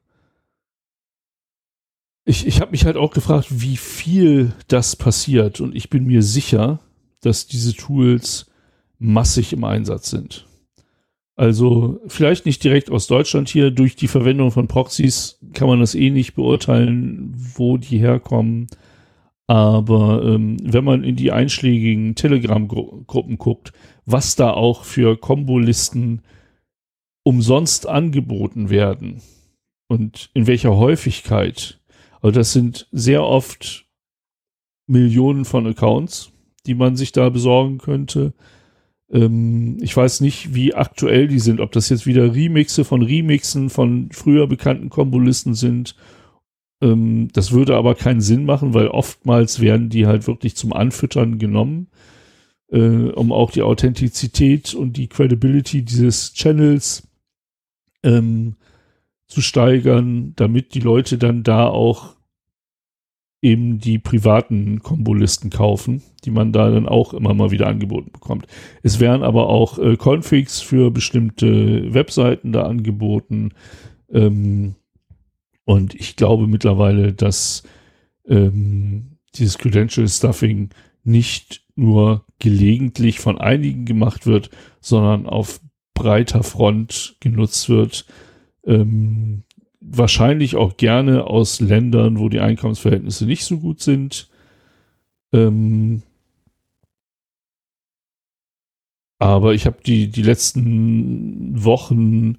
ich, 2.24 2.46
ich 2.46 2.60
habe 2.60 2.70
mich 2.72 2.84
halt 2.84 2.96
auch 2.96 3.10
gefragt, 3.10 3.46
wie 3.50 3.76
viel 3.76 4.52
das 4.68 4.96
passiert 4.96 5.60
und 5.60 5.74
ich 5.74 5.90
bin 5.90 6.04
mir 6.04 6.22
sicher, 6.22 6.80
dass 7.20 7.46
diese 7.46 7.74
Tools 7.74 8.50
massig 8.98 9.52
im 9.52 9.64
Einsatz 9.64 10.10
sind. 10.10 10.47
Also 11.38 12.00
vielleicht 12.08 12.46
nicht 12.46 12.64
direkt 12.64 12.90
aus 12.90 13.06
Deutschland 13.06 13.48
hier. 13.48 13.70
Durch 13.70 13.94
die 13.94 14.08
Verwendung 14.08 14.50
von 14.50 14.66
Proxys 14.66 15.38
kann 15.54 15.68
man 15.68 15.78
das 15.78 15.94
eh 15.94 16.10
nicht 16.10 16.34
beurteilen, 16.34 17.32
wo 17.54 17.76
die 17.76 17.98
herkommen. 17.98 18.66
Aber 19.46 20.24
ähm, 20.24 20.56
wenn 20.64 20.82
man 20.82 21.04
in 21.04 21.14
die 21.14 21.30
einschlägigen 21.30 22.16
Telegram-Gruppen 22.16 23.38
guckt, 23.38 23.72
was 24.04 24.34
da 24.34 24.50
auch 24.50 24.82
für 24.82 25.16
Kombolisten 25.16 26.22
umsonst 27.22 27.88
angeboten 27.88 28.68
werden 28.68 29.22
und 29.86 30.30
in 30.34 30.48
welcher 30.48 30.76
Häufigkeit. 30.76 31.78
Also 32.20 32.36
das 32.36 32.52
sind 32.52 32.88
sehr 32.90 33.22
oft 33.22 33.86
Millionen 34.88 35.44
von 35.44 35.68
Accounts, 35.68 36.32
die 36.66 36.74
man 36.74 36.96
sich 36.96 37.12
da 37.12 37.28
besorgen 37.28 37.78
könnte. 37.78 38.34
Ähm, 39.10 39.78
ich 39.80 39.96
weiß 39.96 40.20
nicht, 40.20 40.54
wie 40.54 40.74
aktuell 40.74 41.28
die 41.28 41.38
sind, 41.38 41.60
ob 41.60 41.72
das 41.72 41.88
jetzt 41.88 42.06
wieder 42.06 42.34
Remixe 42.34 42.84
von 42.84 43.02
Remixen 43.02 43.70
von 43.70 44.10
früher 44.12 44.46
bekannten 44.46 44.90
Kombolisten 44.90 45.54
sind. 45.54 45.96
Ähm, 46.80 47.28
das 47.32 47.52
würde 47.52 47.76
aber 47.76 47.94
keinen 47.94 48.20
Sinn 48.20 48.44
machen, 48.44 48.74
weil 48.74 48.88
oftmals 48.88 49.60
werden 49.60 49.88
die 49.88 50.06
halt 50.06 50.26
wirklich 50.26 50.56
zum 50.56 50.72
Anfüttern 50.72 51.38
genommen, 51.38 51.88
äh, 52.70 52.78
um 52.78 53.32
auch 53.32 53.50
die 53.50 53.62
Authentizität 53.62 54.74
und 54.74 54.96
die 54.96 55.08
Credibility 55.08 55.82
dieses 55.82 56.34
Channels 56.34 57.08
ähm, 58.02 58.56
zu 59.26 59.40
steigern, 59.42 60.34
damit 60.36 60.74
die 60.74 60.80
Leute 60.80 61.18
dann 61.18 61.42
da 61.42 61.66
auch 61.66 62.17
eben 63.42 63.78
die 63.78 63.98
privaten 63.98 64.80
Kombolisten 64.82 65.50
kaufen, 65.50 66.02
die 66.24 66.30
man 66.30 66.52
da 66.52 66.70
dann 66.70 66.88
auch 66.88 67.14
immer 67.14 67.34
mal 67.34 67.50
wieder 67.50 67.66
angeboten 67.66 68.10
bekommt. 68.12 68.46
Es 68.82 69.00
werden 69.00 69.22
aber 69.22 69.48
auch 69.48 69.78
äh, 69.78 69.96
Configs 69.96 70.60
für 70.60 70.90
bestimmte 70.90 71.94
Webseiten 71.94 72.52
da 72.52 72.64
angeboten. 72.64 73.50
Ähm, 74.12 74.74
Und 75.64 75.94
ich 75.94 76.16
glaube 76.16 76.46
mittlerweile, 76.46 77.12
dass 77.12 77.62
ähm, 78.26 79.18
dieses 79.34 79.58
Credential 79.58 80.08
Stuffing 80.08 80.70
nicht 81.04 81.62
nur 81.76 82.24
gelegentlich 82.38 83.20
von 83.20 83.38
einigen 83.38 83.84
gemacht 83.84 84.26
wird, 84.26 84.50
sondern 84.80 85.26
auf 85.26 85.60
breiter 85.94 86.42
Front 86.42 87.16
genutzt 87.20 87.68
wird. 87.68 88.06
Ähm, 88.64 89.44
wahrscheinlich 89.90 90.56
auch 90.56 90.76
gerne 90.76 91.24
aus 91.24 91.60
Ländern, 91.60 92.18
wo 92.18 92.28
die 92.28 92.40
Einkommensverhältnisse 92.40 93.26
nicht 93.26 93.44
so 93.44 93.58
gut 93.58 93.80
sind. 93.80 94.28
Ähm, 95.32 96.02
aber 99.18 99.54
ich 99.54 99.66
habe 99.66 99.78
die, 99.84 100.08
die 100.08 100.22
letzten 100.22 101.64
Wochen 101.64 102.38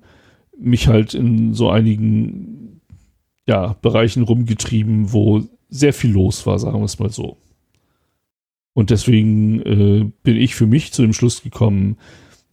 mich 0.57 0.88
halt 0.88 1.13
in 1.13 1.53
so 1.53 1.69
einigen 1.69 2.81
ja, 3.47 3.76
Bereichen 3.81 4.23
rumgetrieben, 4.23 5.11
wo 5.11 5.43
sehr 5.69 5.93
viel 5.93 6.11
los 6.11 6.45
war, 6.45 6.59
sagen 6.59 6.80
wir 6.80 6.85
es 6.85 6.99
mal 6.99 7.09
so. 7.09 7.38
Und 8.73 8.91
deswegen 8.91 9.61
äh, 9.61 10.11
bin 10.23 10.38
ich 10.38 10.55
für 10.55 10.67
mich 10.67 10.93
zu 10.93 11.01
dem 11.01 11.13
Schluss 11.13 11.41
gekommen, 11.41 11.97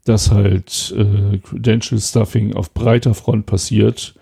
dass 0.05 0.31
halt 0.31 0.95
äh, 0.97 1.39
Credential 1.39 2.01
Stuffing 2.01 2.55
auf 2.55 2.73
breiter 2.73 3.15
Front 3.15 3.47
passiert 3.47 4.15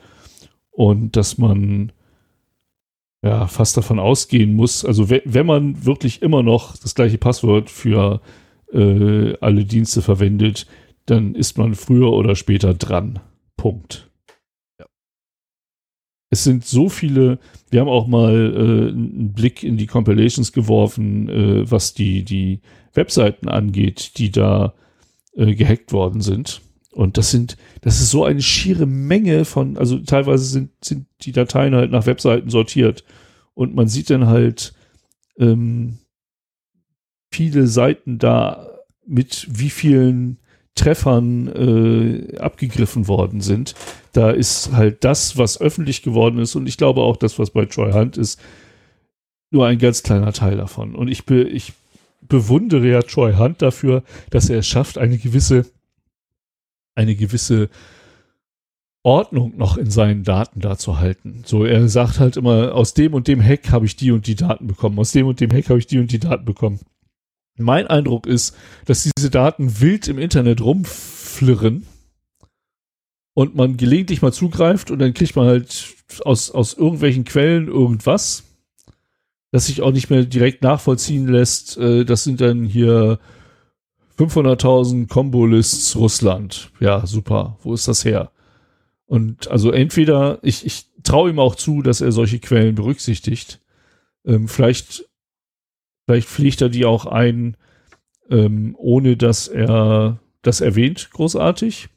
und 0.74 1.16
dass 1.16 1.38
man 1.38 1.92
ja 3.22 3.46
fast 3.46 3.76
davon 3.76 3.98
ausgehen 3.98 4.54
muss, 4.54 4.84
also 4.84 5.08
wenn 5.08 5.46
man 5.46 5.84
wirklich 5.84 6.20
immer 6.20 6.42
noch 6.42 6.76
das 6.76 6.94
gleiche 6.94 7.16
Passwort 7.16 7.70
für 7.70 8.20
äh, 8.72 9.34
alle 9.40 9.64
Dienste 9.64 10.02
verwendet, 10.02 10.66
dann 11.06 11.34
ist 11.34 11.56
man 11.56 11.74
früher 11.74 12.12
oder 12.12 12.34
später 12.34 12.74
dran. 12.74 13.20
Punkt. 13.56 14.10
Ja. 14.78 14.86
Es 16.30 16.44
sind 16.44 16.64
so 16.64 16.88
viele, 16.88 17.38
wir 17.70 17.80
haben 17.80 17.88
auch 17.88 18.06
mal 18.06 18.34
äh, 18.34 18.88
einen 18.90 19.32
Blick 19.32 19.62
in 19.62 19.76
die 19.76 19.86
Compilations 19.86 20.52
geworfen, 20.52 21.28
äh, 21.28 21.70
was 21.70 21.94
die, 21.94 22.24
die 22.24 22.60
Webseiten 22.92 23.48
angeht, 23.48 24.18
die 24.18 24.30
da 24.30 24.74
äh, 25.34 25.54
gehackt 25.54 25.92
worden 25.92 26.20
sind. 26.20 26.60
Und 26.94 27.18
das 27.18 27.30
sind, 27.30 27.56
das 27.80 28.00
ist 28.00 28.10
so 28.10 28.24
eine 28.24 28.40
schiere 28.40 28.86
Menge 28.86 29.44
von, 29.44 29.76
also 29.76 29.98
teilweise 29.98 30.44
sind, 30.44 30.70
sind 30.82 31.06
die 31.22 31.32
Dateien 31.32 31.74
halt 31.74 31.90
nach 31.90 32.06
Webseiten 32.06 32.50
sortiert. 32.50 33.04
Und 33.54 33.74
man 33.74 33.88
sieht 33.88 34.10
dann 34.10 34.26
halt 34.26 34.74
ähm, 35.38 35.98
viele 37.30 37.66
Seiten 37.66 38.18
da 38.18 38.68
mit 39.06 39.46
wie 39.50 39.70
vielen 39.70 40.38
Treffern 40.76 41.48
äh, 41.48 42.38
abgegriffen 42.38 43.08
worden 43.08 43.40
sind. 43.40 43.74
Da 44.12 44.30
ist 44.30 44.72
halt 44.72 45.04
das, 45.04 45.36
was 45.36 45.60
öffentlich 45.60 46.02
geworden 46.02 46.38
ist, 46.38 46.54
und 46.54 46.68
ich 46.68 46.76
glaube 46.76 47.02
auch 47.02 47.16
das, 47.16 47.38
was 47.38 47.50
bei 47.50 47.64
Troy 47.66 47.92
Hunt 47.92 48.16
ist, 48.16 48.40
nur 49.50 49.66
ein 49.66 49.78
ganz 49.78 50.02
kleiner 50.02 50.32
Teil 50.32 50.56
davon. 50.56 50.94
Und 50.94 51.08
ich, 51.08 51.26
be, 51.26 51.42
ich 51.42 51.72
bewundere 52.22 52.88
ja 52.88 53.02
Troy 53.02 53.34
Hunt 53.34 53.62
dafür, 53.62 54.02
dass 54.30 54.50
er 54.50 54.60
es 54.60 54.66
schafft, 54.66 54.98
eine 54.98 55.18
gewisse 55.18 55.66
eine 56.94 57.16
gewisse 57.16 57.68
Ordnung 59.04 59.56
noch 59.56 59.76
in 59.76 59.90
seinen 59.90 60.24
Daten 60.24 60.60
da 60.60 60.78
zu 60.78 60.98
halten. 60.98 61.42
So, 61.44 61.64
er 61.64 61.88
sagt 61.88 62.18
halt 62.18 62.38
immer, 62.38 62.74
aus 62.74 62.94
dem 62.94 63.12
und 63.12 63.28
dem 63.28 63.42
Hack 63.42 63.70
habe 63.70 63.84
ich 63.84 63.96
die 63.96 64.10
und 64.10 64.26
die 64.26 64.34
Daten 64.34 64.66
bekommen, 64.66 64.98
aus 64.98 65.12
dem 65.12 65.26
und 65.26 65.40
dem 65.40 65.50
Hack 65.52 65.68
habe 65.68 65.78
ich 65.78 65.86
die 65.86 65.98
und 65.98 66.10
die 66.10 66.18
Daten 66.18 66.46
bekommen. 66.46 66.80
Mein 67.56 67.86
Eindruck 67.86 68.26
ist, 68.26 68.56
dass 68.86 69.08
diese 69.16 69.30
Daten 69.30 69.80
wild 69.80 70.08
im 70.08 70.18
Internet 70.18 70.62
rumflirren 70.62 71.86
und 73.34 73.54
man 73.54 73.76
gelegentlich 73.76 74.22
mal 74.22 74.32
zugreift 74.32 74.90
und 74.90 75.00
dann 75.00 75.12
kriegt 75.12 75.36
man 75.36 75.46
halt 75.46 75.94
aus, 76.24 76.50
aus 76.50 76.72
irgendwelchen 76.72 77.24
Quellen 77.24 77.68
irgendwas, 77.68 78.44
das 79.52 79.66
sich 79.66 79.82
auch 79.82 79.92
nicht 79.92 80.08
mehr 80.08 80.24
direkt 80.24 80.62
nachvollziehen 80.62 81.28
lässt. 81.28 81.76
Äh, 81.76 82.04
das 82.04 82.24
sind 82.24 82.40
dann 82.40 82.64
hier 82.64 83.18
500.000 84.18 85.08
Combo-Lists 85.08 85.96
Russland. 85.96 86.70
Ja, 86.80 87.06
super. 87.06 87.58
Wo 87.62 87.74
ist 87.74 87.88
das 87.88 88.04
her? 88.04 88.30
Und 89.06 89.50
also 89.50 89.70
entweder, 89.70 90.38
ich, 90.42 90.64
ich 90.64 90.86
traue 91.02 91.30
ihm 91.30 91.38
auch 91.38 91.54
zu, 91.54 91.82
dass 91.82 92.00
er 92.00 92.12
solche 92.12 92.38
Quellen 92.38 92.74
berücksichtigt. 92.74 93.60
Ähm, 94.24 94.48
vielleicht, 94.48 95.08
vielleicht 96.06 96.28
pflegt 96.28 96.62
er 96.62 96.68
die 96.68 96.84
auch 96.84 97.06
ein, 97.06 97.56
ähm, 98.30 98.74
ohne 98.78 99.16
dass 99.16 99.48
er 99.48 100.18
das 100.42 100.60
erwähnt, 100.60 101.10
großartig. 101.12 101.88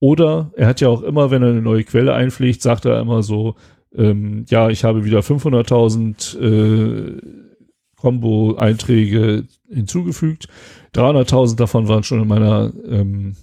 Oder 0.00 0.50
er 0.56 0.66
hat 0.66 0.80
ja 0.80 0.88
auch 0.88 1.02
immer, 1.02 1.30
wenn 1.30 1.42
er 1.42 1.50
eine 1.50 1.62
neue 1.62 1.84
Quelle 1.84 2.14
einpflegt, 2.14 2.62
sagt 2.62 2.84
er 2.84 3.00
immer 3.00 3.22
so, 3.22 3.56
ähm, 3.94 4.44
ja, 4.48 4.68
ich 4.70 4.84
habe 4.84 5.04
wieder 5.04 5.20
500.000 5.20 6.38
äh, 6.38 7.43
Combo-Einträge 8.04 9.46
hinzugefügt. 9.72 10.48
300.000 10.94 11.56
davon 11.56 11.88
waren 11.88 12.02
schon 12.02 12.20
in 12.20 12.28
meiner, 12.28 12.70
ähm, 12.86 13.34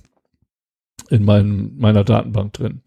in 1.09 1.25
mein, 1.25 1.71
meiner 1.77 2.03
Datenbank 2.03 2.53
drin. 2.53 2.81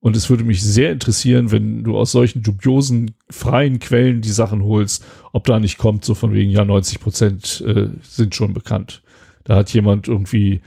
Und 0.00 0.16
es 0.16 0.30
würde 0.30 0.44
mich 0.44 0.62
sehr 0.62 0.90
interessieren, 0.92 1.52
wenn 1.52 1.84
du 1.84 1.98
aus 1.98 2.10
solchen 2.10 2.42
dubiosen, 2.42 3.10
freien 3.28 3.80
Quellen 3.80 4.22
die 4.22 4.30
Sachen 4.30 4.64
holst, 4.64 5.04
ob 5.32 5.44
da 5.44 5.60
nicht 5.60 5.76
kommt, 5.76 6.06
so 6.06 6.14
von 6.14 6.32
wegen, 6.32 6.50
ja, 6.50 6.64
90 6.64 7.00
Prozent 7.00 7.62
äh, 7.66 7.88
sind 8.02 8.34
schon 8.34 8.54
bekannt. 8.54 9.02
Da 9.44 9.56
hat 9.56 9.74
jemand 9.74 10.08
irgendwie 10.08 10.62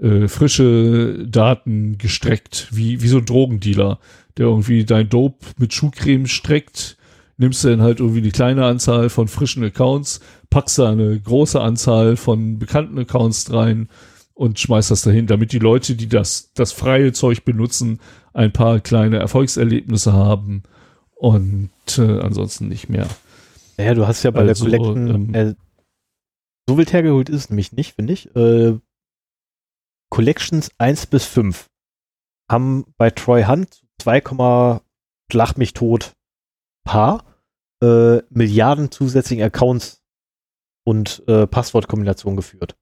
äh, 0.00 0.28
frische 0.28 1.26
Daten 1.26 1.98
gestreckt, 1.98 2.68
wie, 2.70 3.02
wie 3.02 3.08
so 3.08 3.18
ein 3.18 3.26
Drogendealer, 3.26 3.98
der 4.36 4.46
irgendwie 4.46 4.84
dein 4.84 5.08
Dope 5.08 5.44
mit 5.58 5.74
Schuhcreme 5.74 6.28
streckt, 6.28 6.95
nimmst 7.36 7.64
du 7.64 7.68
dann 7.68 7.82
halt 7.82 8.00
irgendwie 8.00 8.22
die 8.22 8.30
kleine 8.30 8.64
Anzahl 8.64 9.08
von 9.08 9.28
frischen 9.28 9.64
Accounts, 9.64 10.20
packst 10.50 10.78
da 10.78 10.90
eine 10.90 11.18
große 11.18 11.60
Anzahl 11.60 12.16
von 12.16 12.58
bekannten 12.58 12.98
Accounts 12.98 13.52
rein 13.52 13.88
und 14.34 14.58
schmeißt 14.58 14.90
das 14.90 15.02
dahin, 15.02 15.26
damit 15.26 15.52
die 15.52 15.58
Leute, 15.58 15.96
die 15.96 16.08
das, 16.08 16.52
das 16.54 16.72
freie 16.72 17.12
Zeug 17.12 17.44
benutzen, 17.44 18.00
ein 18.32 18.52
paar 18.52 18.80
kleine 18.80 19.18
Erfolgserlebnisse 19.18 20.12
haben 20.12 20.62
und 21.14 21.70
äh, 21.98 22.20
ansonsten 22.20 22.68
nicht 22.68 22.88
mehr. 22.88 23.08
Ja, 23.78 23.94
du 23.94 24.06
hast 24.06 24.22
ja 24.22 24.30
bei 24.30 24.40
also, 24.40 24.68
der 24.68 24.78
Collection, 24.78 25.08
ähm, 25.08 25.34
äh, 25.34 25.54
so 26.68 26.76
wild 26.76 26.92
hergeholt 26.92 27.28
ist 27.28 27.36
es 27.36 27.50
nämlich 27.50 27.72
nicht, 27.72 27.94
finde 27.94 28.12
ich. 28.12 28.34
Äh, 28.34 28.78
Collections 30.10 30.70
1 30.78 31.06
bis 31.06 31.24
5 31.24 31.66
haben 32.50 32.84
bei 32.96 33.10
Troy 33.10 33.44
Hunt 33.44 33.82
2, 34.00 34.80
Schlag 35.30 35.58
mich 35.58 35.72
tot 35.72 36.12
Paar 36.84 37.24
äh, 37.82 38.18
Milliarden 38.30 38.90
zusätzlichen 38.90 39.44
Accounts 39.44 40.02
und 40.84 41.22
äh, 41.26 41.46
Passwortkombinationen 41.46 42.36
geführt. 42.36 42.76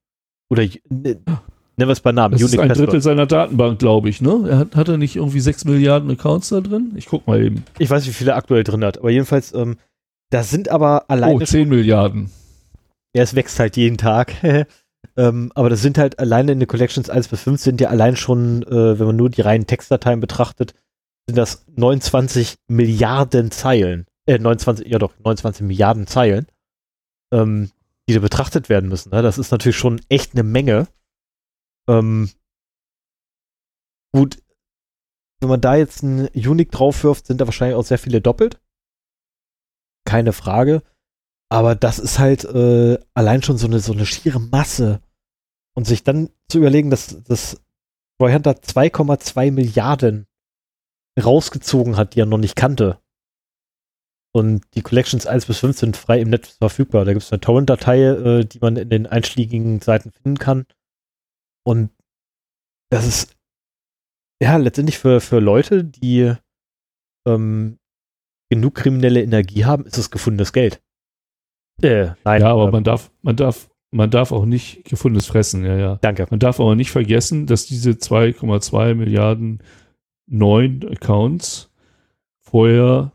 Oder 0.50 0.62
ne, 0.62 0.78
nennen 0.88 1.18
wir 1.76 1.88
es 1.88 2.00
bei 2.00 2.12
Namen. 2.12 2.32
Das 2.32 2.42
Unique 2.42 2.54
ist 2.54 2.60
ein 2.60 2.68
Password. 2.68 2.88
Drittel 2.88 3.00
seiner 3.02 3.26
Datenbank, 3.26 3.78
glaube 3.78 4.08
ich, 4.08 4.20
ne? 4.20 4.44
Er 4.48 4.58
hat, 4.58 4.76
hat 4.76 4.88
er 4.88 4.98
nicht 4.98 5.16
irgendwie 5.16 5.40
6 5.40 5.64
Milliarden 5.64 6.10
Accounts 6.10 6.50
da 6.50 6.60
drin? 6.60 6.92
Ich 6.96 7.06
guck 7.06 7.26
mal 7.26 7.42
eben. 7.42 7.64
Ich 7.78 7.90
weiß, 7.90 8.06
wie 8.06 8.12
viele 8.12 8.32
er 8.32 8.36
aktuell 8.36 8.64
drin 8.64 8.84
hat, 8.84 8.98
aber 8.98 9.10
jedenfalls, 9.10 9.54
ähm, 9.54 9.78
da 10.30 10.42
sind 10.42 10.68
aber 10.68 11.04
alleine. 11.08 11.34
Oh, 11.34 11.40
10 11.40 11.68
Milliarden. 11.68 12.30
Ja, 13.16 13.22
es 13.22 13.34
wächst 13.34 13.58
halt 13.58 13.76
jeden 13.76 13.96
Tag. 13.96 14.34
ähm, 15.16 15.52
aber 15.54 15.70
das 15.70 15.80
sind 15.82 15.98
halt 15.98 16.18
alleine 16.18 16.52
in 16.52 16.60
den 16.60 16.68
Collections 16.68 17.08
1 17.08 17.28
bis 17.28 17.42
5 17.42 17.60
sind 17.60 17.80
ja 17.80 17.88
allein 17.88 18.16
schon, 18.16 18.62
äh, 18.64 18.98
wenn 18.98 19.06
man 19.06 19.16
nur 19.16 19.30
die 19.30 19.40
reinen 19.40 19.66
Textdateien 19.66 20.20
betrachtet, 20.20 20.74
sind 21.26 21.38
das 21.38 21.64
29 21.74 22.56
Milliarden 22.68 23.50
Zeilen. 23.50 24.06
Äh, 24.26 24.38
29, 24.38 24.86
ja 24.86 24.98
doch, 24.98 25.18
29 25.18 25.66
Milliarden 25.66 26.06
Zeilen, 26.06 26.46
ähm, 27.32 27.70
die 28.08 28.14
da 28.14 28.20
betrachtet 28.20 28.68
werden 28.68 28.88
müssen. 28.88 29.10
Ne? 29.10 29.22
Das 29.22 29.38
ist 29.38 29.50
natürlich 29.50 29.76
schon 29.76 30.00
echt 30.08 30.32
eine 30.32 30.42
Menge. 30.42 30.88
Ähm, 31.88 32.30
gut, 34.12 34.42
wenn 35.40 35.48
man 35.48 35.60
da 35.60 35.76
jetzt 35.76 36.02
ein 36.02 36.28
Unique 36.28 36.70
draufwirft, 36.70 37.26
sind 37.26 37.40
da 37.40 37.46
wahrscheinlich 37.46 37.76
auch 37.76 37.84
sehr 37.84 37.98
viele 37.98 38.20
doppelt. 38.20 38.60
Keine 40.06 40.32
Frage. 40.32 40.82
Aber 41.50 41.74
das 41.74 41.98
ist 41.98 42.18
halt 42.18 42.44
äh, 42.44 42.98
allein 43.12 43.42
schon 43.42 43.58
so 43.58 43.66
eine, 43.66 43.80
so 43.80 43.92
eine 43.92 44.06
schiere 44.06 44.40
Masse. 44.40 45.02
Und 45.76 45.86
sich 45.86 46.04
dann 46.04 46.30
zu 46.48 46.58
überlegen, 46.58 46.88
dass 46.88 47.22
das 47.24 47.60
Roy 48.20 48.32
Hunter 48.32 48.52
2,2 48.52 49.50
Milliarden 49.50 50.26
rausgezogen 51.22 51.96
hat, 51.96 52.14
die 52.14 52.20
er 52.20 52.26
noch 52.26 52.38
nicht 52.38 52.56
kannte. 52.56 53.00
Und 54.36 54.64
die 54.74 54.82
Collections 54.82 55.26
1 55.26 55.46
bis 55.46 55.60
5 55.60 55.78
sind 55.78 55.96
frei 55.96 56.20
im 56.20 56.30
Netz 56.30 56.56
verfügbar. 56.58 57.04
Da 57.04 57.12
gibt 57.12 57.24
es 57.24 57.32
eine 57.32 57.40
Torrent-Datei, 57.40 58.02
äh, 58.02 58.44
die 58.44 58.58
man 58.58 58.76
in 58.76 58.88
den 58.88 59.06
einschlägigen 59.06 59.80
Seiten 59.80 60.10
finden 60.10 60.38
kann. 60.38 60.66
Und 61.64 61.90
das 62.90 63.06
ist 63.06 63.36
ja 64.42 64.56
letztendlich 64.56 64.98
für, 64.98 65.20
für 65.20 65.38
Leute, 65.38 65.84
die 65.84 66.34
ähm, 67.26 67.78
genug 68.50 68.74
kriminelle 68.74 69.22
Energie 69.22 69.64
haben, 69.64 69.86
ist 69.86 69.98
es 69.98 70.10
gefundenes 70.10 70.52
Geld. 70.52 70.82
Äh, 71.80 72.10
nein. 72.24 72.42
Ja, 72.42 72.50
aber 72.50 72.68
äh, 72.68 72.72
man 72.72 72.82
darf, 72.82 73.12
man 73.22 73.36
darf, 73.36 73.70
man 73.92 74.10
darf 74.10 74.32
auch 74.32 74.46
nicht 74.46 74.84
gefundenes 74.84 75.26
fressen, 75.26 75.64
ja, 75.64 75.76
ja. 75.76 75.96
Danke. 76.02 76.26
Man 76.30 76.40
darf 76.40 76.58
aber 76.58 76.74
nicht 76.74 76.90
vergessen, 76.90 77.46
dass 77.46 77.66
diese 77.66 77.92
2,2 77.92 78.94
Milliarden 78.94 79.62
neun 80.26 80.84
Accounts 80.88 81.70
vorher 82.40 83.12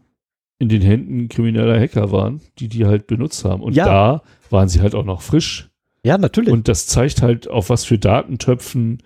in 0.59 0.69
den 0.69 0.81
Händen 0.81 1.29
krimineller 1.29 1.79
Hacker 1.79 2.11
waren, 2.11 2.41
die 2.59 2.67
die 2.67 2.85
halt 2.85 3.07
benutzt 3.07 3.45
haben. 3.45 3.63
Und 3.63 3.75
Ja. 3.75 3.85
da 3.85 4.21
waren 4.49 4.67
sie 4.69 4.81
halt 4.81 4.93
auch 4.93 5.05
noch 5.05 5.21
frisch. 5.21 5.69
Ja, 6.03 6.17
natürlich. 6.17 6.51
Und 6.51 6.67
das 6.67 6.85
zeigt 6.87 7.21
halt, 7.21 7.47
auf 7.49 7.69
was 7.69 7.85
für 7.85 7.97
Datentöpfen 7.97 8.99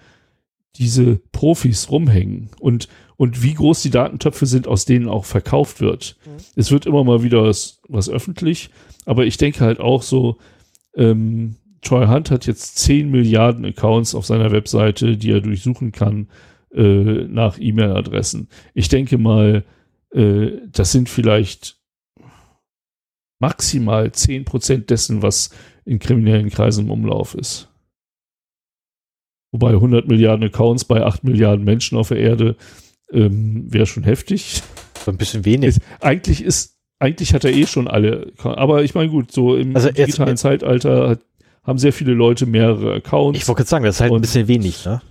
diese 0.77 1.19
Profis 1.31 1.91
rumhängen 1.91 2.49
und, 2.59 2.88
und 3.15 3.43
wie 3.43 3.53
groß 3.53 3.84
die 3.84 3.91
Datentöpfe 3.91 4.47
sind, 4.47 4.67
aus 4.67 4.85
denen 4.85 5.07
auch 5.07 5.25
verkauft 5.25 5.80
wird. 5.81 6.17
Mhm. 6.25 6.31
Es 6.55 6.71
wird 6.71 6.88
immer 6.88 7.03
mal 7.03 7.21
wieder 7.21 7.43
was, 7.43 7.80
was 7.88 8.09
öffentlich, 8.09 8.71
aber 9.05 9.25
ich 9.25 9.38
denke 9.38 9.59
halt 9.61 9.80
auch 9.80 10.01
so, 10.01 10.38
ähm, 10.95 11.55
Troy 11.81 12.07
Hunt 12.07 12.31
hat 12.31 12.47
jetzt 12.47 12.80
10 12.80 13.11
Milliarden 13.11 13.65
Accounts 13.65 14.15
auf 14.15 14.25
seiner 14.25 14.51
Webseite, 14.51 15.17
die 15.17 15.31
er 15.31 15.41
durchsuchen 15.41 15.91
kann 15.91 16.27
äh, 16.73 16.81
nach 17.27 17.59
E-Mail-Adressen. 17.59 18.47
Ich 18.73 18.88
denke 18.89 19.17
mal, 19.19 19.63
äh, 20.14 20.61
das 20.72 20.91
sind 20.91 21.10
vielleicht 21.10 21.77
maximal 23.40 24.07
10% 24.07 24.85
dessen, 24.85 25.22
was 25.22 25.49
in 25.85 25.99
kriminellen 25.99 26.49
Kreisen 26.49 26.85
im 26.85 26.91
Umlauf 26.91 27.35
ist. 27.35 27.69
Wobei 29.52 29.72
100 29.72 30.07
Milliarden 30.07 30.45
Accounts 30.48 30.85
bei 30.85 31.03
8 31.03 31.23
Milliarden 31.23 31.64
Menschen 31.65 31.98
auf 31.98 32.07
der 32.07 32.18
Erde 32.18 32.56
ähm, 33.11 33.72
wäre 33.72 33.85
schon 33.85 34.03
heftig. 34.03 34.64
so 35.03 35.11
ein 35.11 35.18
bisschen 35.18 35.45
wenig. 35.45 35.77
Eigentlich 35.99 36.41
ist, 36.44 36.80
eigentlich 36.99 37.34
hat 37.34 37.44
er 37.44 37.52
eh 37.53 37.68
schon 37.68 37.88
alle. 37.88 38.31
Aber 38.40 38.84
ich 38.84 38.95
meine, 38.95 39.10
gut, 39.10 39.31
so 39.31 39.56
im 39.56 39.76
Also 39.76 39.91
digitalen 39.91 40.30
jetzt- 40.30 40.41
Zeitalter 40.41 41.10
hat, 41.10 41.19
haben 41.64 41.77
sehr 41.77 41.94
viele 41.94 42.14
Leute 42.14 42.45
mehrere 42.45 42.95
Accounts. 42.95 43.38
Ich 43.40 43.48
wollte 43.48 43.60
gerade 43.60 43.69
sagen, 43.69 43.85
das 43.85 43.95
ist 43.95 44.02
halt 44.02 44.11
ein 44.14 44.22
bisschen 44.22 44.48
wenig, 44.48 44.85
ne? 44.85 45.02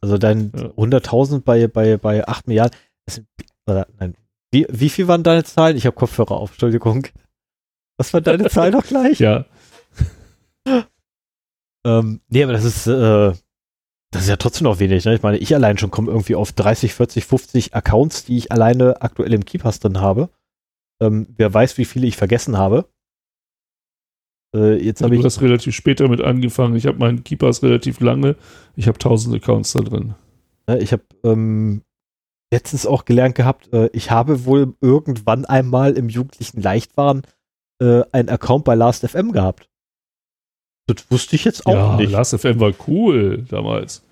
Also 0.00 0.18
dein 0.18 0.50
Ja. 0.56 0.66
100.000 0.70 1.42
bei, 1.42 1.68
bei, 1.68 1.96
bei 1.96 2.26
8 2.26 2.48
Milliarden. 2.48 2.76
Das 3.06 3.16
sind, 3.16 3.28
oder, 3.66 3.86
nein. 4.00 4.14
Wie, 4.52 4.66
wie 4.70 4.90
viel 4.90 5.08
waren 5.08 5.22
deine 5.22 5.44
Zahlen? 5.44 5.76
Ich 5.76 5.86
habe 5.86 5.96
Kopfhörer 5.96 6.32
auf, 6.32 6.50
Entschuldigung. 6.52 7.06
Was 7.98 8.12
war 8.12 8.20
deine 8.20 8.48
Zahl 8.48 8.70
noch 8.70 8.84
gleich? 8.84 9.18
ja, 9.18 9.46
Ähm, 11.84 12.20
nee, 12.28 12.44
aber 12.44 12.52
das 12.52 12.62
ist, 12.64 12.86
äh, 12.86 13.32
das 14.12 14.22
ist 14.22 14.28
ja 14.28 14.36
trotzdem 14.36 14.66
noch 14.66 14.78
wenig. 14.78 15.04
Ne? 15.04 15.16
Ich 15.16 15.22
meine, 15.22 15.38
ich 15.38 15.52
allein 15.52 15.78
schon 15.78 15.90
komme 15.90 16.12
irgendwie 16.12 16.36
auf 16.36 16.52
30, 16.52 16.94
40, 16.94 17.24
50 17.24 17.74
Accounts, 17.74 18.24
die 18.24 18.36
ich 18.36 18.52
alleine 18.52 19.02
aktuell 19.02 19.32
im 19.32 19.44
Keepers 19.44 19.80
drin 19.80 20.00
habe. 20.00 20.30
Ähm, 21.02 21.26
wer 21.36 21.52
weiß, 21.52 21.78
wie 21.78 21.84
viele 21.84 22.06
ich 22.06 22.16
vergessen 22.16 22.56
habe. 22.56 22.88
Äh, 24.54 24.76
jetzt 24.76 25.02
habe 25.02 25.14
du 25.14 25.20
ich, 25.20 25.26
hast 25.26 25.40
relativ 25.40 25.74
spät 25.74 25.98
damit 25.98 26.20
angefangen. 26.20 26.76
Ich 26.76 26.86
habe 26.86 26.98
meinen 26.98 27.24
Keepers 27.24 27.64
relativ 27.64 27.98
lange. 27.98 28.36
Ich 28.76 28.86
habe 28.86 28.96
1000 28.96 29.34
Accounts 29.34 29.72
da 29.72 29.80
drin. 29.80 30.14
ich 30.78 30.92
habe 30.92 31.02
ähm, 31.24 31.82
letztens 32.52 32.86
auch 32.86 33.04
gelernt 33.04 33.34
gehabt, 33.34 33.72
äh, 33.72 33.88
ich 33.92 34.10
habe 34.10 34.44
wohl 34.44 34.74
irgendwann 34.80 35.44
einmal 35.46 35.96
im 35.96 36.08
jugendlichen 36.08 36.60
Leichtwahn 36.60 37.22
äh, 37.80 38.02
einen 38.12 38.28
Account 38.28 38.64
bei 38.64 38.74
Last.fm 38.74 39.32
gehabt. 39.32 39.68
Das 40.86 41.10
wusste 41.10 41.34
ich 41.36 41.44
jetzt 41.44 41.66
auch 41.66 41.72
ja, 41.72 41.96
nicht. 41.96 42.12
Last 42.12 42.38
FM 42.38 42.60
war 42.60 42.72
cool 42.86 43.46
damals. 43.48 44.02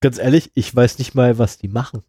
Ganz 0.00 0.18
ehrlich, 0.18 0.50
ich 0.54 0.74
weiß 0.74 0.98
nicht 0.98 1.14
mal, 1.14 1.38
was 1.38 1.58
die 1.58 1.68
machen. 1.68 2.02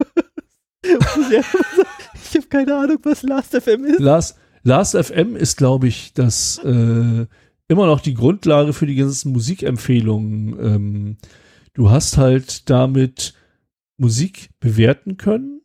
ich 0.82 2.34
habe 2.34 2.46
keine 2.48 2.76
Ahnung, 2.76 2.98
was 3.02 3.22
Last.fm 3.22 3.84
ist. 3.84 4.00
Last, 4.00 4.38
Last 4.62 4.96
FM 4.96 5.36
ist, 5.36 5.56
glaube 5.56 5.86
ich, 5.88 6.14
das 6.14 6.58
äh, 6.64 7.26
immer 7.68 7.86
noch 7.86 8.00
die 8.00 8.14
Grundlage 8.14 8.72
für 8.72 8.86
die 8.86 8.96
ganzen 8.96 9.32
Musikempfehlungen. 9.32 10.58
Ähm, 10.58 11.16
du 11.74 11.90
hast 11.90 12.16
halt 12.16 12.70
damit 12.70 13.34
Musik 13.98 14.50
bewerten 14.60 15.16
können, 15.16 15.62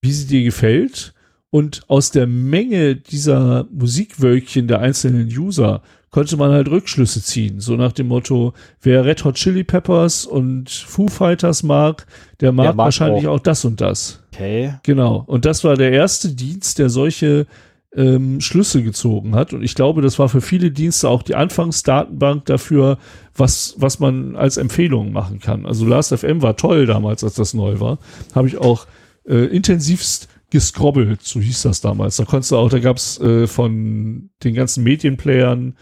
wie 0.00 0.12
sie 0.12 0.26
dir 0.26 0.44
gefällt. 0.44 1.14
Und 1.50 1.82
aus 1.88 2.10
der 2.10 2.26
Menge 2.26 2.96
dieser 2.96 3.66
Musikwölkchen 3.70 4.68
der 4.68 4.80
einzelnen 4.80 5.28
User 5.28 5.82
konnte 6.10 6.36
man 6.36 6.50
halt 6.50 6.68
Rückschlüsse 6.68 7.22
ziehen. 7.22 7.60
So 7.60 7.76
nach 7.76 7.92
dem 7.92 8.08
Motto, 8.08 8.52
wer 8.80 9.04
Red 9.04 9.24
Hot 9.24 9.36
Chili 9.36 9.64
Peppers 9.64 10.24
und 10.24 10.70
Foo 10.70 11.08
Fighters 11.08 11.62
mag, 11.62 12.06
der 12.40 12.52
mag, 12.52 12.76
mag 12.76 12.86
wahrscheinlich 12.86 13.26
auch. 13.26 13.36
auch 13.36 13.40
das 13.40 13.64
und 13.64 13.80
das. 13.80 14.22
Okay. 14.32 14.74
Genau. 14.82 15.24
Und 15.26 15.44
das 15.44 15.64
war 15.64 15.76
der 15.76 15.92
erste 15.92 16.34
Dienst, 16.34 16.78
der 16.78 16.90
solche 16.90 17.46
ähm, 17.94 18.40
Schlüsse 18.40 18.82
gezogen 18.82 19.34
hat. 19.34 19.52
Und 19.52 19.62
ich 19.62 19.74
glaube, 19.74 20.02
das 20.02 20.18
war 20.18 20.28
für 20.28 20.40
viele 20.40 20.70
Dienste 20.70 21.08
auch 21.08 21.22
die 21.22 21.34
Anfangsdatenbank 21.34 22.44
dafür, 22.46 22.98
was, 23.34 23.74
was 23.78 23.98
man 23.98 24.36
als 24.36 24.56
Empfehlung 24.56 25.12
machen 25.12 25.40
kann. 25.40 25.66
Also 25.66 25.86
Last.fm 25.86 26.42
war 26.42 26.56
toll 26.56 26.86
damals, 26.86 27.24
als 27.24 27.34
das 27.34 27.54
neu 27.54 27.80
war. 27.80 27.98
Habe 28.34 28.48
ich 28.48 28.58
auch 28.58 28.86
äh, 29.26 29.46
intensivst 29.46 30.28
gescrobbelt, 30.50 31.22
so 31.22 31.40
hieß 31.40 31.62
das 31.62 31.80
damals. 31.80 32.16
Da 32.16 32.24
konntest 32.24 32.52
du 32.52 32.56
auch, 32.56 32.70
da 32.70 32.78
gab's 32.78 33.20
äh, 33.20 33.46
von 33.46 34.30
den 34.42 34.54
ganzen 34.54 34.82
Medienplayern, 34.82 35.76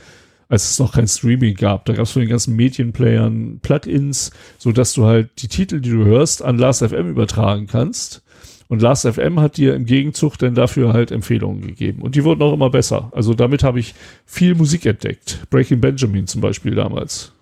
als 0.48 0.70
es 0.70 0.78
noch 0.78 0.92
kein 0.92 1.08
Streaming 1.08 1.54
gab, 1.54 1.84
da 1.86 1.92
gab's 1.92 2.12
von 2.12 2.20
den 2.20 2.28
ganzen 2.28 2.54
Medienplayern 2.54 3.60
Plugins, 3.60 4.30
so 4.58 4.72
dass 4.72 4.92
du 4.92 5.04
halt 5.04 5.42
die 5.42 5.48
Titel, 5.48 5.80
die 5.80 5.90
du 5.90 6.04
hörst, 6.04 6.42
an 6.42 6.58
Last.fm 6.58 7.08
übertragen 7.08 7.66
kannst. 7.66 8.22
Und 8.68 8.82
Last.fm 8.82 9.40
hat 9.40 9.56
dir 9.56 9.74
im 9.74 9.86
Gegenzug 9.86 10.38
dann 10.38 10.54
dafür 10.54 10.92
halt 10.92 11.10
Empfehlungen 11.10 11.60
gegeben. 11.62 12.02
Und 12.02 12.14
die 12.14 12.24
wurden 12.24 12.42
auch 12.42 12.52
immer 12.52 12.70
besser. 12.70 13.10
Also 13.14 13.34
damit 13.34 13.62
habe 13.62 13.78
ich 13.78 13.94
viel 14.24 14.54
Musik 14.54 14.86
entdeckt. 14.86 15.46
Breaking 15.50 15.80
Benjamin 15.80 16.26
zum 16.26 16.40
Beispiel 16.40 16.74
damals. 16.74 17.32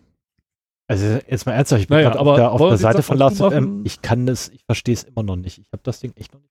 Also 0.87 1.19
jetzt 1.29 1.47
mal 1.47 1.53
ernsthaft, 1.53 1.83
ich 1.83 1.89
bin 1.89 1.97
Naja, 1.97 2.11
gerade 2.11 2.21
aber 2.21 2.33
auf 2.33 2.37
der, 2.37 2.53
auf 2.53 2.69
der 2.69 2.79
Seite 2.79 3.03
von 3.03 3.17
Last.fm. 3.17 3.83
Ich 3.85 4.03
kann 4.03 4.27
das, 4.27 4.49
ich 4.51 4.65
verstehe 4.67 4.95
es 4.95 5.03
immer 5.05 5.23
noch 5.23 5.37
nicht. 5.37 5.59
Ich 5.59 5.73
habe 5.73 5.83
das 5.83 6.01
Ding 6.01 6.13
echt 6.17 6.35
noch 6.35 6.41
nicht. 6.41 6.51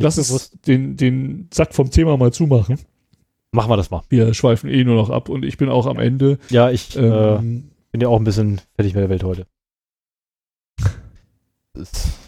Lass 0.00 0.16
uns 0.16 0.50
den, 0.66 0.96
den 0.96 1.48
Sack 1.52 1.74
vom 1.74 1.90
Thema 1.90 2.16
mal 2.16 2.32
zumachen. 2.32 2.78
Machen 3.50 3.70
wir 3.70 3.76
das 3.76 3.90
mal. 3.90 4.02
Wir 4.08 4.32
schweifen 4.32 4.70
eh 4.70 4.84
nur 4.84 4.94
noch 4.94 5.10
ab 5.10 5.28
und 5.28 5.44
ich 5.44 5.58
bin 5.58 5.68
auch 5.68 5.86
am 5.86 5.98
Ende. 5.98 6.38
Ja, 6.50 6.70
ich 6.70 6.96
äh, 6.96 7.00
Ähm, 7.00 7.70
bin 7.90 8.00
ja 8.00 8.08
auch 8.08 8.18
ein 8.18 8.24
bisschen 8.24 8.60
fertig 8.76 8.94
mit 8.94 9.02
der 9.02 9.10
Welt 9.10 9.24
heute. 9.24 9.46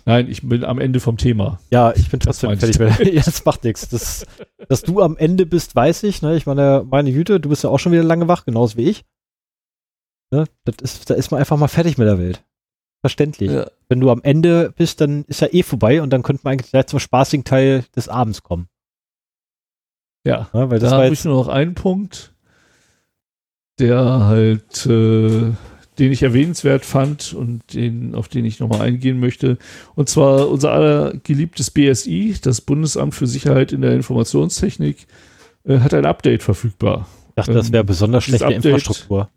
Nein, 0.04 0.28
ich 0.28 0.46
bin 0.46 0.64
am 0.64 0.78
Ende 0.78 1.00
vom 1.00 1.16
Thema. 1.16 1.60
Ja, 1.70 1.92
ich 1.94 2.10
bin 2.10 2.20
trotzdem 2.20 2.56
fertig 2.58 2.78
mit 2.78 2.98
der 2.98 3.06
Ja, 3.14 3.22
das 3.22 3.44
macht 3.44 3.64
nichts. 3.64 3.88
Das, 3.88 4.26
dass 4.68 4.82
du 4.82 5.00
am 5.00 5.16
Ende 5.16 5.46
bist, 5.46 5.74
weiß 5.74 6.02
ich. 6.04 6.22
Ne? 6.22 6.36
Ich 6.36 6.46
meine, 6.46 6.84
meine 6.88 7.12
Güte, 7.12 7.40
du 7.40 7.48
bist 7.48 7.64
ja 7.64 7.70
auch 7.70 7.78
schon 7.78 7.92
wieder 7.92 8.02
lange 8.02 8.28
wach, 8.28 8.44
genauso 8.44 8.76
wie 8.76 8.88
ich. 8.88 9.04
Ne? 10.30 10.46
Das 10.64 10.76
ist, 10.80 11.10
da 11.10 11.14
ist 11.14 11.30
man 11.30 11.40
einfach 11.40 11.56
mal 11.56 11.68
fertig 11.68 11.98
mit 11.98 12.06
der 12.06 12.18
Welt. 12.18 12.44
Verständlich. 13.00 13.50
Ja. 13.50 13.66
Wenn 13.88 14.00
du 14.00 14.10
am 14.10 14.22
Ende 14.22 14.72
bist, 14.76 15.00
dann 15.00 15.24
ist 15.24 15.40
ja 15.40 15.48
eh 15.50 15.62
vorbei 15.62 16.02
und 16.02 16.10
dann 16.10 16.22
könnte 16.22 16.42
man 16.44 16.52
eigentlich 16.52 16.70
gleich 16.70 16.86
zum 16.86 16.98
spaßigen 16.98 17.44
Teil 17.44 17.84
des 17.96 18.08
Abends 18.08 18.42
kommen. 18.42 18.68
Ja. 20.26 20.50
Ne? 20.52 20.70
Weil 20.70 20.78
das 20.78 20.90
Da 20.90 20.96
habe 20.98 21.12
ich 21.12 21.24
nur 21.24 21.34
noch 21.34 21.48
einen 21.48 21.74
Punkt, 21.74 22.34
der 23.78 24.26
halt, 24.26 24.86
äh, 24.86 25.52
den 26.00 26.10
ich 26.12 26.22
erwähnenswert 26.22 26.86
fand 26.86 27.34
und 27.34 27.74
den, 27.74 28.14
auf 28.14 28.28
den 28.28 28.46
ich 28.46 28.58
nochmal 28.58 28.80
eingehen 28.80 29.20
möchte. 29.20 29.58
Und 29.94 30.08
zwar 30.08 30.48
unser 30.48 30.72
aller 30.72 31.12
geliebtes 31.22 31.70
BSI, 31.70 32.36
das 32.42 32.62
Bundesamt 32.62 33.14
für 33.14 33.26
Sicherheit 33.26 33.70
in 33.72 33.82
der 33.82 33.92
Informationstechnik, 33.92 35.06
äh, 35.64 35.78
hat 35.80 35.92
ein 35.92 36.06
Update 36.06 36.42
verfügbar. 36.42 37.06
ich 37.28 37.34
dachte, 37.34 37.52
das 37.52 37.70
wäre 37.70 37.82
ähm, 37.82 37.86
besonders 37.86 38.24
schlechte 38.24 38.46
Update- 38.46 38.64
Infrastruktur. 38.64 39.28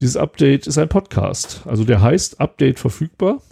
Dieses 0.00 0.16
Update 0.16 0.66
ist 0.66 0.78
ein 0.78 0.88
Podcast. 0.88 1.60
Also 1.66 1.84
der 1.84 2.00
heißt 2.00 2.40
Update 2.40 2.80
verfügbar 2.80 3.42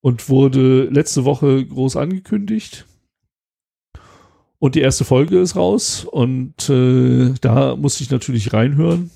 und 0.00 0.28
wurde 0.28 0.84
letzte 0.84 1.24
Woche 1.24 1.66
groß 1.66 1.96
angekündigt. 1.96 2.86
Und 4.60 4.76
die 4.76 4.80
erste 4.80 5.04
Folge 5.04 5.40
ist 5.40 5.56
raus 5.56 6.04
und 6.04 6.70
äh, 6.70 7.34
da 7.40 7.76
musste 7.76 8.04
ich 8.04 8.10
natürlich 8.10 8.52
reinhören. 8.52 9.10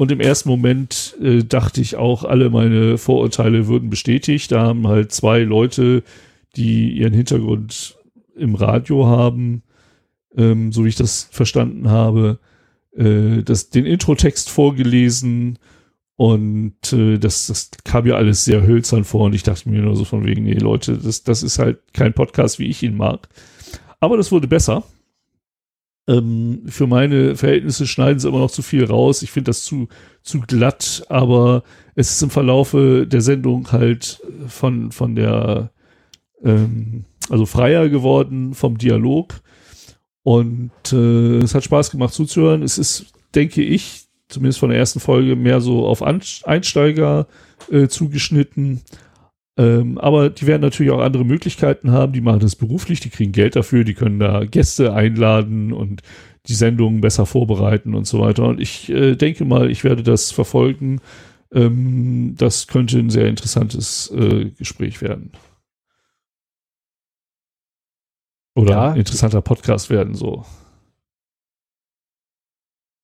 Und 0.00 0.10
im 0.10 0.20
ersten 0.20 0.48
Moment 0.48 1.14
äh, 1.20 1.44
dachte 1.44 1.82
ich 1.82 1.96
auch, 1.96 2.24
alle 2.24 2.48
meine 2.48 2.96
Vorurteile 2.96 3.66
würden 3.66 3.90
bestätigt. 3.90 4.50
Da 4.50 4.62
haben 4.62 4.88
halt 4.88 5.12
zwei 5.12 5.40
Leute, 5.40 6.04
die 6.56 6.92
ihren 6.92 7.12
Hintergrund 7.12 7.98
im 8.34 8.54
Radio 8.54 9.04
haben, 9.04 9.62
ähm, 10.34 10.72
so 10.72 10.86
wie 10.86 10.88
ich 10.88 10.96
das 10.96 11.28
verstanden 11.30 11.90
habe, 11.90 12.38
äh, 12.96 13.42
das, 13.42 13.68
den 13.68 13.84
Introtext 13.84 14.48
vorgelesen 14.48 15.58
und 16.16 16.94
äh, 16.94 17.18
das, 17.18 17.48
das 17.48 17.70
kam 17.84 18.06
ja 18.06 18.14
alles 18.14 18.46
sehr 18.46 18.66
hölzern 18.66 19.04
vor 19.04 19.26
und 19.26 19.34
ich 19.34 19.42
dachte 19.42 19.68
mir 19.68 19.82
nur 19.82 19.96
so 19.96 20.06
von 20.06 20.24
wegen, 20.24 20.44
nee 20.44 20.54
Leute, 20.54 20.96
das, 20.96 21.24
das 21.24 21.42
ist 21.42 21.58
halt 21.58 21.78
kein 21.92 22.14
Podcast, 22.14 22.58
wie 22.58 22.68
ich 22.68 22.82
ihn 22.82 22.96
mag. 22.96 23.28
Aber 24.00 24.16
das 24.16 24.32
wurde 24.32 24.48
besser. 24.48 24.82
Ähm, 26.10 26.62
für 26.66 26.88
meine 26.88 27.36
Verhältnisse 27.36 27.86
schneiden 27.86 28.18
sie 28.18 28.28
immer 28.28 28.40
noch 28.40 28.50
zu 28.50 28.62
viel 28.62 28.84
raus. 28.84 29.22
Ich 29.22 29.30
finde 29.30 29.50
das 29.50 29.62
zu, 29.62 29.86
zu 30.22 30.40
glatt, 30.40 31.04
aber 31.08 31.62
es 31.94 32.10
ist 32.10 32.22
im 32.22 32.30
Verlaufe 32.30 33.06
der 33.06 33.20
Sendung 33.20 33.70
halt 33.70 34.20
von, 34.48 34.90
von 34.90 35.14
der, 35.14 35.70
ähm, 36.42 37.04
also 37.28 37.46
freier 37.46 37.88
geworden 37.88 38.54
vom 38.54 38.76
Dialog. 38.76 39.40
Und 40.24 40.72
äh, 40.92 41.38
es 41.38 41.54
hat 41.54 41.62
Spaß 41.62 41.92
gemacht 41.92 42.12
zuzuhören. 42.12 42.64
Es 42.64 42.76
ist, 42.76 43.12
denke 43.36 43.62
ich, 43.62 44.06
zumindest 44.28 44.58
von 44.58 44.70
der 44.70 44.78
ersten 44.78 44.98
Folge 44.98 45.36
mehr 45.36 45.60
so 45.60 45.86
auf 45.86 46.02
Einsteiger 46.02 47.28
äh, 47.70 47.86
zugeschnitten. 47.86 48.80
Ähm, 49.58 49.98
aber 49.98 50.30
die 50.30 50.46
werden 50.46 50.62
natürlich 50.62 50.92
auch 50.92 51.00
andere 51.00 51.24
Möglichkeiten 51.24 51.90
haben. 51.90 52.12
Die 52.12 52.20
machen 52.20 52.40
das 52.40 52.56
beruflich, 52.56 53.00
die 53.00 53.10
kriegen 53.10 53.32
Geld 53.32 53.56
dafür, 53.56 53.84
die 53.84 53.94
können 53.94 54.18
da 54.18 54.44
Gäste 54.44 54.94
einladen 54.94 55.72
und 55.72 56.02
die 56.46 56.54
Sendungen 56.54 57.00
besser 57.00 57.26
vorbereiten 57.26 57.94
und 57.94 58.06
so 58.06 58.20
weiter. 58.20 58.44
Und 58.44 58.60
ich 58.60 58.88
äh, 58.88 59.16
denke 59.16 59.44
mal, 59.44 59.70
ich 59.70 59.84
werde 59.84 60.02
das 60.02 60.30
verfolgen. 60.30 61.00
Ähm, 61.52 62.34
das 62.38 62.68
könnte 62.68 62.98
ein 62.98 63.10
sehr 63.10 63.26
interessantes 63.26 64.10
äh, 64.16 64.50
Gespräch 64.50 65.02
werden. 65.02 65.32
Oder 68.56 68.70
Ja. 68.70 68.90
ein 68.92 68.98
interessanter 68.98 69.42
Podcast 69.42 69.90
werden, 69.90 70.14
so. 70.14 70.44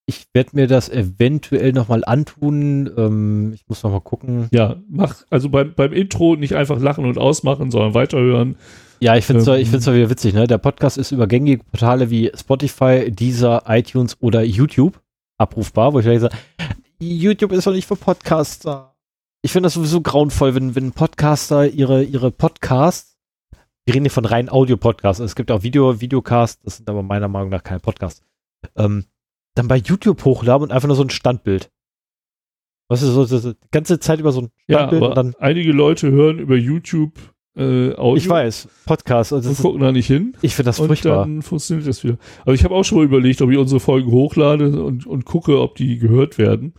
Ich 0.09 0.29
werde 0.33 0.51
mir 0.53 0.69
das 0.69 0.89
eventuell 0.89 1.73
nochmal 1.73 2.05
antun. 2.05 2.91
Ähm, 2.97 3.53
ich 3.55 3.67
muss 3.67 3.83
nochmal 3.83 4.01
gucken. 4.01 4.49
Ja, 4.53 4.77
mach, 4.89 5.25
also 5.31 5.49
beim, 5.49 5.75
beim 5.75 5.93
Intro 5.93 6.37
nicht 6.37 6.55
einfach 6.55 6.79
lachen 6.79 7.05
und 7.05 7.19
ausmachen, 7.19 7.73
sondern 7.73 7.95
weiterhören. 7.95 8.57
Ja, 9.01 9.17
ich 9.17 9.27
finde 9.27 9.43
es 9.43 9.49
Ähm, 9.49 9.57
ich 9.57 9.69
find's 9.69 9.87
wieder 9.87 10.09
witzig, 10.09 10.33
ne? 10.33 10.47
Der 10.47 10.59
Podcast 10.59 10.97
ist 10.97 11.11
über 11.11 11.27
gängige 11.27 11.65
Portale 11.65 12.09
wie 12.09 12.31
Spotify, 12.35 13.11
Deezer, 13.11 13.65
iTunes 13.67 14.17
oder 14.21 14.43
YouTube 14.43 15.01
abrufbar, 15.39 15.93
wo 15.93 15.99
ich 15.99 16.05
gleich 16.05 16.21
sage, 16.21 16.37
YouTube 17.01 17.53
ist 17.53 17.67
doch 17.67 17.73
nicht 17.73 17.87
für 17.87 17.97
Podcaster. 17.97 18.95
Ich 19.43 19.53
finde 19.53 19.67
das 19.67 19.75
sowieso 19.75 20.01
grauenvoll, 20.01 20.55
wenn, 20.55 20.75
wenn 20.75 20.93
Podcaster 20.93 21.69
ihre, 21.69 22.03
ihre 22.03 22.31
Podcasts, 22.31 23.19
wir 23.85 23.95
reden 23.95 24.07
hier 24.07 24.11
von 24.11 24.25
rein 24.25 24.49
Audio-Podcasts, 24.49 25.21
es 25.21 25.37
gibt 25.37 25.51
auch 25.51 25.63
Video, 25.63 26.01
Videocasts, 26.01 26.63
das 26.63 26.79
sind 26.79 26.89
aber 26.89 27.03
meiner 27.03 27.29
Meinung 27.29 27.51
nach 27.51 27.63
keine 27.63 27.81
Podcasts, 27.81 28.23
ähm, 28.77 29.05
dann 29.57 29.69
bei 29.69 29.77
YouTube 29.77 30.25
hochladen 30.25 30.63
und 30.69 30.73
einfach 30.73 30.87
nur 30.87 30.97
so 30.97 31.03
ein 31.03 31.11
Standbild. 31.11 31.71
Was 32.89 33.03
ist 33.03 33.15
so, 33.15 33.25
so, 33.25 33.53
die 33.53 33.59
ganze 33.73 33.99
Zeit 33.99 34.21
über 34.21 34.31
so 34.31 34.43
ein 34.43 34.51
Ja, 34.69 34.79
Standbild 34.79 35.03
aber 35.03 35.09
und 35.11 35.17
dann, 35.17 35.35
einige 35.41 35.73
Leute 35.73 36.11
hören 36.11 36.39
über 36.39 36.57
YouTube 36.57 37.13
äh, 37.57 37.95
Audio 37.95 38.17
ich 38.17 38.29
weiß, 38.29 38.69
Podcast, 38.85 39.33
also 39.33 39.49
und 39.49 39.59
gucken 39.59 39.81
da 39.81 39.91
nicht 39.91 40.07
hin. 40.07 40.37
ich 40.43 40.55
finde 40.55 40.69
das 40.69 40.79
und 40.79 40.89
furchtbar. 40.89 41.21
dann 41.25 41.41
funktioniert 41.43 41.89
das 41.89 42.05
wieder. 42.05 42.19
Aber 42.43 42.53
ich 42.53 42.63
habe 42.65 42.75
auch 42.75 42.85
schon 42.85 42.99
mal 42.99 43.05
überlegt, 43.05 43.41
ob 43.41 43.51
ich 43.51 43.57
unsere 43.57 43.81
Folgen 43.81 44.11
hochlade 44.13 44.85
und, 44.85 45.07
und 45.07 45.25
gucke, 45.25 45.59
ob 45.61 45.75
die 45.75 45.99
gehört 45.99 46.37
werden. 46.37 46.75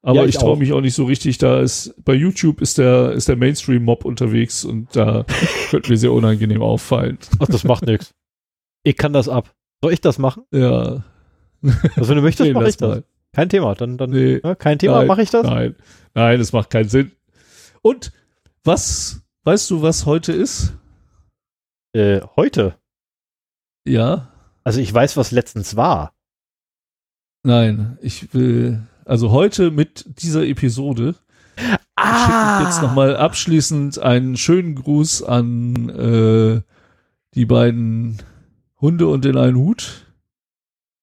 Aber 0.00 0.16
Ja, 0.16 0.22
ich, 0.24 0.30
ich 0.30 0.38
traue 0.38 0.56
mich 0.56 0.72
auch 0.72 0.80
nicht 0.80 0.94
so 0.94 1.04
richtig. 1.04 1.36
Da 1.38 1.60
ist 1.60 1.94
bei 2.02 2.14
YouTube 2.14 2.60
ist 2.62 2.78
der 2.78 3.12
ist 3.12 3.28
der 3.28 3.36
Mainstream-Mob 3.36 4.04
unterwegs 4.06 4.64
und 4.64 4.88
da 4.96 5.26
könnte 5.70 5.90
mir 5.90 5.98
sehr 5.98 6.12
unangenehm 6.12 6.62
auffallen. 6.62 7.18
Ach, 7.38 7.46
das 7.46 7.62
macht 7.62 7.84
nichts. 7.86 8.14
Ich 8.84 8.96
kann 8.96 9.12
das 9.12 9.28
ab. 9.28 9.54
Soll 9.82 9.92
ich 9.92 10.00
das 10.00 10.18
machen? 10.18 10.44
Ja. 10.52 11.04
Also 11.96 12.08
wenn 12.08 12.16
du 12.16 12.22
möchtest, 12.22 12.46
Nee, 12.48 12.54
mache 12.54 12.68
ich 12.68 12.76
das. 12.76 12.88
mal. 12.88 13.04
Kein 13.32 13.48
Thema. 13.48 13.74
Dann, 13.74 13.96
dann 13.98 14.10
Nee. 14.10 14.40
ja, 14.42 14.54
kein 14.54 14.78
Thema, 14.78 15.04
mache 15.04 15.22
ich 15.22 15.30
das. 15.30 15.44
Nein, 15.44 15.74
nein, 16.14 16.38
das 16.38 16.52
macht 16.52 16.70
keinen 16.70 16.88
Sinn. 16.88 17.12
Und 17.82 18.12
was 18.64 19.22
weißt 19.44 19.70
du, 19.70 19.82
was 19.82 20.06
heute 20.06 20.32
ist? 20.32 20.74
Äh, 21.94 22.20
heute. 22.36 22.74
Ja. 23.86 24.28
Also 24.64 24.80
ich 24.80 24.92
weiß, 24.92 25.16
was 25.16 25.30
letztens 25.30 25.76
war. 25.76 26.12
Nein, 27.44 27.98
ich 28.00 28.32
will 28.34 28.82
also 29.04 29.30
heute 29.32 29.70
mit 29.72 30.04
dieser 30.22 30.44
Episode 30.46 31.16
Ah! 31.96 32.24
schicke 32.58 32.62
ich 32.62 32.68
jetzt 32.68 32.82
nochmal 32.82 33.16
abschließend 33.16 33.98
einen 33.98 34.36
schönen 34.36 34.74
Gruß 34.76 35.22
an 35.24 35.88
äh, 35.88 36.62
die 37.34 37.46
beiden 37.46 38.18
Hunde 38.80 39.08
und 39.08 39.24
den 39.24 39.36
einen 39.36 39.56
Hut, 39.56 40.06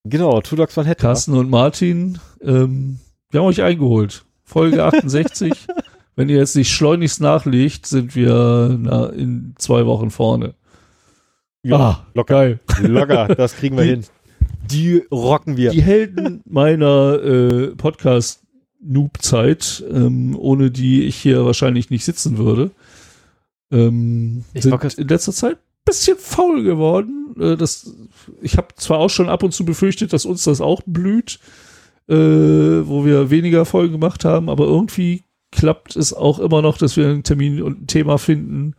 Genau, 0.10 0.41
Two 0.41 0.56
Dogs 0.56 0.77
One 0.77 0.88
Head. 0.88 0.99
Carsten 0.99 1.34
und 1.36 1.49
Martin. 1.49 2.19
Ähm, 2.41 2.99
wir 3.31 3.40
haben 3.41 3.48
euch 3.48 3.61
eingeholt. 3.61 4.23
Folge 4.44 4.84
68. 4.84 5.53
Wenn 6.15 6.30
ihr 6.30 6.38
jetzt 6.38 6.56
nicht 6.56 6.72
schleunigst 6.72 7.22
nachlegt, 7.22 7.86
sind 7.88 8.15
wir 8.15 8.76
na, 8.80 9.07
in 9.07 9.53
zwei 9.57 9.86
Wochen 9.86 10.11
vorne. 10.11 10.53
Ja, 11.64 11.77
Ah, 11.77 12.06
locker. 12.14 12.34
geil. 12.34 12.60
Locker, 12.81 13.27
das 13.36 13.56
kriegen 13.56 13.77
wir 13.77 13.84
Die- 13.84 13.90
hin. 13.91 14.03
Die 14.69 15.03
rocken 15.11 15.57
wir. 15.57 15.72
Die 15.72 15.81
Helden 15.81 16.41
meiner 16.45 17.19
äh, 17.23 17.68
Podcast-Noob-Zeit, 17.76 19.84
ähm, 19.91 20.36
ohne 20.38 20.69
die 20.72 21.03
ich 21.03 21.15
hier 21.15 21.45
wahrscheinlich 21.45 21.90
nicht 21.90 22.06
sitzen 22.06 22.38
würde, 22.38 22.72
ähm, 23.72 24.44
Ich 24.53 24.64
sind 24.64 24.84
in 24.98 25.07
letzter 25.07 25.31
Zeit 25.34 25.56
ein 25.56 25.84
bisschen 25.86 26.18
faul 26.18 26.64
geworden. 26.64 27.18
Äh, 27.40 27.57
das, 27.57 27.95
ich 28.41 28.57
habe 28.57 28.68
zwar 28.76 28.99
auch 28.99 29.10
schon 29.10 29.30
ab 29.30 29.44
und 29.44 29.53
zu 29.53 29.66
befürchtet, 29.66 30.14
dass 30.14 30.26
uns 30.26 30.44
das 30.44 30.61
auch 30.61 30.82
blüht, 30.86 31.40
äh, 32.07 32.16
wo 32.16 33.06
wir 33.06 33.30
weniger 33.30 33.66
Folgen 33.66 33.94
gemacht 33.94 34.26
haben, 34.26 34.49
aber 34.49 34.66
irgendwie 34.66 35.24
klappt 35.52 35.95
es 35.95 36.14
auch 36.14 36.40
immer 36.40 36.61
noch, 36.61 36.78
dass 36.78 36.98
wir 36.98 37.07
einen 37.07 37.24
Termin 37.24 37.61
und 37.61 37.84
ein 37.84 37.88
Thema 37.88 38.18
finden. 38.18 38.76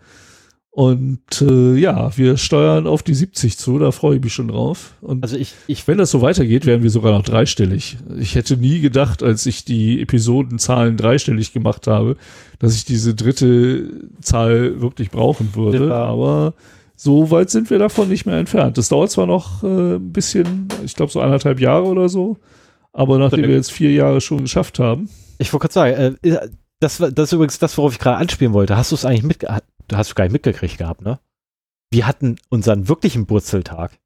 Und 0.72 1.42
äh, 1.42 1.74
ja, 1.74 2.16
wir 2.16 2.36
steuern 2.36 2.86
auf 2.86 3.02
die 3.02 3.14
70 3.14 3.58
zu, 3.58 3.80
da 3.80 3.90
freue 3.90 4.16
ich 4.16 4.22
mich 4.22 4.32
schon 4.32 4.48
drauf. 4.48 4.94
Und 5.00 5.24
also 5.24 5.36
ich, 5.36 5.52
ich 5.66 5.86
wenn 5.88 5.98
das 5.98 6.12
so 6.12 6.22
weitergeht, 6.22 6.64
werden 6.64 6.84
wir 6.84 6.90
sogar 6.90 7.12
noch 7.12 7.24
dreistellig. 7.24 7.98
Ich 8.18 8.36
hätte 8.36 8.56
nie 8.56 8.80
gedacht, 8.80 9.24
als 9.24 9.46
ich 9.46 9.64
die 9.64 10.00
Episodenzahlen 10.00 10.96
dreistellig 10.96 11.52
gemacht 11.52 11.88
habe, 11.88 12.16
dass 12.60 12.76
ich 12.76 12.84
diese 12.84 13.16
dritte 13.16 13.90
Zahl 14.20 14.80
wirklich 14.80 15.10
brauchen 15.10 15.56
würde. 15.56 15.92
Aber 15.92 16.54
so 17.02 17.30
weit 17.30 17.48
sind 17.48 17.70
wir 17.70 17.78
davon 17.78 18.10
nicht 18.10 18.26
mehr 18.26 18.36
entfernt. 18.36 18.76
Das 18.76 18.90
dauert 18.90 19.10
zwar 19.10 19.26
noch 19.26 19.62
äh, 19.64 19.94
ein 19.94 20.12
bisschen, 20.12 20.68
ich 20.84 20.94
glaube 20.94 21.10
so 21.10 21.20
anderthalb 21.22 21.58
Jahre 21.58 21.86
oder 21.86 22.10
so, 22.10 22.36
aber 22.92 23.18
nachdem 23.18 23.42
wir 23.44 23.54
jetzt 23.54 23.72
vier 23.72 23.90
Jahre 23.92 24.20
schon 24.20 24.42
geschafft 24.42 24.78
haben, 24.78 25.08
Ich 25.38 25.50
wollte 25.52 25.68
gerade 25.68 25.72
sagen, 25.72 26.18
äh, 26.22 26.48
das, 26.78 26.98
das 26.98 27.12
ist 27.28 27.32
übrigens 27.32 27.58
das, 27.58 27.78
worauf 27.78 27.92
ich 27.94 27.98
gerade 27.98 28.18
anspielen 28.18 28.52
wollte. 28.52 28.76
Hast 28.76 28.90
du 28.90 28.96
es 28.96 29.06
eigentlich 29.06 29.38
du 29.38 29.96
hast 29.96 30.08
es 30.08 30.14
gar 30.14 30.24
nicht 30.24 30.34
mitgekriegt 30.34 30.76
gehabt, 30.76 31.00
ne? 31.00 31.18
Wir 31.90 32.06
hatten 32.06 32.36
unseren 32.50 32.86
wirklichen 32.88 33.24
Burzeltag. 33.24 33.98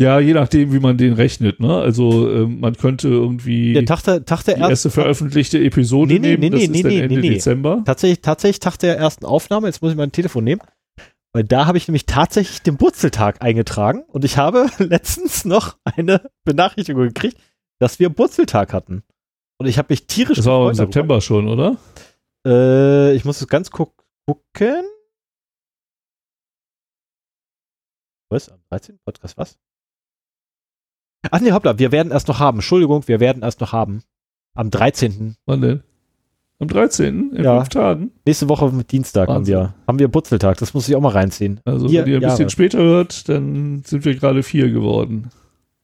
ja, 0.00 0.20
je 0.20 0.34
nachdem, 0.34 0.72
wie 0.72 0.78
man 0.78 0.96
den 0.96 1.14
rechnet, 1.14 1.58
ne? 1.58 1.74
Also 1.78 2.30
ähm, 2.30 2.60
man 2.60 2.76
könnte 2.76 3.08
irgendwie 3.08 3.72
Der 3.72 3.84
Tag 3.86 4.02
der, 4.04 4.24
Tag 4.24 4.44
der 4.44 4.54
die 4.54 4.60
erste 4.60 4.90
veröffentlichte 4.90 5.58
Episode 5.58 6.12
Nee, 6.14 6.20
nee, 6.20 6.28
nehmen, 6.36 6.40
nee, 6.42 6.50
das 6.50 6.58
nee, 6.60 6.64
ist 6.78 6.84
nee, 6.84 7.00
dann 7.00 7.10
Ende. 7.10 7.22
Dezember. 7.22 7.82
tatsächlich, 7.84 8.20
tatsächlich 8.20 8.60
Tag 8.60 8.78
der 8.78 8.96
ersten 8.98 9.24
Aufnahme. 9.24 9.66
Jetzt 9.66 9.82
muss 9.82 9.90
ich 9.90 9.96
mein 9.96 10.12
Telefon 10.12 10.44
nehmen. 10.44 10.60
Weil 11.34 11.42
da 11.42 11.66
habe 11.66 11.76
ich 11.76 11.88
nämlich 11.88 12.06
tatsächlich 12.06 12.62
den 12.62 12.76
Burzeltag 12.76 13.42
eingetragen 13.42 14.04
und 14.04 14.24
ich 14.24 14.38
habe 14.38 14.68
letztens 14.78 15.44
noch 15.44 15.76
eine 15.84 16.30
Benachrichtigung 16.44 17.02
gekriegt, 17.08 17.38
dass 17.80 17.98
wir 17.98 18.08
Burzeltag 18.08 18.72
hatten. 18.72 19.02
Und 19.58 19.66
ich 19.66 19.76
habe 19.78 19.92
mich 19.92 20.06
tierisch 20.06 20.36
Das 20.36 20.46
war 20.46 20.62
im 20.62 20.68
gefreut 20.70 20.76
September 20.76 21.20
schon, 21.20 21.48
oder? 21.48 21.76
darüber. 22.44 23.10
Äh, 23.10 23.14
ich 23.16 23.24
muss 23.24 23.40
es 23.40 23.48
ganz 23.48 23.70
gu 23.70 23.86
gucken. 24.26 24.84
Was? 28.30 28.48
Am 28.48 28.60
13. 28.70 28.98
Podcast 29.04 29.36
was? 29.36 29.58
Ach 31.30 31.40
nee, 31.40 31.52
hoppla, 31.52 31.78
wir 31.78 31.90
werden 31.90 32.12
erst 32.12 32.28
noch 32.28 32.38
haben. 32.38 32.58
Entschuldigung, 32.58 33.08
wir 33.08 33.18
werden 33.18 33.42
erst 33.42 33.60
noch 33.60 33.72
haben. 33.72 34.04
Am 34.54 34.70
13. 34.70 35.36
Wann 35.46 35.60
denn? 35.60 35.82
Am 36.64 36.68
13. 36.68 37.32
in 37.36 37.44
Ja. 37.44 37.58
fünf 37.58 37.68
Tagen. 37.68 38.10
Nächste 38.24 38.48
Woche 38.48 38.70
mit 38.70 38.90
Dienstag 38.90 39.28
haben 39.28 39.46
wir, 39.46 39.74
haben 39.86 39.98
wir 39.98 40.08
Burzeltag. 40.08 40.56
Das 40.56 40.72
muss 40.72 40.88
ich 40.88 40.96
auch 40.96 41.00
mal 41.02 41.12
reinziehen. 41.12 41.60
Also 41.66 41.88
Vier 41.88 42.06
wenn 42.06 42.12
ihr 42.12 42.16
ein 42.16 42.20
bisschen 42.22 42.38
Jahre. 42.38 42.50
später 42.50 42.78
hört, 42.78 43.28
dann 43.28 43.82
sind 43.84 44.06
wir 44.06 44.14
gerade 44.14 44.42
vier 44.42 44.70
geworden. 44.70 45.28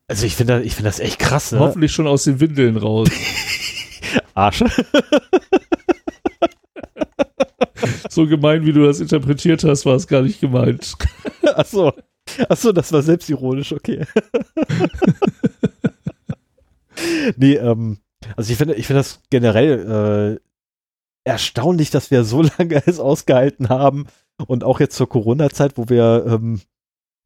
Also 0.08 0.24
ich 0.24 0.36
finde 0.36 0.62
ich 0.62 0.74
finde 0.74 0.88
das 0.88 0.98
echt 0.98 1.18
krass, 1.18 1.52
ne? 1.52 1.58
Hoffentlich 1.58 1.92
schon 1.92 2.06
aus 2.06 2.24
den 2.24 2.40
Windeln 2.40 2.78
raus. 2.78 3.10
Arsch. 4.34 4.64
so 8.08 8.26
gemein, 8.26 8.64
wie 8.64 8.72
du 8.72 8.86
das 8.86 9.00
interpretiert 9.00 9.62
hast, 9.64 9.84
war 9.84 9.96
es 9.96 10.06
gar 10.06 10.22
nicht 10.22 10.40
gemeint. 10.40 10.94
Achso. 11.42 11.92
Achso, 12.48 12.72
das 12.72 12.90
war 12.90 13.02
selbstironisch, 13.02 13.72
okay. 13.72 14.06
nee, 17.36 17.54
ähm, 17.56 17.98
also 18.34 18.50
ich 18.50 18.56
finde, 18.56 18.74
ich 18.76 18.86
finde 18.86 19.00
das 19.00 19.20
generell 19.30 20.38
äh, 20.38 20.40
erstaunlich, 21.24 21.90
dass 21.90 22.10
wir 22.10 22.24
so 22.24 22.42
lange 22.58 22.82
es 22.86 23.00
ausgehalten 23.00 23.68
haben 23.68 24.06
und 24.46 24.64
auch 24.64 24.80
jetzt 24.80 24.96
zur 24.96 25.08
Corona-Zeit, 25.08 25.76
wo 25.76 25.88
wir, 25.88 26.24
ähm, 26.26 26.60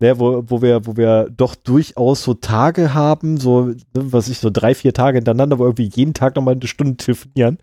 ne, 0.01 0.19
wo, 0.19 0.45
wo 0.47 0.63
wir, 0.63 0.87
wo 0.87 0.97
wir 0.97 1.31
doch 1.31 1.55
durchaus 1.55 2.23
so 2.23 2.35
Tage 2.35 2.95
haben, 2.95 3.39
so, 3.39 3.67
ne, 3.67 3.77
was 3.95 4.29
ich 4.29 4.39
so 4.39 4.51
drei, 4.51 4.75
vier 4.75 4.93
Tage 4.93 5.19
hintereinander, 5.19 5.59
wo 5.59 5.65
irgendwie 5.65 5.91
jeden 5.95 6.15
Tag 6.15 6.37
nochmal 6.37 6.55
eine 6.55 6.67
Stunde 6.67 6.97
telefonieren, 6.97 7.59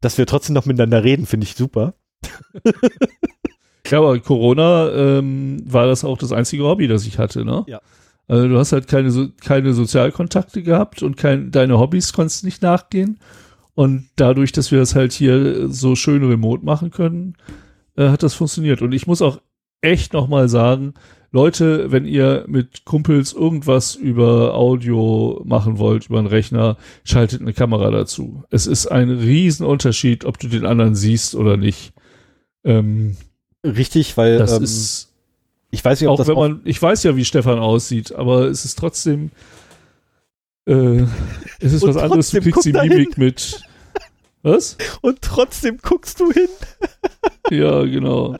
dass 0.00 0.18
wir 0.18 0.26
trotzdem 0.26 0.54
noch 0.54 0.66
miteinander 0.66 1.04
reden, 1.04 1.26
finde 1.26 1.46
ich 1.46 1.54
super. 1.54 1.94
Ja, 3.90 3.98
aber 3.98 4.18
Corona 4.20 4.90
ähm, 4.90 5.62
war 5.66 5.86
das 5.86 6.02
auch 6.02 6.16
das 6.16 6.32
einzige 6.32 6.64
Hobby, 6.64 6.88
das 6.88 7.06
ich 7.06 7.18
hatte, 7.18 7.44
ne? 7.44 7.62
Ja. 7.66 7.80
Also 8.26 8.48
du 8.48 8.58
hast 8.58 8.72
halt 8.72 8.88
keine, 8.88 9.32
keine 9.44 9.74
Sozialkontakte 9.74 10.62
gehabt 10.62 11.02
und 11.02 11.18
kein, 11.18 11.50
deine 11.50 11.78
Hobbys 11.78 12.14
konntest 12.14 12.44
nicht 12.44 12.62
nachgehen. 12.62 13.18
Und 13.74 14.10
dadurch, 14.16 14.52
dass 14.52 14.70
wir 14.70 14.78
das 14.78 14.94
halt 14.94 15.12
hier 15.12 15.68
so 15.68 15.94
schön 15.94 16.24
remote 16.24 16.64
machen 16.64 16.90
können, 16.90 17.36
äh, 17.96 18.08
hat 18.08 18.22
das 18.22 18.34
funktioniert. 18.34 18.82
Und 18.82 18.92
ich 18.92 19.06
muss 19.06 19.22
auch 19.22 19.40
echt 19.80 20.12
nochmal 20.12 20.48
sagen, 20.48 20.94
Leute, 21.30 21.90
wenn 21.90 22.04
ihr 22.04 22.44
mit 22.46 22.84
Kumpels 22.84 23.32
irgendwas 23.32 23.94
über 23.94 24.54
Audio 24.54 25.40
machen 25.46 25.78
wollt, 25.78 26.10
über 26.10 26.18
einen 26.18 26.26
Rechner, 26.26 26.76
schaltet 27.04 27.40
eine 27.40 27.54
Kamera 27.54 27.90
dazu. 27.90 28.44
Es 28.50 28.66
ist 28.66 28.86
ein 28.86 29.08
Riesenunterschied, 29.08 30.26
ob 30.26 30.38
du 30.38 30.48
den 30.48 30.66
anderen 30.66 30.94
siehst 30.94 31.34
oder 31.34 31.56
nicht. 31.56 31.94
Ähm, 32.64 33.16
Richtig, 33.64 34.16
weil 34.18 34.36
das 34.36 34.58
ähm, 34.58 34.64
ist 34.64 35.12
ich 35.74 35.82
weiß 35.82 36.00
nicht, 36.00 36.08
ob 36.08 36.14
auch 36.14 36.18
das 36.18 36.28
wenn 36.28 36.36
man, 36.36 36.60
ich 36.64 36.80
weiß 36.80 37.02
ja, 37.02 37.16
wie 37.16 37.24
Stefan 37.24 37.58
aussieht, 37.58 38.14
aber 38.14 38.44
es 38.46 38.66
ist 38.66 38.78
trotzdem, 38.78 39.30
äh, 40.66 41.04
es 41.60 41.72
ist 41.72 41.82
Und 41.82 41.94
was 41.94 42.02
anderes, 42.02 42.30
du 42.30 42.40
kriegst 42.40 42.64
die 42.64 42.72
Mimik 42.72 43.18
mit. 43.18 43.62
Was? 44.44 44.76
und 45.02 45.22
trotzdem 45.22 45.78
guckst 45.82 46.18
du 46.20 46.30
hin. 46.32 46.48
Ja, 47.50 47.82
genau. 47.84 48.36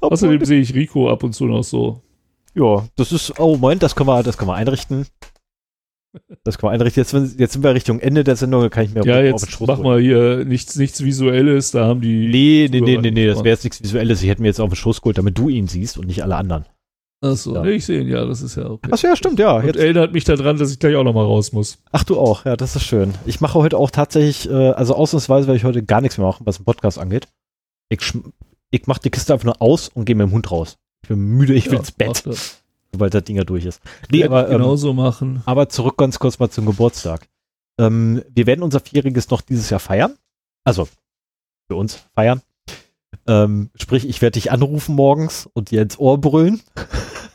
obwohl- 0.00 0.12
Außerdem 0.12 0.44
sehe 0.44 0.60
ich 0.60 0.74
Rico 0.74 1.10
ab 1.10 1.22
und 1.24 1.32
zu 1.34 1.46
noch 1.46 1.64
so. 1.64 2.00
Ja, 2.54 2.86
das 2.96 3.10
ist, 3.10 3.38
oh 3.40 3.56
Moment, 3.56 3.82
das 3.82 3.96
können 3.96 4.08
wir, 4.08 4.22
das 4.22 4.38
können 4.38 4.50
wir 4.50 4.54
einrichten. 4.54 5.06
Das 6.44 6.56
können 6.58 6.68
wir 6.70 6.74
einrichten. 6.74 7.02
Jetzt, 7.02 7.40
jetzt 7.40 7.52
sind 7.54 7.64
wir 7.64 7.74
Richtung 7.74 7.98
Ende 7.98 8.22
der 8.22 8.36
Sendung, 8.36 8.62
da 8.62 8.68
kann 8.68 8.84
ich 8.84 8.94
mir 8.94 9.04
Ja, 9.04 9.14
auf 9.14 9.20
den 9.22 9.26
jetzt 9.32 9.50
Schoß 9.50 9.66
mach 9.66 9.78
holen. 9.78 9.86
mal 9.86 10.00
hier 10.00 10.44
nichts, 10.44 10.76
nichts 10.76 11.02
Visuelles, 11.02 11.72
da 11.72 11.86
haben 11.86 12.00
die. 12.00 12.28
Nee, 12.28 12.68
nee, 12.70 12.80
nee, 12.80 12.98
nee, 12.98 13.10
nee, 13.10 13.26
das 13.26 13.38
wäre 13.38 13.54
jetzt 13.54 13.64
nichts 13.64 13.82
Visuelles. 13.82 14.22
Ich 14.22 14.28
hätte 14.28 14.40
mir 14.42 14.48
jetzt 14.48 14.60
auf 14.60 14.70
den 14.70 14.76
Schoß 14.76 15.00
geholt, 15.00 15.18
damit 15.18 15.36
du 15.36 15.48
ihn 15.48 15.66
siehst 15.66 15.98
und 15.98 16.06
nicht 16.06 16.22
alle 16.22 16.36
anderen. 16.36 16.64
Achso, 17.24 17.54
Ja. 17.54 17.62
nee, 17.62 17.70
ich 17.72 17.86
sehe 17.86 18.00
ihn, 18.02 18.08
ja, 18.08 18.24
das 18.24 18.42
ist 18.42 18.56
ja 18.56 18.68
okay. 18.68 18.90
Achso, 18.92 19.06
ja, 19.06 19.16
stimmt, 19.16 19.38
ja. 19.38 19.56
Und 19.56 19.64
Jetzt, 19.66 19.76
erinnert 19.76 20.12
mich 20.12 20.24
daran, 20.24 20.56
dass 20.58 20.70
ich 20.70 20.78
gleich 20.78 20.94
auch 20.96 21.04
nochmal 21.04 21.24
raus 21.24 21.52
muss. 21.52 21.78
ach, 21.92 22.04
du 22.04 22.18
auch, 22.18 22.44
ja, 22.44 22.56
das 22.56 22.76
ist 22.76 22.84
schön. 22.84 23.14
Ich 23.26 23.40
mache 23.40 23.54
heute 23.58 23.78
auch 23.78 23.90
tatsächlich, 23.90 24.48
äh, 24.50 24.70
also 24.70 24.94
ausnahmsweise 24.94 25.46
werde 25.46 25.56
ich 25.56 25.64
heute 25.64 25.82
gar 25.82 26.00
nichts 26.00 26.18
mehr 26.18 26.26
machen, 26.26 26.44
was 26.46 26.56
den 26.56 26.64
Podcast 26.64 26.98
angeht. 26.98 27.28
Ich, 27.88 28.00
ich 28.70 28.86
mache 28.86 29.00
die 29.00 29.10
Kiste 29.10 29.32
einfach 29.32 29.44
nur 29.46 29.60
aus 29.62 29.88
und 29.88 30.04
gehe 30.04 30.14
mit 30.16 30.26
dem 30.28 30.32
Hund 30.32 30.50
raus. 30.50 30.76
Ich 31.02 31.08
bin 31.08 31.18
müde, 31.18 31.54
ich 31.54 31.66
will 31.66 31.74
Ja, 31.74 31.78
ins 31.80 31.92
Bett, 31.92 32.22
das. 32.26 32.62
sobald 32.92 33.14
das 33.14 33.24
Ding 33.24 33.36
ja 33.36 33.44
durch 33.44 33.64
ist. 33.64 33.80
Nee, 34.10 34.20
Werd 34.20 34.30
aber 34.30 34.46
ähm, 34.50 34.58
genauso 34.58 34.92
machen. 34.92 35.42
Aber 35.46 35.68
zurück 35.68 35.96
ganz 35.96 36.18
kurz 36.18 36.38
mal 36.38 36.50
zum 36.50 36.66
Geburtstag. 36.66 37.28
Ähm, 37.78 38.22
wir 38.34 38.46
werden 38.46 38.62
unser 38.62 38.80
Vierjähriges 38.80 39.30
noch 39.30 39.40
dieses 39.40 39.70
Jahr 39.70 39.80
feiern. 39.80 40.14
Also 40.64 40.88
für 41.68 41.76
uns 41.76 42.04
feiern. 42.14 42.40
Ähm, 43.26 43.70
sprich, 43.74 44.08
ich 44.08 44.20
werde 44.22 44.32
dich 44.32 44.52
anrufen 44.52 44.94
morgens 44.94 45.48
und 45.52 45.70
dir 45.70 45.82
ins 45.82 45.98
Ohr 45.98 46.20
brüllen. 46.20 46.60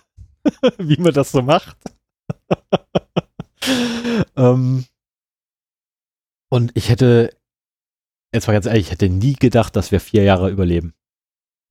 Wie 0.78 0.98
man 0.98 1.14
das 1.14 1.32
so 1.32 1.42
macht. 1.42 1.78
ähm, 4.36 4.86
und 6.50 6.72
ich 6.76 6.90
hätte, 6.90 7.32
jetzt 8.34 8.48
mal 8.48 8.54
ganz 8.54 8.66
ehrlich, 8.66 8.88
ich 8.88 8.92
hätte 8.92 9.10
nie 9.10 9.34
gedacht, 9.34 9.76
dass 9.76 9.92
wir 9.92 10.00
vier 10.00 10.24
Jahre 10.24 10.50
überleben. 10.50 10.94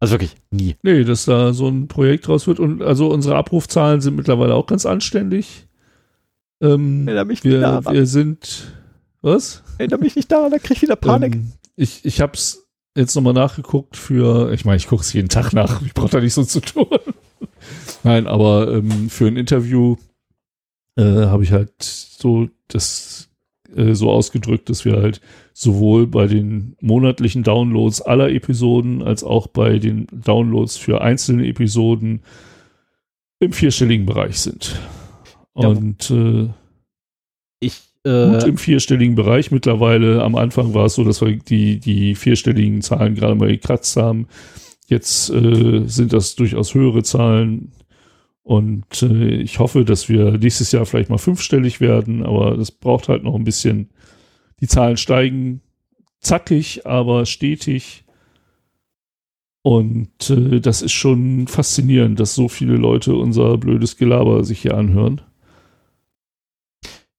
Also 0.01 0.15
wirklich 0.15 0.37
nie. 0.51 0.77
Nee, 0.83 1.03
dass 1.03 1.25
da 1.25 1.53
so 1.53 1.69
ein 1.69 1.89
Projekt 1.89 2.29
draus 2.29 2.47
wird. 2.47 2.61
Und 2.61 2.83
also 2.83 3.11
unsere 3.11 3.37
Abrufzahlen 3.37 4.01
sind 4.01 4.15
mittlerweile 4.15 4.55
auch 4.55 4.67
ganz 4.67 4.87
anständig. 4.87 5.67
Ähm, 6.61 7.07
Erinnere 7.09 7.25
mich 7.25 7.45
wir, 7.45 7.53
nicht 7.53 7.63
daran. 7.63 7.95
wir 7.95 8.07
sind. 8.07 8.73
Was? 9.23 9.65
Erinnere 9.79 9.99
mich 9.99 10.15
nicht 10.15 10.31
daran, 10.31 10.53
da 10.53 10.59
krieg 10.59 10.77
ich 10.77 10.83
wieder 10.83 10.97
Panik. 10.97 11.35
Ähm, 11.35 11.53
ich 11.75 12.05
ich 12.05 12.21
habe 12.21 12.35
es 12.35 12.68
jetzt 12.99 13.15
nochmal 13.15 13.33
nachgeguckt 13.33 13.97
für. 13.97 14.53
Ich 14.53 14.65
meine, 14.65 14.77
ich 14.77 14.87
gucke 14.89 15.03
es 15.03 15.13
jeden 15.13 15.29
Tag 15.29 15.53
nach. 15.53 15.83
Ich 15.83 15.95
brauche 15.95 16.11
da 16.11 16.21
nicht 16.21 16.35
so 16.35 16.45
zu 16.45 16.61
tun. 16.61 16.87
Nein, 18.03 18.27
aber 18.27 18.73
ähm, 18.73 19.09
für 19.09 19.27
ein 19.27 19.37
Interview 19.37 19.97
äh, 20.97 21.03
habe 21.03 21.45
ich 21.45 21.53
halt 21.53 21.83
so 21.83 22.49
das 22.69 23.31
äh, 23.75 23.95
so 23.95 24.11
ausgedrückt, 24.11 24.69
dass 24.69 24.85
wir 24.85 24.97
halt 24.97 25.21
sowohl 25.53 26.07
bei 26.07 26.27
den 26.27 26.77
monatlichen 26.81 27.43
Downloads 27.43 28.03
aller 28.03 28.31
Episoden 28.31 29.03
als 29.03 29.25
auch 29.25 29.47
bei 29.47 29.79
den 29.79 30.07
Downloads 30.13 30.77
für 30.77 31.01
einzelne 31.01 31.47
Episoden 31.47 32.23
im 33.41 33.53
vierstelligen 33.53 34.07
Bereich 34.07 34.41
sind. 34.41 34.81
Ja, 35.57 35.69
Und 35.69 36.11
äh, 36.11 36.49
äh, 38.07 38.49
im 38.49 38.59
vierstelligen 38.59 39.15
Bereich. 39.15 39.51
Mittlerweile 39.51 40.23
am 40.23 40.37
Anfang 40.37 40.75
war 40.75 40.87
es 40.87 40.95
so, 40.95 41.05
dass 41.05 41.21
wir 41.21 41.37
die, 41.37 41.81
die 41.81 42.15
vierstelligen 42.15 42.83
Zahlen 42.83 43.15
gerade 43.15 43.35
mal 43.35 43.49
gekratzt 43.49 43.97
haben. 43.97 44.27
Jetzt 44.87 45.31
äh, 45.31 45.83
sind 45.87 46.13
das 46.13 46.35
durchaus 46.35 46.75
höhere 46.75 47.03
Zahlen. 47.03 47.73
Und 48.43 49.03
äh, 49.03 49.35
ich 49.37 49.59
hoffe, 49.59 49.85
dass 49.85 50.09
wir 50.09 50.39
nächstes 50.39 50.73
Jahr 50.73 50.87
vielleicht 50.87 51.11
mal 51.11 51.19
fünfstellig 51.19 51.81
werden, 51.81 52.25
aber 52.25 52.57
das 52.57 52.71
braucht 52.71 53.09
halt 53.09 53.23
noch 53.23 53.35
ein 53.35 53.45
bisschen. 53.45 53.91
Die 54.61 54.67
Zahlen 54.67 54.97
steigen 54.97 55.61
zackig, 56.21 56.87
aber 56.87 57.27
stetig. 57.27 58.05
Und 59.63 60.31
äh, 60.31 60.61
das 60.61 60.81
ist 60.81 60.93
schon 60.93 61.47
faszinierend, 61.47 62.19
dass 62.19 62.35
so 62.35 62.49
viele 62.49 62.77
Leute 62.77 63.15
unser 63.15 63.59
blödes 63.59 63.99
Gelaber 63.99 64.43
sich 64.45 64.61
hier 64.61 64.77
anhören. 64.77 65.21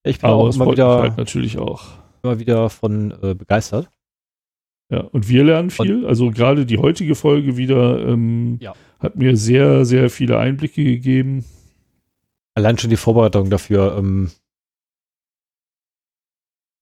Ich 0.04 0.18
bin 0.20 0.30
Aber 0.30 0.38
auch 0.44 0.54
immer 0.54 0.70
wieder, 0.70 1.00
halt 1.02 1.16
natürlich 1.16 1.58
auch. 1.58 1.88
immer 2.22 2.38
wieder 2.38 2.70
von 2.70 3.12
äh, 3.22 3.34
begeistert. 3.34 3.90
Ja, 4.92 5.00
und 5.02 5.28
wir 5.28 5.44
lernen 5.44 5.70
viel. 5.70 6.04
also 6.06 6.30
gerade 6.30 6.66
die 6.66 6.78
heutige 6.78 7.14
Folge 7.14 7.56
wieder 7.56 8.04
ähm, 8.08 8.58
Ja. 8.60 8.74
hat 8.98 9.16
mir 9.16 9.36
sehr, 9.36 9.84
sehr 9.84 10.10
viele 10.10 10.38
Einblicke 10.38 10.82
gegeben. 10.82 11.44
Allein 12.54 12.76
schon 12.78 12.90
die 12.90 12.96
Vorbereitung 12.96 13.50
dafür. 13.50 13.96
Ähm, 13.96 14.30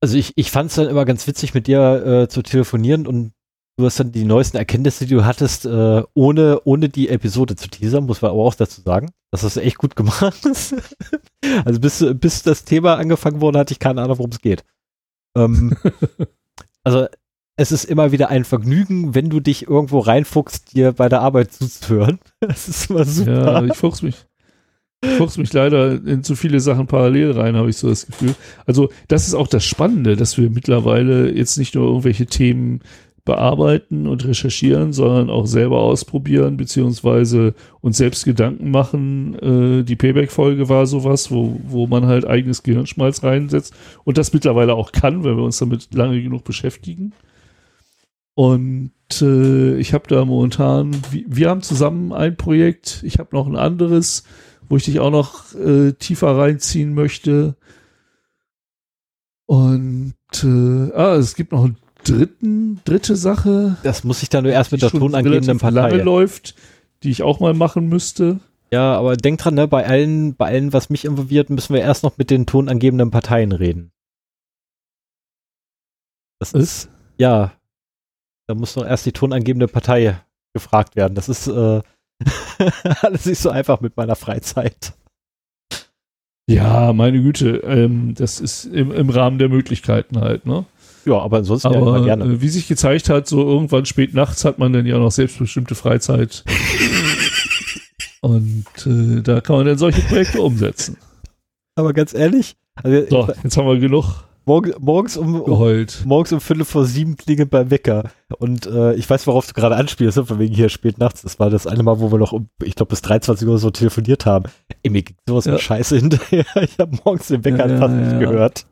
also 0.01 0.17
ich, 0.17 0.33
ich 0.37 0.51
fand 0.51 0.71
es 0.71 0.77
dann 0.77 0.89
immer 0.89 1.05
ganz 1.05 1.27
witzig, 1.27 1.55
mit 1.55 1.67
dir 1.67 2.07
äh, 2.07 2.29
zu 2.29 2.43
telefonieren 2.43 3.07
und 3.07 3.33
du 3.79 3.87
hast 3.87 4.01
dann 4.01 4.11
die 4.11 4.25
neuesten 4.25 4.57
Erkenntnisse, 4.57 5.07
die 5.07 5.15
du 5.15 5.25
hattest, 5.25 5.65
äh, 5.65 6.03
ohne, 6.15 6.61
ohne 6.65 6.89
die 6.89 7.09
Episode 7.09 7.55
zu 7.55 7.69
teasern, 7.69 8.07
muss 8.07 8.21
man 8.21 8.33
aber 8.33 8.43
auch 8.43 8.55
dazu 8.55 8.83
sagen. 8.83 9.13
Das 9.31 9.45
hast 9.45 9.57
du 9.57 9.61
echt 9.61 9.79
gut 9.79 9.95
gemacht. 9.95 10.35
also 11.65 11.81
bis, 11.81 12.05
bis 12.15 12.43
das 12.43 12.65
Thema 12.65 12.97
angefangen 12.97 13.41
wurde, 13.41 13.61
hatte 13.61 13.73
ich 13.73 13.79
keine 13.79 14.03
Ahnung, 14.03 14.19
worum 14.19 14.33
es 14.33 14.41
geht. 14.41 14.65
Ähm, 15.37 15.77
also 16.85 17.07
es 17.57 17.71
ist 17.71 17.85
immer 17.85 18.11
wieder 18.11 18.31
ein 18.31 18.45
Vergnügen, 18.45 19.15
wenn 19.15 19.31
du 19.31 19.39
dich 19.39 19.69
irgendwo 19.69 20.01
reinfuchst, 20.01 20.75
dir 20.75 20.93
bei 20.93 21.09
der 21.09 21.21
Arbeit 21.21 21.53
zuzuhören. 21.53 22.19
Das 22.41 22.69
ist 22.69 22.91
immer 22.91 23.05
super. 23.05 23.31
Ja, 23.31 23.65
ich 23.65 23.75
fuchs 23.75 24.03
mich. 24.03 24.27
Ich 25.05 25.13
fuchs 25.13 25.39
mich 25.39 25.53
leider 25.53 25.93
in 25.93 26.25
zu 26.25 26.35
viele 26.35 26.59
Sachen 26.59 26.89
parallel 26.89 27.31
rein, 27.31 27.55
habe 27.55 27.71
ich 27.71 27.77
so 27.77 27.89
das 27.89 28.07
Gefühl. 28.07 28.35
Also, 28.67 28.91
das 29.07 29.29
ist 29.29 29.35
auch 29.35 29.47
das 29.47 29.65
Spannende, 29.65 30.17
dass 30.17 30.37
wir 30.37 30.51
mittlerweile 30.51 31.31
jetzt 31.31 31.57
nicht 31.59 31.77
nur 31.77 31.87
irgendwelche 31.87 32.27
Themen 32.27 32.81
bearbeiten 33.29 34.07
und 34.07 34.25
recherchieren, 34.25 34.95
sondern 34.95 35.29
auch 35.29 35.47
selber 35.47 35.81
ausprobieren, 35.81 36.57
beziehungsweise 36.57 37.55
uns 37.83 37.99
selbst 37.99 38.25
Gedanken 38.25 38.71
machen. 38.71 39.35
Äh, 39.39 39.85
die 39.85 39.97
Payback-Folge 39.97 40.71
war 40.71 40.87
sowas, 40.87 41.31
wo, 41.31 41.61
wo 41.63 41.87
man 41.87 42.07
halt 42.07 42.27
eigenes 42.27 42.63
Gehirnschmalz 42.63 43.23
reinsetzt 43.23 43.75
und 44.05 44.17
das 44.17 44.33
mittlerweile 44.33 44.75
auch 44.75 44.93
kann, 44.93 45.25
wenn 45.25 45.37
wir 45.37 45.45
uns 45.45 45.59
damit 45.59 45.93
lange 45.93 46.23
genug 46.23 46.45
beschäftigen. 46.45 47.13
Und 48.35 48.93
äh, 49.21 49.77
ich 49.77 49.93
habe 49.93 50.09
da 50.09 50.25
momentan, 50.25 50.97
wir, 51.11 51.51
haben 51.51 51.61
zusammen 51.61 52.15
ein 52.15 52.39
Projekt, 52.39 53.03
ich 53.05 53.19
habe 53.19 53.37
noch 53.37 53.47
ein 53.47 53.57
anderes, 53.57 54.25
wo 54.71 54.79
ich 54.79 54.85
dich 54.87 55.01
auch 55.01 55.11
noch 55.11 55.55
äh, 55.55 55.93
tiefer 55.93 56.35
reinziehen 56.35 56.95
möchte. 56.95 57.57
Und 59.45 60.15
äh, 60.43 60.93
ah, 60.95 61.17
es 61.17 61.35
gibt 61.35 61.53
noch 61.53 61.65
einen 61.65 61.77
dritten, 62.11 62.81
dritte 62.85 63.17
Sache, 63.17 63.77
Das 63.83 64.05
muss 64.05 64.23
ich 64.23 64.29
dann 64.29 64.45
nur 64.45 64.53
erst 64.53 64.73
mit 64.73 64.83
der 64.83 64.91
tonangebenden 64.91 65.59
relativ 65.59 65.63
lange 65.75 65.89
Partei. 65.91 66.03
läuft, 66.03 66.55
die 67.03 67.11
ich 67.11 67.23
auch 67.23 67.41
mal 67.41 67.55
machen 67.55 67.89
müsste. 67.89 68.41
Ja, 68.73 68.97
aber 68.97 69.17
denk 69.17 69.39
dran, 69.41 69.55
ne, 69.55 69.67
bei 69.67 69.87
allen, 69.87 70.35
bei 70.35 70.47
allen, 70.47 70.73
was 70.73 70.91
mich 70.91 71.05
involviert, 71.05 71.49
müssen 71.51 71.73
wir 71.75 71.81
erst 71.81 72.03
noch 72.03 72.19
mit 72.19 72.31
den 72.31 72.45
tonangebenden 72.47 73.11
Parteien 73.11 73.53
reden. 73.53 73.93
Das 76.41 76.53
ist, 76.53 76.89
ja, 77.17 77.53
da 78.47 78.55
muss 78.55 78.77
noch 78.77 78.87
erst 78.87 79.07
die 79.07 79.13
tonangebende 79.13 79.69
Partei 79.69 80.21
gefragt 80.55 80.97
werden. 80.97 81.15
Das 81.15 81.29
ist 81.29 81.47
äh, 81.49 81.83
alles 83.01 83.27
nicht 83.27 83.41
so 83.41 83.51
einfach 83.51 83.81
mit 83.81 83.97
meiner 83.97 84.17
Freizeit. 84.17 84.93
Ja, 86.49 86.93
meine 86.95 87.21
Güte, 87.21 87.59
ähm, 87.59 88.15
das 88.15 88.41
ist 88.41 88.65
im, 88.65 88.91
im 88.91 89.11
Rahmen 89.11 89.39
der 89.39 89.51
Möglichkeiten 89.51 90.19
halt, 90.21 90.47
ne? 90.47 90.65
Ja, 91.09 91.19
aber 91.21 91.39
ansonsten 91.39 91.73
ja 91.73 91.79
immer 91.79 91.95
Aber 91.97 92.05
gerne. 92.05 92.25
äh, 92.25 92.41
wie 92.43 92.49
sich 92.49 92.69
gezeigt 92.69 93.09
hat, 93.09 93.27
so 93.27 93.41
irgendwann 93.41 93.87
spät 93.87 94.13
nachts 94.15 94.45
hat 94.45 94.59
man 94.59 94.73
dann 94.73 94.85
ja 94.87 94.99
noch 94.99 95.11
selbstbestimmte 95.11 95.75
Freizeit. 95.75 96.45
Und 98.21 98.67
äh, 98.87 99.23
da 99.23 99.41
kann 99.41 99.57
man 99.57 99.67
dann 99.67 99.79
solche 99.79 100.03
Projekte 100.03 100.43
umsetzen. 100.43 100.97
Aber 101.77 101.93
ganz 101.93 102.13
ehrlich, 102.15 102.57
also 102.83 103.07
So, 103.09 103.29
jetzt 103.45 103.57
haben 103.57 103.67
wir 103.69 103.79
genug 103.79 104.25
morgen, 104.45 104.73
morgens 104.81 105.17
um, 105.17 105.37
um 105.37 105.45
geheult. 105.45 106.03
morgens 106.05 106.33
um 106.33 106.41
Viertel 106.41 106.65
vor 106.65 106.85
sieben 106.85 107.17
klingelt 107.17 107.51
beim 107.51 107.71
Wecker. 107.71 108.11
Und 108.39 108.67
äh, 108.67 108.95
ich 108.95 109.09
weiß, 109.09 109.27
worauf 109.29 109.47
du 109.47 109.53
gerade 109.53 109.77
anspielst, 109.77 110.17
ne? 110.19 110.27
von 110.27 110.39
wegen 110.41 110.55
hier 110.55 110.69
spät 110.69 110.99
nachts. 110.99 111.23
Das 111.23 111.39
war 111.39 111.49
das 111.49 111.67
eine 111.69 111.83
Mal, 111.85 112.01
wo 112.01 112.11
wir 112.11 112.19
noch, 112.19 112.33
um, 112.33 112.49
ich 112.65 112.75
glaube, 112.75 112.91
bis 112.91 113.03
23 113.03 113.47
Uhr 113.47 113.59
so 113.59 113.71
telefoniert 113.71 114.27
haben. 114.27 114.51
Ey, 114.83 114.91
mir 114.91 115.03
ging 115.03 115.17
sowas 115.29 115.45
Ja. 115.45 115.53
mit 115.53 115.61
Scheiße 115.63 115.97
hinterher. 115.97 116.45
Ich 116.63 116.79
habe 116.79 116.99
morgens 117.05 117.29
den 117.29 117.45
Wecker 117.45 117.67
Ja, 117.69 117.73
ja, 117.75 117.79
fast 117.79 117.95
nicht 117.95 118.13
ja. 118.13 118.19
gehört. 118.19 118.67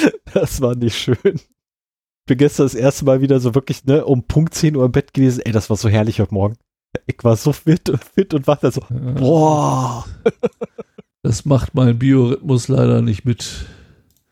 das 0.34 0.60
war 0.60 0.74
nicht 0.74 0.96
schön. 0.96 1.16
Ich 1.34 2.26
bin 2.26 2.38
gestern 2.38 2.66
das 2.66 2.74
erste 2.74 3.04
Mal 3.04 3.20
wieder 3.20 3.38
so 3.40 3.54
wirklich, 3.54 3.84
ne, 3.84 4.04
um 4.04 4.24
Punkt 4.24 4.54
10 4.54 4.76
Uhr 4.76 4.84
im 4.86 4.92
Bett 4.92 5.14
gewesen. 5.14 5.42
Ey, 5.44 5.52
das 5.52 5.70
war 5.70 5.76
so 5.76 5.88
herrlich 5.88 6.20
heute 6.20 6.34
Morgen. 6.34 6.56
Ich 7.06 7.22
war 7.22 7.36
so 7.36 7.52
fit, 7.52 7.92
fit 8.14 8.34
und 8.34 8.46
wach 8.46 8.58
da 8.58 8.70
so, 8.70 8.82
Ja. 8.90 8.96
boah. 9.12 10.06
Das 11.22 11.44
macht 11.44 11.74
mein 11.74 11.98
Biorhythmus 11.98 12.68
leider 12.68 13.02
nicht 13.02 13.24
mit. 13.24 13.66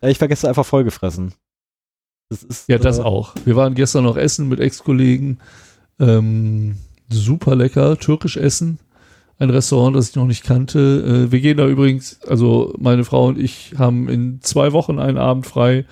Ich 0.00 0.20
war 0.20 0.28
gestern 0.28 0.50
einfach 0.50 0.64
vollgefressen. 0.64 1.34
Das 2.28 2.44
ist, 2.44 2.68
ja, 2.68 2.78
das 2.78 2.98
äh, 3.00 3.02
auch. 3.02 3.34
Wir 3.44 3.56
waren 3.56 3.74
gestern 3.74 4.04
noch 4.04 4.16
essen 4.16 4.48
mit 4.48 4.60
Ex-Kollegen. 4.60 5.40
Ähm, 5.98 6.76
super 7.10 7.56
lecker, 7.56 7.98
türkisch 7.98 8.36
essen. 8.36 8.78
Ein 9.38 9.50
Restaurant, 9.50 9.96
das 9.96 10.10
ich 10.10 10.16
noch 10.16 10.26
nicht 10.26 10.44
kannte. 10.44 11.26
Äh, 11.28 11.32
wir 11.32 11.40
gehen 11.40 11.56
da 11.56 11.66
übrigens, 11.66 12.22
also 12.22 12.72
meine 12.78 13.04
Frau 13.04 13.26
und 13.26 13.38
ich 13.38 13.74
haben 13.76 14.08
in 14.08 14.40
zwei 14.42 14.72
Wochen 14.72 14.98
einen 14.98 15.18
Abend 15.18 15.46
frei. 15.46 15.86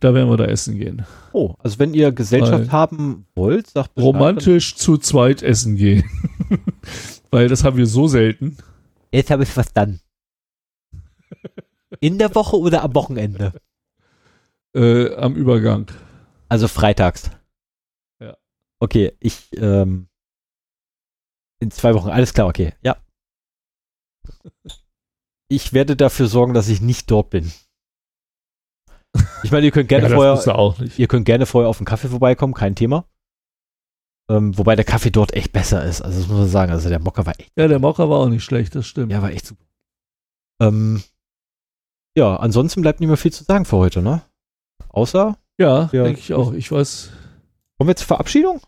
Da 0.00 0.12
werden 0.12 0.28
wir 0.28 0.36
da 0.36 0.44
essen 0.44 0.78
gehen. 0.78 1.06
Oh, 1.32 1.54
also 1.58 1.78
wenn 1.78 1.94
ihr 1.94 2.12
Gesellschaft 2.12 2.66
Weil 2.66 2.72
haben 2.72 3.26
wollt, 3.34 3.68
sagt 3.68 3.94
Bescheid, 3.94 4.06
Romantisch 4.06 4.76
zu 4.76 4.98
zweit 4.98 5.42
essen 5.42 5.76
gehen. 5.76 6.04
Weil 7.30 7.48
das 7.48 7.64
haben 7.64 7.76
wir 7.76 7.86
so 7.86 8.06
selten. 8.06 8.56
Jetzt 9.12 9.30
habe 9.30 9.42
ich 9.42 9.56
was 9.56 9.72
dann. 9.72 10.00
In 12.00 12.18
der 12.18 12.34
Woche 12.34 12.58
oder 12.58 12.82
am 12.82 12.94
Wochenende? 12.94 13.52
Äh, 14.74 15.14
am 15.14 15.34
Übergang. 15.34 15.86
Also 16.48 16.68
freitags. 16.68 17.30
Ja. 18.20 18.36
Okay, 18.78 19.12
ich, 19.20 19.48
ähm, 19.56 20.08
in 21.60 21.70
zwei 21.70 21.94
Wochen, 21.94 22.08
alles 22.08 22.34
klar, 22.34 22.48
okay, 22.48 22.74
ja. 22.82 22.96
Ich 25.48 25.72
werde 25.72 25.96
dafür 25.96 26.26
sorgen, 26.26 26.54
dass 26.54 26.68
ich 26.68 26.80
nicht 26.80 27.10
dort 27.10 27.30
bin. 27.30 27.52
Ich 29.42 29.52
meine, 29.52 29.64
ihr 29.64 29.72
könnt 29.72 29.88
gerne 29.88 30.08
ja, 30.10 30.36
vorher, 30.36 30.90
ihr 30.96 31.08
könnt 31.08 31.24
gerne 31.24 31.46
vorher 31.46 31.68
auf 31.68 31.78
den 31.78 31.86
Kaffee 31.86 32.08
vorbeikommen, 32.08 32.54
kein 32.54 32.74
Thema. 32.74 33.08
Ähm, 34.28 34.58
wobei 34.58 34.74
der 34.74 34.84
Kaffee 34.84 35.10
dort 35.10 35.34
echt 35.34 35.52
besser 35.52 35.84
ist, 35.84 36.02
also 36.02 36.18
das 36.18 36.28
muss 36.28 36.38
man 36.38 36.48
sagen. 36.48 36.72
Also 36.72 36.88
der 36.88 36.98
Mocker 36.98 37.26
war 37.26 37.38
echt. 37.38 37.52
Ja, 37.56 37.68
der 37.68 37.78
Mocker 37.78 38.10
war 38.10 38.18
auch 38.18 38.28
nicht 38.28 38.42
schlecht, 38.42 38.74
das 38.74 38.86
stimmt. 38.86 39.12
Ja, 39.12 39.22
war 39.22 39.30
echt 39.30 39.46
super. 39.46 39.64
Ähm, 40.60 41.02
ja, 42.16 42.34
ansonsten 42.36 42.82
bleibt 42.82 42.98
nicht 42.98 43.08
mehr 43.08 43.16
viel 43.16 43.32
zu 43.32 43.44
sagen 43.44 43.64
für 43.64 43.76
heute, 43.76 44.02
ne? 44.02 44.22
Außer. 44.88 45.38
Ja, 45.58 45.84
denke 45.84 46.18
ich 46.18 46.34
auch. 46.34 46.52
Ich 46.52 46.72
weiß. 46.72 47.10
Kommen 47.78 47.88
wir 47.88 47.96
zur 47.96 48.06
Verabschiedung? 48.06 48.60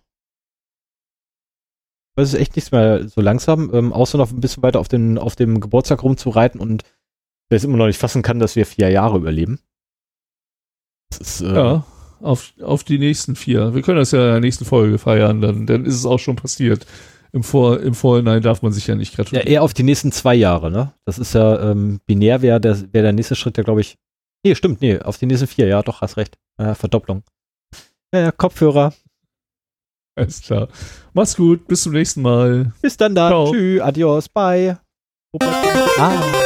Das 2.19 2.35
ist 2.35 2.40
echt 2.40 2.57
nichts 2.57 2.73
mehr 2.73 3.09
so 3.09 3.20
langsam, 3.20 3.70
ähm, 3.73 3.93
außer 3.93 4.19
noch 4.19 4.32
ein 4.32 4.40
bisschen 4.40 4.62
weiter 4.65 4.81
auf, 4.81 4.89
den, 4.89 5.19
auf 5.19 5.36
dem 5.36 5.61
Geburtstag 5.61 6.03
rumzureiten 6.03 6.61
und 6.61 6.82
wer 7.49 7.57
es 7.57 7.65
immer 7.65 7.77
noch 7.77 7.86
nicht 7.86 8.01
fassen 8.01 8.23
kann, 8.23 8.40
dass 8.40 8.57
wir 8.57 8.66
vier 8.66 8.90
Jahre 8.90 9.19
überleben. 9.19 9.61
Ist, 11.19 11.43
äh, 11.43 11.55
ja, 11.55 11.85
auf, 12.20 12.53
auf 12.61 12.82
die 12.82 12.99
nächsten 12.99 13.36
vier. 13.36 13.73
Wir 13.73 13.82
können 13.82 13.99
das 13.99 14.11
ja 14.11 14.19
in 14.19 14.32
der 14.32 14.40
nächsten 14.40 14.65
Folge 14.65 14.99
feiern, 14.99 15.40
dann, 15.40 15.66
dann 15.66 15.85
ist 15.85 15.95
es 15.95 16.07
auch 16.07 16.19
schon 16.19 16.35
passiert. 16.35 16.86
Im, 17.31 17.45
Vor, 17.45 17.78
Im 17.81 17.95
Vorhinein 17.95 18.43
darf 18.43 18.62
man 18.62 18.73
sich 18.73 18.86
ja 18.86 18.97
nicht 18.97 19.15
gratulieren. 19.15 19.47
Ja, 19.47 19.53
eher 19.53 19.62
auf 19.62 19.74
die 19.74 19.85
nächsten 19.85 20.11
zwei 20.11 20.35
Jahre, 20.35 20.70
ne? 20.73 20.95
Das 21.05 21.19
ist 21.19 21.35
ja 21.35 21.70
ähm, 21.70 22.01
binär, 22.07 22.43
wäre 22.43 22.61
der, 22.61 22.93
wär 22.93 23.03
der 23.03 23.12
nächste 23.12 23.36
Schritt, 23.36 23.57
der 23.57 23.65
glaube 23.65 23.82
ich. 23.82 23.97
Nee, 24.45 24.57
stimmt, 24.57 24.81
nee, 24.81 24.99
auf 24.99 25.19
die 25.19 25.27
nächsten 25.27 25.47
vier, 25.47 25.69
ja, 25.69 25.82
doch, 25.82 26.01
hast 26.01 26.16
recht. 26.16 26.36
Äh, 26.57 26.74
Verdopplung. 26.74 27.23
Ja, 28.12 28.20
ja, 28.20 28.32
Kopfhörer. 28.32 28.93
Alles 30.19 30.43
klar. 30.43 30.69
Mach's 31.15 31.36
gut, 31.36 31.66
bis 31.69 31.82
zum 31.82 31.93
nächsten 31.93 32.23
Mal. 32.23 32.73
Bis 32.82 32.97
dann 32.97 33.15
dann. 33.15 33.53
Tschüss, 33.53 33.81
adios, 33.81 34.28
bye. 34.28 34.78
Ah. 35.99 36.45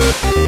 Thank 0.00 0.38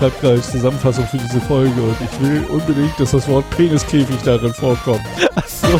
schreibt 0.00 0.20
gleich 0.20 0.42
Zusammenfassung 0.42 1.06
für 1.08 1.18
diese 1.18 1.42
Folge 1.42 1.78
und 1.82 1.96
ich 2.00 2.20
will 2.22 2.42
unbedingt, 2.46 2.98
dass 2.98 3.10
das 3.10 3.28
Wort 3.28 3.44
Peniskäfig 3.50 4.16
darin 4.24 4.54
vorkommt. 4.54 5.02
Ach 5.34 5.46
so. 5.46 5.78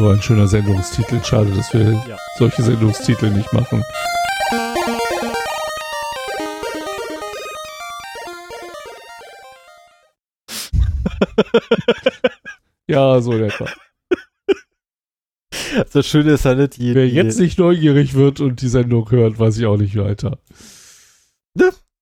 So 0.00 0.08
ein 0.08 0.22
schöner 0.22 0.48
Sendungstitel. 0.48 1.22
Schade, 1.22 1.50
dass 1.50 1.74
wir 1.74 1.92
Ja. 2.08 2.16
solche 2.38 2.62
Sendungstitel 2.62 3.28
nicht 3.30 3.52
machen. 3.52 3.84
ja, 12.88 13.20
so 13.20 13.32
in 13.32 13.44
etwa. 13.44 13.66
Das 15.92 16.06
Schöne 16.06 16.32
ist 16.32 16.44
halt, 16.44 16.76
die, 16.78 16.94
Wer 16.94 17.08
jetzt 17.08 17.38
nicht 17.38 17.58
neugierig 17.58 18.14
wird 18.14 18.40
und 18.40 18.60
die 18.62 18.68
Sendung 18.68 19.10
hört, 19.10 19.38
weiß 19.38 19.58
ich 19.58 19.66
auch 19.66 19.76
nicht 19.76 19.96
weiter. 19.96 20.38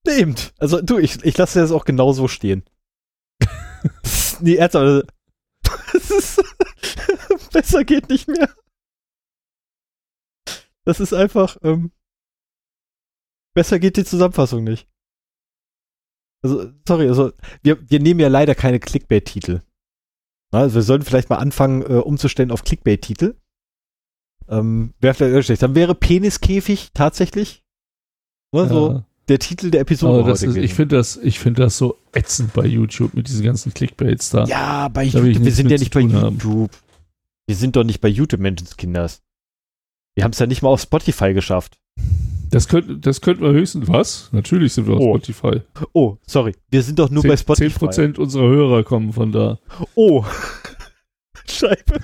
Eben. 0.07 0.35
Also 0.59 0.81
du, 0.81 0.99
ich, 0.99 1.23
ich 1.25 1.37
lasse 1.37 1.61
das 1.61 1.73
auch 1.73 1.85
genau 1.85 2.13
so 2.13 2.29
stehen. 2.29 2.65
nee, 4.41 4.55
ernsthaft. 4.57 5.07
Das 5.93 6.11
ist, 6.11 6.43
besser 7.53 7.85
geht 7.85 8.09
nicht 8.09 8.29
mehr. 8.29 8.49
Das 10.85 11.01
ist 11.01 11.13
einfach, 11.13 11.59
ähm, 11.63 11.93
besser 13.55 13.79
geht 13.79 13.97
die 13.97 14.05
Zusammenfassung 14.05 14.65
nicht. 14.65 14.89
Also, 16.43 16.73
sorry, 16.87 17.09
also, 17.09 17.33
wir, 17.63 17.91
wir 17.91 18.01
nehmen 18.01 18.21
ja 18.21 18.29
leider 18.29 18.55
keine 18.55 18.79
Clickbait-Titel. 18.81 19.63
Also, 20.51 20.77
wir 20.77 20.83
sollten 20.83 21.05
vielleicht 21.05 21.31
mal 21.31 21.37
anfangen, 21.37 21.83
äh, 21.83 21.97
umzustellen 21.97 22.51
auf 22.51 22.65
Clickbait-Titel. 22.65 23.35
Ähm, 24.49 24.95
wäre 25.01 25.15
vielleicht 25.15 25.47
schlecht. 25.47 25.63
Dann 25.63 25.75
wäre 25.75 25.95
Peniskäfig 25.95 26.91
tatsächlich. 26.95 27.65
Ne, 28.55 28.67
so 28.67 28.91
Ja. 28.93 29.05
der 29.29 29.39
Titel 29.41 29.71
der 29.71 29.83
Episode 29.83 30.21
Aber 30.21 30.33
heute 30.33 30.47
ist, 30.47 30.57
ich 30.57 30.73
finde 30.73 30.97
das, 30.97 31.19
ich 31.19 31.39
finde 31.39 31.65
das 31.65 31.77
so 31.77 31.99
ätzend 32.15 32.55
bei 32.55 32.65
YouTube 32.65 33.13
mit 33.13 33.29
diesen 33.29 33.45
ganzen 33.45 33.75
Clickbaits 33.75 34.31
da. 34.31 34.45
Ja, 34.45 34.89
bei 34.89 35.05
YouTube. 35.05 35.45
Wir 35.45 35.53
sind 35.53 35.71
ja 35.71 35.77
nicht 35.77 35.93
bei 35.93 36.01
tun 36.01 36.15
haben. 36.15 36.39
Wir 37.49 37.57
sind 37.57 37.77
doch 37.77 37.85
nicht 37.85 38.03
bei 38.03 38.09
YouTube, 38.09 38.41
Menschenskinders. 38.41 39.23
Wir 40.15 40.25
haben 40.25 40.33
es 40.33 40.39
ja 40.39 40.47
nicht 40.47 40.61
mal 40.61 40.69
auf 40.69 40.83
Spotify 40.83 41.33
geschafft. 41.33 41.81
Das 42.51 42.69
könnte, 42.69 42.99
das 42.99 43.23
könnten 43.23 43.43
wir 43.43 43.53
höchstens, 43.53 43.89
was? 43.89 44.31
Natürlich 44.33 44.75
sind 44.75 44.87
wir 44.87 44.95
auf 44.97 45.01
Oh. 45.01 45.15
Spotify. 45.17 45.63
Oh, 45.95 46.19
sorry. 46.27 46.55
Wir 46.71 46.83
sind 46.83 46.99
doch 46.99 47.09
nur 47.09 47.23
Zehn- 47.23 47.31
bei 47.31 47.37
Spotify. 47.39 47.87
10% 47.87 48.19
unserer 48.19 48.49
Hörer 48.49 48.85
kommen 48.85 49.15
von 49.15 49.33
da. 49.33 49.59
Oh. 49.95 50.27
Scheibe. 51.49 52.01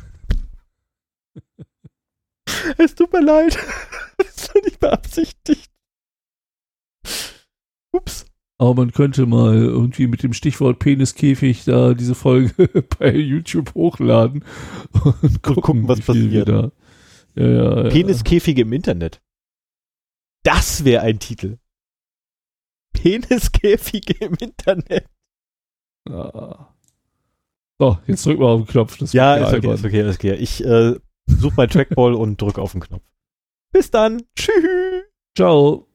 es 2.79 2.95
tut 2.95 3.13
mir 3.13 3.21
leid. 3.23 3.59
das 4.17 4.55
war 4.55 4.63
nicht 4.63 4.81
beabsichtigt. 4.81 5.71
Ups. 7.93 8.24
Aber 8.59 8.75
man 8.75 8.93
könnte 8.93 9.27
mal 9.27 9.57
irgendwie 9.57 10.07
mit 10.07 10.23
dem 10.23 10.33
Stichwort 10.33 10.79
Peniskäfig 10.79 11.65
da 11.65 11.95
diese 11.95 12.15
Folge 12.15 12.69
bei 12.99 13.15
YouTube 13.15 13.75
hochladen 13.75 14.45
und 14.93 15.43
gucken, 15.43 15.63
gucken, 15.63 15.89
was 15.89 15.99
wie 15.99 16.03
viel 16.03 16.31
wir 16.31 16.45
passiert. 16.45 16.73
Ja, 17.35 17.45
ja, 17.45 17.83
ja. 17.85 17.91
Peniskäfige 17.91 18.63
im 18.63 18.73
Internet. 18.73 19.21
Das 20.45 20.85
wäre 20.85 21.03
ein 21.03 21.19
Titel. 21.19 21.59
Peniskäfige 22.93 24.25
im 24.25 24.35
Internet. 24.35 25.09
Ah. 26.09 26.75
So, 27.79 27.99
jetzt 28.07 28.25
drück 28.25 28.39
mal 28.39 28.47
auf 28.47 28.63
den 28.63 28.67
Knopf. 28.69 28.99
Das 28.99 29.13
Ja, 29.13 29.37
ist 29.37 29.53
okay, 29.53 29.75
ist 29.75 29.85
okay, 29.85 30.09
ist 30.09 30.15
okay. 30.15 30.35
Ich 30.35 30.65
äh, 30.65 30.95
suche 31.27 31.55
mein 31.57 31.69
Trackball 31.69 32.15
und 32.15 32.41
drücke 32.41 32.63
auf 32.63 32.73
den 32.73 32.83
Knopf. 32.83 33.03
Bis 33.73 33.91
dann. 33.91 34.23
Tschüss. 34.37 35.05
Ciao. 35.37 35.89